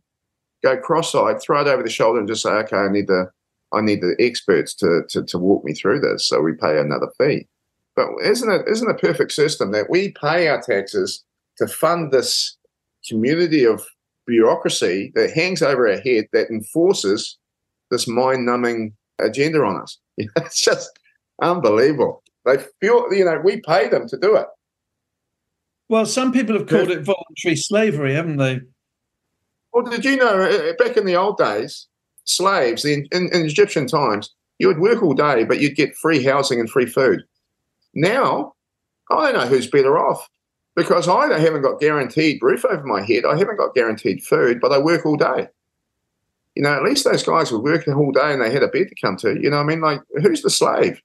go 0.63 0.77
cross 0.77 1.13
eyed, 1.13 1.41
throw 1.41 1.61
it 1.61 1.67
over 1.67 1.83
the 1.83 1.89
shoulder 1.89 2.19
and 2.19 2.27
just 2.27 2.43
say, 2.43 2.49
okay, 2.49 2.77
I 2.77 2.89
need 2.89 3.07
the, 3.07 3.29
I 3.73 3.81
need 3.81 4.01
the 4.01 4.15
experts 4.19 4.73
to, 4.75 5.01
to, 5.09 5.23
to 5.23 5.37
walk 5.37 5.63
me 5.63 5.73
through 5.73 5.99
this. 5.99 6.27
So 6.27 6.41
we 6.41 6.53
pay 6.53 6.79
another 6.79 7.07
fee. 7.17 7.47
But 7.95 8.07
isn't 8.23 8.51
it, 8.51 8.61
isn't 8.67 8.89
a 8.89 8.95
perfect 8.95 9.33
system 9.33 9.71
that 9.71 9.89
we 9.89 10.13
pay 10.19 10.47
our 10.47 10.61
taxes 10.61 11.23
to 11.57 11.67
fund 11.67 12.11
this 12.11 12.57
community 13.07 13.65
of 13.65 13.85
bureaucracy 14.25 15.11
that 15.15 15.31
hangs 15.31 15.61
over 15.61 15.87
our 15.87 15.99
head 15.99 16.25
that 16.33 16.49
enforces 16.49 17.37
this 17.91 18.07
mind-numbing 18.07 18.93
agenda 19.19 19.61
on 19.63 19.81
us. 19.81 19.97
It's 20.37 20.61
just 20.61 20.99
unbelievable. 21.41 22.22
They 22.45 22.57
feel, 22.79 23.05
you 23.13 23.25
know, 23.25 23.41
we 23.43 23.61
pay 23.61 23.87
them 23.87 24.07
to 24.09 24.17
do 24.17 24.35
it. 24.35 24.47
Well, 25.89 26.05
some 26.05 26.31
people 26.31 26.57
have 26.57 26.67
called 26.67 26.91
it 26.91 27.03
voluntary 27.03 27.55
slavery, 27.55 28.13
haven't 28.13 28.37
they? 28.37 28.61
Well, 29.73 29.83
did 29.83 30.05
you 30.05 30.17
know 30.17 30.41
uh, 30.41 30.69
uh, 30.69 30.73
back 30.77 30.97
in 30.97 31.05
the 31.05 31.15
old 31.15 31.37
days, 31.37 31.87
slaves 32.25 32.85
in, 32.85 33.07
in, 33.11 33.29
in 33.33 33.45
Egyptian 33.45 33.87
times, 33.87 34.33
you 34.59 34.67
would 34.67 34.79
work 34.79 35.01
all 35.01 35.13
day, 35.13 35.43
but 35.43 35.59
you'd 35.59 35.75
get 35.75 35.95
free 35.95 36.23
housing 36.23 36.59
and 36.59 36.69
free 36.69 36.85
food. 36.85 37.23
Now, 37.93 38.53
I 39.09 39.31
don't 39.31 39.41
know 39.41 39.47
who's 39.47 39.69
better 39.69 39.97
off 39.97 40.27
because 40.75 41.07
I 41.07 41.37
haven't 41.39 41.61
got 41.61 41.79
guaranteed 41.79 42.41
roof 42.41 42.65
over 42.65 42.83
my 42.83 43.03
head. 43.03 43.25
I 43.25 43.37
haven't 43.37 43.57
got 43.57 43.75
guaranteed 43.75 44.23
food, 44.23 44.59
but 44.61 44.71
I 44.71 44.79
work 44.79 45.05
all 45.05 45.17
day. 45.17 45.47
You 46.55 46.63
know, 46.63 46.73
at 46.73 46.83
least 46.83 47.03
those 47.03 47.23
guys 47.23 47.51
were 47.51 47.59
working 47.59 47.93
all 47.93 48.11
day 48.11 48.31
and 48.31 48.41
they 48.41 48.51
had 48.51 48.63
a 48.63 48.67
bed 48.67 48.87
to 48.89 48.95
come 49.01 49.17
to. 49.17 49.39
You 49.39 49.49
know, 49.49 49.57
I 49.57 49.63
mean, 49.63 49.81
like, 49.81 50.01
who's 50.21 50.43
the 50.43 50.49
slave? 50.49 51.01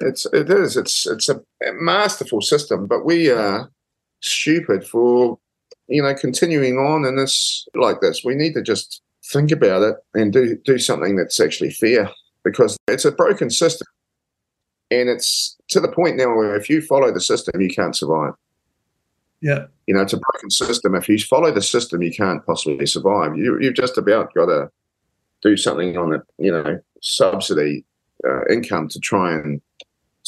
It's 0.00 0.26
it 0.26 0.50
is 0.50 0.76
it's 0.76 1.06
it's 1.06 1.28
a 1.28 1.40
masterful 1.74 2.42
system, 2.42 2.86
but 2.86 3.04
we 3.04 3.30
are 3.30 3.70
stupid 4.20 4.86
for 4.86 5.38
you 5.88 6.02
know 6.02 6.14
continuing 6.14 6.76
on 6.76 7.04
in 7.04 7.16
this 7.16 7.66
like 7.74 8.00
this. 8.00 8.22
We 8.24 8.34
need 8.34 8.54
to 8.54 8.62
just 8.62 9.00
think 9.24 9.50
about 9.50 9.82
it 9.82 9.96
and 10.14 10.32
do 10.32 10.56
do 10.64 10.78
something 10.78 11.16
that's 11.16 11.40
actually 11.40 11.70
fair 11.70 12.10
because 12.44 12.76
it's 12.88 13.04
a 13.04 13.12
broken 13.12 13.48
system, 13.48 13.86
and 14.90 15.08
it's 15.08 15.56
to 15.68 15.80
the 15.80 15.90
point 15.90 16.16
now 16.16 16.36
where 16.36 16.56
if 16.56 16.68
you 16.68 16.82
follow 16.82 17.12
the 17.12 17.20
system, 17.20 17.60
you 17.60 17.70
can't 17.70 17.96
survive. 17.96 18.34
Yeah, 19.40 19.66
you 19.86 19.94
know 19.94 20.02
it's 20.02 20.12
a 20.12 20.20
broken 20.32 20.50
system. 20.50 20.94
If 20.94 21.08
you 21.08 21.18
follow 21.18 21.50
the 21.50 21.62
system, 21.62 22.02
you 22.02 22.12
can't 22.12 22.44
possibly 22.44 22.86
survive. 22.86 23.36
You 23.36 23.58
you've 23.60 23.74
just 23.74 23.96
about 23.96 24.34
got 24.34 24.46
to 24.46 24.70
do 25.42 25.56
something 25.56 25.96
on 25.96 26.10
the 26.10 26.22
you 26.38 26.52
know 26.52 26.80
subsidy 27.00 27.84
uh, 28.26 28.44
income 28.50 28.88
to 28.88 29.00
try 29.00 29.32
and 29.32 29.60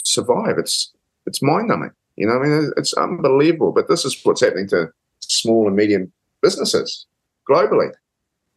survive. 0.09 0.59
It's 0.59 0.93
it's 1.27 1.43
mind 1.43 1.69
numbing. 1.69 1.93
You 2.17 2.27
know, 2.27 2.39
I 2.39 2.47
mean, 2.47 2.73
it's 2.77 2.93
unbelievable. 2.95 3.73
But 3.73 3.89
this 3.89 4.05
is 4.05 4.19
what's 4.25 4.41
happening 4.41 4.69
to 4.69 4.91
small 5.21 5.67
and 5.67 5.77
medium 5.77 6.13
businesses 6.43 7.07
globally. 7.49 7.91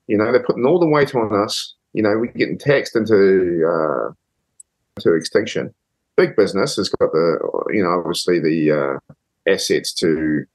You 0.07 0.17
know, 0.17 0.31
they're 0.31 0.43
putting 0.43 0.65
all 0.65 0.79
the 0.79 0.87
weight 0.87 1.13
on 1.15 1.33
us. 1.33 1.75
You 1.93 2.03
know, 2.03 2.17
we're 2.17 2.31
getting 2.31 2.57
taxed 2.57 2.95
into 2.95 3.63
uh, 3.67 4.13
to 5.01 5.13
extinction. 5.13 5.73
Big 6.17 6.35
business 6.35 6.75
has 6.75 6.89
got 6.89 7.11
the, 7.11 7.39
you 7.71 7.83
know, 7.83 7.99
obviously 7.99 8.39
the 8.39 8.71
uh, 8.71 9.13
assets 9.51 9.93
to, 9.93 10.45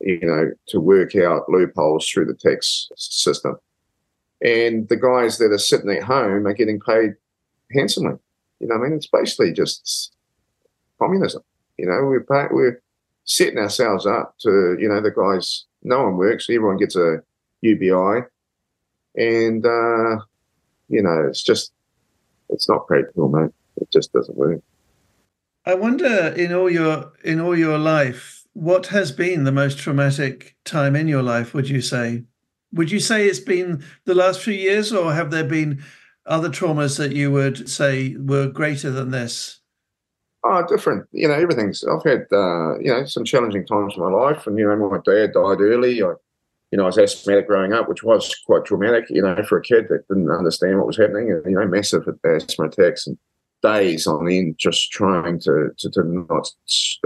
you 0.00 0.20
know, 0.20 0.50
to 0.68 0.80
work 0.80 1.16
out 1.16 1.48
loopholes 1.48 2.08
through 2.08 2.26
the 2.26 2.34
tax 2.34 2.88
system. 2.96 3.56
And 4.42 4.88
the 4.88 4.96
guys 4.96 5.38
that 5.38 5.52
are 5.52 5.58
sitting 5.58 5.90
at 5.90 6.02
home 6.02 6.46
are 6.46 6.54
getting 6.54 6.80
paid 6.80 7.14
handsomely. 7.72 8.16
You 8.60 8.68
know, 8.68 8.76
I 8.76 8.78
mean, 8.78 8.92
it's 8.92 9.06
basically 9.06 9.52
just 9.52 10.13
communism. 11.00 11.42
You 11.78 11.86
know, 11.86 12.04
we're 12.04 12.24
we're 12.50 12.82
setting 13.24 13.58
ourselves 13.58 14.06
up 14.06 14.34
to, 14.40 14.76
you 14.78 14.88
know, 14.88 15.00
the 15.00 15.10
guys. 15.10 15.64
No 15.82 16.04
one 16.04 16.16
works. 16.16 16.48
Everyone 16.48 16.76
gets 16.76 16.96
a 16.96 17.18
UBI, 17.62 18.26
and 19.16 19.64
uh, 19.64 20.16
you 20.88 21.02
know, 21.02 21.26
it's 21.28 21.42
just 21.42 21.72
it's 22.50 22.68
not 22.68 22.86
practical, 22.86 23.28
mate. 23.28 23.50
It 23.76 23.90
just 23.90 24.12
doesn't 24.12 24.36
work. 24.36 24.62
I 25.66 25.74
wonder 25.74 26.28
in 26.28 26.52
all 26.52 26.70
your 26.70 27.12
in 27.24 27.40
all 27.40 27.56
your 27.56 27.78
life, 27.78 28.44
what 28.52 28.88
has 28.88 29.12
been 29.12 29.44
the 29.44 29.52
most 29.52 29.78
traumatic 29.78 30.56
time 30.64 30.94
in 30.94 31.08
your 31.08 31.22
life? 31.22 31.54
Would 31.54 31.68
you 31.68 31.80
say? 31.80 32.24
Would 32.72 32.90
you 32.90 33.00
say 33.00 33.26
it's 33.26 33.40
been 33.40 33.84
the 34.04 34.14
last 34.14 34.40
few 34.40 34.54
years, 34.54 34.92
or 34.92 35.12
have 35.12 35.30
there 35.30 35.44
been 35.44 35.82
other 36.26 36.48
traumas 36.48 36.98
that 36.98 37.12
you 37.12 37.30
would 37.30 37.68
say 37.68 38.16
were 38.16 38.48
greater 38.48 38.90
than 38.90 39.10
this? 39.10 39.60
Oh, 40.46 40.62
different. 40.68 41.06
You 41.12 41.28
know, 41.28 41.34
everything's. 41.34 41.82
I've 41.84 42.04
had 42.04 42.26
uh, 42.30 42.78
you 42.78 42.88
know 42.88 43.04
some 43.06 43.24
challenging 43.24 43.66
times 43.66 43.94
in 43.96 44.02
my 44.02 44.10
life, 44.10 44.46
and 44.46 44.58
you 44.58 44.68
know, 44.68 44.76
my 44.90 44.98
dad 44.98 45.32
died 45.32 45.60
early. 45.60 46.02
I, 46.02 46.12
you 46.70 46.78
know, 46.78 46.82
I 46.84 46.86
was 46.86 46.98
asthmatic 46.98 47.46
growing 47.46 47.72
up, 47.72 47.88
which 47.88 48.02
was 48.02 48.34
quite 48.44 48.66
traumatic. 48.66 49.06
You 49.08 49.22
know, 49.22 49.42
for 49.48 49.58
a 49.58 49.62
kid 49.62 49.86
that 49.88 50.06
didn't 50.08 50.30
understand 50.30 50.76
what 50.76 50.86
was 50.86 50.98
happening, 50.98 51.32
and 51.32 51.44
you 51.46 51.58
know, 51.58 51.66
massive 51.66 52.06
asthma 52.24 52.66
attacks 52.66 53.06
and 53.06 53.16
days 53.62 54.06
on 54.06 54.30
end 54.30 54.56
just 54.58 54.90
trying 54.92 55.40
to 55.40 55.70
to, 55.78 55.90
to 55.90 56.04
not 56.04 56.46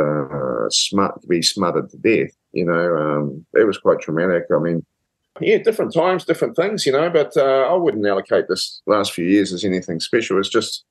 uh, 0.01 0.68
smut, 0.70 1.14
be 1.28 1.41
smothered 1.41 1.91
to 1.91 1.97
death. 1.99 2.34
You 2.53 2.64
know, 2.64 2.97
um, 2.97 3.47
it 3.55 3.68
was 3.68 3.78
quite 3.78 4.01
traumatic. 4.01 4.47
I 4.53 4.59
mean, 4.59 4.84
yeah, 5.41 5.59
different 5.59 5.95
times, 5.95 6.24
different 6.24 6.57
things. 6.57 6.84
You 6.84 6.93
know, 6.93 7.09
but 7.09 7.36
uh, 7.36 7.68
I 7.70 7.74
wouldn't 7.74 8.07
allocate 8.07 8.47
this 8.49 8.82
last 8.86 9.12
few 9.12 9.26
years 9.26 9.53
as 9.53 9.64
anything 9.64 10.01
special. 10.01 10.41
It's 10.41 10.49
just 10.49 10.84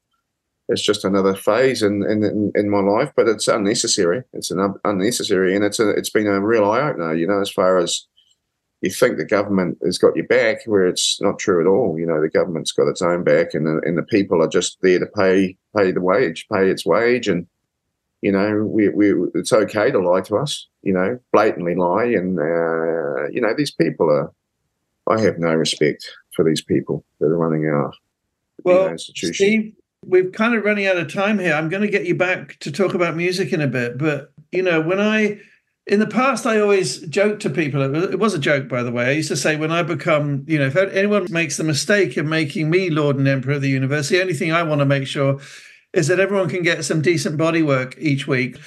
it's 0.70 0.82
just 0.82 1.06
another 1.06 1.36
phase 1.36 1.82
in, 1.82 2.04
in 2.04 2.52
in 2.56 2.70
my 2.70 2.80
life, 2.80 3.12
but 3.16 3.28
it's 3.28 3.48
unnecessary. 3.48 4.24
It's 4.34 4.52
an 4.52 4.76
unnecessary, 4.84 5.56
and 5.56 5.64
it's 5.64 5.80
a 5.80 5.90
it's 5.92 6.10
been 6.10 6.28
a 6.28 6.42
real 6.42 6.70
eye 6.70 6.82
opener. 6.82 7.14
You 7.14 7.28
know, 7.28 7.40
as 7.40 7.50
far 7.50 7.78
as 7.78 8.06
you 8.82 8.92
think 8.92 9.18
the 9.18 9.26
government 9.26 9.78
has 9.84 9.98
got 9.98 10.16
your 10.16 10.28
back, 10.28 10.60
where 10.66 10.86
it's 10.86 11.20
not 11.22 11.40
true 11.40 11.62
at 11.62 11.68
all. 11.68 11.98
You 11.98 12.06
know, 12.06 12.22
the 12.22 12.30
government's 12.30 12.72
got 12.72 12.90
its 12.90 13.02
own 13.02 13.24
back, 13.24 13.54
and 13.54 13.66
the, 13.66 13.82
and 13.86 13.98
the 13.98 14.04
people 14.04 14.44
are 14.44 14.50
just 14.50 14.78
there 14.82 15.00
to 15.00 15.06
pay 15.06 15.58
pay 15.76 15.92
the 15.92 16.02
wage, 16.02 16.46
pay 16.52 16.70
its 16.70 16.86
wage, 16.86 17.28
and 17.28 17.48
you 18.22 18.32
know, 18.32 18.64
we, 18.66 18.90
we 18.90 19.14
it's 19.36 19.54
okay 19.54 19.92
to 19.92 20.00
lie 20.00 20.22
to 20.22 20.38
us. 20.38 20.68
You 20.82 20.94
know, 20.94 21.20
blatantly 21.32 21.76
lie, 21.76 22.06
and 22.06 22.40
uh, 22.40 23.30
you 23.30 23.42
know, 23.42 23.54
these 23.56 23.72
people 23.72 24.10
are. 24.10 24.32
I 25.10 25.22
have 25.22 25.40
no 25.40 25.54
respect 25.56 26.06
for 26.36 26.44
these 26.44 26.62
people 26.62 27.06
that 27.22 27.28
are 27.28 27.38
running 27.38 27.66
our 27.66 27.94
well, 28.64 28.76
you 28.76 28.86
know, 28.86 28.92
institutions. 28.92 29.38
Steve, 29.38 29.74
we're 30.08 30.30
kind 30.32 30.56
of 30.56 30.64
running 30.64 30.88
out 30.88 30.98
of 30.98 31.12
time 31.14 31.38
here. 31.38 31.54
I'm 31.54 31.70
going 31.70 31.84
to 31.84 31.90
get 31.90 32.06
you 32.06 32.16
back 32.16 32.58
to 32.60 32.72
talk 32.72 32.94
about 32.94 33.16
music 33.16 33.54
in 33.54 33.62
a 33.62 33.68
bit, 33.68 33.98
but 33.98 34.32
you 34.52 34.64
know, 34.64 34.82
when 34.82 35.00
I 35.00 35.40
in 35.88 36.00
the 36.02 36.08
past, 36.08 36.46
I 36.46 36.60
always 36.60 37.00
joked 37.08 37.42
to 37.44 37.50
people. 37.50 37.82
It 37.96 38.20
was 38.20 38.34
a 38.34 38.40
joke, 38.40 38.68
by 38.68 38.84
the 38.84 38.92
way. 38.92 39.06
I 39.06 39.12
used 39.12 39.30
to 39.30 39.38
say, 39.38 39.56
when 39.56 39.72
I 39.72 39.84
become, 39.84 40.44
you 40.46 40.60
know, 40.60 40.68
if 40.68 40.76
anyone 40.76 41.28
makes 41.30 41.56
the 41.56 41.64
mistake 41.64 42.18
of 42.18 42.26
making 42.26 42.70
me 42.70 42.90
Lord 42.90 43.16
and 43.16 43.28
Emperor 43.28 43.54
of 43.54 43.62
the 43.62 43.70
universe, 43.70 44.10
the 44.10 44.20
only 44.20 44.34
thing 44.34 44.52
I 44.52 44.64
want 44.64 44.80
to 44.80 44.86
make 44.86 45.08
sure 45.08 45.40
is 45.94 46.08
that 46.08 46.20
everyone 46.20 46.50
can 46.50 46.62
get 46.62 46.84
some 46.84 47.02
decent 47.02 47.38
body 47.38 47.64
work 47.64 47.96
each 47.98 48.28
week. 48.28 48.58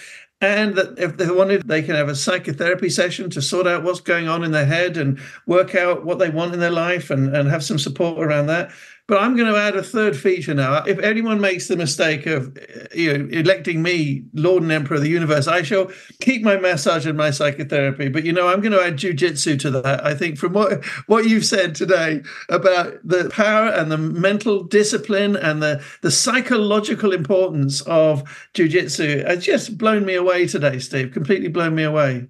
And 0.40 0.74
that 0.76 0.98
if 0.98 1.18
they 1.18 1.30
wanted, 1.30 1.68
they 1.68 1.82
can 1.82 1.94
have 1.94 2.08
a 2.08 2.16
psychotherapy 2.16 2.88
session 2.88 3.28
to 3.30 3.42
sort 3.42 3.66
out 3.66 3.82
what's 3.82 4.00
going 4.00 4.26
on 4.26 4.42
in 4.42 4.52
their 4.52 4.64
head 4.64 4.96
and 4.96 5.20
work 5.46 5.74
out 5.74 6.06
what 6.06 6.18
they 6.18 6.30
want 6.30 6.54
in 6.54 6.60
their 6.60 6.70
life 6.70 7.10
and, 7.10 7.36
and 7.36 7.50
have 7.50 7.62
some 7.62 7.78
support 7.78 8.18
around 8.18 8.46
that. 8.46 8.70
But 9.10 9.22
I'm 9.22 9.34
going 9.34 9.52
to 9.52 9.58
add 9.58 9.74
a 9.74 9.82
third 9.82 10.16
feature 10.16 10.54
now. 10.54 10.84
If 10.84 11.00
anyone 11.00 11.40
makes 11.40 11.66
the 11.66 11.76
mistake 11.76 12.26
of 12.26 12.56
you 12.94 13.18
know 13.18 13.28
electing 13.36 13.82
me 13.82 14.22
Lord 14.34 14.62
and 14.62 14.70
Emperor 14.70 14.98
of 14.98 15.02
the 15.02 15.08
Universe, 15.08 15.48
I 15.48 15.62
shall 15.62 15.90
keep 16.20 16.42
my 16.42 16.56
massage 16.56 17.06
and 17.06 17.18
my 17.18 17.32
psychotherapy. 17.32 18.08
But 18.08 18.24
you 18.24 18.32
know, 18.32 18.46
I'm 18.46 18.60
going 18.60 18.70
to 18.70 18.80
add 18.80 18.98
jujitsu 18.98 19.58
to 19.62 19.70
that. 19.72 20.06
I 20.06 20.14
think 20.14 20.38
from 20.38 20.52
what 20.52 20.84
what 21.08 21.28
you've 21.28 21.44
said 21.44 21.74
today 21.74 22.22
about 22.48 23.00
the 23.02 23.28
power 23.30 23.70
and 23.70 23.90
the 23.90 23.98
mental 23.98 24.62
discipline 24.62 25.34
and 25.34 25.60
the 25.60 25.84
the 26.02 26.12
psychological 26.12 27.12
importance 27.12 27.80
of 27.80 28.22
jujitsu 28.54 29.26
has 29.26 29.44
just 29.44 29.76
blown 29.76 30.06
me 30.06 30.14
away 30.14 30.46
today, 30.46 30.78
Steve. 30.78 31.10
Completely 31.10 31.48
blown 31.48 31.74
me 31.74 31.82
away. 31.82 32.28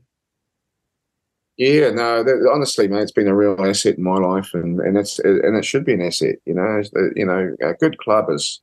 Yeah, 1.61 1.91
no, 1.91 2.24
that, 2.24 2.51
honestly, 2.51 2.89
man, 2.89 3.03
it's 3.03 3.12
been 3.12 3.28
a 3.28 3.37
real 3.37 3.55
asset 3.59 3.99
in 3.99 4.03
my 4.03 4.16
life, 4.16 4.55
and 4.55 4.81
and 4.81 4.97
it's 4.97 5.19
and 5.19 5.55
it 5.55 5.65
should 5.66 5.85
be 5.85 5.93
an 5.93 6.01
asset. 6.01 6.37
You 6.47 6.55
know, 6.55 6.82
you 7.15 7.27
know, 7.27 7.55
a 7.62 7.74
good 7.74 7.99
club 7.99 8.31
is 8.31 8.62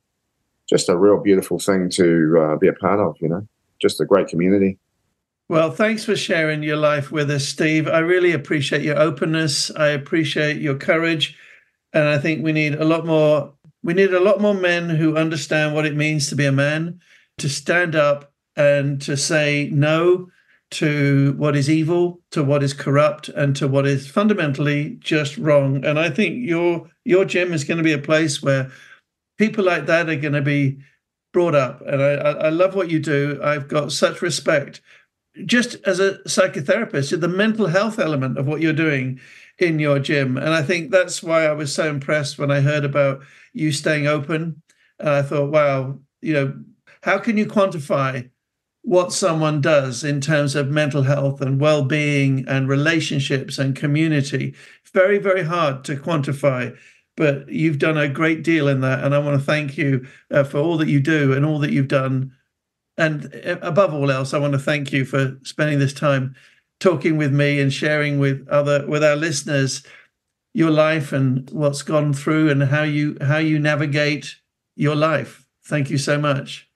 just 0.68 0.88
a 0.88 0.98
real 0.98 1.22
beautiful 1.22 1.60
thing 1.60 1.90
to 1.90 2.36
uh, 2.40 2.56
be 2.56 2.66
a 2.66 2.72
part 2.72 2.98
of. 2.98 3.14
You 3.20 3.28
know, 3.28 3.46
just 3.80 4.00
a 4.00 4.04
great 4.04 4.26
community. 4.26 4.78
Well, 5.48 5.70
thanks 5.70 6.04
for 6.04 6.16
sharing 6.16 6.64
your 6.64 6.76
life 6.76 7.12
with 7.12 7.30
us, 7.30 7.46
Steve. 7.46 7.86
I 7.86 8.00
really 8.00 8.32
appreciate 8.32 8.82
your 8.82 8.98
openness. 8.98 9.70
I 9.76 9.90
appreciate 9.90 10.60
your 10.60 10.74
courage, 10.74 11.38
and 11.92 12.02
I 12.02 12.18
think 12.18 12.42
we 12.42 12.50
need 12.50 12.74
a 12.74 12.84
lot 12.84 13.06
more. 13.06 13.54
We 13.84 13.94
need 13.94 14.12
a 14.12 14.18
lot 14.18 14.40
more 14.40 14.54
men 14.54 14.90
who 14.90 15.16
understand 15.16 15.72
what 15.72 15.86
it 15.86 15.94
means 15.94 16.30
to 16.30 16.34
be 16.34 16.46
a 16.46 16.52
man, 16.52 16.98
to 17.36 17.48
stand 17.48 17.94
up 17.94 18.32
and 18.56 19.00
to 19.02 19.16
say 19.16 19.70
no 19.72 20.30
to 20.70 21.34
what 21.38 21.56
is 21.56 21.70
evil, 21.70 22.20
to 22.30 22.44
what 22.44 22.62
is 22.62 22.74
corrupt, 22.74 23.28
and 23.30 23.56
to 23.56 23.66
what 23.66 23.86
is 23.86 24.08
fundamentally 24.08 24.96
just 25.00 25.36
wrong. 25.38 25.84
And 25.84 25.98
I 25.98 26.10
think 26.10 26.46
your 26.46 26.90
your 27.04 27.24
gym 27.24 27.52
is 27.52 27.64
going 27.64 27.78
to 27.78 27.84
be 27.84 27.92
a 27.92 27.98
place 27.98 28.42
where 28.42 28.70
people 29.38 29.64
like 29.64 29.86
that 29.86 30.08
are 30.08 30.16
going 30.16 30.34
to 30.34 30.42
be 30.42 30.78
brought 31.32 31.54
up. 31.54 31.80
And 31.86 32.02
I, 32.02 32.10
I 32.10 32.48
love 32.50 32.74
what 32.74 32.90
you 32.90 32.98
do. 32.98 33.40
I've 33.42 33.68
got 33.68 33.92
such 33.92 34.20
respect, 34.20 34.80
just 35.46 35.76
as 35.86 36.00
a 36.00 36.18
psychotherapist, 36.26 37.18
the 37.18 37.28
mental 37.28 37.66
health 37.66 37.98
element 37.98 38.38
of 38.38 38.46
what 38.46 38.60
you're 38.60 38.72
doing 38.72 39.20
in 39.58 39.78
your 39.78 39.98
gym. 39.98 40.36
And 40.36 40.50
I 40.50 40.62
think 40.62 40.90
that's 40.90 41.22
why 41.22 41.46
I 41.46 41.52
was 41.52 41.74
so 41.74 41.88
impressed 41.88 42.38
when 42.38 42.50
I 42.50 42.60
heard 42.60 42.84
about 42.84 43.22
you 43.52 43.72
staying 43.72 44.06
open. 44.06 44.62
And 44.98 45.08
I 45.08 45.22
thought, 45.22 45.50
wow, 45.50 45.98
you 46.20 46.32
know, 46.34 46.54
how 47.02 47.18
can 47.18 47.36
you 47.36 47.46
quantify 47.46 48.28
what 48.88 49.12
someone 49.12 49.60
does 49.60 50.02
in 50.02 50.20
terms 50.20 50.54
of 50.54 50.68
mental 50.68 51.02
health 51.02 51.40
and 51.40 51.60
well-being 51.60 52.44
and 52.48 52.68
relationships 52.68 53.58
and 53.58 53.76
community 53.76 54.54
very 54.92 55.18
very 55.18 55.42
hard 55.44 55.84
to 55.84 55.94
quantify 55.96 56.74
but 57.18 57.48
you've 57.48 57.80
done 57.80 57.98
a 57.98 58.08
great 58.08 58.44
deal 58.44 58.68
in 58.68 58.80
that. 58.82 59.02
And 59.02 59.12
I 59.12 59.18
want 59.18 59.36
to 59.38 59.44
thank 59.44 59.76
you 59.76 60.06
uh, 60.30 60.44
for 60.44 60.58
all 60.58 60.78
that 60.78 60.86
you 60.86 61.00
do 61.00 61.32
and 61.32 61.44
all 61.44 61.58
that 61.58 61.72
you've 61.72 61.88
done. 61.88 62.32
And 62.96 63.34
uh, 63.44 63.58
above 63.60 63.92
all 63.92 64.12
else, 64.12 64.32
I 64.32 64.38
want 64.38 64.52
to 64.52 64.58
thank 64.58 64.92
you 64.92 65.04
for 65.04 65.36
spending 65.42 65.80
this 65.80 65.92
time 65.92 66.36
talking 66.78 67.16
with 67.16 67.32
me 67.32 67.58
and 67.58 67.72
sharing 67.72 68.20
with 68.20 68.46
other 68.48 68.86
with 68.86 69.02
our 69.02 69.16
listeners 69.16 69.82
your 70.54 70.70
life 70.70 71.12
and 71.12 71.50
what's 71.50 71.82
gone 71.82 72.12
through 72.12 72.50
and 72.50 72.62
how 72.62 72.84
you 72.84 73.16
how 73.20 73.38
you 73.38 73.58
navigate 73.58 74.36
your 74.76 74.94
life. 74.94 75.44
Thank 75.64 75.90
you 75.90 75.98
so 75.98 76.18
much. 76.18 76.67